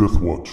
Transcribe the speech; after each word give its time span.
Death 0.00 0.18
Watch. 0.18 0.50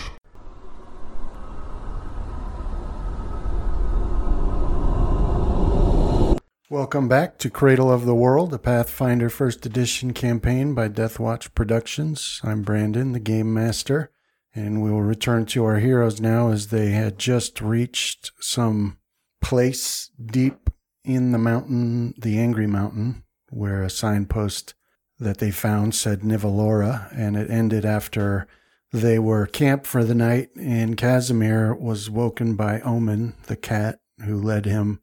Welcome 6.70 7.08
back 7.08 7.38
to 7.38 7.49
Cradle 7.49 7.89
of 7.89 8.05
the 8.05 8.13
World, 8.13 8.54
a 8.54 8.60
Pathfinder 8.60 9.29
First 9.29 9.65
Edition 9.65 10.12
campaign 10.12 10.73
by 10.73 10.89
Deathwatch 10.89 11.55
Productions. 11.55 12.41
I'm 12.44 12.62
Brandon, 12.62 13.13
the 13.13 13.22
Game 13.22 13.54
Master, 13.54 14.12
and 14.54 14.83
we 14.83 14.92
will 14.92 15.02
return 15.02 15.46
to 15.46 15.64
our 15.64 15.79
heroes 15.79 16.20
now 16.20 16.52
as 16.52 16.68
they 16.68 16.90
had 16.90 17.18
just 17.18 17.62
reached 17.62 18.34
some 18.41 18.98
place 19.41 20.12
deep 20.26 20.70
in 21.05 21.32
the 21.32 21.38
mountain, 21.38 22.14
the 22.18 22.38
Angry 22.38 22.68
Mountain, 22.68 23.23
where 23.50 23.82
a 23.82 23.90
signpost 23.90 24.73
that 25.20 25.38
they 25.38 25.52
found 25.52 25.95
said 25.95 26.20
Nevalora, 26.20 27.08
and 27.16 27.38
it 27.38 27.50
ended 27.50 27.86
after 27.86 28.45
they 28.91 29.20
were 29.20 29.46
camped 29.46 29.86
for 29.86 30.04
the 30.04 30.16
night, 30.16 30.50
and 30.55 30.98
Casimir 30.98 31.73
was 31.76 32.09
woken 32.09 32.55
by 32.55 32.80
Omen, 32.82 33.34
the 33.48 33.55
cat, 33.55 34.00
who 34.23 34.41
led 34.41 34.66
him 34.66 35.02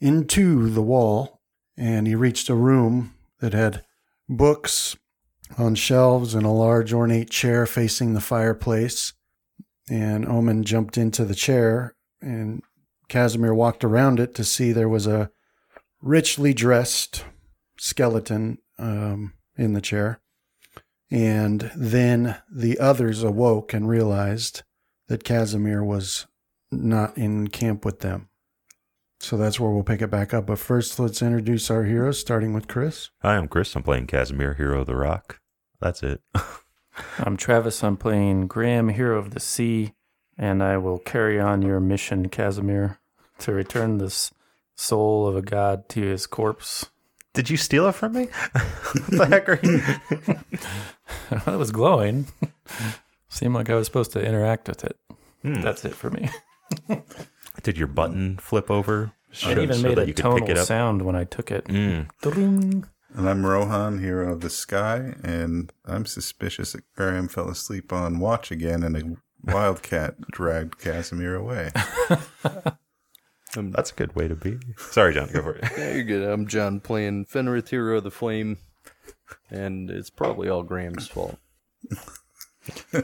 into 0.00 0.68
the 0.68 0.82
wall, 0.82 1.40
and 1.76 2.06
he 2.06 2.14
reached 2.14 2.48
a 2.48 2.54
room 2.54 3.14
that 3.40 3.54
had 3.54 3.84
books 4.28 4.96
on 5.56 5.74
shelves 5.74 6.34
and 6.34 6.44
a 6.44 6.50
large 6.50 6.92
ornate 6.92 7.30
chair 7.30 7.66
facing 7.66 8.14
the 8.14 8.20
fireplace. 8.20 9.12
And 9.88 10.26
Omen 10.26 10.64
jumped 10.64 10.98
into 10.98 11.24
the 11.24 11.34
chair, 11.34 11.94
and 12.20 12.62
Casimir 13.08 13.54
walked 13.54 13.84
around 13.84 14.18
it 14.18 14.34
to 14.34 14.44
see 14.44 14.72
there 14.72 14.88
was 14.88 15.06
a 15.06 15.30
richly 16.02 16.52
dressed 16.52 17.24
skeleton 17.78 18.58
um, 18.78 19.34
in 19.56 19.72
the 19.74 19.80
chair. 19.80 20.20
And 21.10 21.70
then 21.76 22.36
the 22.50 22.78
others 22.78 23.22
awoke 23.22 23.72
and 23.72 23.88
realized 23.88 24.62
that 25.08 25.24
Casimir 25.24 25.84
was 25.84 26.26
not 26.70 27.16
in 27.16 27.48
camp 27.48 27.84
with 27.84 28.00
them. 28.00 28.28
So 29.20 29.36
that's 29.36 29.58
where 29.58 29.70
we'll 29.70 29.84
pick 29.84 30.02
it 30.02 30.10
back 30.10 30.34
up. 30.34 30.46
But 30.46 30.58
first, 30.58 30.98
let's 30.98 31.22
introduce 31.22 31.70
our 31.70 31.84
heroes, 31.84 32.20
starting 32.20 32.52
with 32.52 32.68
Chris. 32.68 33.10
Hi, 33.22 33.36
I'm 33.36 33.48
Chris. 33.48 33.74
I'm 33.74 33.82
playing 33.82 34.08
Casimir, 34.08 34.54
Hero 34.54 34.80
of 34.80 34.86
the 34.86 34.96
Rock. 34.96 35.40
That's 35.80 36.02
it. 36.02 36.20
I'm 37.18 37.36
Travis. 37.36 37.82
I'm 37.82 37.96
playing 37.96 38.46
Graham, 38.46 38.88
Hero 38.88 39.18
of 39.18 39.30
the 39.30 39.40
Sea, 39.40 39.94
and 40.36 40.62
I 40.62 40.76
will 40.78 40.98
carry 40.98 41.40
on 41.40 41.62
your 41.62 41.80
mission, 41.80 42.28
Casimir, 42.28 42.98
to 43.38 43.52
return 43.52 43.98
this 43.98 44.32
soul 44.74 45.26
of 45.26 45.36
a 45.36 45.42
god 45.42 45.88
to 45.90 46.02
his 46.02 46.26
corpse. 46.26 46.86
Did 47.36 47.50
you 47.50 47.56
steal 47.58 47.86
it 47.86 47.92
from 47.92 48.14
me? 48.14 48.28
what 48.52 49.06
the 49.10 49.26
heck 49.26 49.48
are 49.48 49.60
you? 49.62 49.82
it 51.52 51.58
was 51.58 51.70
glowing. 51.70 52.28
Seemed 53.28 53.54
like 53.54 53.68
I 53.68 53.74
was 53.74 53.86
supposed 53.86 54.12
to 54.12 54.24
interact 54.24 54.68
with 54.68 54.84
it. 54.84 54.98
Hmm. 55.42 55.60
That's 55.60 55.84
it 55.84 55.94
for 55.94 56.10
me. 56.10 56.30
Did 57.62 57.76
your 57.76 57.88
button 57.88 58.38
flip 58.38 58.70
over? 58.70 59.12
It 59.44 59.58
even 59.58 59.82
made 59.82 59.98
a 59.98 60.12
tonal 60.14 60.56
sound 60.56 61.02
when 61.02 61.14
I 61.14 61.24
took 61.24 61.50
it. 61.50 61.66
Mm. 61.66 62.08
And 63.14 63.28
I'm 63.28 63.44
Rohan, 63.44 64.00
hero 64.00 64.32
of 64.32 64.40
the 64.40 64.50
sky, 64.50 65.14
and 65.22 65.72
I'm 65.84 66.06
suspicious 66.06 66.72
that 66.72 66.90
Graham 66.94 67.28
fell 67.28 67.50
asleep 67.50 67.92
on 67.92 68.18
watch 68.18 68.50
again 68.50 68.82
and 68.82 68.96
a 68.96 69.52
wildcat 69.52 70.20
dragged 70.30 70.78
Casimir 70.78 71.34
away. 71.34 71.70
That's 73.62 73.90
a 73.90 73.94
good 73.94 74.14
way 74.14 74.28
to 74.28 74.34
be. 74.34 74.58
Sorry, 74.90 75.14
John. 75.14 75.28
Go 75.32 75.42
for 75.42 75.54
it. 75.56 75.64
Yeah, 75.78 75.94
you're 75.94 76.04
good. 76.04 76.28
I'm 76.28 76.46
John 76.46 76.80
playing 76.80 77.26
Fenrith, 77.26 77.68
Hero 77.68 77.98
of 77.98 78.04
the 78.04 78.10
Flame, 78.10 78.58
and 79.50 79.90
it's 79.90 80.10
probably 80.10 80.48
all 80.48 80.62
Graham's 80.62 81.08
fault. 81.08 81.38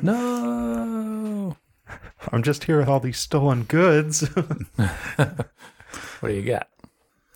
No. 0.03 1.57
I'm 2.33 2.43
just 2.43 2.65
here 2.65 2.79
with 2.79 2.89
all 2.89 2.99
these 2.99 3.19
stolen 3.19 3.63
goods. 3.65 4.29
What 6.21 6.29
do 6.31 6.35
you 6.35 6.43
got? 6.43 6.69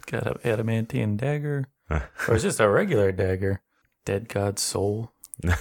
Got 0.06 0.26
an 0.26 0.38
adamantine 0.44 1.16
dagger? 1.16 1.68
or 1.90 2.34
is 2.34 2.42
this 2.44 2.58
a 2.58 2.68
regular 2.68 3.12
dagger? 3.12 3.62
Dead 4.04 4.28
god's 4.28 4.62
soul? 4.62 5.12
if 5.42 5.58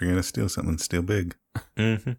you're 0.00 0.10
gonna 0.10 0.22
steal 0.22 0.48
something, 0.48 0.78
steal 0.78 1.02
big. 1.02 1.36
mm-hmm. 1.76 2.12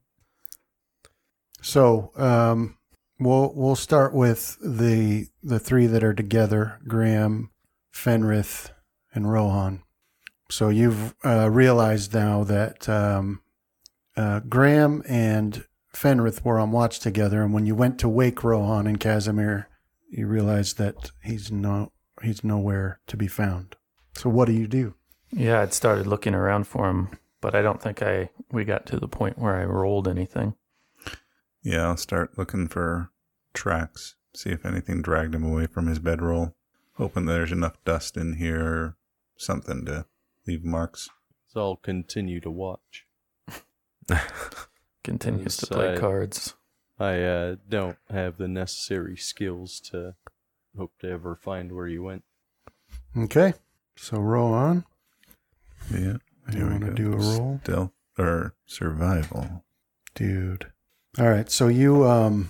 So 1.62 2.12
um, 2.16 2.78
we'll 3.20 3.52
we'll 3.56 3.76
start 3.76 4.14
with 4.14 4.58
the 4.62 5.28
the 5.44 5.60
three 5.60 5.88
that 5.88 6.04
are 6.04 6.14
together: 6.14 6.80
Graham, 6.88 7.52
Fenrith, 7.94 8.72
and 9.14 9.32
Rohan. 9.32 9.84
So 10.50 10.70
you've 10.70 11.14
uh, 11.24 11.50
realized 11.52 12.14
now 12.14 12.44
that 12.44 12.90
um, 12.90 13.42
uh, 14.18 14.40
Graham 14.42 15.04
and 15.08 15.66
Fenrith 15.94 16.44
were 16.44 16.60
on 16.60 16.72
watch 16.72 17.00
together, 17.00 17.44
and 17.44 17.54
when 17.54 17.66
you 17.66 17.76
went 17.76 18.00
to 18.00 18.10
wake 18.10 18.44
Rohan 18.44 18.88
and 18.88 19.00
Casimir, 19.00 19.68
you 20.10 20.28
realized 20.28 20.78
that 20.78 21.12
he's 21.24 21.52
no 21.52 21.92
he's 22.24 22.44
nowhere 22.44 23.00
to 23.08 23.18
be 23.18 23.28
found. 23.28 23.76
So 24.16 24.30
what 24.30 24.48
do 24.48 24.54
you 24.54 24.68
do? 24.68 24.96
Yeah, 25.32 25.62
I'd 25.62 25.74
started 25.74 26.08
looking 26.08 26.34
around 26.34 26.66
for 26.66 26.90
him, 26.90 27.10
but 27.42 27.56
I 27.56 27.62
don't 27.62 27.82
think 27.82 28.02
I 28.02 28.30
we 28.52 28.66
got 28.66 28.86
to 28.88 29.00
the 29.00 29.08
point 29.08 29.38
where 29.38 29.56
I 29.56 29.66
rolled 29.66 30.08
anything. 30.08 30.56
Yeah, 31.62 31.88
I'll 31.88 31.98
start 31.98 32.38
looking 32.38 32.68
for 32.68 33.12
tracks, 33.54 34.16
see 34.34 34.50
if 34.50 34.66
anything 34.66 35.02
dragged 35.02 35.36
him 35.36 35.44
away 35.44 35.68
from 35.68 35.88
his 35.88 36.00
bedroll. 36.00 36.56
Hoping 36.94 37.26
there's 37.26 37.52
enough 37.52 37.78
dust 37.86 38.18
in 38.18 38.36
here 38.36 38.66
or 38.66 38.98
something 39.38 39.86
to 39.86 40.06
leave 40.46 40.64
marks. 40.64 41.10
So 41.48 41.62
I'll 41.62 41.76
continue 41.78 42.40
to 42.42 42.52
watch. 42.52 43.06
Continues 45.04 45.58
to 45.58 45.68
play 45.68 45.90
Inside. 45.92 46.00
cards. 46.00 46.54
I 47.00 47.22
uh, 47.22 47.56
don't 47.68 47.98
have 48.10 48.38
the 48.38 48.48
necessary 48.48 49.16
skills 49.16 49.80
to 49.92 50.16
hope 50.78 50.92
to 51.00 51.10
ever 51.10 51.36
find 51.36 51.72
where 51.72 51.88
you 51.88 52.04
went. 52.04 52.24
Okay, 53.18 53.54
so 53.96 54.18
roll 54.20 54.54
on. 54.54 54.86
Yeah. 55.92 56.00
you 56.00 56.20
here 56.52 56.66
we 56.66 56.72
want 56.72 56.86
to 56.86 56.92
do 56.92 57.14
a 57.14 57.18
roll? 57.18 57.60
Stealth 57.64 57.92
or 58.18 58.54
survival. 58.66 59.64
dude. 60.14 60.72
All 61.18 61.28
right, 61.28 61.50
so 61.50 61.68
you 61.68 62.06
um 62.08 62.50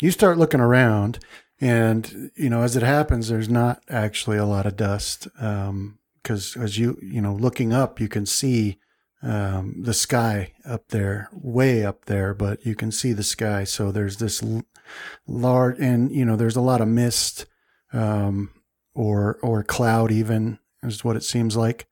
you 0.00 0.10
start 0.10 0.38
looking 0.38 0.60
around 0.60 1.20
and 1.60 2.30
you 2.36 2.50
know 2.50 2.62
as 2.62 2.76
it 2.76 2.82
happens 2.82 3.28
there's 3.28 3.48
not 3.48 3.82
actually 3.88 4.36
a 4.36 4.44
lot 4.46 4.66
of 4.66 4.76
dust 4.76 5.26
um 5.40 5.98
cuz 6.22 6.56
as 6.56 6.78
you 6.78 6.98
you 7.02 7.20
know 7.20 7.34
looking 7.34 7.72
up 7.72 8.00
you 8.00 8.08
can 8.08 8.26
see 8.26 8.78
um 9.22 9.82
the 9.82 9.94
sky 9.94 10.52
up 10.64 10.88
there 10.88 11.28
way 11.32 11.84
up 11.84 12.04
there 12.04 12.34
but 12.34 12.64
you 12.64 12.74
can 12.74 12.92
see 12.92 13.12
the 13.12 13.22
sky. 13.24 13.64
So 13.64 13.90
there's 13.90 14.18
this 14.18 14.42
l- 14.42 14.64
large 15.26 15.78
and 15.80 16.12
you 16.12 16.24
know 16.26 16.36
there's 16.36 16.56
a 16.56 16.60
lot 16.60 16.82
of 16.82 16.88
mist 16.88 17.46
um 17.94 18.50
or 18.94 19.38
or 19.42 19.64
cloud 19.64 20.12
even 20.12 20.58
is 20.82 21.04
what 21.04 21.16
it 21.16 21.24
seems 21.24 21.56
like 21.56 21.87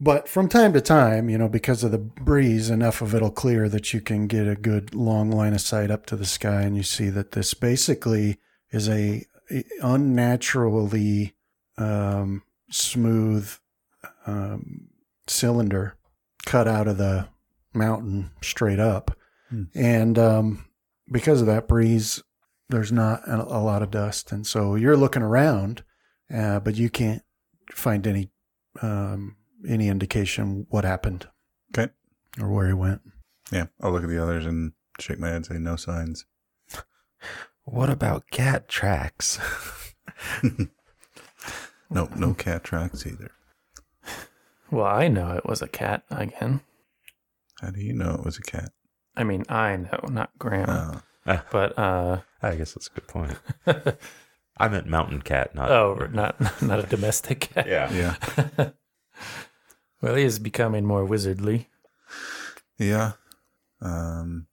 but 0.00 0.28
from 0.28 0.48
time 0.48 0.72
to 0.72 0.80
time, 0.80 1.28
you 1.28 1.38
know, 1.38 1.48
because 1.48 1.84
of 1.84 1.90
the 1.92 1.98
breeze, 1.98 2.68
enough 2.70 3.00
of 3.00 3.14
it'll 3.14 3.30
clear 3.30 3.68
that 3.68 3.92
you 3.94 4.00
can 4.00 4.26
get 4.26 4.46
a 4.48 4.56
good 4.56 4.94
long 4.94 5.30
line 5.30 5.54
of 5.54 5.60
sight 5.60 5.90
up 5.90 6.06
to 6.06 6.16
the 6.16 6.26
sky, 6.26 6.62
and 6.62 6.76
you 6.76 6.82
see 6.82 7.10
that 7.10 7.32
this 7.32 7.54
basically 7.54 8.38
is 8.70 8.88
a, 8.88 9.24
unnaturally 9.82 11.34
um, 11.78 12.42
smooth 12.70 13.50
um, 14.26 14.88
cylinder 15.26 15.96
cut 16.46 16.68
out 16.68 16.88
of 16.88 16.98
the 16.98 17.28
mountain 17.72 18.30
straight 18.42 18.78
up, 18.80 19.16
Hmm. 19.50 19.64
and 19.74 20.18
um, 20.18 20.64
because 21.12 21.40
of 21.42 21.46
that 21.48 21.68
breeze, 21.68 22.22
there's 22.70 22.90
not 22.92 23.20
a, 23.28 23.42
a 23.42 23.60
lot 23.60 23.82
of 23.82 23.90
dust, 23.90 24.32
and 24.32 24.46
so 24.46 24.74
you're 24.74 24.96
looking 24.96 25.22
around, 25.22 25.84
uh, 26.34 26.60
but 26.60 26.76
you 26.76 26.88
can't 26.88 27.22
find 27.72 28.06
any 28.06 28.30
um, 28.80 29.36
any 29.68 29.88
indication 29.88 30.66
what 30.70 30.84
happened 30.84 31.28
Okay. 31.76 31.92
or 32.40 32.50
where 32.50 32.66
he 32.68 32.72
went. 32.74 33.00
Yeah. 33.52 33.66
I'll 33.80 33.92
look 33.92 34.02
at 34.04 34.08
the 34.08 34.22
others 34.22 34.46
and 34.46 34.72
shake 35.00 35.18
my 35.18 35.28
head 35.28 35.36
and 35.36 35.46
say 35.46 35.58
no 35.58 35.76
signs. 35.76 36.24
What 37.66 37.88
about 37.88 38.30
cat 38.30 38.68
tracks? 38.68 39.38
No, 41.90 42.08
no 42.16 42.34
cat 42.44 42.64
tracks 42.64 43.06
either. 43.06 43.30
Well, 44.70 44.86
I 44.86 45.08
know 45.08 45.32
it 45.32 45.46
was 45.46 45.62
a 45.62 45.68
cat 45.68 46.02
again. 46.10 46.60
How 47.60 47.70
do 47.70 47.80
you 47.80 47.92
know 47.92 48.14
it 48.14 48.24
was 48.24 48.36
a 48.38 48.42
cat? 48.42 48.70
I 49.16 49.22
mean, 49.24 49.44
I 49.48 49.76
know, 49.76 50.00
not 50.10 50.30
Graham. 50.38 50.68
Oh, 51.26 51.40
But 51.52 51.78
uh 51.78 52.20
I 52.42 52.56
guess 52.56 52.72
that's 52.74 52.88
a 52.88 52.90
good 52.90 53.06
point. 53.06 53.38
I 54.56 54.68
meant 54.68 54.86
mountain 54.88 55.22
cat, 55.22 55.54
not. 55.54 55.70
oh, 55.70 56.08
not 56.12 56.36
not 56.62 56.80
a 56.80 56.86
domestic 56.86 57.40
cat. 57.40 57.66
yeah. 57.68 57.92
yeah. 57.92 58.70
Well, 60.04 60.16
he 60.16 60.24
is 60.24 60.38
becoming 60.38 60.84
more 60.84 61.06
wizardly. 61.06 61.64
Yeah. 62.78 63.12
Um, 63.80 64.48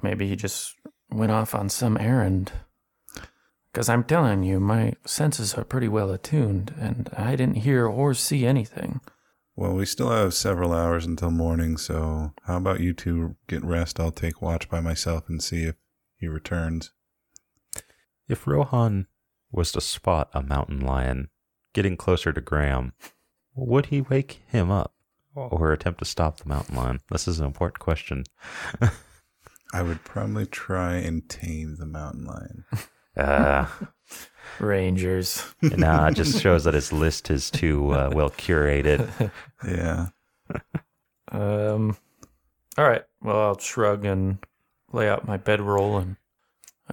Maybe 0.00 0.28
he 0.28 0.36
just 0.36 0.76
went 1.10 1.32
off 1.32 1.56
on 1.56 1.68
some 1.68 1.96
errand. 1.98 2.52
Because 3.72 3.88
I'm 3.88 4.04
telling 4.04 4.44
you, 4.44 4.60
my 4.60 4.92
senses 5.04 5.54
are 5.54 5.64
pretty 5.64 5.88
well 5.88 6.12
attuned, 6.12 6.72
and 6.78 7.10
I 7.16 7.34
didn't 7.34 7.56
hear 7.56 7.88
or 7.88 8.14
see 8.14 8.46
anything. 8.46 9.00
Well, 9.56 9.74
we 9.74 9.84
still 9.84 10.10
have 10.10 10.34
several 10.34 10.72
hours 10.72 11.04
until 11.04 11.32
morning, 11.32 11.76
so 11.76 12.32
how 12.44 12.58
about 12.58 12.78
you 12.78 12.92
two 12.92 13.34
get 13.48 13.64
rest? 13.64 13.98
I'll 13.98 14.12
take 14.12 14.40
watch 14.40 14.68
by 14.68 14.80
myself 14.80 15.28
and 15.28 15.42
see 15.42 15.64
if 15.64 15.74
he 16.16 16.28
returns. 16.28 16.92
If 18.28 18.46
Rohan 18.46 19.08
was 19.50 19.72
to 19.72 19.80
spot 19.80 20.30
a 20.32 20.44
mountain 20.44 20.78
lion 20.78 21.28
getting 21.72 21.96
closer 21.96 22.32
to 22.32 22.40
Graham, 22.40 22.92
would 23.56 23.86
he 23.86 24.00
wake 24.02 24.42
him 24.48 24.70
up 24.70 24.94
or 25.34 25.72
attempt 25.72 25.98
to 26.00 26.04
stop 26.04 26.38
the 26.38 26.48
mountain 26.48 26.76
lion? 26.76 27.00
This 27.10 27.26
is 27.26 27.40
an 27.40 27.46
important 27.46 27.78
question. 27.78 28.24
I 29.72 29.82
would 29.82 30.04
probably 30.04 30.46
try 30.46 30.94
and 30.96 31.28
tame 31.28 31.76
the 31.78 31.86
mountain 31.86 32.24
lion. 32.24 32.64
Uh, 33.16 33.66
Rangers. 34.60 35.42
nah, 35.62 36.08
it 36.08 36.14
just 36.16 36.42
shows 36.42 36.64
that 36.64 36.74
his 36.74 36.92
list 36.92 37.30
is 37.30 37.50
too 37.50 37.90
uh, 37.92 38.10
well 38.14 38.28
curated. 38.28 39.30
Yeah. 39.66 40.08
Um. 41.32 41.96
All 42.76 42.86
right. 42.86 43.04
Well, 43.22 43.40
I'll 43.40 43.58
shrug 43.58 44.04
and 44.04 44.36
lay 44.92 45.08
out 45.08 45.26
my 45.26 45.38
bedroll, 45.38 45.96
and 45.96 46.16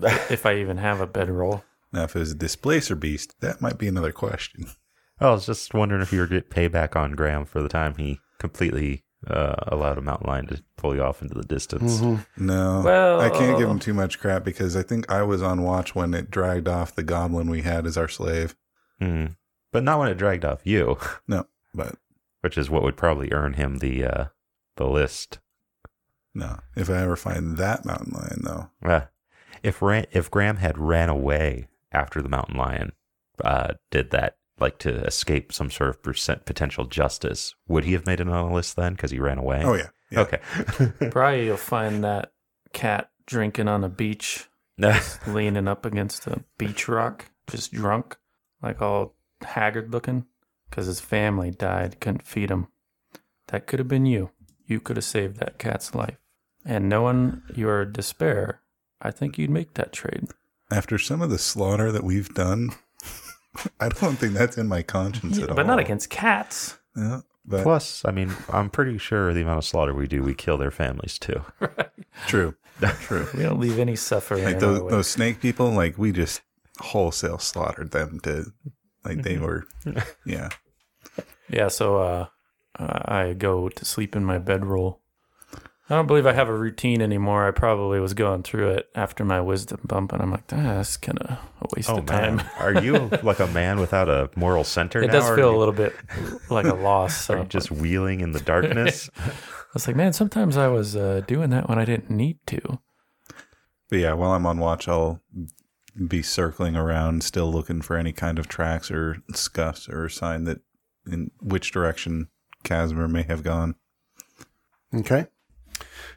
if 0.02 0.46
I 0.46 0.56
even 0.56 0.78
have 0.78 1.02
a 1.02 1.08
bedroll. 1.08 1.66
Now, 1.92 2.04
if 2.04 2.16
it 2.16 2.20
was 2.20 2.32
a 2.32 2.36
displacer 2.36 2.96
beast, 2.96 3.36
that 3.42 3.60
might 3.60 3.78
be 3.78 3.90
another 3.90 4.14
question. 4.14 4.68
I 5.24 5.32
was 5.32 5.46
just 5.46 5.74
wondering 5.74 6.02
if 6.02 6.12
you 6.12 6.20
were 6.20 6.28
get 6.28 6.50
payback 6.50 6.96
on 6.96 7.14
Graham 7.14 7.46
for 7.46 7.62
the 7.62 7.70
time 7.70 7.96
he 7.96 8.20
completely 8.40 9.04
uh, 9.26 9.56
allowed 9.68 9.98
a 9.98 10.02
mountain 10.02 10.28
lion 10.28 10.48
to 10.48 10.62
pull 10.76 10.94
you 10.96 11.02
off 11.02 11.22
into 11.22 11.34
the 11.34 11.44
distance. 11.46 12.02
No, 12.38 12.82
Well- 12.84 13.22
I 13.22 13.30
can't 13.30 13.58
give 13.58 13.70
him 13.70 13.80
too 13.80 13.94
much 13.94 14.20
crap 14.20 14.44
because 14.44 14.76
I 14.76 14.84
think 14.84 15.10
I 15.10 15.22
was 15.24 15.42
on 15.42 15.62
watch 15.64 15.96
when 15.96 16.14
it 16.14 16.30
dragged 16.30 16.68
off 16.68 16.94
the 16.94 17.04
goblin 17.04 17.50
we 17.50 17.62
had 17.62 17.86
as 17.86 17.98
our 17.98 18.10
slave. 18.10 18.56
Hmm. 19.00 19.28
But 19.72 19.84
not 19.84 19.98
when 20.00 20.10
it 20.10 20.18
dragged 20.18 20.44
off 20.46 20.66
you, 20.66 20.98
No, 21.28 21.46
but 21.74 21.96
which 22.42 22.58
is 22.58 22.70
what 22.70 22.84
would 22.84 22.98
probably 22.98 23.32
earn 23.32 23.54
him 23.54 23.78
the 23.80 24.04
uh, 24.06 24.26
the 24.76 24.86
list. 24.88 25.40
no. 26.36 26.60
If 26.76 26.90
I 26.90 26.98
ever 27.02 27.16
find 27.16 27.58
that 27.58 27.86
mountain 27.86 28.14
lion, 28.14 28.42
though, 28.44 28.70
Uh, 28.88 29.06
if 29.64 29.82
Ran- 29.82 30.06
if 30.12 30.30
Graham 30.30 30.58
had 30.58 30.78
ran 30.78 31.08
away 31.10 31.70
after 31.94 32.22
the 32.22 32.30
mountain 32.30 32.58
lion 32.58 32.92
uh, 33.44 33.74
did 33.90 34.12
that, 34.12 34.36
like 34.60 34.78
to 34.80 35.04
escape 35.06 35.52
some 35.52 35.70
sort 35.72 35.90
of 35.90 36.04
percent 36.04 36.46
potential 36.46 36.86
justice, 36.86 37.56
would 37.68 37.86
he 37.86 37.94
have 37.94 38.06
made 38.06 38.20
it 38.20 38.30
on 38.30 38.48
the 38.48 38.54
list 38.54 38.76
then 38.76 38.94
because 38.94 39.12
he 39.12 39.20
ran 39.20 39.38
away? 39.38 39.62
oh 39.64 39.74
yeah, 39.74 39.90
yeah. 40.12 40.20
Okay. 40.22 40.40
Probably 41.10 41.46
you'll 41.46 41.58
find 41.58 42.04
that 42.04 42.34
cat 42.72 43.10
drinking 43.26 43.68
on 43.68 43.84
a 43.84 43.90
beach, 43.90 44.50
leaning 45.28 45.68
up 45.68 45.86
against 45.86 46.28
a 46.28 46.44
beach 46.58 46.88
rock, 46.88 47.26
just 47.48 47.74
drunk, 47.74 48.18
like 48.62 48.82
all 48.82 49.16
haggard 49.42 49.92
looking, 49.92 50.26
because 50.70 50.88
his 50.88 51.00
family 51.00 51.52
died, 51.52 52.00
couldn't 52.00 52.28
feed 52.28 52.50
him. 52.50 52.68
That 53.48 53.68
could 53.68 53.80
have 53.80 53.88
been 53.88 54.06
you. 54.06 54.32
You 54.66 54.80
could 54.80 54.98
have 54.98 55.04
saved 55.04 55.38
that 55.38 55.60
cat's 55.60 55.94
life. 55.94 56.18
And 56.66 56.88
knowing 56.88 57.42
your 57.54 57.86
despair, 57.86 58.62
I 59.02 59.12
think 59.12 59.38
you'd 59.38 59.50
make 59.50 59.74
that 59.74 59.92
trade. 59.92 60.30
After 60.72 60.98
some 60.98 61.22
of 61.22 61.30
the 61.30 61.38
slaughter 61.38 61.92
that 61.92 62.04
we've 62.04 62.34
done, 62.34 62.70
I 63.80 63.90
don't 63.90 64.16
think 64.18 64.34
that's 64.34 64.58
in 64.58 64.68
my 64.68 64.82
conscience 64.82 65.38
Yeah, 65.38 65.44
at 65.46 65.50
all. 65.52 65.56
but 65.56 65.68
not 65.68 65.80
against 65.80 66.10
cats. 66.10 66.78
Yeah, 66.96 67.22
but 67.46 67.64
Plus, 67.64 68.04
I 68.06 68.12
mean, 68.12 68.34
I'm 68.50 68.70
pretty 68.70 68.98
sure 68.98 69.34
the 69.34 69.42
amount 69.42 69.60
of 69.60 69.66
slaughter 69.66 69.94
we 69.94 70.08
do, 70.08 70.24
we 70.24 70.34
kill 70.34 70.58
their 70.58 70.72
families 70.72 71.20
too. 71.20 71.44
true, 72.28 72.56
true. 73.02 73.28
We 73.34 73.44
don't 73.44 73.60
leave 73.60 73.80
any 73.80 73.96
suffering. 73.96 74.44
like 74.44 74.56
in 74.56 74.60
those 74.60 74.82
our 74.82 74.90
those 74.90 75.08
snake 75.10 75.40
people, 75.42 75.70
like 75.72 75.98
we 75.98 76.12
just 76.12 76.42
wholesale 76.80 77.38
slaughtered 77.40 77.92
them 77.92 78.20
to, 78.22 78.46
like 79.06 79.22
they 79.24 79.38
were, 79.38 79.66
yeah. 80.26 80.50
Yeah, 81.50 81.68
so 81.68 81.98
uh, 81.98 82.26
I 82.80 83.34
go 83.38 83.70
to 83.70 83.86
sleep 83.86 84.16
in 84.16 84.24
my 84.26 84.40
bedroll. 84.40 85.02
I 85.94 85.98
don't 85.98 86.08
believe 86.08 86.26
I 86.26 86.34
have 86.34 86.50
a 86.50 86.58
routine 86.58 87.02
anymore. 87.02 87.48
I 87.48 87.52
probably 87.52 88.00
was 88.00 88.14
going 88.16 88.42
through 88.44 88.72
it 88.72 88.90
after 88.96 89.24
my 89.24 89.40
wisdom 89.40 89.80
bump, 89.84 90.12
and 90.12 90.22
I'm 90.22 90.32
like, 90.32 90.44
ah, 90.52 90.56
that's 90.56 90.98
kind 90.98 91.20
of 91.20 91.30
a 91.62 91.68
waste 91.76 91.90
Oh 91.90 91.98
of 92.00 92.06
time. 92.08 92.38
man, 92.38 92.50
are 92.58 92.82
you 92.84 93.10
like 93.24 93.40
a 93.40 93.48
man 93.48 93.80
without 93.80 94.10
a 94.10 94.30
moral 94.36 94.64
center? 94.64 95.04
It 95.04 95.08
now, 95.08 95.14
does 95.14 95.36
feel 95.36 95.50
are 95.50 95.54
a 95.54 95.58
little 95.58 95.74
bit 95.74 95.96
like 96.50 96.66
a 96.66 96.74
loss. 96.74 97.14
Are 97.30 97.36
So 97.36 97.42
you 97.42 97.48
just 97.48 97.70
wheeling 97.72 98.22
in 98.22 98.32
the 98.32 98.40
darkness? 98.54 99.10
I 99.18 99.32
was 99.74 99.86
like, 99.88 99.96
man, 99.96 100.14
sometimes 100.14 100.58
I 100.58 100.68
was 100.68 100.96
uh, 100.96 101.22
doing 101.28 101.52
that 101.52 101.70
when 101.70 101.78
I 101.78 101.86
didn't 101.86 102.10
need 102.10 102.40
to. 102.48 102.80
But 103.90 104.00
yeah, 104.00 104.14
while 104.14 104.32
I'm 104.32 104.46
on 104.48 104.58
watch, 104.58 104.88
I'll 104.88 105.22
be 106.08 106.24
circling 106.24 106.76
around, 106.76 107.24
still 107.24 107.52
looking 107.52 107.82
for 107.82 107.98
any 107.98 108.12
kind 108.14 108.40
of 108.40 108.48
tracks 108.48 108.90
or 108.90 109.18
scuffs 109.36 109.88
or 109.88 110.10
sign 110.10 110.46
that 110.46 110.62
in 111.06 111.30
which 111.40 111.72
direction 111.72 112.30
Casimir 112.64 113.08
may 113.08 113.24
have 113.24 113.44
gone. 113.44 113.76
Okay. 114.96 115.28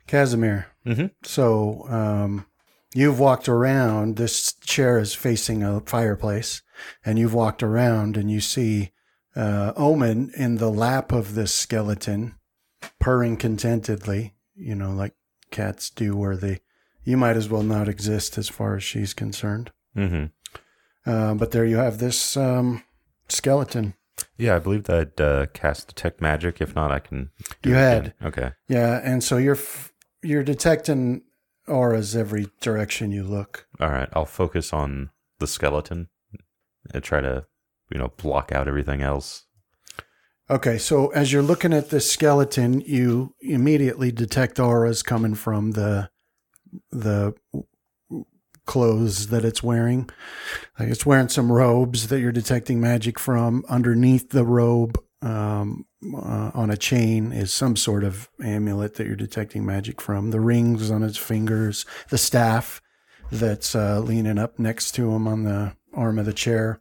Casimir. 0.07 0.67
Mhm. 0.87 1.11
So 1.25 1.87
um, 1.89 2.47
you've 2.95 3.19
walked 3.19 3.49
around. 3.49 4.17
This 4.17 4.53
chair 4.65 4.99
is 4.99 5.15
facing 5.15 5.63
a 5.63 5.81
fireplace, 5.81 6.63
and 7.05 7.19
you've 7.19 7.35
walked 7.35 7.63
around 7.63 8.17
and 8.17 8.31
you 8.31 8.41
see 8.41 8.93
uh, 9.35 9.73
Omen 9.77 10.31
in 10.37 10.57
the 10.57 10.71
lap 10.71 11.13
of 11.13 11.35
this 11.35 11.53
skeleton, 11.53 12.35
purring 13.01 13.37
contentedly, 13.37 14.35
you 14.55 14.75
know, 14.75 14.93
like 14.93 15.15
cats 15.51 15.91
do, 15.91 16.17
where 16.17 16.37
they, 16.37 16.61
you 17.05 17.17
might 17.17 17.37
as 17.37 17.49
well 17.49 17.63
not 17.63 17.89
exist 17.89 18.39
as 18.39 18.49
far 18.49 18.77
as 18.77 18.83
she's 18.85 19.13
concerned. 19.13 19.71
hmm 19.95 20.27
Uh, 21.05 21.35
but 21.35 21.51
there 21.51 21.67
you 21.67 21.77
have 21.77 21.99
this 21.99 22.37
um, 22.37 22.83
skeleton. 23.29 23.95
Yeah, 24.39 24.57
I 24.57 24.59
believe 24.59 24.85
that 24.85 25.21
uh, 25.21 25.47
cast 25.53 25.89
detect 25.89 26.21
magic. 26.23 26.61
If 26.63 26.75
not, 26.75 26.91
I 26.91 26.99
can. 27.01 27.29
Do 27.63 27.69
You 27.71 27.77
it 27.77 27.79
had. 27.79 27.99
again. 27.99 28.13
Okay. 28.25 28.51
Yeah, 28.69 29.01
and 29.05 29.23
so 29.23 29.37
you're 29.37 29.55
f- 29.57 29.93
you're 30.27 30.45
detecting 30.45 31.23
auras 31.69 32.15
every 32.15 32.49
direction 32.61 33.13
you 33.13 33.23
look. 33.23 33.67
All 33.81 33.91
right. 33.91 34.09
I'll 34.13 34.25
focus 34.25 34.73
on 34.73 35.11
the 35.39 35.47
skeleton 35.47 36.09
and 36.93 37.03
try 37.03 37.21
to, 37.21 37.47
you 37.91 37.99
know, 37.99 38.13
block 38.17 38.53
out 38.53 38.69
everything 38.69 39.03
else. 39.03 39.45
Okay, 40.49 40.79
so 40.79 41.09
as 41.09 41.33
you're 41.33 41.43
looking 41.43 41.73
at 41.73 41.91
this 41.91 42.09
skeleton, 42.11 42.81
you 42.83 43.35
immediately 43.41 44.13
detect 44.13 44.61
auras 44.61 45.03
coming 45.03 45.35
from 45.35 45.73
the 45.73 46.09
the 46.93 47.35
clothes 48.65 49.29
that 49.29 49.45
it's 49.45 49.63
wearing. 49.63 50.09
Like 50.79 50.89
it's 50.89 51.07
wearing 51.07 51.29
some 51.29 51.51
robes 51.51 52.09
that 52.09 52.21
you're 52.21 52.33
detecting 52.33 52.81
magic 52.81 53.19
from. 53.19 53.65
Underneath 53.69 54.31
the 54.31 54.45
robe, 54.45 55.03
um, 55.23 55.87
uh, 56.15 56.51
on 56.55 56.71
a 56.71 56.77
chain, 56.77 57.33
is 57.33 57.53
some 57.53 57.77
sort 57.77 58.05
of 58.05 58.29
amulet 58.43 58.95
that 58.95 59.07
you're 59.07 59.17
detecting 59.17 59.65
magic 59.65 60.01
from. 60.01 60.31
The 60.31 60.41
rings 60.41 60.91
on 60.91 61.03
his 61.03 61.17
fingers, 61.17 61.85
the 62.11 62.19
staff 62.19 62.81
that's 63.33 63.75
uh, 63.75 64.01
leaning 64.01 64.39
up 64.39 64.59
next 64.59 64.93
to 64.93 65.11
him 65.11 65.27
on 65.27 65.45
the 65.45 65.75
arm 65.95 66.19
of 66.19 66.27
the 66.27 66.33
chair, 66.33 66.81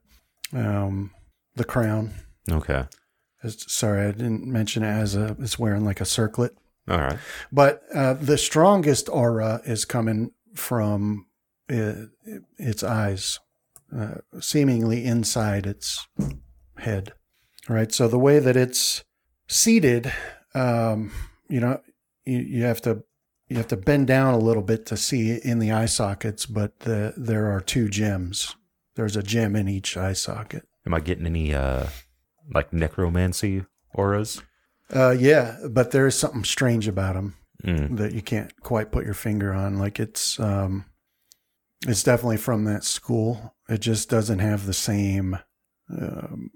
um, 0.54 1.12
the 1.56 1.64
crown. 1.64 2.14
Okay. 2.52 2.86
Sorry, 3.48 4.08
I 4.08 4.12
didn't 4.12 4.46
mention 4.46 4.84
it 4.84 4.88
as 4.88 5.16
a. 5.16 5.36
It's 5.40 5.60
wearing 5.60 5.86
like 5.86 6.02
a 6.02 6.06
circlet, 6.06 6.56
All 6.90 6.98
right. 6.98 7.20
but 7.52 7.84
uh, 7.94 8.14
the 8.14 8.40
strongest 8.40 9.08
aura 9.08 9.62
is 9.66 9.86
coming 9.86 10.32
from 10.56 11.28
uh, 11.70 11.94
its 12.58 12.84
eyes, 12.84 13.40
uh, 13.96 14.16
seemingly 14.40 15.06
inside 15.06 15.68
its 15.68 16.08
head. 16.78 17.14
All 17.70 17.76
right. 17.76 17.92
So 17.92 18.08
the 18.08 18.20
way 18.20 18.40
that 18.40 18.56
it's 18.56 19.04
seated, 19.48 20.12
um, 20.54 21.12
you 21.50 21.60
know, 21.60 21.82
you, 22.26 22.40
you 22.40 22.64
have 22.64 22.82
to 22.84 23.04
you 23.48 23.58
have 23.58 23.68
to 23.68 23.78
bend 23.78 24.08
down 24.08 24.34
a 24.34 24.40
little 24.40 24.64
bit 24.64 24.86
to 24.88 24.98
see 24.98 25.40
in 25.44 25.60
the 25.60 25.72
eye 25.72 25.86
sockets, 25.86 26.46
but 26.48 26.80
the, 26.80 27.14
there 27.16 27.52
are 27.52 27.62
two 27.62 27.90
gems. 27.90 28.56
There's 28.96 29.16
a 29.16 29.22
gem 29.24 29.56
in 29.56 29.68
each 29.68 29.98
eye 29.98 30.14
socket. 30.14 30.68
Am 30.86 30.94
I 30.94 31.00
getting 31.00 31.26
any 31.28 31.54
uh 31.54 31.88
like 32.54 32.72
necromancy 32.74 33.66
auras? 33.94 34.42
Uh, 34.94 35.12
yeah, 35.18 35.58
but 35.70 35.90
there 35.92 36.06
is 36.08 36.18
something 36.18 36.44
strange 36.44 36.88
about 36.88 37.16
them 37.16 37.36
Mm. 37.64 37.98
that 37.98 38.14
you 38.14 38.22
can't 38.22 38.52
quite 38.62 38.92
put 38.92 39.06
your 39.06 39.14
finger 39.16 39.54
on. 39.54 39.80
Like 39.80 40.00
it's, 40.00 40.40
um, 40.40 40.86
it's 41.88 42.04
definitely 42.04 42.38
from 42.38 42.66
that 42.66 42.84
school. 42.84 43.56
It 43.70 43.80
just 43.80 44.10
doesn't 44.10 44.40
have 44.40 44.66
the 44.66 44.74
same 44.74 45.40
um, 45.90 46.52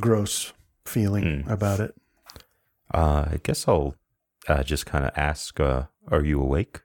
gross 0.00 0.52
feeling 0.84 1.42
Hmm. 1.42 1.50
about 1.50 1.80
it. 1.80 1.94
Uh, 2.92 3.28
I 3.32 3.40
guess 3.42 3.68
I'll 3.68 3.94
uh, 4.48 4.62
just 4.62 4.86
kind 4.86 5.04
of 5.04 5.12
ask, 5.16 5.58
uh, 5.60 5.84
"Are 6.08 6.24
you 6.24 6.40
awake?" 6.40 6.82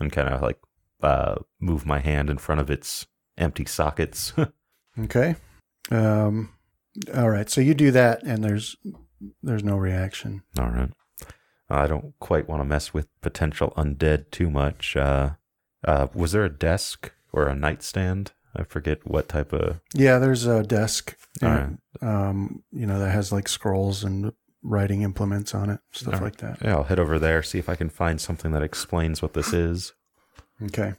And 0.00 0.10
kind 0.10 0.28
of 0.28 0.42
like 0.42 0.58
uh, 1.02 1.36
move 1.60 1.84
my 1.86 1.98
hand 2.00 2.28
in 2.30 2.38
front 2.38 2.60
of 2.60 2.70
its 2.70 3.06
empty 3.38 3.64
sockets. 3.64 4.32
Okay. 4.98 5.36
Um, 5.90 6.50
all 7.14 7.30
right. 7.30 7.48
So 7.48 7.62
you 7.62 7.72
do 7.72 7.90
that, 7.92 8.22
and 8.24 8.44
there's 8.44 8.76
there's 9.42 9.64
no 9.64 9.78
reaction. 9.78 10.42
All 10.58 10.68
right. 10.68 10.90
I 11.70 11.86
don't 11.86 12.12
quite 12.20 12.46
want 12.46 12.60
to 12.60 12.64
mess 12.66 12.92
with 12.92 13.08
potential 13.22 13.72
undead 13.74 14.30
too 14.30 14.50
much. 14.50 14.94
Uh, 14.94 15.30
uh, 15.86 16.08
was 16.12 16.32
there 16.32 16.44
a 16.44 16.50
desk 16.50 17.12
or 17.32 17.46
a 17.46 17.54
nightstand 17.54 18.32
I 18.54 18.64
forget 18.64 19.06
what 19.06 19.28
type 19.28 19.52
of. 19.52 19.80
Yeah, 19.94 20.18
there's 20.18 20.46
a 20.46 20.62
desk, 20.62 21.16
um, 21.42 22.62
you 22.70 22.86
know, 22.86 22.98
that 22.98 23.10
has 23.10 23.32
like 23.32 23.48
scrolls 23.48 24.04
and 24.04 24.32
writing 24.62 25.02
implements 25.02 25.54
on 25.54 25.70
it, 25.70 25.80
stuff 25.92 26.14
right. 26.14 26.22
like 26.22 26.36
that. 26.36 26.58
Yeah, 26.62 26.76
I'll 26.76 26.84
head 26.84 26.98
over 26.98 27.18
there 27.18 27.42
see 27.42 27.58
if 27.58 27.68
I 27.68 27.74
can 27.74 27.90
find 27.90 28.20
something 28.20 28.52
that 28.52 28.62
explains 28.62 29.22
what 29.22 29.32
this 29.32 29.52
is. 29.52 29.92
Okay. 30.62 30.94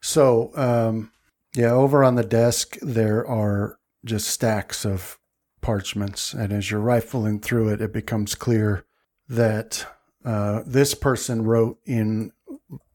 So, 0.00 0.52
um, 0.54 1.10
yeah, 1.54 1.72
over 1.72 2.04
on 2.04 2.14
the 2.14 2.24
desk, 2.24 2.76
there 2.80 3.26
are 3.26 3.78
just 4.04 4.28
stacks 4.28 4.86
of 4.86 5.18
parchments. 5.60 6.32
And 6.32 6.52
as 6.52 6.70
you're 6.70 6.80
rifling 6.80 7.40
through 7.40 7.70
it, 7.70 7.80
it 7.80 7.92
becomes 7.92 8.34
clear 8.34 8.84
that 9.28 9.86
uh, 10.24 10.62
this 10.64 10.94
person 10.94 11.42
wrote 11.42 11.78
in 11.84 12.32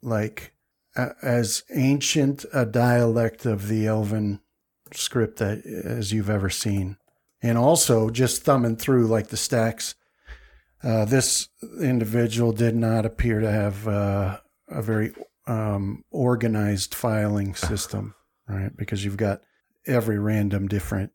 like 0.01 0.53
a, 0.95 1.11
as 1.21 1.63
ancient 1.73 2.45
a 2.53 2.65
dialect 2.65 3.45
of 3.45 3.67
the 3.67 3.87
Elven 3.87 4.39
script 4.93 5.39
that 5.39 5.65
as 5.65 6.11
you've 6.11 6.29
ever 6.29 6.49
seen. 6.49 6.97
And 7.41 7.57
also, 7.57 8.09
just 8.09 8.43
thumbing 8.43 8.75
through 8.75 9.07
like 9.07 9.27
the 9.27 9.37
stacks, 9.37 9.95
uh, 10.83 11.05
this 11.05 11.49
individual 11.81 12.51
did 12.51 12.75
not 12.75 13.05
appear 13.05 13.39
to 13.39 13.51
have 13.51 13.87
uh, 13.87 14.39
a 14.67 14.81
very 14.81 15.13
um, 15.47 16.03
organized 16.11 16.93
filing 16.93 17.55
system, 17.55 18.13
right? 18.47 18.75
Because 18.75 19.03
you've 19.03 19.17
got 19.17 19.41
every 19.87 20.19
random 20.19 20.67
different 20.67 21.11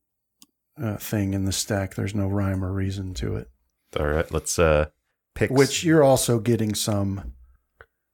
uh, 0.82 0.96
thing 0.96 1.32
in 1.32 1.44
the 1.44 1.52
stack. 1.52 1.94
There's 1.94 2.14
no 2.14 2.26
rhyme 2.26 2.64
or 2.64 2.72
reason 2.72 3.14
to 3.14 3.36
it. 3.36 3.48
All 3.98 4.06
right, 4.06 4.30
let's 4.30 4.58
uh 4.58 4.86
pick. 5.34 5.50
Which 5.50 5.84
you're 5.84 6.02
also 6.02 6.38
getting 6.38 6.74
some 6.74 7.34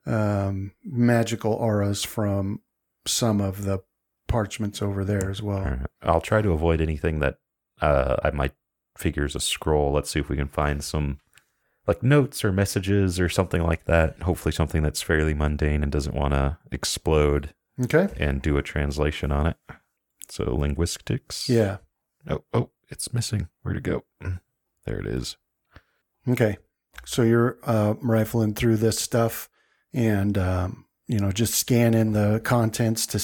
um, 0.07 0.73
magical 0.85 1.53
auras 1.53 2.03
from 2.05 2.61
some 3.07 3.41
of 3.41 3.65
the 3.65 3.81
parchments 4.29 4.81
over 4.83 5.05
there 5.05 5.31
as 5.31 5.43
well. 5.43 5.63
Right. 5.65 5.87
I'll 6.03 6.21
try 6.21 6.41
to 6.43 6.53
avoid 6.53 6.81
anything 6.81 7.19
that 7.21 7.39
uh 7.81 8.17
I 8.25 8.31
might 8.31 8.53
figure 8.97 9.25
is 9.25 9.35
a 9.35 9.41
scroll. 9.41 9.93
Let's 9.93 10.11
see 10.11 10.21
if 10.21 10.29
we 10.29 10.37
can 10.37 10.49
find 10.49 10.83
some 10.83 11.19
like 11.87 12.03
notes 12.03 12.45
or 12.45 12.53
messages 12.53 13.19
or 13.21 13.29
something 13.29 13.63
like 13.63 13.85
that. 13.87 14.23
Hopefully, 14.23 14.53
something 14.53 14.83
that's 14.83 15.03
fairly 15.03 15.35
mundane 15.35 15.83
and 15.83 15.91
doesn't 15.93 16.15
want 16.15 16.33
to 16.35 16.59
explode 16.71 17.55
Okay. 17.83 18.09
and 18.19 18.41
do 18.41 18.57
a 18.57 18.63
translation 18.63 19.33
on 19.33 19.49
it. 19.49 19.57
So 20.29 20.55
linguistics. 20.55 21.49
Yeah. 21.49 21.79
Oh, 22.29 22.45
oh, 22.55 22.71
it's 22.89 23.13
missing. 23.13 23.49
Where'd 23.63 23.79
it 23.79 23.83
go? 23.83 24.05
There 24.87 24.99
it 25.01 25.07
is. 25.07 25.37
Okay. 26.29 26.57
So 27.05 27.23
you're 27.23 27.59
uh, 27.65 27.95
rifling 28.01 28.55
through 28.55 28.77
this 28.77 28.99
stuff 29.01 29.49
and, 29.93 30.39
um, 30.39 30.85
you 31.07 31.19
know, 31.19 31.33
just 31.33 31.55
scanning 31.55 32.13
the 32.13 32.41
contents 32.45 33.07
to, 33.09 33.19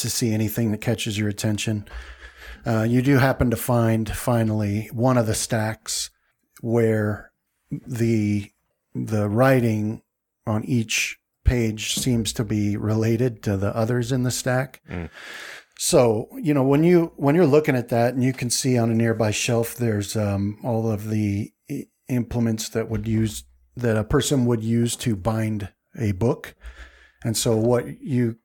to 0.00 0.10
see 0.10 0.32
anything 0.32 0.70
that 0.72 0.80
catches 0.80 1.18
your 1.18 1.28
attention. 1.28 1.86
Uh, 2.66 2.82
you 2.82 3.02
do 3.02 3.18
happen 3.18 3.50
to 3.50 3.56
find 3.56 4.10
finally 4.10 4.88
one 4.92 5.16
of 5.16 5.26
the 5.26 5.34
stacks 5.34 6.10
where 6.60 7.30
the, 7.70 8.50
the 8.94 9.28
writing 9.28 10.02
on 10.46 10.64
each 10.64 11.18
page 11.44 11.94
seems 11.94 12.32
to 12.32 12.44
be 12.44 12.76
related 12.76 13.42
to 13.44 13.56
the 13.56 13.74
others 13.74 14.12
in 14.12 14.24
the 14.24 14.30
stack. 14.30 14.82
Mm. 14.90 15.08
So, 15.78 16.28
you 16.42 16.54
know, 16.54 16.64
when 16.64 16.84
you 16.84 17.12
when 17.16 17.34
you're 17.34 17.46
looking 17.46 17.76
at 17.76 17.90
that 17.90 18.14
and 18.14 18.24
you 18.24 18.32
can 18.32 18.48
see 18.48 18.78
on 18.78 18.90
a 18.90 18.94
nearby 18.94 19.30
shelf 19.30 19.74
there's 19.74 20.16
um, 20.16 20.58
all 20.64 20.90
of 20.90 21.10
the 21.10 21.52
implements 22.08 22.68
that 22.70 22.88
would 22.88 23.06
use 23.06 23.44
that 23.76 23.96
a 23.96 24.04
person 24.04 24.46
would 24.46 24.64
use 24.64 24.96
to 24.96 25.14
bind 25.14 25.68
a 25.98 26.12
book. 26.12 26.54
And 27.24 27.36
so 27.36 27.56
what 27.56 28.00
you 28.00 28.38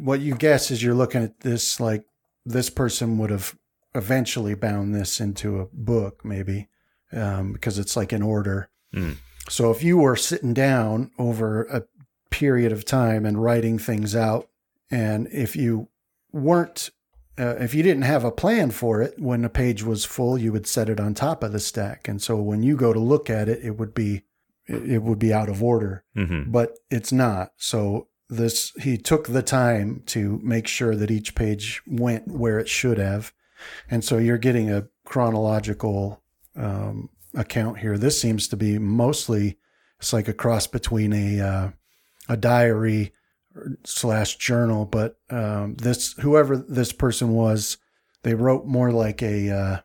what 0.00 0.20
you 0.20 0.34
guess 0.34 0.70
is 0.70 0.82
you're 0.82 0.94
looking 0.94 1.22
at 1.22 1.40
this 1.40 1.78
like 1.78 2.04
this 2.44 2.70
person 2.70 3.18
would 3.18 3.30
have 3.30 3.56
eventually 3.94 4.54
bound 4.54 4.94
this 4.94 5.20
into 5.20 5.60
a 5.60 5.66
book 5.72 6.24
maybe 6.24 6.68
um, 7.12 7.52
because 7.52 7.78
it's 7.78 7.96
like 7.96 8.12
in 8.12 8.22
order. 8.22 8.68
Mm. 8.94 9.16
So 9.48 9.70
if 9.70 9.82
you 9.82 9.98
were 9.98 10.16
sitting 10.16 10.54
down 10.54 11.10
over 11.18 11.64
a 11.64 11.82
period 12.30 12.72
of 12.72 12.84
time 12.84 13.26
and 13.26 13.42
writing 13.42 13.78
things 13.78 14.16
out, 14.16 14.48
and 14.90 15.28
if 15.28 15.54
you 15.54 15.88
weren't, 16.32 16.90
uh, 17.38 17.56
if 17.56 17.74
you 17.74 17.82
didn't 17.82 18.02
have 18.02 18.24
a 18.24 18.32
plan 18.32 18.70
for 18.70 19.02
it, 19.02 19.18
when 19.18 19.42
the 19.42 19.48
page 19.48 19.82
was 19.82 20.04
full, 20.04 20.38
you 20.38 20.52
would 20.52 20.66
set 20.66 20.88
it 20.88 20.98
on 20.98 21.14
top 21.14 21.42
of 21.42 21.52
the 21.52 21.60
stack, 21.60 22.08
and 22.08 22.22
so 22.22 22.36
when 22.36 22.62
you 22.62 22.76
go 22.76 22.92
to 22.92 23.00
look 23.00 23.28
at 23.28 23.48
it, 23.48 23.62
it 23.62 23.78
would 23.78 23.94
be, 23.94 24.22
it 24.66 25.02
would 25.02 25.18
be 25.18 25.32
out 25.32 25.48
of 25.48 25.62
order 25.62 26.04
Mm-hmm. 26.16 26.50
but 26.50 26.78
it's 26.90 27.12
not. 27.12 27.50
So 27.56 28.08
this 28.28 28.72
he 28.80 28.96
took 28.96 29.26
the 29.28 29.42
time 29.42 30.02
to 30.06 30.40
make 30.42 30.66
sure 30.66 30.96
that 30.96 31.10
each 31.10 31.34
page 31.34 31.82
went 31.86 32.28
where 32.28 32.58
it 32.58 32.68
should 32.68 32.98
have, 32.98 33.32
and 33.90 34.02
so 34.04 34.18
you're 34.18 34.38
getting 34.38 34.70
a 34.70 34.86
chronological 35.04 36.22
um, 36.56 37.10
account 37.34 37.78
here. 37.80 37.98
This 37.98 38.20
seems 38.20 38.48
to 38.48 38.56
be 38.56 38.78
mostly 38.78 39.58
it's 39.98 40.12
like 40.12 40.28
a 40.28 40.34
cross 40.34 40.66
between 40.66 41.12
a 41.12 41.40
uh, 41.40 41.70
a 42.28 42.36
diary 42.36 43.12
slash 43.84 44.36
journal, 44.36 44.84
but 44.86 45.18
um, 45.30 45.74
this 45.76 46.14
whoever 46.14 46.56
this 46.56 46.92
person 46.92 47.28
was, 47.34 47.76
they 48.22 48.34
wrote 48.34 48.66
more 48.66 48.90
like 48.90 49.22
a 49.22 49.50
uh, 49.50 49.80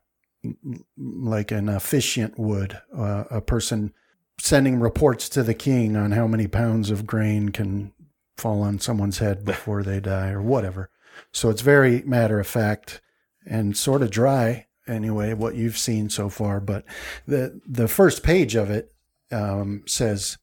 like 0.97 1.51
an 1.51 1.67
officiant 1.69 2.39
would, 2.39 2.79
uh, 2.95 3.25
a 3.29 3.41
person 3.41 3.93
sending 4.39 4.79
reports 4.79 5.29
to 5.29 5.43
the 5.43 5.53
king 5.53 5.95
on 5.95 6.11
how 6.11 6.27
many 6.27 6.47
pounds 6.47 6.89
of 6.89 7.05
grain 7.05 7.49
can 7.49 7.91
fall 8.37 8.61
on 8.61 8.79
someone's 8.79 9.19
head 9.19 9.45
before 9.45 9.83
they 9.83 9.99
die 9.99 10.29
or 10.29 10.41
whatever. 10.41 10.89
So 11.31 11.49
it's 11.49 11.61
very 11.61 12.01
matter 12.03 12.39
of 12.39 12.47
fact 12.47 13.01
and 13.45 13.75
sort 13.75 14.01
of 14.01 14.11
dry 14.11 14.67
anyway, 14.87 15.33
what 15.33 15.55
you've 15.55 15.77
seen 15.77 16.09
so 16.09 16.29
far. 16.29 16.59
But 16.59 16.85
the, 17.27 17.61
the 17.67 17.87
first 17.87 18.23
page 18.23 18.55
of 18.55 18.71
it 18.71 18.91
um, 19.31 19.83
says 19.85 20.37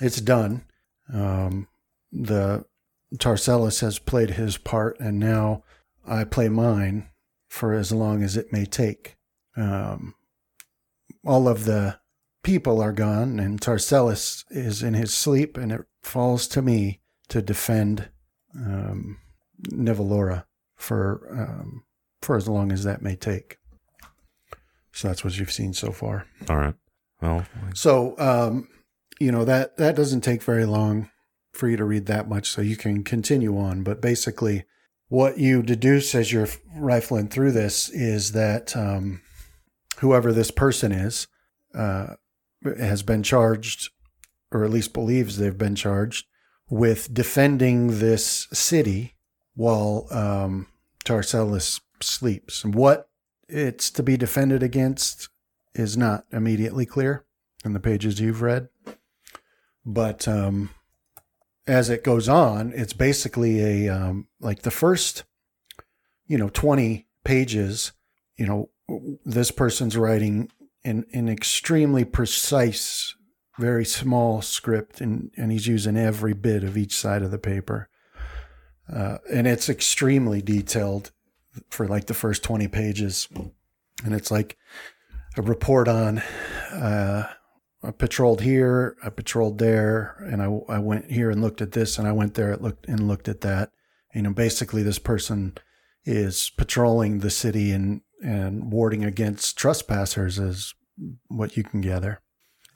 it's 0.00 0.20
done. 0.20 0.64
Um, 1.12 1.68
the 2.12 2.64
Tarcellus 3.16 3.80
has 3.80 3.98
played 3.98 4.30
his 4.30 4.58
part 4.58 4.98
and 5.00 5.18
now 5.18 5.64
I 6.06 6.24
play 6.24 6.48
mine 6.48 7.08
for 7.48 7.72
as 7.72 7.90
long 7.92 8.22
as 8.22 8.36
it 8.36 8.52
may 8.52 8.66
take. 8.66 9.16
Um, 9.56 10.14
all 11.24 11.48
of 11.48 11.64
the 11.64 11.98
people 12.42 12.80
are 12.80 12.92
gone, 12.92 13.38
and 13.38 13.60
Tarcellus 13.60 14.44
is 14.50 14.82
in 14.82 14.94
his 14.94 15.12
sleep, 15.14 15.56
and 15.56 15.72
it 15.72 15.82
falls 16.02 16.48
to 16.48 16.62
me 16.62 17.00
to 17.28 17.42
defend 17.42 18.08
um, 18.54 19.18
Nevalora 19.70 20.44
for 20.76 21.28
um, 21.30 21.84
for 22.22 22.36
as 22.36 22.48
long 22.48 22.72
as 22.72 22.84
that 22.84 23.02
may 23.02 23.16
take. 23.16 23.58
So 24.92 25.08
that's 25.08 25.24
what 25.24 25.38
you've 25.38 25.52
seen 25.52 25.74
so 25.74 25.92
far. 25.92 26.26
All 26.48 26.56
right. 26.56 26.74
Well, 27.20 27.44
So 27.74 28.14
um, 28.18 28.68
you 29.20 29.32
know 29.32 29.44
that 29.44 29.76
that 29.76 29.96
doesn't 29.96 30.22
take 30.22 30.42
very 30.42 30.64
long 30.64 31.10
for 31.52 31.68
you 31.68 31.76
to 31.76 31.84
read 31.84 32.06
that 32.06 32.28
much, 32.28 32.48
so 32.48 32.62
you 32.62 32.76
can 32.76 33.04
continue 33.04 33.58
on. 33.58 33.82
But 33.82 34.00
basically, 34.00 34.64
what 35.08 35.38
you 35.38 35.62
deduce 35.62 36.14
as 36.14 36.32
you're 36.32 36.48
rifling 36.76 37.28
through 37.28 37.52
this 37.52 37.88
is 37.90 38.32
that 38.32 38.76
um, 38.76 39.22
whoever 39.98 40.32
this 40.32 40.50
person 40.50 40.92
is 40.92 41.26
uh, 41.74 42.14
has 42.64 43.02
been 43.02 43.22
charged, 43.22 43.90
or 44.52 44.64
at 44.64 44.70
least 44.70 44.92
believes 44.92 45.36
they've 45.36 45.58
been 45.58 45.74
charged 45.74 46.26
with 46.70 47.12
defending 47.14 47.98
this 47.98 48.46
city 48.52 49.14
while 49.54 50.06
um, 50.10 50.66
Tarcellus 51.04 51.80
sleeps. 52.00 52.64
What 52.64 53.08
it's 53.48 53.90
to 53.92 54.02
be 54.02 54.16
defended 54.16 54.62
against 54.62 55.28
is 55.74 55.96
not 55.96 56.24
immediately 56.32 56.86
clear 56.86 57.24
in 57.64 57.72
the 57.72 57.80
pages 57.80 58.20
you've 58.20 58.42
read. 58.42 58.68
But 59.84 60.28
um, 60.28 60.70
as 61.66 61.88
it 61.88 62.04
goes 62.04 62.28
on, 62.28 62.72
it's 62.74 62.92
basically 62.92 63.86
a 63.86 63.94
um, 63.94 64.28
like 64.40 64.62
the 64.62 64.70
first, 64.70 65.24
you 66.26 66.36
know, 66.36 66.48
twenty 66.50 67.06
pages. 67.24 67.92
You 68.36 68.46
know, 68.46 68.70
this 69.24 69.50
person's 69.50 69.96
writing 69.96 70.50
in 70.84 71.04
an 71.12 71.28
extremely 71.28 72.04
precise, 72.04 73.14
very 73.58 73.84
small 73.84 74.42
script, 74.42 75.00
and 75.00 75.30
and 75.36 75.52
he's 75.52 75.66
using 75.66 75.96
every 75.96 76.32
bit 76.32 76.64
of 76.64 76.76
each 76.76 76.96
side 76.96 77.22
of 77.22 77.30
the 77.30 77.38
paper, 77.38 77.88
uh, 78.92 79.18
and 79.32 79.46
it's 79.46 79.68
extremely 79.68 80.40
detailed 80.42 81.10
for 81.70 81.86
like 81.86 82.06
the 82.06 82.14
first 82.14 82.42
twenty 82.42 82.68
pages, 82.68 83.28
and 84.04 84.14
it's 84.14 84.30
like 84.30 84.56
a 85.36 85.42
report 85.42 85.88
on. 85.88 86.18
Uh, 86.72 87.28
I 87.82 87.92
patrolled 87.92 88.40
here, 88.40 88.96
I 89.04 89.10
patrolled 89.10 89.58
there, 89.58 90.16
and 90.30 90.42
I, 90.42 90.46
I 90.68 90.78
went 90.80 91.12
here 91.12 91.30
and 91.30 91.40
looked 91.40 91.62
at 91.62 91.72
this, 91.72 91.96
and 91.96 92.08
I 92.08 92.12
went 92.12 92.34
there 92.34 92.52
and 92.52 92.62
looked 92.62 92.88
and 92.88 93.06
looked 93.06 93.28
at 93.28 93.40
that. 93.42 93.70
You 94.14 94.22
know, 94.22 94.32
basically, 94.32 94.82
this 94.82 94.98
person 94.98 95.56
is 96.04 96.50
patrolling 96.56 97.18
the 97.18 97.30
city 97.30 97.70
and 97.70 98.00
and 98.22 98.72
warding 98.72 99.04
against 99.04 99.56
trespassers, 99.58 100.38
is 100.38 100.74
what 101.28 101.56
you 101.56 101.62
can 101.62 101.80
gather. 101.80 102.20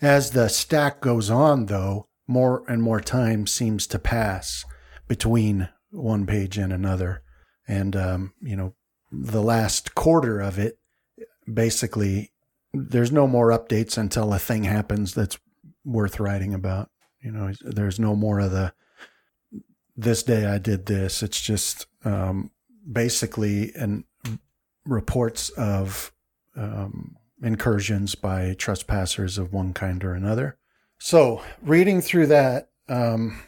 As 0.00 0.30
the 0.30 0.48
stack 0.48 1.00
goes 1.00 1.30
on, 1.30 1.66
though, 1.66 2.08
more 2.26 2.64
and 2.68 2.82
more 2.82 3.00
time 3.00 3.46
seems 3.46 3.86
to 3.88 3.98
pass 3.98 4.64
between 5.08 5.68
one 5.90 6.26
page 6.26 6.56
and 6.58 6.72
another. 6.72 7.22
and 7.68 7.94
um, 7.94 8.32
you 8.40 8.56
know 8.56 8.74
the 9.10 9.42
last 9.42 9.94
quarter 9.94 10.40
of 10.40 10.58
it 10.58 10.78
basically 11.52 12.32
there's 12.72 13.12
no 13.12 13.26
more 13.26 13.50
updates 13.50 13.98
until 13.98 14.32
a 14.32 14.38
thing 14.38 14.64
happens 14.64 15.14
that's 15.14 15.38
worth 15.84 16.18
writing 16.20 16.54
about. 16.54 16.90
You 17.20 17.30
know, 17.32 17.52
there's 17.60 18.00
no 18.00 18.16
more 18.16 18.40
of 18.40 18.50
the 18.50 18.72
this 19.96 20.22
day 20.22 20.46
I 20.46 20.58
did 20.58 20.86
this. 20.86 21.22
It's 21.22 21.40
just 21.40 21.86
um, 22.04 22.50
basically 22.90 23.72
and 23.76 24.04
reports 24.84 25.50
of 25.50 26.12
um, 26.56 27.16
incursions 27.42 28.14
by 28.14 28.54
trespassers 28.54 29.38
of 29.38 29.52
one 29.52 29.72
kind 29.72 30.04
or 30.04 30.14
another. 30.14 30.58
So 30.98 31.42
reading 31.62 32.00
through 32.00 32.28
that, 32.28 32.70
um, 32.88 33.42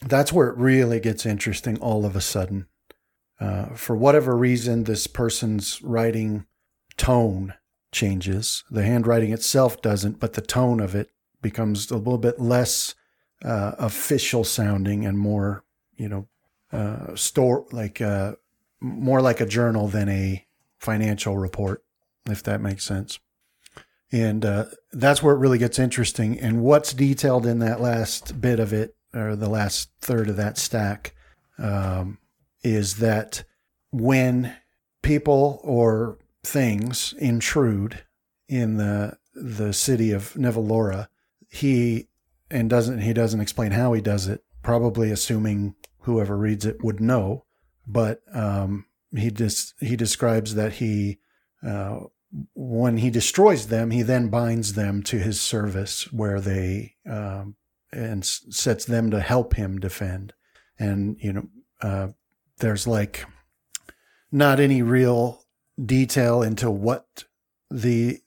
that's 0.00 0.32
where 0.32 0.48
it 0.48 0.56
really 0.56 1.00
gets 1.00 1.26
interesting 1.26 1.78
all 1.78 2.04
of 2.04 2.16
a 2.16 2.20
sudden. 2.20 2.66
Uh, 3.38 3.66
for 3.74 3.96
whatever 3.96 4.36
reason, 4.36 4.84
this 4.84 5.06
person's 5.06 5.80
writing 5.82 6.46
tone 6.96 7.54
changes. 7.92 8.64
The 8.70 8.82
handwriting 8.82 9.32
itself 9.32 9.80
doesn't, 9.80 10.20
but 10.20 10.34
the 10.34 10.40
tone 10.40 10.80
of 10.80 10.94
it 10.94 11.10
becomes 11.40 11.90
a 11.90 11.96
little 11.96 12.18
bit 12.18 12.40
less 12.40 12.94
uh, 13.44 13.72
official 13.78 14.44
sounding 14.44 15.06
and 15.06 15.18
more, 15.18 15.64
you 15.96 16.08
know, 16.08 16.28
uh, 16.72 17.14
store 17.16 17.66
like 17.72 18.00
uh, 18.00 18.34
more 18.80 19.20
like 19.20 19.40
a 19.40 19.46
journal 19.46 19.88
than 19.88 20.08
a 20.08 20.46
financial 20.80 21.36
report, 21.36 21.84
if 22.26 22.42
that 22.42 22.60
makes 22.60 22.84
sense. 22.84 23.20
And 24.12 24.44
uh, 24.44 24.64
that's 24.92 25.22
where 25.22 25.34
it 25.34 25.38
really 25.38 25.58
gets 25.58 25.78
interesting. 25.78 26.38
And 26.40 26.62
what's 26.62 26.92
detailed 26.92 27.46
in 27.46 27.60
that 27.60 27.80
last 27.80 28.40
bit 28.40 28.58
of 28.58 28.72
it, 28.72 28.96
or 29.14 29.36
the 29.36 29.48
last 29.48 29.90
third 30.00 30.28
of 30.28 30.36
that 30.36 30.58
stack, 30.58 31.14
um, 31.58 32.18
is 32.64 32.96
that 32.96 33.44
when 33.92 34.56
people 35.02 35.60
or 35.62 36.18
things 36.42 37.14
intrude 37.18 38.02
in 38.48 38.76
the 38.76 39.18
the 39.34 39.72
city 39.72 40.10
of 40.10 40.34
Nevalora, 40.34 41.06
he 41.48 42.08
and 42.50 42.68
doesn't 42.68 43.00
he 43.00 43.12
doesn't 43.12 43.40
explain 43.40 43.72
how 43.72 43.92
he 43.92 44.00
does 44.00 44.26
it. 44.26 44.42
Probably 44.62 45.10
assuming 45.10 45.76
whoever 46.00 46.36
reads 46.36 46.66
it 46.66 46.82
would 46.82 47.00
know, 47.00 47.44
but 47.86 48.22
um, 48.32 48.86
he 49.16 49.30
just 49.30 49.74
he 49.80 49.96
describes 49.96 50.54
that 50.54 50.74
he 50.74 51.18
uh, 51.66 52.00
when 52.54 52.98
he 52.98 53.10
destroys 53.10 53.66
them, 53.66 53.90
he 53.90 54.02
then 54.02 54.28
binds 54.28 54.74
them 54.74 55.02
to 55.02 55.18
his 55.18 55.40
service, 55.40 56.12
where 56.12 56.40
they 56.40 56.94
um, 57.08 57.56
and 57.92 58.24
sets 58.24 58.84
them 58.84 59.10
to 59.10 59.20
help 59.20 59.54
him 59.54 59.80
defend. 59.80 60.32
And 60.78 61.16
you 61.20 61.32
know, 61.32 61.48
uh, 61.82 62.08
there's 62.58 62.86
like 62.86 63.24
not 64.30 64.60
any 64.60 64.82
real 64.82 65.44
detail 65.84 66.42
into 66.42 66.70
what 66.70 67.24
the 67.70 68.20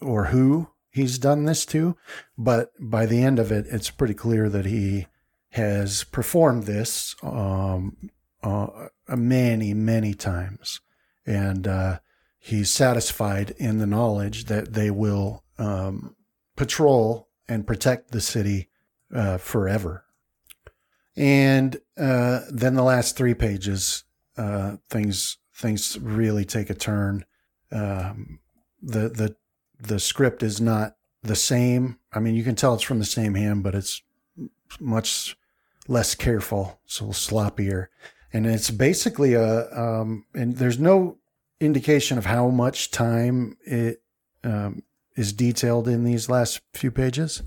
or 0.00 0.26
who 0.26 0.68
he's 0.90 1.18
done 1.18 1.44
this 1.44 1.64
to, 1.66 1.96
but 2.36 2.72
by 2.78 3.06
the 3.06 3.22
end 3.22 3.38
of 3.38 3.50
it, 3.50 3.66
it's 3.70 3.90
pretty 3.90 4.14
clear 4.14 4.48
that 4.50 4.66
he 4.66 5.06
has 5.50 6.04
performed 6.04 6.64
this 6.64 7.14
um, 7.22 8.10
uh, 8.42 8.88
many, 9.08 9.74
many 9.74 10.14
times, 10.14 10.80
and 11.26 11.66
uh, 11.66 11.98
he's 12.38 12.72
satisfied 12.72 13.54
in 13.58 13.78
the 13.78 13.86
knowledge 13.86 14.44
that 14.46 14.72
they 14.74 14.90
will 14.90 15.44
um, 15.58 16.16
patrol 16.56 17.28
and 17.48 17.66
protect 17.66 18.10
the 18.10 18.20
city 18.20 18.68
uh, 19.14 19.38
forever. 19.38 20.04
And 21.16 21.76
uh, 21.98 22.40
then 22.50 22.74
the 22.74 22.82
last 22.82 23.16
three 23.16 23.34
pages, 23.34 24.04
uh, 24.36 24.76
things 24.88 25.38
things 25.54 25.98
really 25.98 26.44
take 26.44 26.70
a 26.70 26.74
turn. 26.74 27.24
Um, 27.70 28.40
the 28.80 29.08
the 29.08 29.36
the 29.78 30.00
script 30.00 30.42
is 30.42 30.60
not 30.60 30.96
the 31.22 31.36
same. 31.36 31.98
I 32.12 32.20
mean, 32.20 32.34
you 32.34 32.44
can 32.44 32.56
tell 32.56 32.74
it's 32.74 32.82
from 32.82 32.98
the 32.98 33.04
same 33.04 33.34
hand, 33.34 33.62
but 33.62 33.74
it's 33.74 34.02
much 34.80 35.36
less 35.88 36.14
careful, 36.14 36.80
so 36.86 37.06
sloppier. 37.06 37.88
And 38.32 38.46
it's 38.46 38.70
basically 38.70 39.34
a, 39.34 39.70
um, 39.78 40.24
and 40.34 40.56
there's 40.56 40.78
no 40.78 41.18
indication 41.60 42.18
of 42.18 42.26
how 42.26 42.48
much 42.48 42.90
time 42.90 43.56
it 43.64 44.02
um, 44.42 44.82
is 45.16 45.32
detailed 45.32 45.86
in 45.88 46.04
these 46.04 46.28
last 46.28 46.60
few 46.72 46.90
pages. 46.90 47.42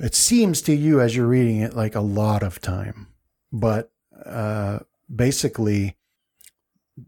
It 0.00 0.14
seems 0.14 0.62
to 0.62 0.74
you 0.74 1.00
as 1.00 1.14
you're 1.14 1.26
reading 1.26 1.60
it 1.60 1.74
like 1.76 1.94
a 1.94 2.00
lot 2.00 2.42
of 2.42 2.60
time, 2.60 3.08
but 3.52 3.92
uh, 4.24 4.80
basically, 5.14 5.96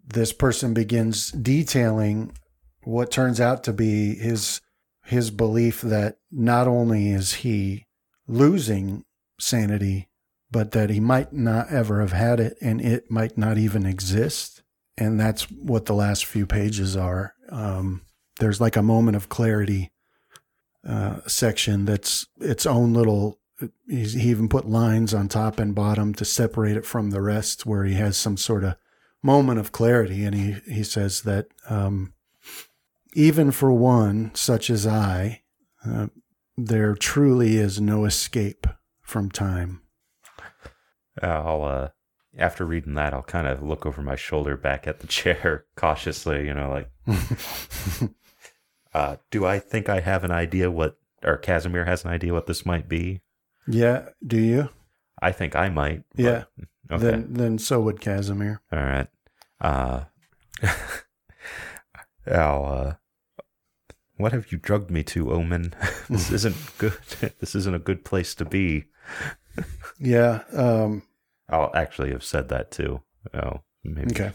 this 0.06 0.32
person 0.32 0.74
begins 0.74 1.30
detailing 1.30 2.36
what 2.84 3.10
turns 3.10 3.40
out 3.40 3.64
to 3.64 3.72
be 3.72 4.14
his 4.16 4.60
his 5.04 5.30
belief 5.30 5.82
that 5.82 6.18
not 6.30 6.66
only 6.66 7.10
is 7.10 7.34
he 7.34 7.86
losing 8.26 9.04
sanity, 9.38 10.08
but 10.54 10.70
that 10.70 10.88
he 10.88 11.00
might 11.00 11.32
not 11.32 11.68
ever 11.72 12.00
have 12.00 12.12
had 12.12 12.38
it 12.38 12.56
and 12.60 12.80
it 12.80 13.10
might 13.10 13.36
not 13.36 13.58
even 13.58 13.84
exist. 13.84 14.62
And 14.96 15.18
that's 15.18 15.50
what 15.50 15.86
the 15.86 15.94
last 15.94 16.24
few 16.26 16.46
pages 16.46 16.96
are. 16.96 17.34
Um, 17.48 18.02
there's 18.38 18.60
like 18.60 18.76
a 18.76 18.82
moment 18.82 19.16
of 19.16 19.28
clarity 19.28 19.90
uh, 20.88 21.22
section 21.26 21.86
that's 21.86 22.28
its 22.40 22.66
own 22.66 22.94
little. 22.94 23.40
he 23.88 24.30
even 24.30 24.48
put 24.48 24.68
lines 24.68 25.12
on 25.12 25.26
top 25.26 25.58
and 25.58 25.74
bottom 25.74 26.14
to 26.14 26.24
separate 26.24 26.76
it 26.76 26.86
from 26.86 27.10
the 27.10 27.20
rest, 27.20 27.66
where 27.66 27.82
he 27.82 27.94
has 27.94 28.16
some 28.16 28.36
sort 28.36 28.62
of 28.62 28.76
moment 29.24 29.58
of 29.58 29.72
clarity. 29.72 30.24
And 30.24 30.36
he, 30.36 30.52
he 30.72 30.84
says 30.84 31.22
that 31.22 31.48
um, 31.68 32.14
even 33.12 33.50
for 33.50 33.72
one 33.72 34.30
such 34.36 34.70
as 34.70 34.86
I, 34.86 35.42
uh, 35.84 36.06
there 36.56 36.94
truly 36.94 37.56
is 37.56 37.80
no 37.80 38.04
escape 38.04 38.68
from 39.02 39.32
time. 39.32 39.80
I'll, 41.22 41.64
uh, 41.64 41.88
after 42.36 42.64
reading 42.64 42.94
that, 42.94 43.14
I'll 43.14 43.22
kind 43.22 43.46
of 43.46 43.62
look 43.62 43.86
over 43.86 44.02
my 44.02 44.16
shoulder 44.16 44.56
back 44.56 44.86
at 44.86 45.00
the 45.00 45.06
chair 45.18 45.66
cautiously, 45.76 46.46
you 46.46 46.54
know, 46.54 46.70
like, 46.70 46.90
uh, 48.94 49.16
do 49.30 49.46
I 49.46 49.58
think 49.58 49.88
I 49.88 50.00
have 50.00 50.24
an 50.24 50.30
idea 50.30 50.70
what, 50.70 50.96
or 51.22 51.36
Casimir 51.36 51.84
has 51.84 52.04
an 52.04 52.10
idea 52.10 52.32
what 52.32 52.46
this 52.46 52.66
might 52.66 52.88
be? 52.88 53.22
Yeah. 53.66 54.08
Do 54.26 54.38
you? 54.38 54.68
I 55.22 55.32
think 55.32 55.56
I 55.56 55.68
might. 55.68 56.04
But, 56.14 56.24
yeah. 56.24 56.44
Okay. 56.90 57.02
Then, 57.02 57.26
then 57.30 57.58
so 57.58 57.80
would 57.80 58.00
Casimir. 58.00 58.60
All 58.72 58.78
right. 58.78 59.08
Uh, 59.60 60.04
I'll, 62.26 62.64
uh, 62.66 62.94
what 64.16 64.32
have 64.32 64.52
you 64.52 64.58
drugged 64.58 64.90
me 64.90 65.02
to, 65.04 65.32
Omen? 65.32 65.74
this 66.08 66.30
isn't 66.30 66.56
good. 66.78 66.96
this 67.40 67.54
isn't 67.54 67.74
a 67.74 67.78
good 67.78 68.04
place 68.04 68.34
to 68.36 68.44
be. 68.44 68.84
Yeah. 69.98 70.42
Um, 70.52 71.02
I'll 71.48 71.70
actually 71.74 72.10
have 72.10 72.24
said 72.24 72.48
that 72.48 72.70
too. 72.70 73.02
Oh, 73.32 73.60
maybe. 73.82 74.10
Okay. 74.10 74.32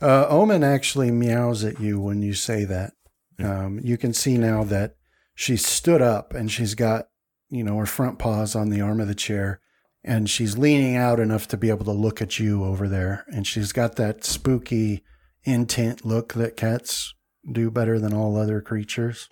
Uh, 0.00 0.26
Omen 0.28 0.62
actually 0.62 1.10
meows 1.10 1.64
at 1.64 1.80
you 1.80 2.00
when 2.00 2.22
you 2.22 2.34
say 2.34 2.64
that. 2.64 2.92
Um, 3.38 3.80
you 3.82 3.96
can 3.96 4.12
see 4.12 4.38
now 4.38 4.64
that 4.64 4.96
she's 5.34 5.66
stood 5.66 6.02
up 6.02 6.34
and 6.34 6.50
she's 6.50 6.74
got, 6.74 7.06
you 7.50 7.64
know, 7.64 7.78
her 7.78 7.86
front 7.86 8.18
paws 8.18 8.54
on 8.54 8.70
the 8.70 8.80
arm 8.80 9.00
of 9.00 9.08
the 9.08 9.14
chair 9.14 9.60
and 10.04 10.28
she's 10.28 10.58
leaning 10.58 10.96
out 10.96 11.18
enough 11.18 11.48
to 11.48 11.56
be 11.56 11.70
able 11.70 11.86
to 11.86 11.92
look 11.92 12.20
at 12.20 12.38
you 12.38 12.64
over 12.64 12.88
there. 12.88 13.24
And 13.28 13.46
she's 13.46 13.72
got 13.72 13.96
that 13.96 14.24
spooky, 14.24 15.02
intent 15.44 16.04
look 16.04 16.34
that 16.34 16.56
cats 16.56 17.14
do 17.50 17.70
better 17.70 17.98
than 17.98 18.12
all 18.12 18.36
other 18.36 18.60
creatures. 18.60 19.28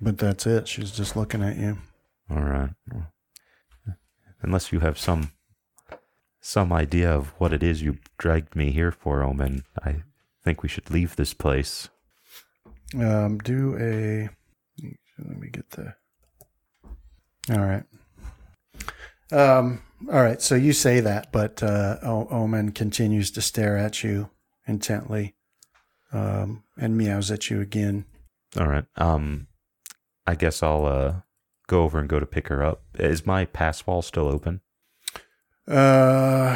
But 0.00 0.18
that's 0.18 0.46
it. 0.46 0.68
She's 0.68 0.90
just 0.90 1.16
looking 1.16 1.42
at 1.42 1.56
you. 1.56 1.78
All 2.30 2.42
right. 2.42 2.70
Unless 4.42 4.72
you 4.72 4.80
have 4.80 4.98
some 4.98 5.32
some 6.40 6.72
idea 6.72 7.10
of 7.10 7.28
what 7.38 7.52
it 7.52 7.62
is 7.62 7.82
you 7.82 7.98
dragged 8.16 8.54
me 8.54 8.70
here 8.70 8.92
for, 8.92 9.22
Omen, 9.22 9.64
I 9.84 10.02
think 10.44 10.62
we 10.62 10.68
should 10.68 10.90
leave 10.90 11.16
this 11.16 11.34
place. 11.34 11.88
Um, 12.94 13.38
do 13.38 13.76
a. 13.78 14.30
Let 15.18 15.38
me 15.38 15.48
get 15.50 15.70
the. 15.70 15.94
All 17.50 17.58
right. 17.58 17.84
Um. 19.32 19.82
All 20.10 20.22
right. 20.22 20.40
So 20.40 20.54
you 20.54 20.72
say 20.72 21.00
that, 21.00 21.32
but 21.32 21.62
uh, 21.62 21.98
Omen 22.02 22.70
continues 22.72 23.30
to 23.32 23.42
stare 23.42 23.76
at 23.76 24.04
you 24.04 24.30
intently 24.66 25.34
um, 26.12 26.62
and 26.78 26.96
meows 26.96 27.30
at 27.30 27.50
you 27.50 27.60
again. 27.60 28.04
All 28.58 28.68
right. 28.68 28.84
Um, 28.96 29.48
I 30.26 30.34
guess 30.34 30.62
I'll 30.62 30.86
uh, 30.86 31.14
go 31.68 31.84
over 31.84 32.00
and 32.00 32.08
go 32.08 32.18
to 32.18 32.26
pick 32.26 32.48
her 32.48 32.64
up. 32.64 32.82
Is 32.98 33.24
my 33.24 33.44
pass 33.44 33.86
wall 33.86 34.02
still 34.02 34.26
open? 34.26 34.60
Uh, 35.68 36.54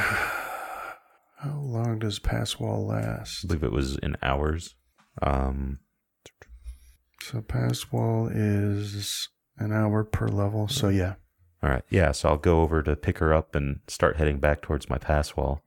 how 1.39 1.59
long 1.61 2.01
does 2.01 2.19
pass 2.19 2.59
wall 2.59 2.87
last? 2.87 3.45
I 3.45 3.47
believe 3.47 3.63
it 3.63 3.73
was 3.73 3.97
in 3.99 4.17
hours. 4.23 4.75
Um, 5.21 5.79
so 7.21 7.41
pass 7.41 7.93
wall 7.93 8.29
is 8.33 9.29
an 9.59 9.73
hour 9.73 10.03
per 10.03 10.27
level. 10.27 10.67
So 10.67 10.89
yeah. 10.89 11.15
All 11.63 11.71
right. 11.71 11.85
Yeah. 11.89 12.11
So 12.11 12.31
I'll 12.31 12.37
go 12.37 12.63
over 12.63 12.83
to 12.83 12.97
pick 12.97 13.19
her 13.19 13.33
up 13.33 13.55
and 13.55 13.81
start 13.87 14.17
heading 14.17 14.39
back 14.39 14.63
towards 14.63 14.91
my 14.91 14.99
pass 14.99 15.37
wall. 15.37 15.63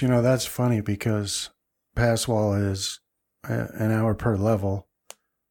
You 0.00 0.08
know, 0.08 0.20
that's 0.20 0.44
funny 0.44 0.80
because 0.80 1.50
Passwall 1.96 2.54
is 2.70 3.00
uh, 3.48 3.68
an 3.74 3.92
hour 3.92 4.14
per 4.14 4.36
level, 4.36 4.88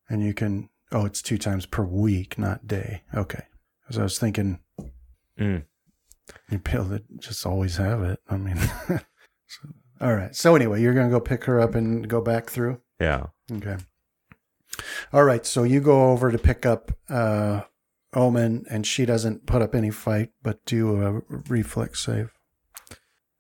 and 0.10 0.22
you 0.22 0.34
can. 0.34 0.70
Oh, 0.92 1.06
it's 1.06 1.22
two 1.22 1.38
times 1.38 1.66
per 1.66 1.84
week, 1.84 2.38
not 2.38 2.68
day. 2.68 3.04
Okay. 3.14 3.44
Because 3.82 3.98
I 4.00 4.04
was 4.04 4.20
thinking 4.20 4.60
Mm. 5.40 5.66
you'd 6.50 6.64
be 6.64 6.72
able 6.72 6.90
to 6.90 7.04
just 7.20 7.46
always 7.46 7.78
have 7.78 8.02
it. 8.04 8.20
I 8.30 8.38
mean, 8.38 8.58
so, 8.88 9.70
all 10.02 10.16
right. 10.16 10.36
So 10.36 10.56
anyway, 10.56 10.82
you're 10.82 10.94
gonna 10.94 11.10
go 11.10 11.20
pick 11.20 11.44
her 11.46 11.60
up 11.60 11.76
and 11.76 12.08
go 12.10 12.22
back 12.22 12.50
through. 12.50 12.82
Yeah. 13.00 13.28
Okay. 13.52 13.78
All 15.14 15.24
right. 15.24 15.46
So 15.46 15.64
you 15.64 15.80
go 15.82 16.12
over 16.12 16.32
to 16.32 16.38
pick 16.38 16.66
up 16.66 16.92
uh, 17.10 17.62
Omen, 18.14 18.66
and 18.70 18.86
she 18.88 19.06
doesn't 19.06 19.46
put 19.46 19.62
up 19.62 19.76
any 19.76 19.92
fight, 19.92 20.32
but 20.42 20.64
do 20.66 21.02
a 21.02 21.22
reflex 21.50 22.04
save. 22.06 22.32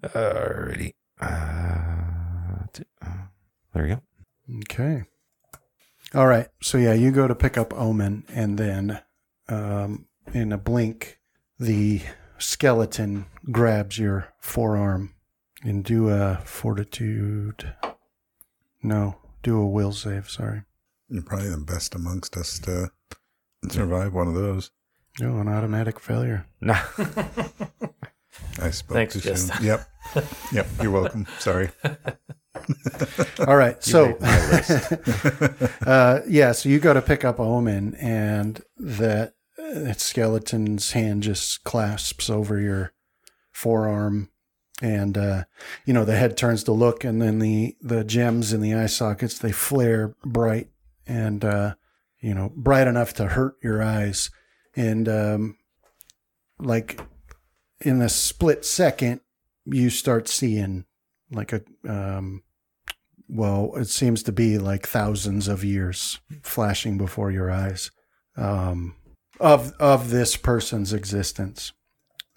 Alrighty. 0.03 0.93
Uh, 1.19 2.65
uh, 3.01 3.17
there 3.73 3.88
you 3.88 3.95
go. 3.95 4.01
Okay. 4.62 5.03
All 6.15 6.28
right. 6.28 6.48
So 6.62 6.78
yeah, 6.78 6.93
you 6.93 7.12
go 7.12 7.28
to 7.28 7.36
pick 7.36 7.58
up 7.58 7.74
Omen, 7.74 8.24
and 8.30 8.58
then 8.58 9.02
um, 9.50 10.06
in 10.34 10.52
a 10.52 10.58
blink, 10.58 11.20
the 11.60 12.02
skeleton 12.38 13.26
grabs 13.52 13.98
your 13.98 14.34
forearm 14.39 15.13
and 15.63 15.84
do 15.84 16.10
a 16.10 16.39
fortitude. 16.46 17.74
No, 18.82 19.17
do 19.43 19.58
a 19.60 19.67
will 19.67 19.91
save. 19.91 20.30
Sorry. 20.30 20.63
You're 21.10 21.24
probably 21.24 21.50
the 21.50 21.58
best 21.58 21.96
amongst 21.96 22.38
us 22.38 22.60
to 22.60 22.91
survive 23.70 24.13
one 24.13 24.28
of 24.28 24.34
those. 24.34 24.72
No, 25.20 25.38
an 25.39 25.48
automatic 25.48 26.00
failure. 26.00 26.46
No. 26.62 26.74
I 28.60 28.70
spoke 28.70 28.96
Thanks, 28.96 29.13
too 29.13 29.22
Justin. 29.22 29.58
soon. 29.58 29.65
Yep. 29.65 29.89
Yep. 30.54 30.67
You're 30.82 30.91
welcome. 30.91 31.26
Sorry. 31.39 31.70
All 33.48 33.56
right. 33.58 33.82
So, 33.84 34.08
made 34.08 34.22
my 34.22 34.52
list. 34.52 35.82
uh, 35.88 36.22
yeah, 36.28 36.52
so 36.52 36.70
you 36.70 36.80
go 36.80 36.93
to 36.93 37.02
pick 37.02 37.24
up 37.26 37.39
Omen, 37.39 37.96
and 37.96 38.62
that 38.78 39.34
uh, 39.60 39.93
skeleton's 39.93 40.91
hand 40.91 41.24
just 41.24 41.63
clasps 41.63 42.30
over 42.30 42.60
your 42.60 42.93
forearm, 43.52 44.30
and 44.82 45.17
uh, 45.17 45.43
you 45.86 45.93
know 45.93 46.06
the 46.06 46.15
head 46.15 46.38
turns 46.38 46.63
to 46.65 46.72
look, 46.72 47.04
and 47.04 47.22
then 47.22 47.39
the 47.39 47.76
the 47.82 48.04
gems 48.04 48.54
in 48.54 48.62
the 48.62 48.74
eye 48.74 48.88
sockets 48.88 49.38
they 49.38 49.52
flare 49.52 50.15
bright 50.24 50.70
and 51.06 51.43
uh, 51.43 51.76
you 52.20 52.34
know 52.34 52.52
bright 52.56 52.88
enough 52.88 53.13
to 53.15 53.28
hurt 53.28 53.56
your 53.63 53.82
eyes, 53.82 54.30
and 54.76 55.10
um, 55.10 55.58
like 56.60 57.00
in 57.82 58.02
a 58.02 58.10
split 58.10 58.65
second, 58.65 59.22
you 59.65 59.89
start 59.89 60.28
seeing 60.28 60.86
like 61.32 61.54
a 61.54 61.62
um, 61.88 62.43
well, 63.27 63.71
it 63.75 63.87
seems 63.87 64.23
to 64.23 64.31
be 64.31 64.57
like 64.57 64.87
thousands 64.87 65.47
of 65.47 65.63
years 65.63 66.19
flashing 66.43 66.97
before 66.97 67.31
your 67.31 67.51
eyes 67.51 67.91
um, 68.37 68.95
of 69.39 69.73
of 69.79 70.09
this 70.09 70.37
person's 70.37 70.93
existence, 70.93 71.73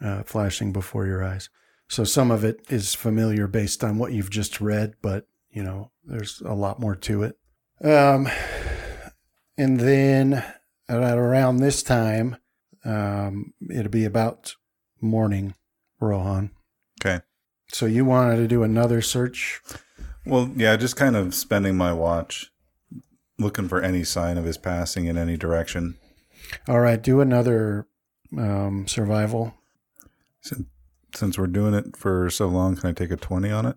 uh, 0.03 0.23
flashing 0.23 0.73
before 0.73 1.07
your 1.07 1.25
eyes. 1.25 1.49
So 1.89 2.05
some 2.05 2.31
of 2.31 2.45
it 2.45 2.61
is 2.69 2.95
familiar 2.95 3.47
based 3.47 3.83
on 3.83 3.99
what 3.99 4.13
you've 4.13 4.31
just 4.31 4.61
read, 4.61 4.95
but 5.03 5.27
you 5.51 5.63
know, 5.63 5.91
there's 6.05 6.41
a 6.45 6.55
lot 6.55 6.81
more 6.81 6.97
to 6.97 7.23
it. 7.23 7.37
Um, 7.83 8.29
and 9.57 9.81
then 9.81 10.45
at 10.89 11.19
around 11.19 11.59
this 11.59 11.83
time, 11.83 12.37
um, 12.85 13.53
it'll 13.69 13.91
be 13.91 14.05
about 14.05 14.55
morning, 15.01 15.55
Rohan. 16.01 16.51
Okay. 17.01 17.23
So 17.73 17.87
you 17.87 18.05
wanted 18.05 18.37
to 18.37 18.49
do 18.49 18.63
another 18.63 19.01
search 19.01 19.61
Well, 20.27 20.51
yeah, 20.55 20.77
just 20.77 20.97
kind 20.97 21.17
of 21.17 21.35
spending 21.35 21.77
my 21.77 21.93
watch 21.93 22.53
looking 23.39 23.69
for 23.69 23.81
any 23.81 24.05
sign 24.05 24.37
of 24.37 24.45
his 24.45 24.59
passing 24.59 25.07
in 25.07 25.17
any 25.17 25.37
direction. 25.37 25.97
All 26.69 26.81
right, 26.81 27.01
do 27.01 27.21
another 27.21 27.87
um, 28.37 28.87
survival. 28.87 29.55
Since, 30.43 30.67
since 31.15 31.39
we're 31.39 31.47
doing 31.47 31.75
it 31.75 31.97
for 31.97 32.31
so 32.31 32.47
long, 32.49 32.77
can 32.77 32.91
I 32.91 32.93
take 32.93 33.11
a 33.11 33.17
20 33.17 33.51
on 33.51 33.67
it? 33.67 33.77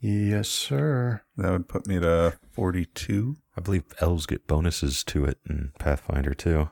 Yes, 0.00 0.48
sir. 0.48 1.22
That 1.36 1.50
would 1.50 1.68
put 1.68 1.86
me 1.86 1.98
to 1.98 2.38
42. 2.52 3.36
I 3.56 3.60
believe 3.60 3.82
elves 4.00 4.26
get 4.26 4.46
bonuses 4.46 5.02
to 5.04 5.24
it 5.24 5.38
in 5.48 5.72
Pathfinder 5.78 6.34
too. 6.34 6.70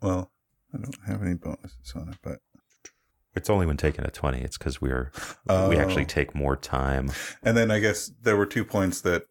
Well, 0.00 0.30
I 0.72 0.78
don't 0.78 0.96
have 1.06 1.22
any 1.22 1.34
bonuses 1.34 1.92
on 1.96 2.08
it, 2.10 2.18
but 2.22 2.38
It's 3.34 3.48
only 3.48 3.66
when 3.66 3.76
taking 3.78 4.04
a 4.04 4.10
20. 4.10 4.40
It's 4.40 4.58
because 4.58 4.80
we're 4.80 5.10
we 5.48 5.54
Oh. 5.54 5.72
actually 5.78 6.04
take 6.04 6.34
more 6.34 6.56
time. 6.56 7.10
And 7.42 7.56
then 7.56 7.70
I 7.70 7.78
guess 7.80 8.10
there 8.22 8.36
were 8.36 8.46
two 8.46 8.64
points 8.64 9.00
that 9.02 9.24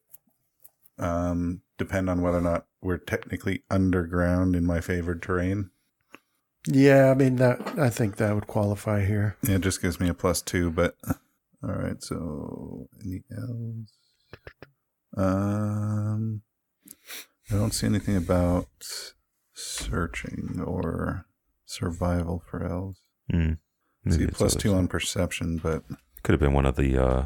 um, 0.98 1.62
depend 1.78 2.10
on 2.10 2.22
whether 2.22 2.38
or 2.38 2.42
not 2.42 2.66
we're 2.82 2.98
technically 2.98 3.64
underground 3.70 4.56
in 4.56 4.66
my 4.66 4.82
favored 4.82 5.22
terrain. 5.22 5.70
Yeah, 6.68 7.10
I 7.10 7.16
mean 7.16 7.38
that. 7.38 7.80
I 7.80 7.90
think 7.90 8.18
that 8.18 8.36
would 8.36 8.46
qualify 8.48 9.04
here. 9.06 9.36
Yeah, 9.44 9.56
it 9.56 9.62
just 9.62 9.82
gives 9.82 10.00
me 10.00 10.10
a 10.10 10.14
plus 10.14 10.42
two, 10.44 10.70
but 10.70 10.96
all 11.64 11.72
right. 11.74 12.02
So 12.04 12.88
any 13.04 13.24
elves? 13.36 13.94
Um, 15.18 16.42
I 17.52 17.56
don't 17.56 17.74
see 17.74 17.88
anything 17.88 18.16
about 18.16 18.68
searching 19.54 20.62
or 20.64 21.26
survival 21.66 22.44
for 22.50 22.64
elves. 22.64 23.02
Mm. 23.32 23.58
I 24.06 24.10
see 24.12 24.24
a 24.24 24.28
it's 24.28 24.38
plus 24.38 24.54
other 24.56 24.62
two 24.62 24.74
on 24.74 24.88
perception, 24.88 25.58
but 25.58 25.84
Could 26.24 26.34
have 26.34 26.40
been 26.40 26.54
one 26.54 26.66
of 26.66 26.76
the 26.76 26.98
uh, 26.98 27.26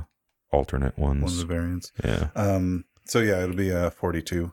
alternate 0.52 0.98
ones. 0.98 1.24
one 1.24 1.32
of 1.32 1.38
the 1.40 1.46
variants. 1.46 1.92
yeah. 2.04 2.30
Um, 2.36 2.86
so 3.06 3.20
yeah, 3.20 3.44
it'll 3.44 3.56
be 3.56 3.70
a 3.70 3.92
forty-two. 3.92 4.52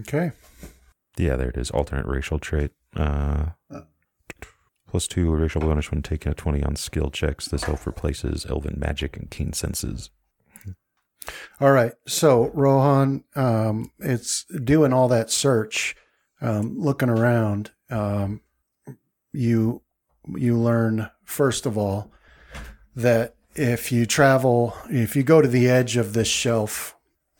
Okay. 0.00 0.32
Yeah, 1.16 1.36
there 1.36 1.48
it 1.50 1.56
is. 1.56 1.70
Alternate 1.70 2.06
racial 2.06 2.38
trait. 2.38 2.72
Uh, 2.96 3.46
plus 4.88 5.06
two 5.06 5.30
racial 5.34 5.60
bonus 5.60 5.90
when 5.90 6.02
taking 6.02 6.30
a 6.32 6.34
20 6.34 6.62
on 6.62 6.76
skill 6.76 7.10
checks. 7.10 7.48
This 7.48 7.68
elf 7.68 7.86
replaces 7.86 8.46
elven 8.46 8.76
magic 8.78 9.16
and 9.16 9.30
keen 9.30 9.52
senses. 9.52 10.10
All 11.60 11.72
right. 11.72 11.92
So 12.06 12.50
Rohan, 12.54 13.24
um, 13.34 13.90
it's 13.98 14.44
doing 14.64 14.92
all 14.92 15.08
that 15.08 15.30
search, 15.30 15.96
um, 16.40 16.78
looking 16.78 17.08
around. 17.10 17.72
Um, 17.90 18.40
you 19.32 19.82
you 20.36 20.56
learn 20.58 21.10
first 21.24 21.66
of 21.66 21.76
all 21.78 22.10
that 22.96 23.34
if 23.54 23.90
you 23.92 24.06
travel, 24.06 24.76
if 24.88 25.16
you 25.16 25.22
go 25.22 25.40
to 25.40 25.48
the 25.48 25.68
edge 25.68 25.96
of 25.96 26.12
this 26.12 26.28
shelf 26.28 26.96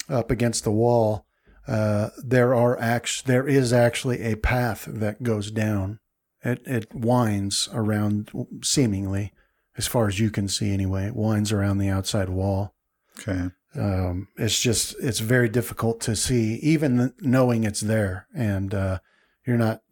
up 0.09 0.31
against 0.31 0.65
the 0.65 0.71
wall, 0.73 1.27
uh, 1.67 2.11
there 2.25 2.55
are 2.55 2.79
act- 2.81 3.27
there 3.27 3.47
is 3.47 3.73
actually 3.73 4.23
a 4.23 4.37
path 4.37 4.87
that 4.89 5.23
goes 5.23 5.51
down. 5.51 6.01
It 6.43 6.63
it 6.67 6.95
winds 6.95 7.69
around, 7.73 8.31
seemingly, 8.63 9.33
as 9.77 9.87
far 9.87 10.09
as 10.09 10.19
you 10.19 10.31
can 10.31 10.49
see 10.49 10.73
anyway. 10.73 11.07
It 11.07 11.17
winds 11.17 11.53
around 11.53 11.79
the 11.79 11.89
outside 11.91 12.29
wall 12.31 12.75
Okay. 13.21 13.51
um, 13.75 14.29
it's 14.37 14.61
just 14.61 14.95
it's 15.01 15.19
very 15.19 15.49
difficult 15.49 16.01
to 16.03 16.15
see 16.17 16.55
even 16.63 17.13
knowing 17.21 17.65
it's 17.65 17.81
there 17.81 18.27
and 18.35 18.73
uh, 18.73 18.99
you're 19.45 19.59
not 19.59 19.83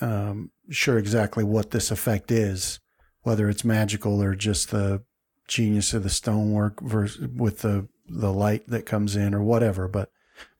um, 0.00 0.52
sure 0.70 0.98
exactly 0.98 1.44
what 1.44 1.70
this 1.70 1.90
effect 1.90 2.30
is 2.30 2.80
whether 3.22 3.48
it's 3.48 3.64
magical 3.64 4.22
or 4.22 4.34
just 4.34 4.70
the 4.70 5.02
genius 5.48 5.92
of 5.94 6.02
the 6.02 6.10
stonework 6.10 6.80
versus 6.80 7.28
with 7.28 7.60
the 7.60 7.88
the 8.08 8.32
light 8.32 8.66
that 8.68 8.86
comes 8.86 9.16
in 9.16 9.34
or 9.34 9.42
whatever 9.42 9.88
but 9.88 10.10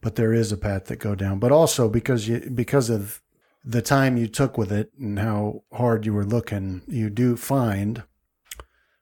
but 0.00 0.16
there 0.16 0.32
is 0.32 0.52
a 0.52 0.56
path 0.56 0.86
that 0.86 0.96
go 0.96 1.14
down 1.14 1.38
but 1.38 1.52
also 1.52 1.88
because 1.88 2.28
you 2.28 2.40
because 2.54 2.90
of 2.90 3.20
the 3.64 3.82
time 3.82 4.16
you 4.16 4.28
took 4.28 4.56
with 4.56 4.70
it 4.70 4.92
and 4.98 5.18
how 5.18 5.62
hard 5.72 6.06
you 6.06 6.12
were 6.12 6.24
looking 6.24 6.82
you 6.86 7.10
do 7.10 7.36
find 7.36 8.04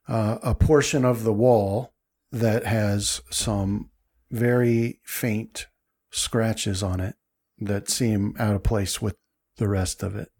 uh, 0.08 0.38
a 0.42 0.54
portion 0.54 1.04
of 1.04 1.24
the 1.24 1.32
wall 1.32 1.92
that 2.30 2.66
has 2.66 3.22
some 3.30 3.90
very 4.30 5.00
faint 5.04 5.66
scratches 6.10 6.82
on 6.82 7.00
it 7.00 7.14
that 7.58 7.88
seem 7.88 8.34
out 8.38 8.54
of 8.54 8.62
place 8.62 9.00
with 9.00 9.16
the 9.56 9.68
rest 9.68 10.02
of 10.02 10.16
it. 10.16 10.30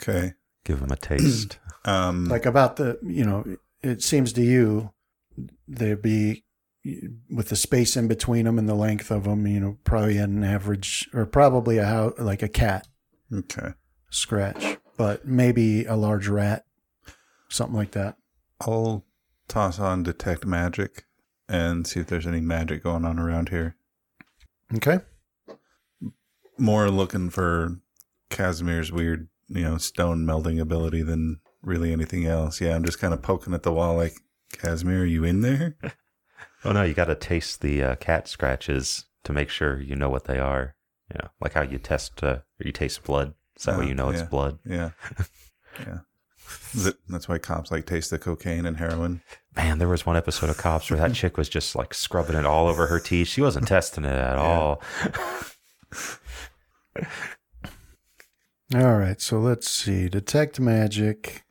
Okay. 0.00 0.34
Give 0.64 0.80
them 0.80 0.90
a 0.90 0.96
taste. 0.96 1.58
Um, 1.88 2.24
Like 2.24 2.46
about 2.46 2.74
the, 2.74 2.98
you 3.00 3.24
know, 3.24 3.44
it 3.80 4.02
seems 4.02 4.32
to 4.32 4.42
you 4.42 4.92
there'd 5.68 6.02
be 6.02 6.44
with 7.30 7.48
the 7.48 7.56
space 7.56 7.96
in 7.96 8.08
between 8.08 8.44
them 8.44 8.58
and 8.58 8.68
the 8.68 8.74
length 8.74 9.10
of 9.10 9.24
them, 9.24 9.46
you 9.46 9.60
know, 9.60 9.78
probably 9.84 10.18
an 10.18 10.42
average 10.44 11.08
or 11.12 11.26
probably 11.26 11.78
a 11.78 11.84
how 11.84 12.12
like 12.18 12.42
a 12.42 12.48
cat 12.48 12.86
okay. 13.32 13.74
scratch, 14.10 14.78
but 14.96 15.26
maybe 15.26 15.84
a 15.84 15.94
large 15.94 16.28
rat, 16.28 16.64
something 17.48 17.76
like 17.76 17.92
that. 17.92 18.16
I'll 18.60 19.04
toss 19.48 19.78
on 19.78 20.02
detect 20.02 20.44
magic 20.44 21.04
and 21.48 21.86
see 21.86 22.00
if 22.00 22.06
there's 22.06 22.26
any 22.26 22.40
magic 22.40 22.82
going 22.82 23.04
on 23.04 23.18
around 23.18 23.50
here. 23.50 23.76
Okay. 24.74 25.00
More 26.58 26.90
looking 26.90 27.30
for 27.30 27.80
Casimir's 28.30 28.90
weird, 28.90 29.28
you 29.48 29.62
know, 29.62 29.78
stone 29.78 30.26
melding 30.26 30.60
ability 30.60 31.02
than 31.02 31.40
really 31.62 31.92
anything 31.92 32.26
else. 32.26 32.60
Yeah, 32.60 32.74
I'm 32.74 32.84
just 32.84 32.98
kind 33.00 33.12
of 33.14 33.22
poking 33.22 33.54
at 33.54 33.62
the 33.62 33.72
wall 33.72 33.96
like, 33.96 34.14
Casimir, 34.52 35.02
are 35.02 35.06
you 35.06 35.24
in 35.24 35.40
there? 35.42 35.76
Oh 36.64 36.72
no, 36.72 36.82
you 36.82 36.94
got 36.94 37.04
to 37.04 37.14
taste 37.14 37.60
the 37.60 37.80
uh, 37.82 37.94
cat 37.96 38.26
scratches 38.26 39.04
to 39.22 39.32
make 39.32 39.50
sure 39.50 39.80
you 39.80 39.94
know 39.94 40.08
what 40.08 40.24
they 40.24 40.40
are. 40.40 40.74
You 41.12 41.18
know, 41.22 41.28
like 41.40 41.52
how 41.52 41.62
you 41.62 41.78
test, 41.78 42.24
uh, 42.24 42.26
or 42.38 42.42
you 42.64 42.72
taste 42.72 43.04
blood. 43.04 43.34
So 43.56 43.70
that 43.70 43.78
way 43.78 43.84
Oh, 43.84 43.88
you 43.88 43.94
know 43.94 44.08
it's 44.08 44.22
blood. 44.22 44.58
Yeah. 44.64 44.90
Yeah. 45.78 45.98
That- 46.74 46.96
That's 47.08 47.28
why 47.28 47.38
cops 47.38 47.70
like 47.70 47.86
taste 47.86 48.10
the 48.10 48.18
cocaine 48.18 48.66
and 48.66 48.78
heroin. 48.78 49.20
Man, 49.54 49.78
there 49.78 49.88
was 49.88 50.04
one 50.06 50.16
episode 50.16 50.50
of 50.50 50.56
Cops 50.56 50.90
where 50.90 50.98
that 50.98 51.14
chick 51.14 51.36
was 51.36 51.48
just 51.48 51.76
like 51.76 51.94
scrubbing 51.94 52.36
it 52.36 52.46
all 52.46 52.66
over 52.66 52.86
her 52.88 52.98
teeth. 52.98 53.28
She 53.28 53.42
wasn't 53.42 53.68
testing 53.68 54.04
it 54.04 54.12
at 54.12 54.36
all. 54.38 54.82
All 58.74 58.96
right, 58.98 59.20
so 59.20 59.38
let's 59.38 59.70
see. 59.70 60.08
Detect 60.08 60.58
magic 60.58 61.44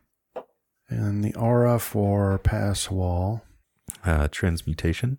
and 0.89 1.23
the 1.23 1.33
aura 1.35 1.79
for 1.79 2.37
pass 2.39 2.91
wall 2.91 3.43
Uh, 4.03 4.27
transmutation, 4.29 5.17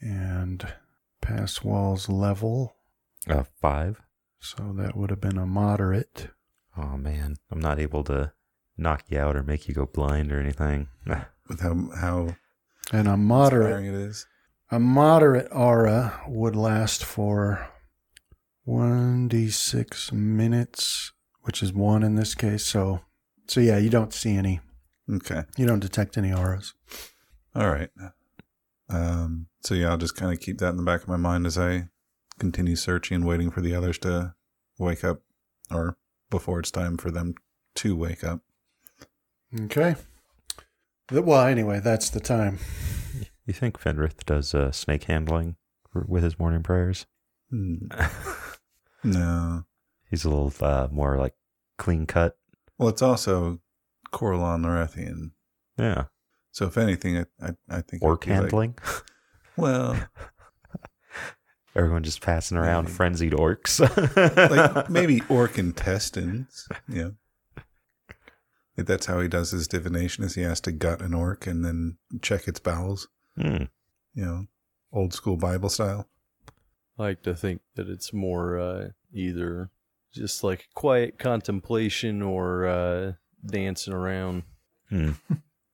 and 0.00 0.72
pass 1.20 1.62
wall's 1.64 2.08
level. 2.08 2.76
uh, 3.28 3.44
five. 3.60 4.00
So 4.40 4.72
that 4.76 4.96
would 4.96 5.10
have 5.10 5.20
been 5.20 5.38
a 5.38 5.46
moderate. 5.46 6.28
Oh 6.76 6.96
man, 6.96 7.36
I'm 7.50 7.60
not 7.60 7.78
able 7.80 8.04
to 8.04 8.32
knock 8.76 9.04
you 9.08 9.18
out 9.18 9.36
or 9.36 9.42
make 9.42 9.66
you 9.68 9.74
go 9.74 9.86
blind 9.86 10.30
or 10.32 10.38
anything. 10.38 10.88
With 11.48 11.60
how 11.60 11.90
how 11.98 12.36
And 12.92 13.08
a 13.08 13.16
moderate 13.16 13.84
it 13.86 13.94
is. 13.94 14.26
a 14.70 14.78
moderate 14.78 15.48
aura 15.50 16.20
would 16.28 16.54
last 16.54 17.02
for 17.04 17.68
1d6 18.68 20.12
minutes, 20.12 21.12
which 21.42 21.62
is 21.62 21.72
1 21.72 22.02
in 22.02 22.16
this 22.16 22.34
case. 22.34 22.64
So 22.64 23.00
so 23.48 23.60
yeah, 23.60 23.78
you 23.78 23.88
don't 23.88 24.12
see 24.12 24.36
any. 24.36 24.60
Okay. 25.10 25.44
You 25.56 25.66
don't 25.66 25.80
detect 25.80 26.18
any 26.18 26.32
auras. 26.32 26.74
All 27.54 27.70
right. 27.70 27.88
Um, 28.90 29.46
so 29.62 29.74
yeah, 29.74 29.88
I'll 29.88 29.96
just 29.96 30.16
kind 30.16 30.32
of 30.32 30.40
keep 30.40 30.58
that 30.58 30.68
in 30.68 30.76
the 30.76 30.82
back 30.82 31.02
of 31.02 31.08
my 31.08 31.16
mind 31.16 31.46
as 31.46 31.56
I 31.56 31.88
continue 32.38 32.76
searching 32.76 33.16
and 33.16 33.26
waiting 33.26 33.50
for 33.50 33.62
the 33.62 33.74
others 33.74 33.98
to 33.98 34.34
wake 34.78 35.02
up 35.02 35.22
or 35.70 35.96
before 36.30 36.60
it's 36.60 36.70
time 36.70 36.98
for 36.98 37.10
them 37.10 37.34
to 37.76 37.96
wake 37.96 38.22
up. 38.22 38.40
Okay. 39.62 39.96
Well, 41.10 41.46
anyway, 41.46 41.80
that's 41.80 42.10
the 42.10 42.20
time. 42.20 42.58
you 43.46 43.54
think 43.54 43.80
Fenrith 43.80 44.26
does 44.26 44.54
uh, 44.54 44.72
snake 44.72 45.04
handling 45.04 45.56
with 45.94 46.22
his 46.22 46.38
morning 46.38 46.62
prayers? 46.62 47.06
Hmm. 47.50 47.88
No. 49.04 49.64
He's 50.10 50.24
a 50.24 50.30
little 50.30 50.52
uh, 50.60 50.88
more 50.90 51.16
like 51.18 51.34
clean 51.76 52.06
cut. 52.06 52.36
Well, 52.78 52.88
it's 52.88 53.02
also 53.02 53.60
Corlon 54.12 54.62
Lorethian. 54.64 55.32
Yeah, 55.78 56.04
So 56.50 56.66
if 56.66 56.76
anything, 56.78 57.18
I 57.18 57.24
I, 57.40 57.50
I 57.70 57.80
think 57.82 58.02
orc 58.02 58.24
be 58.24 58.30
like- 58.30 58.40
handling. 58.40 58.78
well, 59.56 59.96
Everyone 61.76 62.02
just 62.02 62.20
passing 62.22 62.56
around 62.56 62.84
Maybe. 62.84 62.94
frenzied 62.96 63.32
orcs. 63.34 63.78
like 64.50 64.90
maybe 64.90 65.22
orc 65.28 65.58
intestines. 65.58 66.66
Yeah. 66.88 67.10
If 68.76 68.86
that's 68.86 69.06
how 69.06 69.20
he 69.20 69.28
does 69.28 69.50
his 69.52 69.68
divination, 69.68 70.24
is 70.24 70.34
he 70.34 70.42
has 70.42 70.60
to 70.62 70.72
gut 70.72 71.00
an 71.02 71.14
orc 71.14 71.46
and 71.46 71.64
then 71.64 71.98
check 72.22 72.48
its 72.48 72.58
bowels. 72.58 73.06
Hmm. 73.36 73.64
You 74.14 74.24
know, 74.24 74.46
old 74.92 75.12
school 75.14 75.36
Bible 75.36 75.68
style. 75.68 76.08
I 76.98 77.02
like 77.02 77.22
to 77.22 77.34
think 77.34 77.60
that 77.76 77.88
it's 77.88 78.12
more 78.12 78.58
uh, 78.58 78.88
either 79.12 79.70
just 80.12 80.42
like 80.42 80.68
quiet 80.74 81.18
contemplation 81.18 82.22
or 82.22 82.66
uh, 82.66 83.12
dancing 83.46 83.92
around, 83.94 84.42
Hmm. 84.88 85.12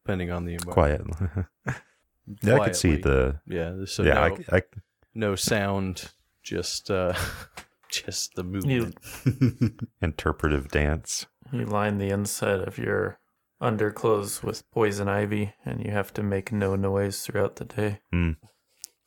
depending 0.03 0.31
on 0.31 0.45
the 0.45 0.55
environment. 0.55 1.17
Quiet. 1.17 1.43
yeah, 2.43 2.55
I 2.57 2.65
could 2.67 2.77
see 2.77 2.97
the. 2.97 3.41
Yeah, 3.47 3.85
so 3.87 4.03
yeah, 4.03 4.15
no, 4.15 4.39
I, 4.51 4.57
I, 4.57 4.63
no 5.15 5.35
sound, 5.37 6.11
just 6.43 6.91
uh, 6.91 7.15
just 7.91 8.35
the 8.35 8.43
You 8.45 8.93
movement. 8.93 9.81
interpretive 10.03 10.69
dance. 10.69 11.27
you 11.53 11.65
line 11.65 11.99
the 11.99 12.11
inside 12.11 12.61
of 12.61 12.77
your 12.77 13.19
underclothes 13.61 14.43
with 14.43 14.69
poison 14.73 15.09
ivy, 15.09 15.55
and 15.65 15.83
you 15.85 15.91
have 15.93 16.13
to 16.15 16.23
make 16.23 16.53
no 16.53 16.75
noise 16.77 17.23
throughout 17.25 17.57
the 17.57 17.65
day. 17.65 18.01
Hmm. 18.13 18.33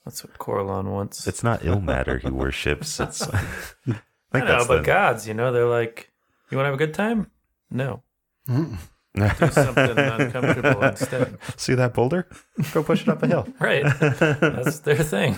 That's 0.08 0.24
what 0.24 0.38
Corlon 0.38 0.86
wants. 0.86 1.28
It's 1.28 1.44
not 1.44 1.66
ill 1.66 1.82
matter 1.82 2.18
he 2.18 2.30
worships. 2.30 2.98
It's. 2.98 3.22
I 3.28 3.28
think 3.40 4.00
I 4.32 4.40
know, 4.40 4.46
that's 4.46 4.68
but 4.68 4.78
the, 4.78 4.84
gods, 4.84 5.28
you 5.28 5.34
know, 5.34 5.52
they're 5.52 5.66
like, 5.68 6.10
you 6.50 6.56
want 6.58 6.64
to 6.66 6.70
have 6.70 6.76
a 6.76 6.86
good 6.86 6.94
time? 6.94 7.30
No, 7.70 8.04
Mm. 8.48 8.78
do 9.18 9.48
something 9.52 9.98
uncomfortable 9.98 10.82
instead. 10.84 11.38
See 11.58 11.74
that 11.76 11.94
boulder? 11.94 12.26
Go 12.72 12.84
push 12.84 13.02
it 13.02 13.10
up 13.10 13.22
a 13.24 13.28
hill. 13.28 13.48
Right, 13.60 13.84
that's 14.00 14.80
their 14.80 14.96
thing. 14.96 15.38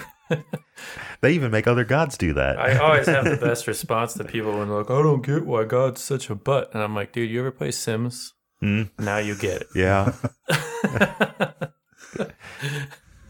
They 1.22 1.32
even 1.32 1.50
make 1.50 1.66
other 1.66 1.84
gods 1.84 2.16
do 2.16 2.34
that. 2.34 2.60
I 2.60 2.78
always 2.78 3.08
have 3.08 3.26
the 3.26 3.38
best 3.38 3.66
response 3.66 4.14
to 4.14 4.24
people 4.24 4.52
when 4.60 4.68
they're 4.70 4.78
like, 4.78 4.92
I 4.92 5.02
don't 5.02 5.26
get 5.26 5.46
why 5.48 5.64
God's 5.64 6.02
such 6.02 6.30
a 6.30 6.36
butt. 6.36 6.70
And 6.76 6.84
I'm 6.84 6.94
like, 6.94 7.12
dude, 7.12 7.30
you 7.32 7.40
ever 7.40 7.50
play 7.52 7.72
Sims? 7.72 8.34
Hmm. 8.60 8.84
Now 9.00 9.18
you 9.18 9.36
get 9.36 9.62
it. 9.64 9.68
yeah. 9.74 10.14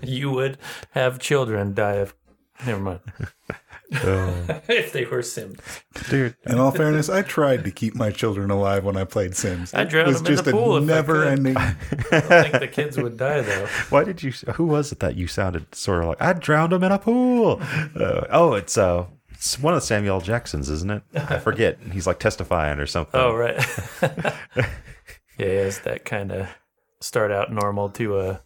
It. 0.02 0.10
you 0.10 0.32
would 0.32 0.58
have 0.92 1.20
children 1.20 1.74
die 1.74 1.96
of. 1.96 2.16
Never 2.66 2.82
mind. 2.82 3.00
Oh, 3.92 4.62
if 4.68 4.92
they 4.92 5.06
were 5.06 5.24
Sims. 5.24 5.60
dude. 6.10 6.36
In 6.46 6.60
all 6.60 6.72
fairness, 6.72 7.10
I 7.10 7.24
tried 7.24 7.64
to 7.64 7.72
keep 7.72 7.96
my 7.96 8.12
children 8.12 8.52
alive 8.52 8.84
when 8.84 8.96
I 8.96 9.04
played 9.04 9.36
Sims. 9.36 9.74
I 9.74 9.84
drowned 9.84 10.10
it 10.10 10.12
was 10.12 10.22
them 10.22 10.32
in 10.32 10.34
just 10.34 10.46
the 10.46 10.52
pool 10.52 10.76
a 10.76 10.78
if 10.78 10.84
I 10.84 10.86
never 10.86 11.26
ending. 11.26 11.58
I 11.58 11.72
think 11.74 12.60
the 12.60 12.70
kids 12.72 12.98
would 12.98 13.18
die, 13.18 13.42
though. 13.42 13.66
Why 13.90 14.04
did 14.04 14.22
you? 14.22 14.32
Who 14.54 14.66
was 14.66 14.92
it 14.92 15.00
that 15.00 15.16
you 15.16 15.28
sounded 15.28 15.74
sort 15.74 16.04
of 16.04 16.10
like? 16.10 16.22
I 16.22 16.34
drowned 16.34 16.72
them 16.72 16.84
in 16.84 16.92
a 16.92 17.00
pool. 17.00 17.60
Uh, 17.96 18.28
oh, 18.30 18.54
it's 18.54 18.78
uh, 18.78 19.06
it's 19.32 19.58
one 19.58 19.74
of 19.74 19.82
Samuel 19.82 20.16
L. 20.16 20.22
Jackson's, 20.22 20.70
isn't 20.70 20.92
it? 20.92 21.04
I 21.16 21.40
forget. 21.40 21.80
He's 21.92 22.06
like 22.06 22.20
testifying 22.20 22.78
or 22.78 22.86
something. 22.86 23.20
Oh, 23.20 23.34
right. 23.34 23.58
yeah, 24.04 25.46
it's 25.46 25.80
that 25.80 26.06
kind 26.06 26.32
of 26.32 26.48
start 27.00 27.32
out 27.32 27.52
normal 27.52 27.90
to 27.90 28.20
a 28.20 28.42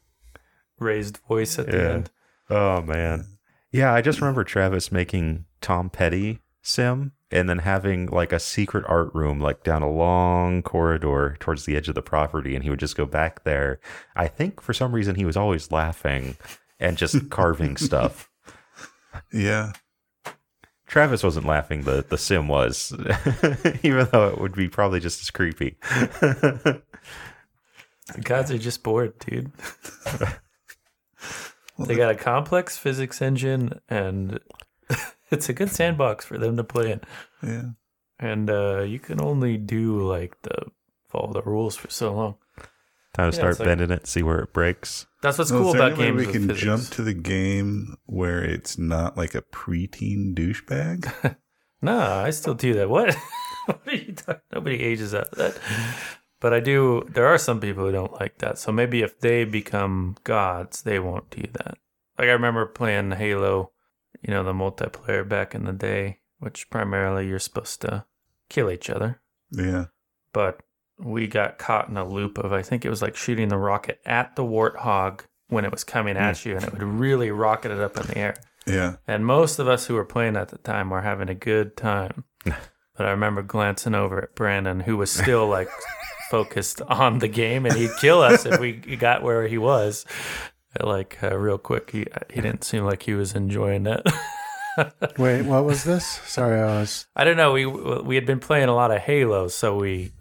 raised 0.83 1.17
voice 1.27 1.57
at 1.57 1.67
the 1.67 1.91
end. 1.91 2.11
Oh 2.49 2.81
man. 2.81 3.25
Yeah, 3.71 3.93
I 3.93 4.01
just 4.01 4.21
remember 4.21 4.43
Travis 4.43 4.91
making 4.91 5.45
Tom 5.61 5.89
Petty 5.89 6.39
sim 6.61 7.13
and 7.31 7.49
then 7.49 7.59
having 7.59 8.05
like 8.07 8.31
a 8.31 8.39
secret 8.39 8.85
art 8.87 9.13
room 9.15 9.39
like 9.39 9.63
down 9.63 9.81
a 9.81 9.89
long 9.89 10.61
corridor 10.61 11.35
towards 11.39 11.65
the 11.65 11.75
edge 11.75 11.89
of 11.89 11.95
the 11.95 12.01
property 12.01 12.53
and 12.53 12.63
he 12.63 12.69
would 12.69 12.79
just 12.79 12.95
go 12.95 13.05
back 13.05 13.43
there. 13.43 13.79
I 14.15 14.27
think 14.27 14.61
for 14.61 14.73
some 14.73 14.93
reason 14.93 15.15
he 15.15 15.25
was 15.25 15.35
always 15.37 15.71
laughing 15.71 16.37
and 16.79 16.97
just 16.97 17.29
carving 17.31 17.77
stuff. 17.77 18.29
Yeah. 19.31 19.73
Travis 20.85 21.23
wasn't 21.23 21.47
laughing, 21.47 21.83
the 21.83 22.05
the 22.07 22.17
sim 22.19 22.47
was. 22.47 22.93
Even 23.83 24.07
though 24.11 24.27
it 24.27 24.39
would 24.39 24.53
be 24.53 24.67
probably 24.67 24.99
just 24.99 25.21
as 25.21 25.31
creepy. 25.31 25.77
The 28.13 28.21
gods 28.21 28.51
are 28.51 28.57
just 28.57 28.83
bored, 28.83 29.17
dude. 29.19 29.51
They 31.79 31.95
got 31.95 32.11
a 32.11 32.15
complex 32.15 32.77
physics 32.77 33.21
engine, 33.21 33.79
and 33.89 34.39
it's 35.31 35.49
a 35.49 35.53
good 35.53 35.69
sandbox 35.71 36.25
for 36.25 36.37
them 36.37 36.57
to 36.57 36.63
play 36.63 36.91
in. 36.91 37.01
Yeah. 37.41 37.63
And 38.19 38.49
uh, 38.49 38.81
you 38.81 38.99
can 38.99 39.19
only 39.21 39.57
do 39.57 40.01
like 40.07 40.41
the 40.43 40.67
follow 41.09 41.33
the 41.33 41.41
rules 41.41 41.75
for 41.75 41.89
so 41.89 42.13
long. 42.13 42.35
Time 43.13 43.29
to 43.31 43.35
Yeah, 43.35 43.39
start 43.41 43.51
it's 43.51 43.59
like- 43.59 43.67
bending 43.67 43.91
it, 43.91 44.07
see 44.07 44.23
where 44.23 44.39
it 44.39 44.53
breaks. 44.53 45.05
That's 45.21 45.37
what's 45.37 45.51
Well, 45.51 45.61
cool 45.61 45.69
is 45.69 45.73
there 45.75 45.87
about 45.87 45.99
any 45.99 46.11
way 46.11 46.17
games. 46.17 46.27
we 46.27 46.33
can 46.33 46.47
physics. 46.49 46.63
jump 46.65 46.83
to 46.95 47.01
the 47.01 47.13
game 47.13 47.95
where 48.05 48.43
it's 48.43 48.77
not 48.77 49.15
like 49.17 49.35
a 49.35 49.41
preteen 49.41 50.33
douchebag. 50.35 51.37
Nah, 51.81 52.23
I 52.23 52.29
still 52.29 52.53
do 52.53 52.75
that. 52.75 52.89
What? 52.89 53.13
what 53.65 53.81
are 53.85 53.93
you 53.93 54.13
talking? 54.13 54.39
Nobody 54.53 54.79
ages 54.81 55.13
out 55.13 55.27
of 55.33 55.37
that. 55.37 55.57
But 56.43 56.53
I 56.53 56.59
do. 56.59 57.07
There 57.09 57.25
are 57.25 57.37
some 57.37 57.61
people 57.61 57.85
who 57.85 57.93
don't 57.93 58.19
like 58.19 58.39
that. 58.39 58.57
So 58.59 58.73
maybe 58.73 59.01
if 59.01 59.17
they 59.17 59.45
become 59.45 60.17
gods, 60.25 60.81
they 60.81 60.99
won't 60.99 61.29
do 61.29 61.43
that. 61.53 61.77
Like 62.19 62.27
I 62.27 62.33
remember 62.33 62.65
playing 62.65 63.11
Halo, 63.11 63.71
you 64.21 64.33
know, 64.33 64.43
the 64.43 64.51
multiplayer 64.51 65.27
back 65.27 65.55
in 65.55 65.63
the 65.63 65.71
day, 65.71 66.19
which 66.39 66.69
primarily 66.69 67.29
you're 67.29 67.39
supposed 67.39 67.79
to 67.83 68.03
kill 68.49 68.69
each 68.69 68.89
other. 68.89 69.21
yeah. 69.51 69.85
But 70.33 70.59
we 70.99 71.27
got 71.27 71.59
caught 71.59 71.87
in 71.87 71.95
a 71.95 72.05
loop 72.05 72.37
of 72.37 72.51
I 72.51 72.61
think 72.61 72.83
it 72.83 72.89
was 72.89 73.01
like 73.01 73.15
shooting 73.15 73.47
the 73.47 73.57
rocket 73.57 74.01
at 74.05 74.35
the 74.35 74.43
warthog 74.43 75.21
when 75.47 75.63
it 75.63 75.71
was 75.71 75.85
coming 75.85 76.17
at 76.17 76.39
hmm. 76.39 76.49
you, 76.49 76.55
and 76.57 76.65
it 76.65 76.73
would 76.73 76.83
really 76.83 77.31
rocket 77.31 77.71
it 77.71 77.79
up 77.79 77.95
in 77.95 78.07
the 78.07 78.17
air. 78.17 78.35
Yeah. 78.67 78.97
And 79.07 79.25
most 79.25 79.59
of 79.59 79.69
us 79.69 79.85
who 79.85 79.93
were 79.93 80.03
playing 80.03 80.35
at 80.35 80.49
the 80.49 80.57
time 80.57 80.89
were 80.89 81.03
having 81.03 81.29
a 81.29 81.35
good 81.35 81.77
time. 81.77 82.25
but 82.43 82.57
I 82.97 83.11
remember 83.11 83.43
glancing 83.43 83.95
over 83.95 84.21
at 84.23 84.35
Brandon, 84.35 84.81
who 84.81 84.97
was 84.97 85.09
still 85.09 85.47
like 85.47 85.69
focused 86.33 86.81
on 86.81 87.19
the 87.19 87.27
game, 87.27 87.63
and 87.63 87.75
he'd 87.75 87.95
kill 88.01 88.23
us 88.23 88.43
if 88.43 88.59
we 88.59 88.71
got 88.97 89.21
where 89.21 89.47
he 89.47 89.59
was. 89.59 90.03
Like 90.81 91.19
uh, 91.21 91.37
real 91.37 91.59
quick, 91.59 91.91
he 91.91 92.07
he 92.33 92.41
didn't 92.41 92.63
seem 92.63 92.85
like 92.85 93.03
he 93.03 93.13
was 93.13 93.35
enjoying 93.35 93.85
it. 93.85 94.01
Wait, 95.19 95.43
what 95.43 95.63
was 95.63 95.83
this? 95.83 96.03
Sorry, 96.25 96.59
I 96.59 96.79
was. 96.79 97.05
I 97.15 97.23
don't 97.23 97.37
know. 97.37 97.51
We 97.51 97.67
we 97.67 98.15
had 98.15 98.25
been 98.25 98.39
playing 98.39 98.67
a 98.67 98.73
lot 98.73 98.89
of 98.89 99.01
Halo, 99.01 99.47
so 99.47 99.77
we 99.77 100.13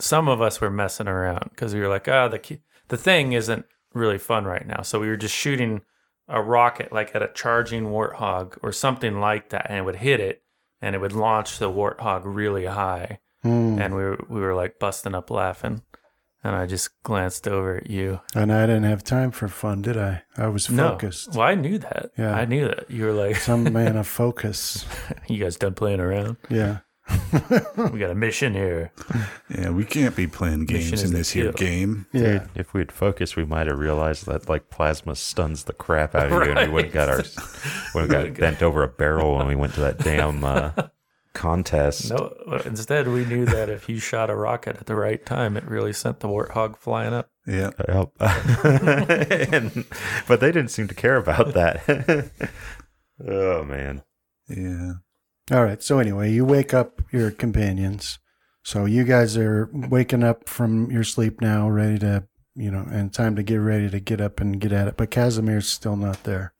some 0.00 0.26
of 0.26 0.42
us 0.42 0.60
were 0.60 0.68
messing 0.68 1.06
around 1.06 1.50
because 1.50 1.74
we 1.74 1.80
were 1.80 1.88
like, 1.88 2.08
oh, 2.08 2.28
the 2.28 2.58
the 2.88 2.96
thing 2.96 3.32
isn't 3.32 3.64
really 3.94 4.18
fun 4.18 4.44
right 4.44 4.66
now. 4.66 4.82
So 4.82 4.98
we 4.98 5.06
were 5.06 5.16
just 5.16 5.36
shooting 5.36 5.82
a 6.26 6.42
rocket 6.42 6.92
like 6.92 7.14
at 7.14 7.22
a 7.22 7.30
charging 7.32 7.84
warthog 7.84 8.58
or 8.64 8.72
something 8.72 9.20
like 9.20 9.50
that, 9.50 9.66
and 9.68 9.78
it 9.78 9.84
would 9.84 10.02
hit 10.02 10.18
it, 10.18 10.42
and 10.80 10.96
it 10.96 11.00
would 11.00 11.12
launch 11.12 11.60
the 11.60 11.70
warthog 11.70 12.22
really 12.24 12.64
high, 12.64 13.20
Hmm. 13.42 13.78
and 13.80 13.94
we 13.94 14.02
were 14.02 14.18
we 14.28 14.40
were 14.40 14.54
like 14.54 14.78
busting 14.78 15.14
up 15.14 15.30
laughing. 15.30 15.82
And 16.44 16.56
I 16.56 16.66
just 16.66 16.90
glanced 17.04 17.46
over 17.46 17.76
at 17.76 17.88
you. 17.88 18.18
And 18.34 18.52
I 18.52 18.66
didn't 18.66 18.82
have 18.82 19.04
time 19.04 19.30
for 19.30 19.46
fun, 19.46 19.80
did 19.80 19.96
I? 19.96 20.22
I 20.36 20.48
was 20.48 20.66
focused. 20.66 21.32
No, 21.34 21.38
well, 21.38 21.48
I 21.48 21.54
knew 21.54 21.78
that. 21.78 22.10
Yeah. 22.18 22.34
I 22.34 22.46
knew 22.46 22.66
that. 22.66 22.90
You 22.90 23.04
were 23.04 23.12
like, 23.12 23.36
Some 23.36 23.62
man 23.72 23.96
of 23.96 24.08
focus. 24.08 24.84
"You 25.28 25.38
guys 25.38 25.54
done 25.56 25.74
playing 25.74 26.00
around? 26.00 26.38
Yeah. 26.50 26.78
We 27.76 28.00
got 28.00 28.10
a 28.10 28.14
mission 28.16 28.54
here." 28.54 28.90
Yeah, 29.48 29.70
we 29.70 29.84
can't 29.84 30.16
be 30.16 30.26
playing 30.26 30.66
games 30.66 31.02
in 31.04 31.12
this 31.12 31.30
here 31.30 31.52
game. 31.52 32.06
Yeah. 32.12 32.20
Dude, 32.38 32.48
if 32.56 32.74
we'd 32.74 32.90
focused, 32.90 33.36
we 33.36 33.44
might 33.44 33.66
have 33.68 33.78
realized 33.78 34.26
that 34.26 34.48
like 34.48 34.68
plasma 34.70 35.14
stuns 35.14 35.64
the 35.64 35.72
crap 35.72 36.14
out 36.16 36.32
of 36.32 36.44
you, 36.46 36.52
and 36.52 36.58
we 36.58 36.68
would 36.74 36.84
have 36.86 36.92
got 36.94 37.08
our, 37.08 37.22
would 37.94 38.10
have 38.10 38.34
got 38.34 38.40
bent 38.40 38.62
over 38.62 38.82
a 38.82 38.88
barrel 38.88 39.36
when 39.36 39.46
we 39.46 39.54
went 39.54 39.74
to 39.74 39.80
that 39.80 39.98
damn 39.98 40.42
uh, 40.44 40.70
contest. 41.32 42.10
No, 42.10 42.34
instead 42.64 43.08
we 43.08 43.24
knew 43.24 43.44
that 43.46 43.68
if 43.68 43.88
you 43.88 43.98
shot 43.98 44.30
a 44.30 44.36
rocket 44.36 44.76
at 44.76 44.86
the 44.86 44.94
right 44.94 45.24
time, 45.24 45.56
it 45.56 45.64
really 45.64 45.92
sent 45.92 46.20
the 46.20 46.28
warthog 46.28 46.76
flying 46.76 47.12
up. 47.14 47.30
Yeah. 47.46 47.70
Yep. 47.88 48.10
And- 49.52 49.84
but 50.28 50.40
they 50.40 50.52
didn't 50.52 50.70
seem 50.70 50.88
to 50.88 50.94
care 50.94 51.16
about 51.16 51.54
that. 51.54 52.30
oh 53.26 53.64
man. 53.64 54.02
Yeah. 54.48 54.92
All 55.50 55.64
right. 55.64 55.82
So 55.82 55.98
anyway, 55.98 56.30
you 56.30 56.44
wake 56.44 56.72
up 56.72 57.02
your 57.10 57.30
companions. 57.30 58.18
So 58.64 58.84
you 58.84 59.04
guys 59.04 59.36
are 59.36 59.68
waking 59.72 60.22
up 60.22 60.48
from 60.48 60.90
your 60.90 61.02
sleep 61.04 61.40
now, 61.40 61.68
ready 61.68 61.98
to, 61.98 62.24
you 62.54 62.70
know, 62.70 62.86
and 62.90 63.12
time 63.12 63.34
to 63.36 63.42
get 63.42 63.56
ready 63.56 63.90
to 63.90 63.98
get 63.98 64.20
up 64.20 64.40
and 64.40 64.60
get 64.60 64.70
at 64.72 64.86
it. 64.86 64.96
But 64.96 65.10
Casimir's 65.10 65.68
still 65.68 65.96
not 65.96 66.22
there. 66.22 66.54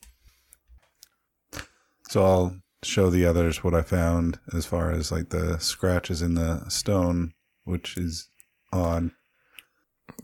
So 2.09 2.25
I'll 2.25 2.57
show 2.83 3.11
the 3.11 3.25
others 3.27 3.63
what 3.63 3.75
I 3.75 3.83
found 3.83 4.39
as 4.53 4.67
far 4.67 4.91
as 4.91 5.13
like 5.13 5.31
the 5.31 5.59
scratches 5.59 6.23
in 6.23 6.35
the 6.35 6.69
stone, 6.69 7.33
which 7.65 7.97
is 7.97 8.29
odd. 8.73 9.11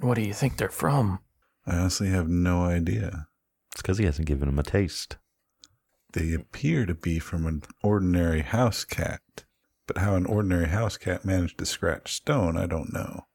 What 0.01 0.14
do 0.14 0.23
you 0.23 0.35
think 0.35 0.57
they're 0.57 0.68
from? 0.68 1.21
I 1.66 1.77
honestly 1.77 2.09
have 2.09 2.29
no 2.29 2.62
idea. 2.62 3.29
It's 3.73 3.83
because 3.83 3.99
he 3.99 4.05
hasn't 4.05 4.29
given 4.29 4.49
him 4.49 4.59
a 4.59 4.62
taste. 4.62 5.16
They 6.12 6.33
appear 6.33 6.87
to 6.87 6.94
be 6.94 7.18
from 7.18 7.47
an 7.47 7.62
ordinary 7.83 8.40
house 8.40 8.85
cat, 8.85 9.21
but 9.87 9.99
how 9.99 10.14
an 10.14 10.27
ordinary 10.27 10.68
house 10.68 10.97
cat 10.97 11.25
managed 11.25 11.59
to 11.59 11.66
scratch 11.66 12.14
stone, 12.14 12.57
I 12.57 12.66
don't 12.66 12.92
know. 12.92 13.27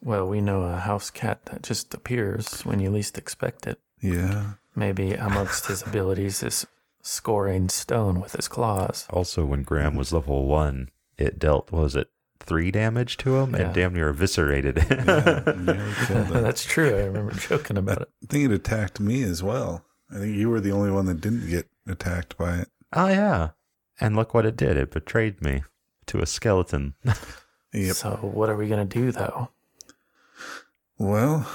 Well, 0.00 0.28
we 0.28 0.40
know 0.40 0.62
a 0.62 0.78
house 0.78 1.10
cat 1.10 1.46
that 1.46 1.62
just 1.62 1.92
appears 1.94 2.62
when 2.64 2.80
you 2.80 2.90
least 2.90 3.18
expect 3.18 3.66
it. 3.66 3.80
Yeah. 4.00 4.54
Maybe 4.74 5.12
amongst 5.12 5.66
his 5.66 5.82
abilities 5.82 6.42
is 6.42 6.66
scoring 7.02 7.68
stone 7.68 8.20
with 8.20 8.32
his 8.32 8.48
claws. 8.48 9.06
Also, 9.10 9.44
when 9.44 9.62
Graham 9.62 9.94
was 9.96 10.12
level 10.12 10.46
one, 10.46 10.88
it 11.18 11.38
dealt 11.38 11.70
what 11.70 11.82
was 11.82 11.96
it 11.96 12.08
three 12.40 12.70
damage 12.70 13.16
to 13.18 13.36
him 13.36 13.54
Yeah. 13.54 13.62
and 13.66 13.74
damn 13.74 13.94
near 13.94 14.08
eviscerated. 14.08 14.78
him. 14.78 15.04
Yeah, 15.06 15.42
nearly 15.56 15.92
killed 16.06 16.26
it. 16.36 16.42
That's 16.42 16.64
true. 16.64 16.96
I 16.96 17.04
remember 17.04 17.32
joking 17.34 17.76
about 17.76 18.02
it. 18.02 18.08
I 18.22 18.26
think 18.26 18.44
it 18.44 18.52
attacked 18.54 18.98
me 19.00 19.22
as 19.22 19.42
well. 19.42 19.84
I 20.10 20.18
think 20.18 20.36
you 20.36 20.48
were 20.50 20.60
the 20.60 20.72
only 20.72 20.90
one 20.90 21.06
that 21.06 21.20
didn't 21.20 21.48
get 21.48 21.68
attacked 21.86 22.36
by 22.36 22.58
it. 22.58 22.68
oh 22.92 23.08
yeah, 23.08 23.50
and 24.00 24.14
look 24.16 24.34
what 24.34 24.44
it 24.46 24.56
did. 24.56 24.76
It 24.76 24.90
betrayed 24.90 25.40
me 25.42 25.62
to 26.06 26.20
a 26.20 26.26
skeleton. 26.26 26.94
Yep. 27.74 27.96
So, 27.96 28.10
what 28.20 28.50
are 28.50 28.56
we 28.56 28.68
going 28.68 28.86
to 28.86 28.98
do, 29.00 29.12
though? 29.12 29.48
Well, 30.98 31.50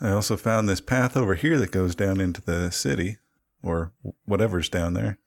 I 0.00 0.10
also 0.10 0.36
found 0.36 0.68
this 0.68 0.80
path 0.80 1.16
over 1.16 1.34
here 1.34 1.58
that 1.58 1.72
goes 1.72 1.96
down 1.96 2.20
into 2.20 2.40
the 2.40 2.70
city, 2.70 3.16
or 3.66 3.92
whatever's 4.24 4.68
down 4.68 4.94
there. 4.94 5.18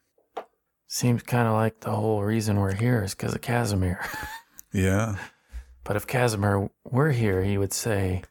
Seems 0.88 1.22
kind 1.24 1.48
of 1.48 1.54
like 1.54 1.82
the 1.82 1.92
whole 1.92 2.24
reason 2.24 2.60
we're 2.60 2.74
here 2.74 3.04
is 3.04 3.14
because 3.14 3.34
of 3.36 3.42
Casimir. 3.42 4.00
Yeah. 4.72 5.16
But 5.84 5.96
if 5.96 6.06
Casimir 6.06 6.70
were 6.84 7.10
here, 7.12 7.42
he 7.44 7.58
would 7.58 7.74
say, 7.74 8.22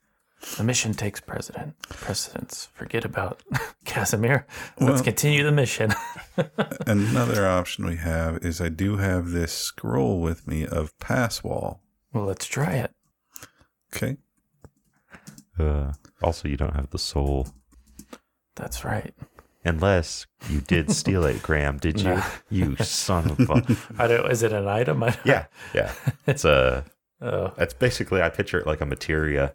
"The 0.57 0.63
mission 0.63 0.95
takes 0.95 1.21
precedent. 1.21 1.75
Precedence. 1.89 2.69
Forget 2.75 3.05
about 3.05 3.43
Casimir. 3.85 4.47
Let's 4.79 4.93
Well- 4.95 5.03
continue 5.03 5.43
the 5.43 5.51
mission." 5.51 5.93
Another 6.87 7.45
option 7.49 7.87
we 7.87 7.97
have 7.97 8.37
is 8.45 8.61
I 8.61 8.69
do 8.69 8.99
have 8.99 9.31
this 9.31 9.53
scroll 9.53 10.21
with 10.21 10.47
me 10.47 10.65
of 10.65 10.97
Passwall. 11.01 11.81
well, 12.13 12.27
let's 12.27 12.47
try 12.47 12.75
it. 12.75 12.93
Okay. 13.93 14.17
Uh, 15.59 15.95
also, 16.23 16.47
you 16.47 16.57
don't 16.57 16.77
have 16.77 16.91
the 16.91 17.01
soul. 17.01 17.49
That's 18.55 18.85
right. 18.85 19.13
Unless 19.69 20.27
you 20.49 20.61
did 20.61 20.91
steal 21.01 21.25
it, 21.25 21.43
Graham, 21.43 21.79
did 21.79 22.01
you? 22.01 22.15
No. 22.15 22.25
You 22.51 22.77
son 22.77 23.31
of 23.31 23.41
a. 23.51 23.77
I 23.99 24.07
don't. 24.07 24.31
Is 24.31 24.43
it 24.43 24.53
an 24.53 24.67
item? 24.69 25.03
I 25.03 25.17
Yeah, 25.25 25.47
yeah. 25.75 25.93
It's 26.27 26.45
a. 26.45 26.85
Oh, 27.21 27.53
It's 27.59 27.75
basically 27.75 28.23
I 28.23 28.29
picture 28.29 28.59
it 28.59 28.67
like 28.67 28.81
a 28.81 28.87
materia. 28.87 29.55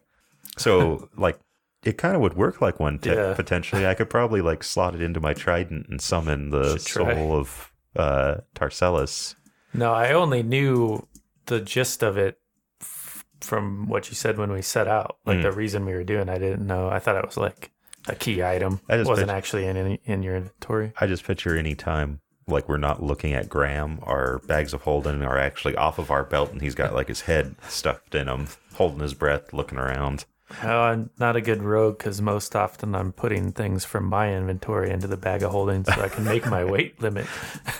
So 0.57 1.09
like 1.17 1.39
it 1.83 1.97
kind 1.97 2.15
of 2.15 2.21
would 2.21 2.35
work 2.35 2.61
like 2.61 2.79
one 2.79 2.99
te- 2.99 3.09
Yeah. 3.11 3.33
potentially. 3.33 3.85
I 3.87 3.93
could 3.93 4.09
probably 4.09 4.41
like 4.41 4.63
slot 4.63 4.95
it 4.95 5.01
into 5.01 5.19
my 5.19 5.33
trident 5.33 5.87
and 5.89 5.99
summon 6.01 6.49
the 6.49 6.77
soul 6.77 7.35
of 7.35 7.71
uh 7.95 8.35
Tarcellus. 8.55 9.35
no, 9.73 9.91
I 9.93 10.13
only 10.13 10.43
knew 10.43 11.07
the 11.45 11.59
gist 11.59 12.03
of 12.03 12.17
it 12.17 12.39
f- 12.81 13.25
from 13.41 13.87
what 13.87 14.09
you 14.09 14.15
said 14.15 14.37
when 14.37 14.51
we 14.51 14.61
set 14.61 14.87
out. 14.87 15.17
Like 15.25 15.37
Mm. 15.39 15.43
the 15.43 15.51
reason 15.51 15.85
we 15.85 15.93
were 15.93 16.03
doing. 16.03 16.29
I 16.29 16.37
didn't 16.37 16.65
know. 16.67 16.89
I 16.89 16.99
thought 16.99 17.15
it 17.17 17.25
was 17.25 17.37
like 17.37 17.71
a 18.07 18.15
key 18.15 18.43
item. 18.43 18.79
I 18.89 18.97
just 18.97 19.07
wasn't 19.09 19.27
picture- 19.29 19.37
actually 19.37 19.65
in 19.67 19.77
any, 19.77 19.99
in 20.05 20.23
your 20.23 20.35
inventory. 20.35 20.93
I 20.99 21.07
just 21.07 21.23
picture 21.23 21.55
any 21.57 21.75
time 21.75 22.19
like 22.47 22.67
we're 22.67 22.77
not 22.77 23.01
looking 23.01 23.33
at 23.33 23.47
Graham, 23.47 23.99
our 24.03 24.39
bags 24.39 24.73
of 24.73 24.81
holding 24.81 25.23
are 25.23 25.37
actually 25.37 25.75
off 25.77 25.97
of 25.97 26.11
our 26.11 26.23
belt 26.25 26.51
and 26.51 26.61
he's 26.61 26.75
got 26.75 26.93
like 26.93 27.07
his 27.07 27.21
head 27.21 27.55
stuffed 27.69 28.13
in 28.15 28.27
them, 28.27 28.47
holding 28.75 28.99
his 28.99 29.13
breath, 29.13 29.53
looking 29.53 29.77
around. 29.77 30.25
Oh, 30.61 30.81
I'm 30.81 31.09
not 31.17 31.35
a 31.37 31.41
good 31.41 31.63
rogue 31.63 31.97
because 31.97 32.21
most 32.21 32.53
often 32.55 32.93
I'm 32.95 33.11
putting 33.13 33.53
things 33.53 33.85
from 33.85 34.03
my 34.05 34.35
inventory 34.35 34.91
into 34.91 35.07
the 35.07 35.15
bag 35.17 35.41
of 35.41 35.51
holding 35.51 35.85
so 35.85 35.93
I 35.93 36.09
can 36.09 36.25
make 36.25 36.45
my 36.45 36.63
weight 36.69 37.01
limit. 37.01 37.27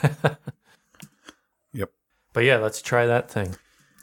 Yep. 1.73 1.89
But 2.33 2.43
yeah, 2.43 2.57
let's 2.57 2.81
try 2.81 3.05
that 3.05 3.29
thing. 3.29 3.55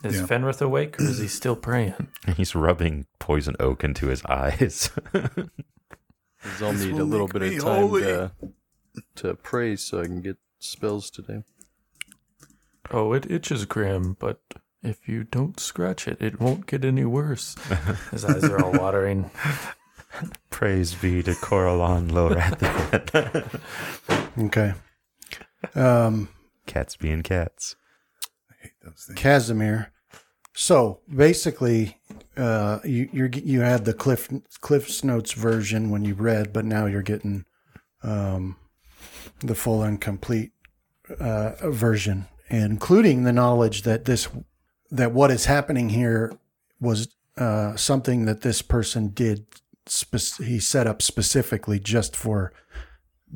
Is 0.02 0.16
Yeah. 0.20 0.26
Fenrith 0.26 0.61
awake 0.62 0.98
or 1.00 1.04
is 1.04 1.18
he 1.18 1.28
still 1.28 1.56
praying? 1.56 2.09
He's 2.37 2.54
rubbing 2.54 3.06
poison 3.18 3.54
oak 3.61 3.85
into 3.85 4.09
his 4.09 4.24
eyes. 4.24 4.90
'Cause 6.42 6.62
I'll 6.62 6.72
This 6.72 6.85
need 6.87 6.98
a 6.98 7.05
little 7.05 7.29
bit 7.29 7.42
of 7.42 7.62
time 7.62 7.83
holy. 7.88 8.03
to, 8.03 8.33
to 9.16 9.35
pray 9.35 9.76
so 9.76 10.00
I 10.00 10.05
can 10.05 10.20
get 10.22 10.38
spells 10.59 11.11
today. 11.11 11.42
Oh, 12.90 13.12
it 13.12 13.31
itches, 13.31 13.64
Grim, 13.66 14.16
but 14.18 14.40
if 14.83 15.07
you 15.09 15.24
don't 15.24 15.61
scratch 15.61 16.09
it, 16.09 16.20
it 16.20 16.40
won't 16.40 16.66
get 16.66 16.85
any 16.85 17.05
worse. 17.05 17.55
His 18.11 18.24
eyes 18.24 18.44
are 18.44 18.62
all 18.64 18.72
watering. 18.72 19.31
Praise 20.50 20.94
be 20.94 21.22
to 21.22 21.33
Corellon 21.33 22.11
Larethian. 22.11 23.61
Okay. 24.46 24.72
Um, 25.74 26.29
cats 26.66 26.96
being 26.96 27.22
cats. 27.22 27.76
I 28.50 28.55
hate 28.62 28.72
those 28.83 29.05
things. 29.07 29.18
Casimir. 29.18 29.92
So 30.55 31.00
basically, 31.14 31.98
uh, 32.40 32.81
you 32.85 33.09
you 33.12 33.31
you 33.44 33.61
had 33.61 33.85
the 33.85 33.92
Cliff 33.92 34.29
Cliff's 34.61 35.05
Notes 35.05 35.33
version 35.33 35.90
when 35.90 36.05
you 36.05 36.14
read, 36.14 36.53
but 36.53 36.64
now 36.64 36.87
you're 36.87 37.03
getting 37.03 37.44
um, 38.03 38.57
the 39.40 39.55
full 39.55 39.83
and 39.83 40.00
complete 40.00 40.53
uh, 41.18 41.53
version, 41.70 42.26
including 42.48 43.24
the 43.24 43.33
knowledge 43.33 43.83
that 43.83 44.07
this 44.07 44.29
that 44.90 45.12
what 45.12 45.31
is 45.31 45.44
happening 45.44 45.90
here 45.90 46.33
was 46.81 47.09
uh, 47.37 47.76
something 47.76 48.24
that 48.24 48.41
this 48.41 48.62
person 48.62 49.09
did. 49.09 49.47
Spe- 49.86 50.43
he 50.43 50.61
set 50.61 50.86
up 50.86 51.03
specifically 51.03 51.78
just 51.78 52.16
for 52.16 52.53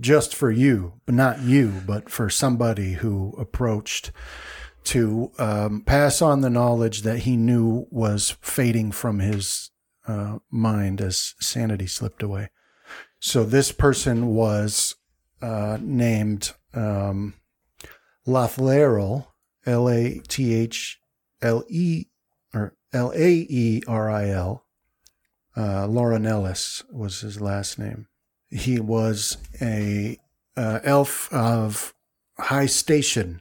just 0.00 0.34
for 0.34 0.50
you, 0.50 0.94
but 1.04 1.14
not 1.14 1.40
you, 1.40 1.82
but 1.86 2.08
for 2.08 2.30
somebody 2.30 2.94
who 2.94 3.34
approached 3.38 4.12
to 4.84 5.32
um, 5.38 5.82
pass 5.82 6.20
on 6.22 6.40
the 6.40 6.50
knowledge 6.50 7.02
that 7.02 7.20
he 7.20 7.36
knew 7.36 7.86
was 7.90 8.36
fading 8.40 8.92
from 8.92 9.18
his 9.18 9.70
uh, 10.06 10.38
mind 10.50 11.00
as 11.00 11.34
sanity 11.40 11.86
slipped 11.86 12.22
away. 12.22 12.50
So 13.18 13.44
this 13.44 13.72
person 13.72 14.28
was 14.34 14.96
uh, 15.40 15.78
named 15.80 16.52
um, 16.74 17.34
Lathrel, 18.26 19.26
L 19.66 19.88
A 19.88 20.20
T 20.28 20.54
H 20.54 21.00
L 21.40 21.64
E 21.68 22.06
or 22.52 22.74
L 22.92 23.12
A 23.14 23.30
E 23.48 23.82
R 23.88 24.10
I 24.10 24.28
L. 24.28 24.64
Uh, 25.56 25.86
Lauren 25.86 26.26
Ellis 26.26 26.82
was 26.90 27.20
his 27.20 27.40
last 27.40 27.78
name. 27.78 28.08
He 28.50 28.80
was 28.80 29.38
a 29.60 30.18
uh, 30.56 30.80
elf 30.84 31.32
of 31.32 31.94
high 32.38 32.66
station 32.66 33.40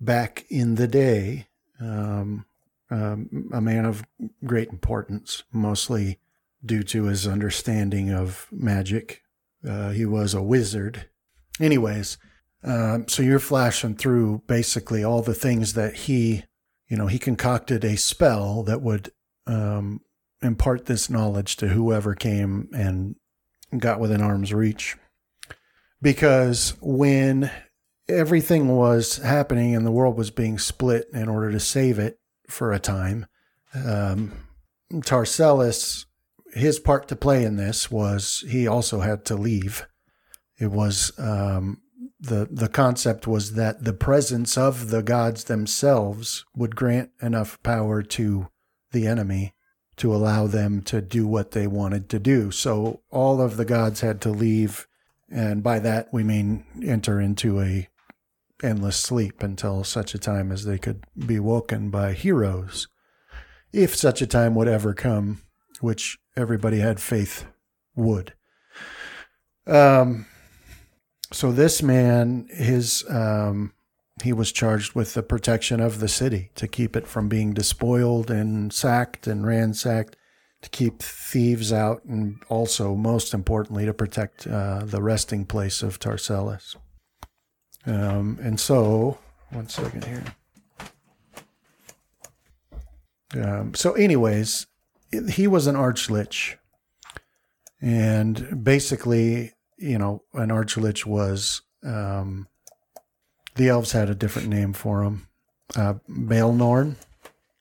back 0.00 0.44
in 0.48 0.74
the 0.74 0.88
day, 0.88 1.48
um, 1.80 2.44
um, 2.90 3.50
a 3.52 3.60
man 3.60 3.84
of 3.84 4.04
great 4.44 4.68
importance, 4.68 5.42
mostly 5.52 6.18
due 6.64 6.82
to 6.82 7.04
his 7.04 7.26
understanding 7.26 8.10
of 8.10 8.46
magic. 8.50 9.22
Uh, 9.66 9.90
he 9.90 10.04
was 10.04 10.34
a 10.34 10.42
wizard. 10.42 11.08
Anyways, 11.60 12.18
um, 12.62 13.06
so 13.08 13.22
you're 13.22 13.38
flashing 13.38 13.94
through 13.94 14.42
basically 14.46 15.04
all 15.04 15.22
the 15.22 15.34
things 15.34 15.74
that 15.74 15.94
he, 15.94 16.44
you 16.88 16.96
know, 16.96 17.06
he 17.06 17.18
concocted 17.18 17.84
a 17.84 17.96
spell 17.96 18.62
that 18.64 18.82
would 18.82 19.10
um, 19.46 20.00
impart 20.42 20.86
this 20.86 21.08
knowledge 21.08 21.56
to 21.56 21.68
whoever 21.68 22.14
came 22.14 22.68
and 22.74 23.16
got 23.78 24.00
within 24.00 24.20
arm's 24.20 24.52
reach. 24.52 24.96
Because 26.02 26.74
when 26.80 27.50
everything 28.08 28.68
was 28.68 29.16
happening 29.18 29.74
and 29.74 29.86
the 29.86 29.92
world 29.92 30.16
was 30.16 30.30
being 30.30 30.58
split 30.58 31.06
in 31.12 31.28
order 31.28 31.50
to 31.50 31.60
save 31.60 31.98
it 31.98 32.18
for 32.48 32.72
a 32.72 32.78
time, 32.78 33.26
um, 33.74 34.32
Tarcellus, 34.92 36.06
his 36.52 36.78
part 36.78 37.08
to 37.08 37.16
play 37.16 37.44
in 37.44 37.56
this 37.56 37.90
was 37.90 38.44
he 38.48 38.66
also 38.66 39.00
had 39.00 39.24
to 39.26 39.34
leave. 39.34 39.86
It 40.58 40.70
was 40.70 41.12
um, 41.18 41.82
the 42.18 42.48
the 42.50 42.68
concept 42.68 43.26
was 43.26 43.54
that 43.54 43.84
the 43.84 43.92
presence 43.92 44.56
of 44.56 44.88
the 44.88 45.02
gods 45.02 45.44
themselves 45.44 46.44
would 46.54 46.76
grant 46.76 47.10
enough 47.20 47.62
power 47.62 48.02
to 48.02 48.48
the 48.92 49.06
enemy 49.06 49.54
to 49.96 50.14
allow 50.14 50.46
them 50.46 50.82
to 50.82 51.00
do 51.00 51.26
what 51.26 51.50
they 51.50 51.66
wanted 51.66 52.08
to 52.10 52.18
do. 52.18 52.50
So 52.50 53.02
all 53.10 53.40
of 53.40 53.56
the 53.56 53.64
gods 53.64 54.00
had 54.00 54.20
to 54.22 54.30
leave, 54.30 54.86
and 55.30 55.62
by 55.62 55.78
that 55.80 56.08
we 56.12 56.22
mean 56.22 56.64
enter 56.82 57.20
into 57.20 57.60
a 57.60 57.88
endless 58.62 58.96
sleep 58.96 59.42
until 59.42 59.84
such 59.84 60.14
a 60.14 60.18
time 60.18 60.50
as 60.50 60.64
they 60.64 60.78
could 60.78 61.04
be 61.26 61.38
woken 61.38 61.90
by 61.90 62.12
heroes, 62.12 62.88
if 63.72 63.94
such 63.94 64.22
a 64.22 64.26
time 64.26 64.54
would 64.54 64.68
ever 64.68 64.94
come, 64.94 65.42
which 65.80 66.18
everybody 66.36 66.78
had 66.78 67.00
faith 67.00 67.46
would. 67.94 68.32
Um, 69.66 70.26
so 71.32 71.52
this 71.52 71.82
man, 71.82 72.46
his 72.50 73.04
um, 73.10 73.72
he 74.22 74.32
was 74.32 74.52
charged 74.52 74.94
with 74.94 75.14
the 75.14 75.22
protection 75.22 75.80
of 75.80 76.00
the 76.00 76.08
city 76.08 76.50
to 76.54 76.66
keep 76.66 76.96
it 76.96 77.06
from 77.06 77.28
being 77.28 77.52
despoiled 77.52 78.30
and 78.30 78.72
sacked 78.72 79.26
and 79.26 79.46
ransacked, 79.46 80.16
to 80.62 80.70
keep 80.70 81.02
thieves 81.02 81.72
out, 81.72 82.02
and 82.04 82.42
also, 82.48 82.94
most 82.94 83.34
importantly, 83.34 83.84
to 83.84 83.92
protect 83.92 84.46
uh, 84.46 84.80
the 84.84 85.02
resting 85.02 85.44
place 85.44 85.82
of 85.82 86.00
Tarcellus. 86.00 86.76
Um, 87.86 88.38
and 88.42 88.58
so, 88.58 89.18
one 89.50 89.68
second 89.68 90.04
here. 90.04 90.24
Um, 93.42 93.74
so, 93.74 93.92
anyways, 93.92 94.66
he 95.30 95.46
was 95.46 95.66
an 95.66 95.76
archlich, 95.76 96.56
and 97.80 98.64
basically, 98.64 99.52
you 99.78 99.98
know, 99.98 100.22
an 100.34 100.48
archlich 100.48 101.06
was. 101.06 101.62
Um, 101.84 102.48
the 103.54 103.68
elves 103.68 103.92
had 103.92 104.10
a 104.10 104.14
different 104.14 104.48
name 104.48 104.72
for 104.72 105.02
him. 105.02 105.28
Uh, 105.74 105.94
Baelnorn 106.08 106.96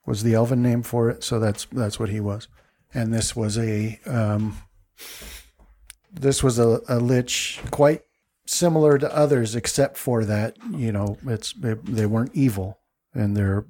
was 0.05 0.23
the 0.23 0.33
elven 0.33 0.61
name 0.61 0.83
for 0.83 1.09
it, 1.09 1.23
so 1.23 1.39
that's 1.39 1.65
that's 1.71 1.99
what 1.99 2.09
he 2.09 2.19
was. 2.19 2.47
And 2.93 3.13
this 3.13 3.35
was 3.35 3.57
a 3.57 3.99
um, 4.05 4.57
this 6.11 6.43
was 6.43 6.59
a, 6.59 6.81
a 6.87 6.99
lich 6.99 7.59
quite 7.71 8.04
similar 8.45 8.97
to 8.97 9.15
others, 9.15 9.55
except 9.55 9.97
for 9.97 10.25
that 10.25 10.57
you 10.71 10.91
know 10.91 11.17
it's 11.25 11.53
they, 11.53 11.73
they 11.73 12.05
weren't 12.05 12.35
evil, 12.35 12.79
and 13.13 13.35
their 13.35 13.65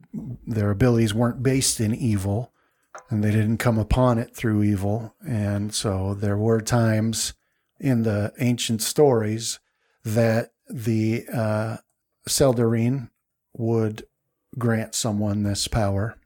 their 0.46 0.72
abilities 0.72 1.14
weren't 1.14 1.44
based 1.44 1.80
in 1.80 1.94
evil, 1.94 2.52
and 3.10 3.24
they 3.24 3.32
didn't 3.32 3.58
come 3.58 3.78
upon 3.78 4.18
it 4.18 4.36
through 4.36 4.64
evil. 4.64 5.16
And 5.28 5.74
so 5.74 6.14
there 6.14 6.38
were 6.38 6.62
times 6.62 7.34
in 7.80 8.04
the 8.04 8.34
ancient 8.40 8.82
stories 8.82 9.60
that 10.04 10.52
the 10.68 11.26
uh, 11.34 11.78
Seldarine 12.28 13.10
would 13.54 14.06
grant 14.58 14.96
someone 14.96 15.44
this 15.44 15.68
power. 15.68 16.18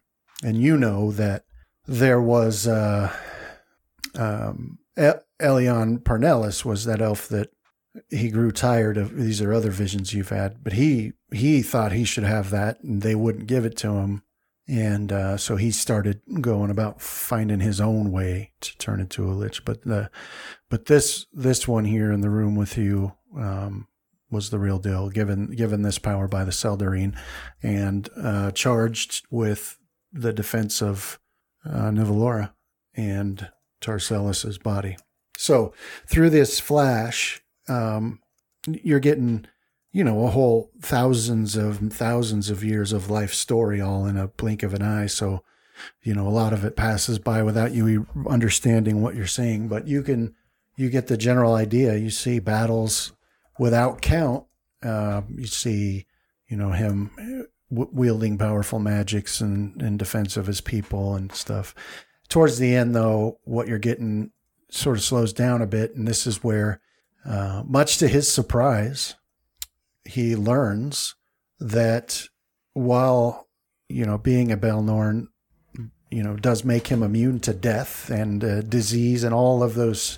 And 0.43 0.57
you 0.57 0.77
know 0.77 1.11
that 1.11 1.43
there 1.87 2.21
was 2.21 2.67
uh, 2.67 3.13
um, 4.15 4.79
Elion 4.97 5.99
Parnellus 5.99 6.63
was 6.63 6.85
that 6.85 7.01
elf 7.01 7.27
that 7.29 7.49
he 8.09 8.29
grew 8.29 8.51
tired 8.51 8.97
of. 8.97 9.15
These 9.15 9.41
are 9.41 9.53
other 9.53 9.71
visions 9.71 10.13
you've 10.13 10.29
had, 10.29 10.63
but 10.63 10.73
he 10.73 11.13
he 11.31 11.61
thought 11.61 11.91
he 11.91 12.03
should 12.03 12.23
have 12.23 12.49
that, 12.51 12.81
and 12.83 13.01
they 13.01 13.15
wouldn't 13.15 13.47
give 13.47 13.65
it 13.65 13.77
to 13.77 13.93
him. 13.93 14.23
And 14.67 15.11
uh, 15.11 15.37
so 15.37 15.55
he 15.55 15.71
started 15.71 16.21
going 16.41 16.69
about 16.69 17.01
finding 17.01 17.59
his 17.59 17.81
own 17.81 18.11
way 18.11 18.51
to 18.61 18.77
turn 18.77 18.99
into 18.99 19.25
a 19.25 19.33
lich. 19.33 19.65
But 19.65 19.83
the 19.83 20.11
but 20.69 20.85
this 20.85 21.25
this 21.33 21.67
one 21.67 21.85
here 21.85 22.11
in 22.11 22.21
the 22.21 22.29
room 22.29 22.55
with 22.55 22.77
you 22.77 23.13
um, 23.35 23.87
was 24.29 24.49
the 24.49 24.59
real 24.59 24.77
deal, 24.77 25.09
given 25.09 25.47
given 25.47 25.81
this 25.81 25.97
power 25.97 26.27
by 26.27 26.43
the 26.43 26.51
Seldarine, 26.51 27.17
and 27.63 28.09
uh, 28.15 28.51
charged 28.51 29.25
with 29.31 29.79
the 30.11 30.33
defense 30.33 30.81
of 30.81 31.19
uh, 31.65 31.89
Nevalora 31.89 32.53
and 32.93 33.49
Tarcellus's 33.81 34.57
body. 34.57 34.97
So 35.37 35.73
through 36.05 36.31
this 36.31 36.59
flash, 36.59 37.41
um, 37.69 38.19
you're 38.67 38.99
getting, 38.99 39.45
you 39.91 40.03
know, 40.03 40.25
a 40.25 40.29
whole 40.29 40.71
thousands 40.81 41.55
of 41.55 41.79
thousands 41.93 42.49
of 42.49 42.63
years 42.63 42.91
of 42.91 43.09
life 43.09 43.33
story 43.33 43.79
all 43.79 44.05
in 44.05 44.17
a 44.17 44.27
blink 44.27 44.63
of 44.63 44.73
an 44.73 44.81
eye. 44.81 45.07
So, 45.07 45.43
you 46.03 46.13
know, 46.13 46.27
a 46.27 46.29
lot 46.29 46.53
of 46.53 46.65
it 46.65 46.75
passes 46.75 47.19
by 47.19 47.41
without 47.43 47.73
you 47.73 48.07
understanding 48.27 49.01
what 49.01 49.15
you're 49.15 49.27
saying, 49.27 49.67
but 49.67 49.87
you 49.87 50.03
can, 50.03 50.35
you 50.75 50.89
get 50.89 51.07
the 51.07 51.17
general 51.17 51.55
idea. 51.55 51.95
You 51.95 52.09
see 52.09 52.39
battles 52.39 53.13
without 53.57 54.01
count, 54.01 54.45
uh, 54.83 55.21
you 55.35 55.47
see, 55.47 56.05
you 56.47 56.57
know, 56.57 56.71
him 56.71 57.11
w- 57.69 57.89
wielding 57.93 58.37
powerful 58.37 58.79
magics 58.79 59.41
and 59.41 59.81
in 59.81 59.97
defense 59.97 60.37
of 60.37 60.47
his 60.47 60.61
people 60.61 61.15
and 61.15 61.31
stuff. 61.31 61.75
Towards 62.27 62.59
the 62.59 62.75
end, 62.75 62.95
though, 62.95 63.39
what 63.43 63.67
you're 63.67 63.79
getting 63.79 64.31
sort 64.69 64.97
of 64.97 65.03
slows 65.03 65.33
down 65.33 65.61
a 65.61 65.67
bit, 65.67 65.95
and 65.95 66.07
this 66.07 66.27
is 66.27 66.43
where, 66.43 66.79
uh, 67.25 67.63
much 67.65 67.97
to 67.97 68.07
his 68.07 68.31
surprise, 68.31 69.15
he 70.05 70.35
learns 70.35 71.15
that 71.59 72.27
while 72.73 73.47
you 73.87 74.05
know 74.05 74.17
being 74.17 74.51
a 74.51 74.57
Baelnorn, 74.57 75.27
you 76.09 76.23
know, 76.23 76.35
does 76.35 76.63
make 76.63 76.87
him 76.87 77.03
immune 77.03 77.39
to 77.41 77.53
death 77.53 78.09
and 78.09 78.43
uh, 78.43 78.61
disease 78.61 79.23
and 79.23 79.33
all 79.33 79.61
of 79.61 79.75
those 79.75 80.17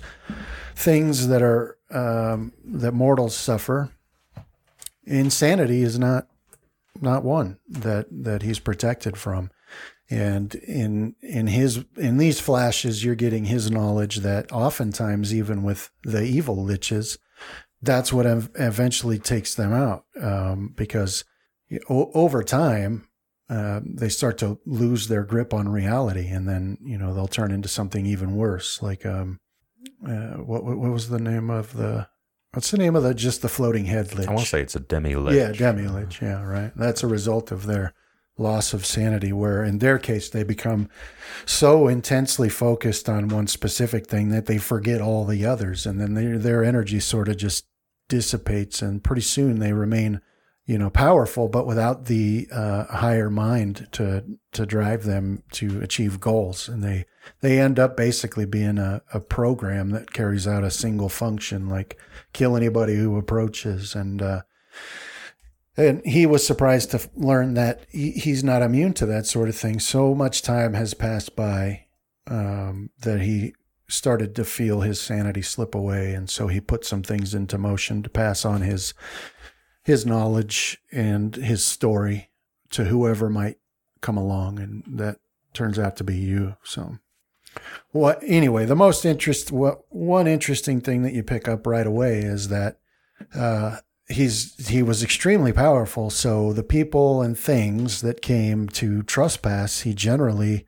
things 0.74 1.28
that 1.28 1.42
are 1.42 1.76
um, 1.90 2.52
that 2.64 2.92
mortals 2.92 3.36
suffer. 3.36 3.90
Insanity 5.04 5.82
is 5.82 5.98
not 5.98 6.28
not 7.00 7.24
one 7.24 7.58
that 7.68 8.06
that 8.10 8.42
he's 8.42 8.58
protected 8.58 9.16
from. 9.16 9.50
And 10.12 10.54
in 10.56 11.14
in 11.22 11.46
his 11.46 11.84
in 11.96 12.18
these 12.18 12.38
flashes, 12.38 13.02
you're 13.02 13.14
getting 13.14 13.46
his 13.46 13.70
knowledge 13.70 14.16
that 14.16 14.52
oftentimes, 14.52 15.34
even 15.34 15.62
with 15.62 15.90
the 16.04 16.22
evil 16.22 16.56
liches, 16.56 17.18
that's 17.80 18.12
what 18.12 18.26
ev- 18.26 18.50
eventually 18.56 19.18
takes 19.18 19.54
them 19.54 19.72
out. 19.72 20.04
Um, 20.20 20.74
because 20.76 21.24
o- 21.88 22.10
over 22.12 22.42
time, 22.42 23.08
uh, 23.48 23.80
they 23.84 24.10
start 24.10 24.36
to 24.38 24.58
lose 24.66 25.08
their 25.08 25.24
grip 25.24 25.54
on 25.54 25.68
reality, 25.68 26.28
and 26.28 26.46
then 26.46 26.76
you 26.82 26.98
know 26.98 27.14
they'll 27.14 27.26
turn 27.26 27.50
into 27.50 27.68
something 27.68 28.04
even 28.04 28.36
worse, 28.36 28.82
like 28.82 29.06
um, 29.06 29.40
uh, 30.06 30.34
what 30.36 30.62
what 30.64 30.76
was 30.76 31.08
the 31.08 31.20
name 31.20 31.48
of 31.48 31.72
the 31.72 32.06
what's 32.52 32.70
the 32.70 32.78
name 32.78 32.96
of 32.96 33.02
the 33.02 33.14
just 33.14 33.40
the 33.40 33.48
floating 33.48 33.86
head 33.86 34.14
lich? 34.14 34.28
I 34.28 34.32
want 34.32 34.44
to 34.44 34.48
say 34.48 34.60
it's 34.60 34.76
a 34.76 34.80
demi 34.80 35.14
lich. 35.16 35.36
Yeah, 35.36 35.52
demi 35.52 35.86
lich. 35.88 36.20
Yeah, 36.20 36.42
right. 36.44 36.72
That's 36.76 37.02
a 37.02 37.06
result 37.06 37.50
of 37.50 37.64
their 37.66 37.94
loss 38.38 38.72
of 38.72 38.86
sanity, 38.86 39.32
where 39.32 39.62
in 39.62 39.78
their 39.78 39.98
case 39.98 40.28
they 40.28 40.42
become 40.42 40.88
so 41.44 41.88
intensely 41.88 42.48
focused 42.48 43.08
on 43.08 43.28
one 43.28 43.46
specific 43.46 44.06
thing 44.06 44.30
that 44.30 44.46
they 44.46 44.58
forget 44.58 45.00
all 45.00 45.24
the 45.24 45.44
others, 45.44 45.86
and 45.86 46.00
then 46.00 46.14
their 46.14 46.38
their 46.38 46.64
energy 46.64 47.00
sort 47.00 47.28
of 47.28 47.36
just 47.36 47.66
dissipates, 48.08 48.82
and 48.82 49.04
pretty 49.04 49.22
soon 49.22 49.58
they 49.58 49.72
remain 49.72 50.20
you 50.64 50.78
know, 50.78 50.90
powerful, 50.90 51.48
but 51.48 51.66
without 51.66 52.04
the 52.04 52.48
uh, 52.52 52.84
higher 52.84 53.28
mind 53.28 53.88
to 53.92 54.24
to 54.52 54.64
drive 54.64 55.02
them 55.02 55.42
to 55.50 55.80
achieve 55.80 56.20
goals, 56.20 56.68
and 56.68 56.84
they 56.84 57.04
they 57.40 57.58
end 57.58 57.78
up 57.78 57.96
basically 57.96 58.46
being 58.46 58.78
a, 58.78 59.02
a 59.12 59.18
program 59.18 59.90
that 59.90 60.12
carries 60.12 60.46
out 60.46 60.62
a 60.62 60.70
single 60.70 61.08
function, 61.08 61.68
like 61.68 61.98
kill 62.32 62.56
anybody 62.56 62.94
who 62.94 63.18
approaches, 63.18 63.96
and 63.96 64.22
uh, 64.22 64.42
and 65.76 66.04
he 66.04 66.26
was 66.26 66.46
surprised 66.46 66.90
to 66.90 67.08
learn 67.14 67.54
that 67.54 67.86
he, 67.90 68.12
he's 68.12 68.44
not 68.44 68.62
immune 68.62 68.92
to 68.94 69.06
that 69.06 69.26
sort 69.26 69.48
of 69.48 69.56
thing. 69.56 69.80
So 69.80 70.14
much 70.14 70.42
time 70.42 70.74
has 70.74 70.94
passed 70.94 71.34
by 71.34 71.86
um, 72.26 72.90
that 73.00 73.22
he 73.22 73.54
started 73.88 74.34
to 74.36 74.44
feel 74.44 74.80
his 74.80 75.00
sanity 75.00 75.42
slip 75.42 75.74
away, 75.74 76.14
and 76.14 76.28
so 76.28 76.48
he 76.48 76.60
put 76.60 76.84
some 76.84 77.02
things 77.02 77.34
into 77.34 77.58
motion 77.58 78.02
to 78.02 78.10
pass 78.10 78.44
on 78.44 78.62
his 78.62 78.94
his 79.84 80.06
knowledge 80.06 80.78
and 80.92 81.34
his 81.34 81.66
story 81.66 82.30
to 82.70 82.84
whoever 82.84 83.28
might 83.28 83.58
come 84.00 84.16
along, 84.16 84.58
and 84.58 84.84
that 84.86 85.18
turns 85.52 85.78
out 85.78 85.96
to 85.96 86.04
be 86.04 86.16
you. 86.16 86.56
So, 86.62 86.98
what 87.90 88.22
anyway? 88.24 88.64
The 88.64 88.76
most 88.76 89.04
interest, 89.04 89.50
what 89.50 89.82
one 89.88 90.26
interesting 90.26 90.80
thing 90.80 91.02
that 91.02 91.12
you 91.12 91.22
pick 91.22 91.48
up 91.48 91.66
right 91.66 91.86
away 91.86 92.20
is 92.20 92.48
that 92.48 92.78
uh, 93.34 93.78
he's 94.08 94.68
he 94.68 94.82
was 94.82 95.02
extremely 95.02 95.52
powerful. 95.52 96.10
So 96.10 96.52
the 96.52 96.62
people 96.62 97.22
and 97.22 97.38
things 97.38 98.00
that 98.02 98.22
came 98.22 98.68
to 98.70 99.02
trespass, 99.02 99.80
he 99.80 99.94
generally 99.94 100.66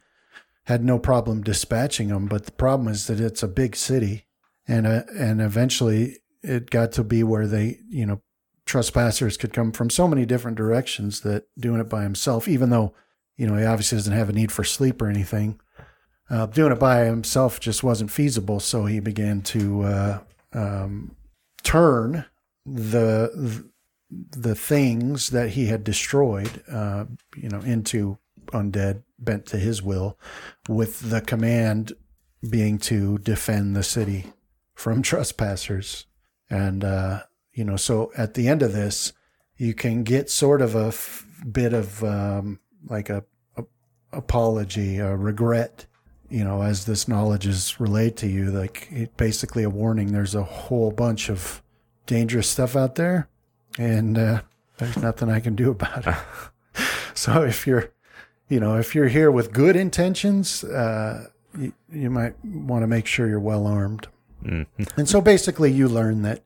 had 0.65 0.85
no 0.85 0.99
problem 0.99 1.43
dispatching 1.43 2.09
them. 2.09 2.27
But 2.27 2.47
the 2.47 2.53
problem 2.53 2.89
is 2.89 3.07
that 3.07 3.21
it's 3.21 3.43
a 3.43 3.49
big 3.49 3.77
city, 3.77 4.27
and 4.67 4.87
uh, 4.87 5.03
and 5.19 5.41
eventually 5.41 6.19
it 6.43 6.71
got 6.71 6.93
to 6.93 7.05
be 7.05 7.23
where 7.23 7.47
they, 7.47 7.79
you 7.89 8.05
know, 8.07 8.21
trespassers 8.67 9.37
could 9.37 9.53
come 9.53 9.73
from 9.73 9.91
so 9.91 10.07
many 10.07 10.27
different 10.27 10.57
directions 10.57 11.21
that 11.21 11.45
doing 11.59 11.81
it 11.81 11.89
by 11.89 12.03
himself, 12.03 12.47
even 12.47 12.71
though, 12.71 12.95
you 13.37 13.47
know, 13.47 13.57
he 13.57 13.65
obviously 13.65 13.97
doesn't 13.97 14.13
have 14.13 14.29
a 14.29 14.33
need 14.33 14.53
for 14.53 14.63
sleep 14.63 15.01
or 15.01 15.09
anything, 15.09 15.59
uh, 16.29 16.45
doing 16.47 16.73
it 16.73 16.79
by 16.79 17.05
himself 17.05 17.61
just 17.61 17.83
wasn't 17.83 18.11
feasible. 18.11 18.61
So 18.61 18.85
he 18.85 19.01
began 19.01 19.41
to 19.43 19.83
uh, 19.83 20.19
um, 20.53 21.17
turn 21.63 22.27
the 22.67 23.65
the 24.11 24.55
things 24.55 25.31
that 25.31 25.51
he 25.51 25.67
had 25.67 25.83
destroyed, 25.83 26.63
uh, 26.71 27.05
you 27.37 27.49
know, 27.49 27.61
into 27.61 28.19
undead, 28.49 29.03
bent 29.19 29.47
to 29.47 29.57
his 29.57 29.83
will, 29.83 30.19
with 30.69 31.11
the 31.11 31.21
command 31.21 31.93
being 32.49 32.79
to 32.79 33.19
defend 33.19 33.75
the 33.75 33.83
city 33.83 34.33
from 34.75 35.03
trespassers. 35.03 36.07
And, 36.51 36.85
uh, 36.85 37.23
you 37.53 37.65
know, 37.65 37.77
so 37.77 38.13
at 38.17 38.35
the 38.35 38.49
end 38.49 38.63
of 38.63 38.73
this, 38.73 39.13
you 39.57 39.75
can 39.75 40.03
get 40.03 40.31
sort 40.31 40.61
of 40.61 40.75
a 40.75 40.89
f- 40.89 41.27
bit 41.51 41.73
of 41.73 42.03
um, 42.05 42.61
like 42.89 43.09
a, 43.09 43.25
a 43.57 43.65
apology, 44.13 44.99
a 44.99 45.17
regret, 45.17 45.87
you 46.29 46.45
know, 46.45 46.63
as 46.63 46.85
this 46.85 47.09
knowledge 47.09 47.47
is 47.47 47.81
relayed 47.81 48.17
to 48.19 48.27
you. 48.27 48.51
Like 48.51 49.13
basically 49.17 49.63
a 49.63 49.71
warning. 49.71 50.13
There's 50.13 50.35
a 50.35 50.43
whole 50.43 50.91
bunch 50.91 51.31
of 51.31 51.63
dangerous 52.07 52.49
stuff 52.49 52.77
out 52.77 52.95
there, 52.95 53.29
and 53.79 54.19
uh, 54.19 54.43
there's 54.79 54.97
nothing 54.97 55.31
I 55.31 55.41
can 55.41 55.55
do 55.55 55.71
about 55.71 56.07
it. 56.07 56.15
so 57.15 57.43
if 57.43 57.67
you're, 57.67 57.93
you 58.49 58.61
know, 58.61 58.79
if 58.79 58.95
you're 58.95 59.09
here 59.09 59.31
with 59.31 59.53
good 59.53 59.77
intentions, 59.77 60.65
uh, 60.65 61.29
you, 61.59 61.73
you 61.93 62.11
might 62.11 62.35
want 62.45 62.83
to 62.83 62.87
make 62.87 63.07
sure 63.07 63.29
you're 63.29 63.41
well 63.41 63.67
armed. 63.67 64.09
And 64.97 65.09
so 65.09 65.21
basically, 65.21 65.73
you 65.73 65.89
learn 65.89 66.23
that, 66.23 66.43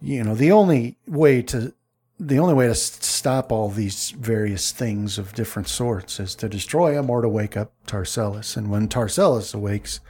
you 0.00 0.24
know, 0.24 0.34
the 0.34 0.50
only 0.50 0.96
way 1.06 1.42
to 1.42 1.72
the 2.18 2.38
only 2.38 2.54
way 2.54 2.68
to 2.68 2.74
stop 2.74 3.50
all 3.50 3.68
these 3.68 4.10
various 4.10 4.70
things 4.70 5.18
of 5.18 5.34
different 5.34 5.68
sorts 5.68 6.20
is 6.20 6.34
to 6.36 6.48
destroy 6.48 6.94
them 6.94 7.10
or 7.10 7.20
to 7.20 7.28
wake 7.28 7.56
up 7.56 7.72
Tarcellus. 7.86 8.56
And 8.56 8.70
when 8.70 8.88
Tarcellus 8.88 9.54
awakes, 9.54 10.00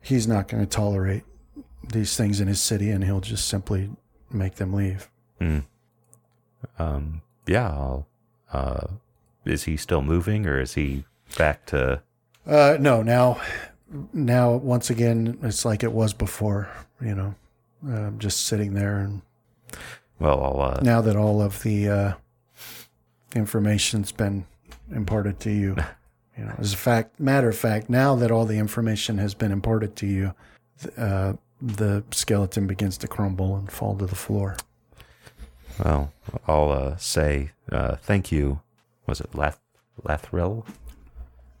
he's 0.00 0.28
not 0.28 0.46
going 0.46 0.62
to 0.62 0.68
tolerate 0.68 1.24
these 1.88 2.16
things 2.16 2.40
in 2.40 2.48
his 2.48 2.60
city, 2.60 2.90
and 2.90 3.04
he'll 3.04 3.20
just 3.20 3.48
simply 3.48 3.90
make 4.30 4.56
them 4.56 4.72
leave. 4.72 5.08
Um, 6.78 7.22
yeah. 7.46 7.68
I'll, 7.68 8.06
uh, 8.52 8.86
is 9.44 9.64
he 9.64 9.76
still 9.76 10.02
moving, 10.02 10.46
or 10.46 10.60
is 10.60 10.74
he 10.74 11.04
back 11.36 11.66
to? 11.66 12.02
Uh, 12.46 12.76
no, 12.78 13.02
now, 13.02 13.40
now 14.12 14.52
once 14.52 14.90
again, 14.90 15.38
it's 15.42 15.64
like 15.64 15.82
it 15.82 15.92
was 15.92 16.12
before. 16.12 16.68
You 17.00 17.14
know, 17.14 17.34
uh, 17.88 18.10
just 18.18 18.46
sitting 18.46 18.74
there, 18.74 18.98
and 18.98 19.22
Well, 20.18 20.42
I'll. 20.42 20.60
Uh, 20.60 20.80
now 20.82 21.00
that 21.00 21.16
all 21.16 21.42
of 21.42 21.62
the 21.62 21.88
uh, 21.88 22.12
information's 23.34 24.12
been 24.12 24.46
imparted 24.94 25.40
to 25.40 25.50
you, 25.50 25.76
you 26.38 26.44
know, 26.44 26.54
as 26.58 26.72
a 26.72 26.76
fact, 26.76 27.18
matter 27.18 27.48
of 27.48 27.56
fact, 27.56 27.90
now 27.90 28.14
that 28.16 28.30
all 28.30 28.44
the 28.44 28.58
information 28.58 29.18
has 29.18 29.34
been 29.34 29.50
imparted 29.50 29.96
to 29.96 30.06
you, 30.06 30.34
uh, 30.96 31.32
the 31.62 32.02
skeleton 32.10 32.66
begins 32.66 32.98
to 32.98 33.08
crumble 33.08 33.56
and 33.56 33.70
fall 33.70 33.96
to 33.96 34.06
the 34.06 34.16
floor. 34.16 34.56
Well, 35.82 36.12
I'll 36.46 36.70
uh, 36.70 36.96
say 36.96 37.50
uh, 37.70 37.96
thank 37.96 38.32
you. 38.32 38.60
Was 39.06 39.20
it 39.20 39.34
Lath 39.34 39.60
Lathril 40.02 40.66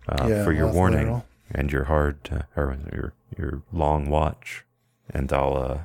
uh, 0.08 0.26
Yeah, 0.28 0.44
for 0.44 0.52
your 0.52 0.68
Lathril. 0.68 0.74
warning 0.74 1.22
and 1.50 1.70
your 1.72 1.84
hard 1.84 2.18
uh, 2.30 2.42
or 2.60 2.76
your 2.92 3.12
your 3.38 3.62
long 3.72 4.08
watch, 4.10 4.64
and 5.08 5.32
I'll 5.32 5.56
uh, 5.56 5.78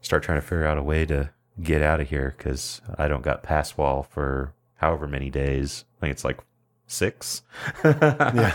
start 0.00 0.22
trying 0.22 0.38
to 0.40 0.46
figure 0.46 0.66
out 0.66 0.78
a 0.78 0.82
way 0.82 1.04
to 1.06 1.30
get 1.62 1.82
out 1.82 2.00
of 2.00 2.08
here 2.08 2.34
because 2.36 2.80
I 2.96 3.08
don't 3.08 3.22
got 3.22 3.42
pass 3.42 3.76
wall 3.76 4.02
for 4.02 4.52
however 4.76 5.06
many 5.06 5.30
days. 5.30 5.84
I 5.98 6.00
think 6.02 6.12
it's 6.12 6.24
like 6.24 6.38
six. 6.86 7.42
yeah. 7.84 8.54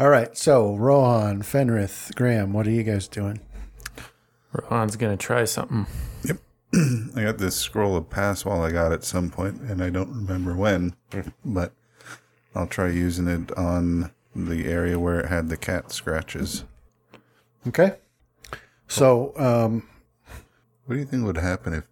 All 0.00 0.08
right. 0.08 0.34
So, 0.36 0.74
Rohan, 0.76 1.42
Fenrith, 1.42 2.14
Graham, 2.16 2.54
what 2.54 2.66
are 2.66 2.70
you 2.70 2.82
guys 2.82 3.06
doing? 3.06 3.38
Rohan's 4.52 4.96
gonna 4.96 5.18
try 5.18 5.44
something. 5.44 5.86
Yep. 6.24 6.38
I 7.16 7.22
got 7.22 7.36
this 7.38 7.54
scroll 7.56 7.96
of 7.96 8.08
pass 8.08 8.44
wall 8.44 8.64
I 8.64 8.70
got 8.70 8.92
at 8.92 9.04
some 9.04 9.28
point, 9.30 9.60
and 9.60 9.82
I 9.84 9.90
don't 9.90 10.08
remember 10.14 10.54
when, 10.56 10.94
but 11.44 11.72
I'll 12.54 12.66
try 12.66 12.88
using 12.88 13.28
it 13.28 13.52
on 13.58 14.10
the 14.34 14.64
area 14.66 14.98
where 14.98 15.20
it 15.20 15.26
had 15.26 15.50
the 15.50 15.56
cat 15.58 15.92
scratches. 15.92 16.64
Okay. 17.68 17.96
So, 18.88 19.32
um, 19.36 19.86
What 20.86 20.94
do 20.94 20.98
you 21.00 21.04
think 21.06 21.24
would 21.26 21.36
happen 21.36 21.74
if 21.74 21.84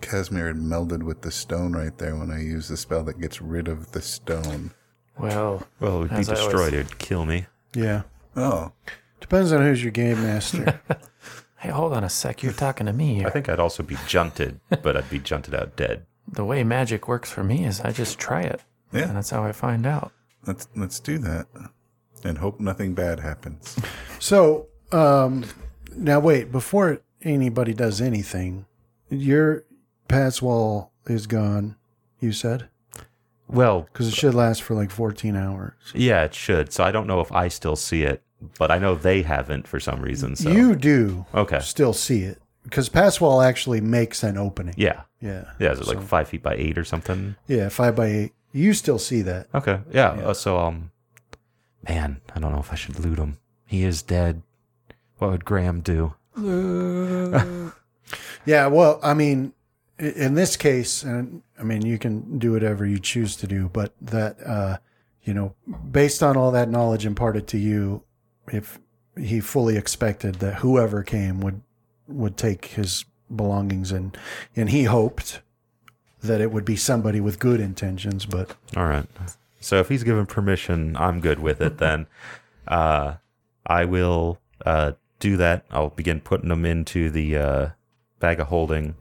Casimir 0.00 0.46
had 0.46 0.56
melded 0.56 1.02
with 1.02 1.22
the 1.22 1.30
stone 1.32 1.72
right 1.72 1.96
there 1.98 2.14
when 2.16 2.30
I 2.30 2.40
use 2.40 2.68
the 2.68 2.76
spell 2.76 3.02
that 3.04 3.20
gets 3.20 3.42
rid 3.42 3.66
of 3.68 3.90
the 3.92 4.00
stone? 4.00 4.72
Well, 5.18 5.66
Well, 5.80 5.96
it 5.96 6.00
would 6.00 6.10
be 6.10 6.16
As 6.16 6.28
I 6.28 6.34
always- 6.36 6.44
destroyed. 6.52 6.74
It'd 6.74 6.98
kill 6.98 7.26
me. 7.26 7.46
Yeah. 7.76 8.02
Oh, 8.34 8.72
Depends 9.20 9.52
on 9.52 9.62
who's 9.62 9.82
your 9.82 9.92
game 9.92 10.22
master. 10.22 10.80
hey, 11.58 11.70
hold 11.70 11.92
on 11.92 12.04
a 12.04 12.08
sec. 12.08 12.42
You're 12.42 12.52
talking 12.52 12.86
to 12.86 12.92
me. 12.92 13.16
I 13.16 13.20
Here. 13.20 13.30
think 13.30 13.48
I'd 13.48 13.60
also 13.60 13.82
be 13.82 13.96
shunted, 14.06 14.60
but 14.82 14.96
I'd 14.96 15.10
be 15.10 15.20
shunted 15.22 15.54
out 15.54 15.76
dead. 15.76 16.06
The 16.28 16.44
way 16.44 16.62
magic 16.64 17.08
works 17.08 17.30
for 17.30 17.42
me 17.44 17.64
is 17.64 17.80
I 17.80 17.92
just 17.92 18.18
try 18.18 18.42
it, 18.42 18.60
and 18.92 19.00
yeah. 19.00 19.12
that's 19.12 19.30
how 19.30 19.44
I 19.44 19.52
find 19.52 19.86
out. 19.86 20.12
Let's 20.46 20.68
let's 20.76 21.00
do 21.00 21.18
that, 21.18 21.46
and 22.24 22.38
hope 22.38 22.60
nothing 22.60 22.94
bad 22.94 23.20
happens. 23.20 23.76
so, 24.18 24.68
um, 24.92 25.44
now 25.96 26.20
wait, 26.20 26.52
before 26.52 27.00
anybody 27.22 27.74
does 27.74 28.00
anything, 28.00 28.66
your 29.08 29.64
pass 30.08 30.42
wall 30.42 30.92
is 31.06 31.26
gone, 31.26 31.76
you 32.20 32.32
said? 32.32 32.68
Well, 33.48 33.82
Because 33.82 34.08
it 34.08 34.14
should 34.14 34.34
last 34.34 34.62
for 34.62 34.74
like 34.74 34.90
14 34.90 35.36
hours. 35.36 35.72
Yeah, 35.94 36.24
it 36.24 36.34
should. 36.34 36.72
So 36.72 36.82
I 36.84 36.90
don't 36.90 37.06
know 37.06 37.20
if 37.20 37.30
I 37.32 37.48
still 37.48 37.76
see 37.76 38.02
it, 38.02 38.22
but 38.58 38.70
I 38.70 38.78
know 38.78 38.94
they 38.94 39.22
haven't 39.22 39.68
for 39.68 39.78
some 39.80 40.00
reason. 40.00 40.34
So 40.36 40.50
You 40.50 40.74
do 40.74 41.26
okay, 41.34 41.60
still 41.60 41.92
see 41.92 42.22
it. 42.22 42.40
Because 42.64 42.88
Passwall 42.88 43.44
actually 43.46 43.80
makes 43.80 44.22
an 44.24 44.36
opening. 44.36 44.74
yeah, 44.76 45.02
Yeah. 45.20 45.44
yeah. 45.60 45.70
Is 45.72 45.78
it 45.80 45.86
like 45.86 46.02
five 46.02 46.28
feet 46.28 46.42
by 46.42 46.54
eight 46.56 46.76
or 46.76 46.84
something? 46.84 47.36
Yeah, 47.46 47.68
five 47.68 47.94
by 47.94 48.06
eight. 48.06 48.32
You 48.52 48.72
still 48.72 48.98
see 48.98 49.22
that. 49.22 49.46
Okay, 49.54 49.78
yeah. 49.92 50.10
Uh, 50.10 50.34
so 50.34 50.58
um, 50.58 50.90
man, 51.88 52.20
I 52.34 52.40
don't 52.40 52.50
know 52.52 52.58
if 52.58 52.72
I 52.72 52.74
should 52.76 52.98
loot 52.98 53.18
him. 53.18 53.38
He 53.66 53.84
is 53.84 54.02
dead. 54.02 54.42
What 55.18 55.30
would 55.30 55.44
Graham 55.44 55.80
do? 55.80 56.14
Yeah, 58.44 58.68
well, 58.68 59.00
I 59.02 59.12
mean, 59.14 59.52
in 59.98 60.34
this 60.34 60.56
case, 60.56 61.02
and 61.02 61.42
I 61.58 61.62
mean, 61.62 61.84
you 61.84 61.98
can 61.98 62.38
do 62.38 62.52
whatever 62.52 62.84
you 62.84 62.98
choose 62.98 63.36
to 63.36 63.46
do, 63.46 63.68
but 63.72 63.94
that, 64.00 64.36
uh, 64.44 64.78
you 65.24 65.34
know, 65.34 65.54
based 65.90 66.22
on 66.22 66.36
all 66.36 66.50
that 66.52 66.68
knowledge 66.68 67.06
imparted 67.06 67.46
to 67.48 67.58
you, 67.58 68.02
if 68.48 68.78
he 69.18 69.40
fully 69.40 69.76
expected 69.76 70.36
that 70.36 70.56
whoever 70.56 71.02
came 71.02 71.40
would 71.40 71.62
would 72.06 72.36
take 72.36 72.66
his 72.66 73.04
belongings 73.34 73.90
and 73.90 74.16
and 74.54 74.70
he 74.70 74.84
hoped 74.84 75.40
that 76.22 76.40
it 76.40 76.52
would 76.52 76.64
be 76.64 76.76
somebody 76.76 77.20
with 77.20 77.38
good 77.38 77.60
intentions, 77.60 78.26
but 78.26 78.54
All 78.76 78.86
right. 78.86 79.06
So 79.60 79.78
if 79.78 79.88
he's 79.88 80.04
given 80.04 80.26
permission, 80.26 80.96
I'm 80.96 81.20
good 81.20 81.40
with 81.40 81.60
it. 81.60 81.78
Then, 81.78 82.06
uh, 82.68 83.14
I 83.66 83.84
will 83.84 84.38
uh 84.64 84.92
do 85.18 85.36
that. 85.38 85.64
I'll 85.70 85.90
begin 85.90 86.20
putting 86.20 86.50
them 86.50 86.64
into 86.64 87.10
the 87.10 87.36
uh, 87.36 87.68
bag 88.20 88.38
of 88.38 88.48
holding, 88.48 88.96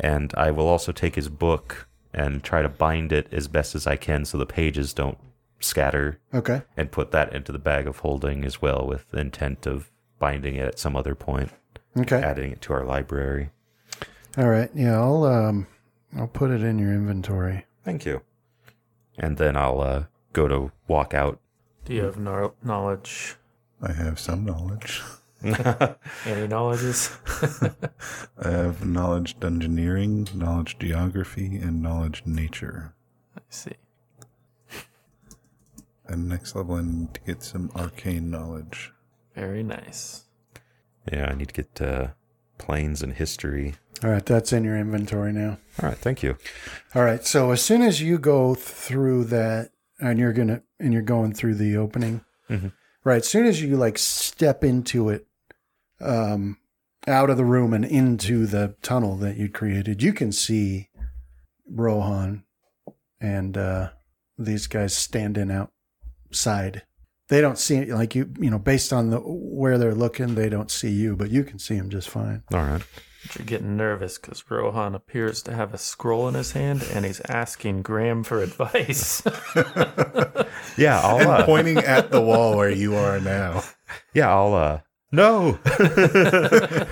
and 0.00 0.32
I 0.36 0.50
will 0.50 0.66
also 0.66 0.92
take 0.92 1.14
his 1.14 1.28
book 1.28 1.86
and 2.12 2.42
try 2.42 2.62
to 2.62 2.68
bind 2.68 3.12
it 3.12 3.28
as 3.32 3.46
best 3.46 3.74
as 3.74 3.86
I 3.86 3.96
can 3.96 4.24
so 4.24 4.36
the 4.38 4.46
pages 4.46 4.92
don't 4.92 5.18
scatter 5.60 6.18
okay, 6.34 6.62
and 6.76 6.90
put 6.90 7.10
that 7.12 7.32
into 7.32 7.52
the 7.52 7.58
bag 7.58 7.86
of 7.86 7.98
holding 7.98 8.44
as 8.44 8.60
well 8.62 8.84
with 8.86 9.10
the 9.10 9.20
intent 9.20 9.66
of 9.66 9.90
binding 10.18 10.56
it 10.56 10.64
at 10.64 10.78
some 10.78 10.96
other 10.96 11.14
point, 11.14 11.50
okay, 11.98 12.20
adding 12.20 12.50
it 12.52 12.60
to 12.62 12.72
our 12.72 12.84
library. 12.84 13.50
all 14.36 14.48
right, 14.48 14.70
yeah, 14.74 14.98
I'll 14.98 15.24
um, 15.24 15.66
I'll 16.16 16.26
put 16.28 16.50
it 16.50 16.62
in 16.62 16.78
your 16.78 16.92
inventory. 16.92 17.66
Thank 17.84 18.04
you. 18.04 18.22
And 19.18 19.36
then 19.36 19.56
I'll 19.56 19.80
uh, 19.80 20.04
go 20.32 20.48
to 20.48 20.72
walk 20.88 21.12
out. 21.14 21.40
Do 21.84 21.94
you 21.94 22.04
have 22.04 22.18
kno- 22.18 22.54
knowledge? 22.62 23.36
I 23.82 23.92
have 23.92 24.18
some 24.18 24.44
knowledge. 24.44 25.02
Any 26.26 26.46
knowledges? 26.48 27.10
I 28.42 28.50
have 28.50 28.84
knowledge 28.86 29.36
engineering, 29.42 30.28
knowledge 30.34 30.76
geography, 30.78 31.56
and 31.56 31.82
knowledge 31.82 32.22
nature. 32.26 32.94
I 33.36 33.40
see. 33.48 33.72
And 36.06 36.28
next 36.28 36.54
level, 36.56 36.74
I 36.76 36.82
need 36.82 37.14
to 37.14 37.20
get 37.20 37.42
some 37.42 37.70
arcane 37.76 38.30
knowledge. 38.30 38.92
Very 39.34 39.62
nice. 39.62 40.24
Yeah, 41.10 41.26
I 41.30 41.34
need 41.34 41.48
to 41.48 41.54
get 41.54 41.80
uh, 41.80 42.08
planes 42.58 43.02
and 43.02 43.12
history. 43.14 43.76
All 44.02 44.10
right, 44.10 44.24
that's 44.24 44.52
in 44.52 44.64
your 44.64 44.76
inventory 44.76 45.32
now. 45.32 45.58
All 45.82 45.88
right, 45.88 45.98
thank 45.98 46.22
you. 46.22 46.36
All 46.94 47.04
right, 47.04 47.24
so 47.24 47.52
as 47.52 47.62
soon 47.62 47.82
as 47.82 48.02
you 48.02 48.18
go 48.18 48.54
through 48.54 49.24
that, 49.26 49.70
and 50.00 50.18
you're 50.18 50.32
gonna, 50.32 50.62
and 50.80 50.92
you're 50.92 51.02
going 51.02 51.32
through 51.32 51.54
the 51.56 51.76
opening, 51.76 52.22
Mhm. 52.48 52.72
right? 53.04 53.18
As 53.18 53.28
soon 53.28 53.46
as 53.46 53.62
you 53.62 53.76
like 53.76 53.98
step 53.98 54.64
into 54.64 55.10
it, 55.10 55.26
um, 56.00 56.58
out 57.06 57.30
of 57.30 57.36
the 57.36 57.44
room 57.44 57.72
and 57.72 57.84
into 57.84 58.46
the 58.46 58.76
tunnel 58.82 59.16
that 59.16 59.36
you 59.36 59.48
created, 59.48 60.02
you 60.02 60.12
can 60.12 60.32
see 60.32 60.88
Rohan 61.68 62.44
and 63.20 63.56
uh, 63.56 63.90
these 64.38 64.66
guys 64.66 64.96
standing 64.96 65.50
outside. 65.50 66.82
They 67.28 67.40
don't 67.40 67.58
see 67.58 67.84
like 67.92 68.14
you, 68.14 68.32
you 68.40 68.50
know, 68.50 68.58
based 68.58 68.92
on 68.92 69.10
the 69.10 69.18
where 69.20 69.78
they're 69.78 69.94
looking, 69.94 70.34
they 70.34 70.48
don't 70.48 70.70
see 70.70 70.90
you, 70.90 71.14
but 71.16 71.30
you 71.30 71.44
can 71.44 71.58
see 71.58 71.76
them 71.76 71.88
just 71.90 72.08
fine. 72.08 72.42
All 72.52 72.58
right. 72.60 72.82
But 73.22 73.36
you're 73.36 73.46
getting 73.46 73.76
nervous 73.76 74.18
because 74.18 74.42
Rohan 74.50 74.94
appears 74.94 75.42
to 75.42 75.52
have 75.54 75.72
a 75.74 75.78
scroll 75.78 76.26
in 76.26 76.34
his 76.34 76.52
hand 76.52 76.82
and 76.94 77.04
he's 77.04 77.20
asking 77.28 77.82
Graham 77.82 78.24
for 78.24 78.42
advice. 78.42 79.22
Yeah, 80.76 81.00
I'll. 81.00 81.18
And 81.18 81.28
Uh, 81.28 81.44
pointing 81.46 81.78
at 81.78 82.10
the 82.10 82.20
wall 82.20 82.56
where 82.56 82.70
you 82.70 82.94
are 82.94 83.18
now. 83.20 83.62
yeah, 84.14 84.30
I'll. 84.32 84.54
Uh, 84.54 84.80
no. 85.12 85.58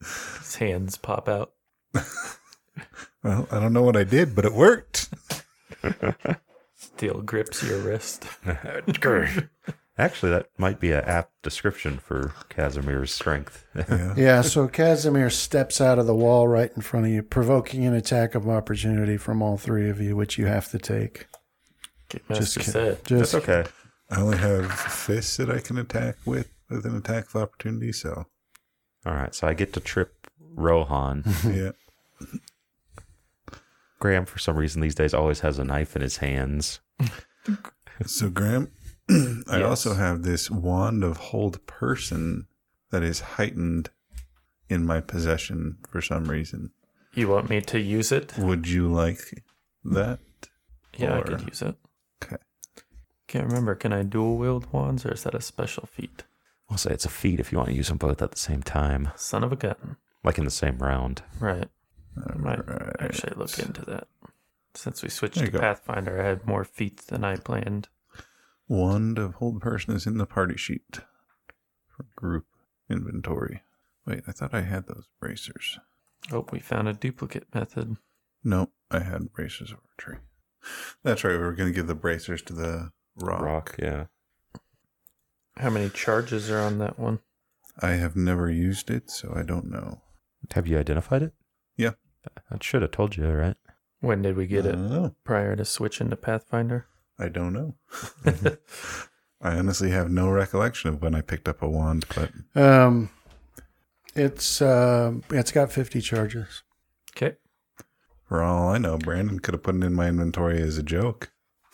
his 0.00 0.54
hands 0.56 0.96
pop 0.96 1.28
out. 1.28 1.52
Well, 3.22 3.48
I 3.50 3.58
don't 3.58 3.72
know 3.72 3.80
what 3.82 3.96
I 3.96 4.04
did, 4.04 4.34
but 4.34 4.44
it 4.44 4.52
worked. 4.52 5.08
Steel 6.76 7.22
grips 7.22 7.62
your 7.62 7.78
wrist. 7.78 8.26
Actually, 9.96 10.32
that 10.32 10.50
might 10.58 10.78
be 10.78 10.92
an 10.92 11.02
apt 11.06 11.32
description 11.42 11.96
for 11.96 12.34
Casimir's 12.50 13.14
strength. 13.14 13.64
Yeah. 13.74 14.12
Yeah, 14.14 14.40
so 14.42 14.68
Casimir 14.68 15.30
steps 15.30 15.80
out 15.80 15.98
of 15.98 16.04
the 16.06 16.14
wall 16.14 16.46
right 16.46 16.70
in 16.76 16.82
front 16.82 17.06
of 17.06 17.12
you, 17.12 17.22
provoking 17.22 17.86
an 17.86 17.94
attack 17.94 18.34
of 18.34 18.46
opportunity 18.46 19.16
from 19.16 19.40
all 19.40 19.56
three 19.56 19.88
of 19.88 20.02
you, 20.02 20.14
which 20.16 20.36
you 20.36 20.44
have 20.44 20.68
to 20.72 20.78
take. 20.78 21.26
Get 22.10 22.28
Just 22.28 22.58
Master 22.58 22.60
kid- 22.60 22.70
said. 22.72 23.04
Just 23.06 23.32
That's 23.32 23.48
okay. 23.48 23.70
I 24.10 24.20
only 24.20 24.38
have 24.38 24.70
fists 24.72 25.36
that 25.38 25.50
I 25.50 25.60
can 25.60 25.78
attack 25.78 26.16
with 26.24 26.50
with 26.70 26.84
an 26.86 26.96
attack 26.96 27.26
of 27.28 27.36
opportunity, 27.36 27.92
so 27.92 28.26
All 29.06 29.14
right, 29.14 29.34
so 29.34 29.46
I 29.46 29.54
get 29.54 29.72
to 29.74 29.80
trip 29.80 30.26
Rohan. 30.40 31.24
yeah. 31.46 31.72
Graham, 33.98 34.26
for 34.26 34.38
some 34.38 34.56
reason, 34.56 34.80
these 34.82 34.94
days 34.94 35.14
always 35.14 35.40
has 35.40 35.58
a 35.58 35.64
knife 35.64 35.96
in 35.96 36.02
his 36.02 36.18
hands. 36.18 36.80
So 38.06 38.28
Graham, 38.28 38.70
I 39.10 39.58
Yes. 39.58 39.62
also 39.64 39.94
have 39.94 40.22
this 40.22 40.50
wand 40.50 41.02
of 41.04 41.16
hold 41.16 41.64
person 41.66 42.46
that 42.90 43.02
is 43.02 43.20
heightened 43.20 43.90
in 44.68 44.84
my 44.84 45.00
possession 45.00 45.78
for 45.88 46.00
some 46.02 46.24
reason. 46.26 46.70
You 47.14 47.28
want 47.28 47.48
me 47.48 47.60
to 47.62 47.78
use 47.80 48.10
it? 48.12 48.36
Would 48.38 48.66
you 48.68 48.88
like 48.88 49.42
that? 49.84 50.18
Yeah, 50.98 51.14
I 51.14 51.18
Or- 51.20 51.24
could 51.24 51.42
use 51.42 51.62
it. 51.62 51.76
Okay. 53.34 53.40
Can't 53.40 53.50
remember. 53.50 53.74
Can 53.74 53.92
I 53.92 54.02
dual 54.02 54.36
wield 54.36 54.72
wands 54.72 55.04
or 55.04 55.12
is 55.12 55.24
that 55.24 55.34
a 55.34 55.40
special 55.40 55.86
feat? 55.86 56.22
I'll 56.70 56.78
say 56.78 56.92
it's 56.92 57.04
a 57.04 57.08
feat 57.10 57.40
if 57.40 57.50
you 57.52 57.58
want 57.58 57.70
to 57.70 57.76
use 57.76 57.88
them 57.88 57.98
both 57.98 58.22
at 58.22 58.30
the 58.30 58.38
same 58.38 58.62
time, 58.62 59.10
Son 59.16 59.44
of 59.44 59.52
a 59.52 59.56
gun. 59.56 59.96
like 60.22 60.38
in 60.38 60.44
the 60.44 60.50
same 60.50 60.78
round. 60.78 61.22
Right. 61.40 61.68
I 62.30 62.36
might 62.36 62.60
Alright. 62.60 62.96
actually 63.00 63.34
look 63.36 63.58
into 63.58 63.84
that. 63.86 64.06
Since 64.74 65.02
we 65.02 65.08
switched 65.08 65.34
There 65.36 65.46
to 65.46 65.52
you 65.52 65.58
go. 65.58 65.60
Pathfinder, 65.60 66.20
I 66.20 66.24
had 66.26 66.46
more 66.46 66.64
feats 66.64 67.04
than 67.04 67.24
I 67.24 67.36
planned. 67.36 67.88
Wand 68.68 69.18
of 69.18 69.34
hold 69.34 69.60
person 69.60 69.94
is 69.94 70.06
in 70.06 70.16
the 70.18 70.26
party 70.26 70.56
sheet 70.56 71.00
for 71.88 72.06
group 72.16 72.46
inventory. 72.88 73.62
Wait, 74.06 74.22
I 74.26 74.32
thought 74.32 74.54
I 74.54 74.62
had 74.62 74.86
those 74.86 75.08
bracers. 75.20 75.78
Oh, 76.32 76.46
we 76.50 76.60
found 76.60 76.88
a 76.88 76.92
duplicate 76.94 77.52
method. 77.54 77.96
No, 78.42 78.70
I 78.90 79.00
had 79.00 79.32
bracers 79.32 79.70
of 79.72 79.78
archery. 79.98 80.18
That's 81.02 81.24
right. 81.24 81.32
We 81.32 81.38
were 81.38 81.52
going 81.52 81.70
to 81.70 81.74
give 81.76 81.86
the 81.88 81.94
bracers 81.94 82.40
to 82.42 82.52
the 82.54 82.90
rock. 83.16 83.40
Rock, 83.42 83.76
yeah. 83.78 84.06
How 85.56 85.70
many 85.70 85.88
charges 85.90 86.50
are 86.50 86.60
on 86.60 86.78
that 86.78 86.98
one? 86.98 87.20
I 87.80 87.92
have 87.92 88.16
never 88.16 88.50
used 88.50 88.90
it, 88.90 89.10
so 89.10 89.32
I 89.36 89.42
don't 89.42 89.70
know. 89.70 90.00
Have 90.54 90.66
you 90.66 90.78
identified 90.78 91.22
it? 91.22 91.32
Yeah. 91.76 91.92
I 92.50 92.56
should 92.60 92.82
have 92.82 92.90
told 92.92 93.16
you, 93.16 93.28
right? 93.28 93.56
When 94.00 94.22
did 94.22 94.36
we 94.36 94.46
get 94.46 94.66
I 94.66 94.70
it? 94.70 94.72
don't 94.72 94.88
know. 94.90 95.14
Prior 95.24 95.56
to 95.56 95.64
switching 95.64 96.10
to 96.10 96.16
Pathfinder? 96.16 96.86
I 97.18 97.28
don't 97.28 97.52
know. 97.52 97.74
I 99.40 99.56
honestly 99.56 99.90
have 99.90 100.10
no 100.10 100.30
recollection 100.30 100.90
of 100.90 101.02
when 101.02 101.14
I 101.14 101.20
picked 101.20 101.48
up 101.48 101.62
a 101.62 101.68
wand, 101.68 102.06
but 102.14 102.30
um, 102.60 103.10
it's 104.14 104.60
uh, 104.62 105.12
it's 105.30 105.52
got 105.52 105.70
fifty 105.70 106.00
charges. 106.00 106.62
Okay. 107.16 107.36
for 108.26 108.42
all 108.42 108.68
I 108.70 108.78
know, 108.78 108.98
Brandon 108.98 109.38
could 109.38 109.54
have 109.54 109.62
put 109.62 109.76
it 109.76 109.84
in 109.84 109.94
my 109.94 110.08
inventory 110.08 110.60
as 110.60 110.78
a 110.78 110.82
joke. 110.82 111.30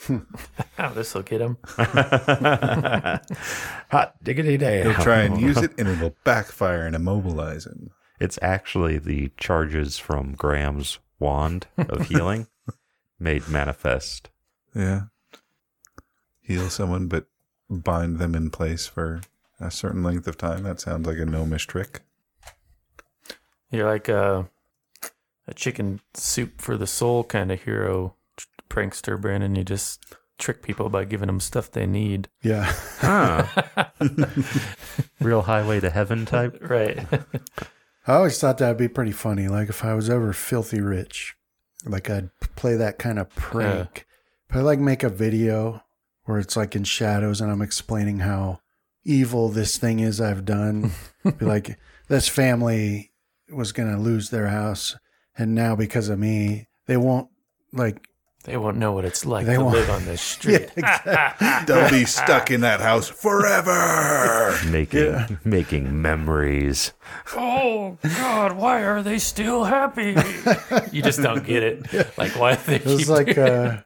Oh, 0.78 0.94
this 0.94 1.14
will 1.14 1.22
get 1.22 1.42
him. 1.42 1.58
Hot 1.76 3.20
diggity 4.22 4.56
day. 4.56 4.82
He'll 4.82 4.94
try 4.94 5.22
and 5.22 5.38
use 5.40 5.58
it, 5.58 5.72
and 5.78 5.88
it'll 5.88 6.14
backfire 6.24 6.86
and 6.86 6.96
immobilize 6.96 7.66
him. 7.66 7.90
It's 8.18 8.38
actually 8.40 8.98
the 8.98 9.30
charges 9.36 9.98
from 9.98 10.32
Graham's 10.32 10.98
wand 11.18 11.66
of 11.76 12.08
healing 12.08 12.46
made 13.18 13.46
manifest. 13.48 14.30
Yeah. 14.74 15.02
Heal 16.40 16.70
someone, 16.70 17.08
but 17.08 17.26
bind 17.68 18.18
them 18.18 18.34
in 18.34 18.48
place 18.50 18.86
for 18.86 19.20
a 19.60 19.70
certain 19.70 20.02
length 20.02 20.26
of 20.26 20.38
time. 20.38 20.62
That 20.62 20.80
sounds 20.80 21.06
like 21.06 21.18
a 21.18 21.26
gnomish 21.26 21.66
trick. 21.66 22.00
You're 23.70 23.86
like 23.86 24.08
a, 24.08 24.48
a 25.46 25.54
chicken 25.54 26.00
soup 26.14 26.60
for 26.60 26.76
the 26.78 26.86
soul 26.86 27.22
kind 27.22 27.52
of 27.52 27.62
hero 27.62 28.08
tr- 28.08 28.14
prankster, 28.70 29.20
Brandon. 29.20 29.54
You 29.56 29.64
just 29.64 30.02
trick 30.38 30.62
people 30.62 30.88
by 30.88 31.04
giving 31.04 31.26
them 31.26 31.40
stuff 31.40 31.70
they 31.70 31.86
need. 31.86 32.28
Yeah, 32.42 32.72
Huh. 32.98 33.44
Real 35.20 35.42
highway 35.42 35.80
to 35.80 35.90
heaven 35.90 36.24
type. 36.24 36.58
Right. 36.70 37.06
I 38.06 38.14
always 38.14 38.40
thought 38.40 38.58
that'd 38.58 38.78
be 38.78 38.88
pretty 38.88 39.12
funny. 39.12 39.48
Like 39.48 39.68
if 39.68 39.84
I 39.84 39.94
was 39.94 40.08
ever 40.08 40.32
filthy 40.32 40.80
rich, 40.80 41.34
like 41.84 42.08
I'd 42.08 42.30
play 42.56 42.76
that 42.76 42.98
kind 42.98 43.18
of 43.18 43.28
prank. 43.30 44.06
But 44.48 44.58
I 44.58 44.62
like 44.62 44.78
make 44.78 45.02
a 45.02 45.10
video 45.10 45.82
where 46.24 46.38
it's 46.38 46.56
like 46.56 46.74
in 46.74 46.84
shadows 46.84 47.40
and 47.40 47.52
I'm 47.52 47.62
explaining 47.62 48.20
how 48.20 48.60
evil 49.04 49.48
this 49.50 49.76
thing 49.76 50.00
is 50.00 50.20
I've 50.20 50.44
done. 50.44 50.92
be 51.38 51.44
like, 51.44 51.78
this 52.08 52.26
family 52.28 53.12
was 53.52 53.72
gonna 53.72 53.98
lose 54.00 54.30
their 54.30 54.48
house, 54.48 54.96
and 55.36 55.54
now 55.54 55.76
because 55.76 56.08
of 56.08 56.18
me, 56.18 56.66
they 56.86 56.96
won't 56.96 57.28
like. 57.72 58.06
They 58.44 58.56
won't 58.56 58.76
know 58.78 58.92
what 58.92 59.04
it's 59.04 59.26
like 59.26 59.46
They 59.46 59.54
to 59.54 59.60
won't- 59.64 59.74
live 59.76 59.90
on 59.90 60.04
this 60.06 60.20
street. 60.34 60.70
They'll 61.66 61.90
be 61.90 62.04
stuck 62.06 62.50
in 62.50 62.62
that 62.62 62.80
house 62.80 63.08
forever. 63.08 64.56
Making 64.70 65.38
making 65.44 66.00
memories. 66.02 66.92
oh, 67.36 67.98
God, 68.02 68.52
why 68.52 68.82
are 68.82 69.02
they 69.02 69.18
still 69.18 69.64
happy? 69.64 70.16
you 70.92 71.02
just 71.02 71.22
don't 71.22 71.44
get 71.44 71.62
it. 71.62 72.16
Like, 72.18 72.32
why 72.38 72.54
do 72.56 72.62
they 72.66 72.76
It 72.76 72.84
was 72.86 73.08
like 73.10 73.34
doing 73.34 73.38
uh, 73.48 73.82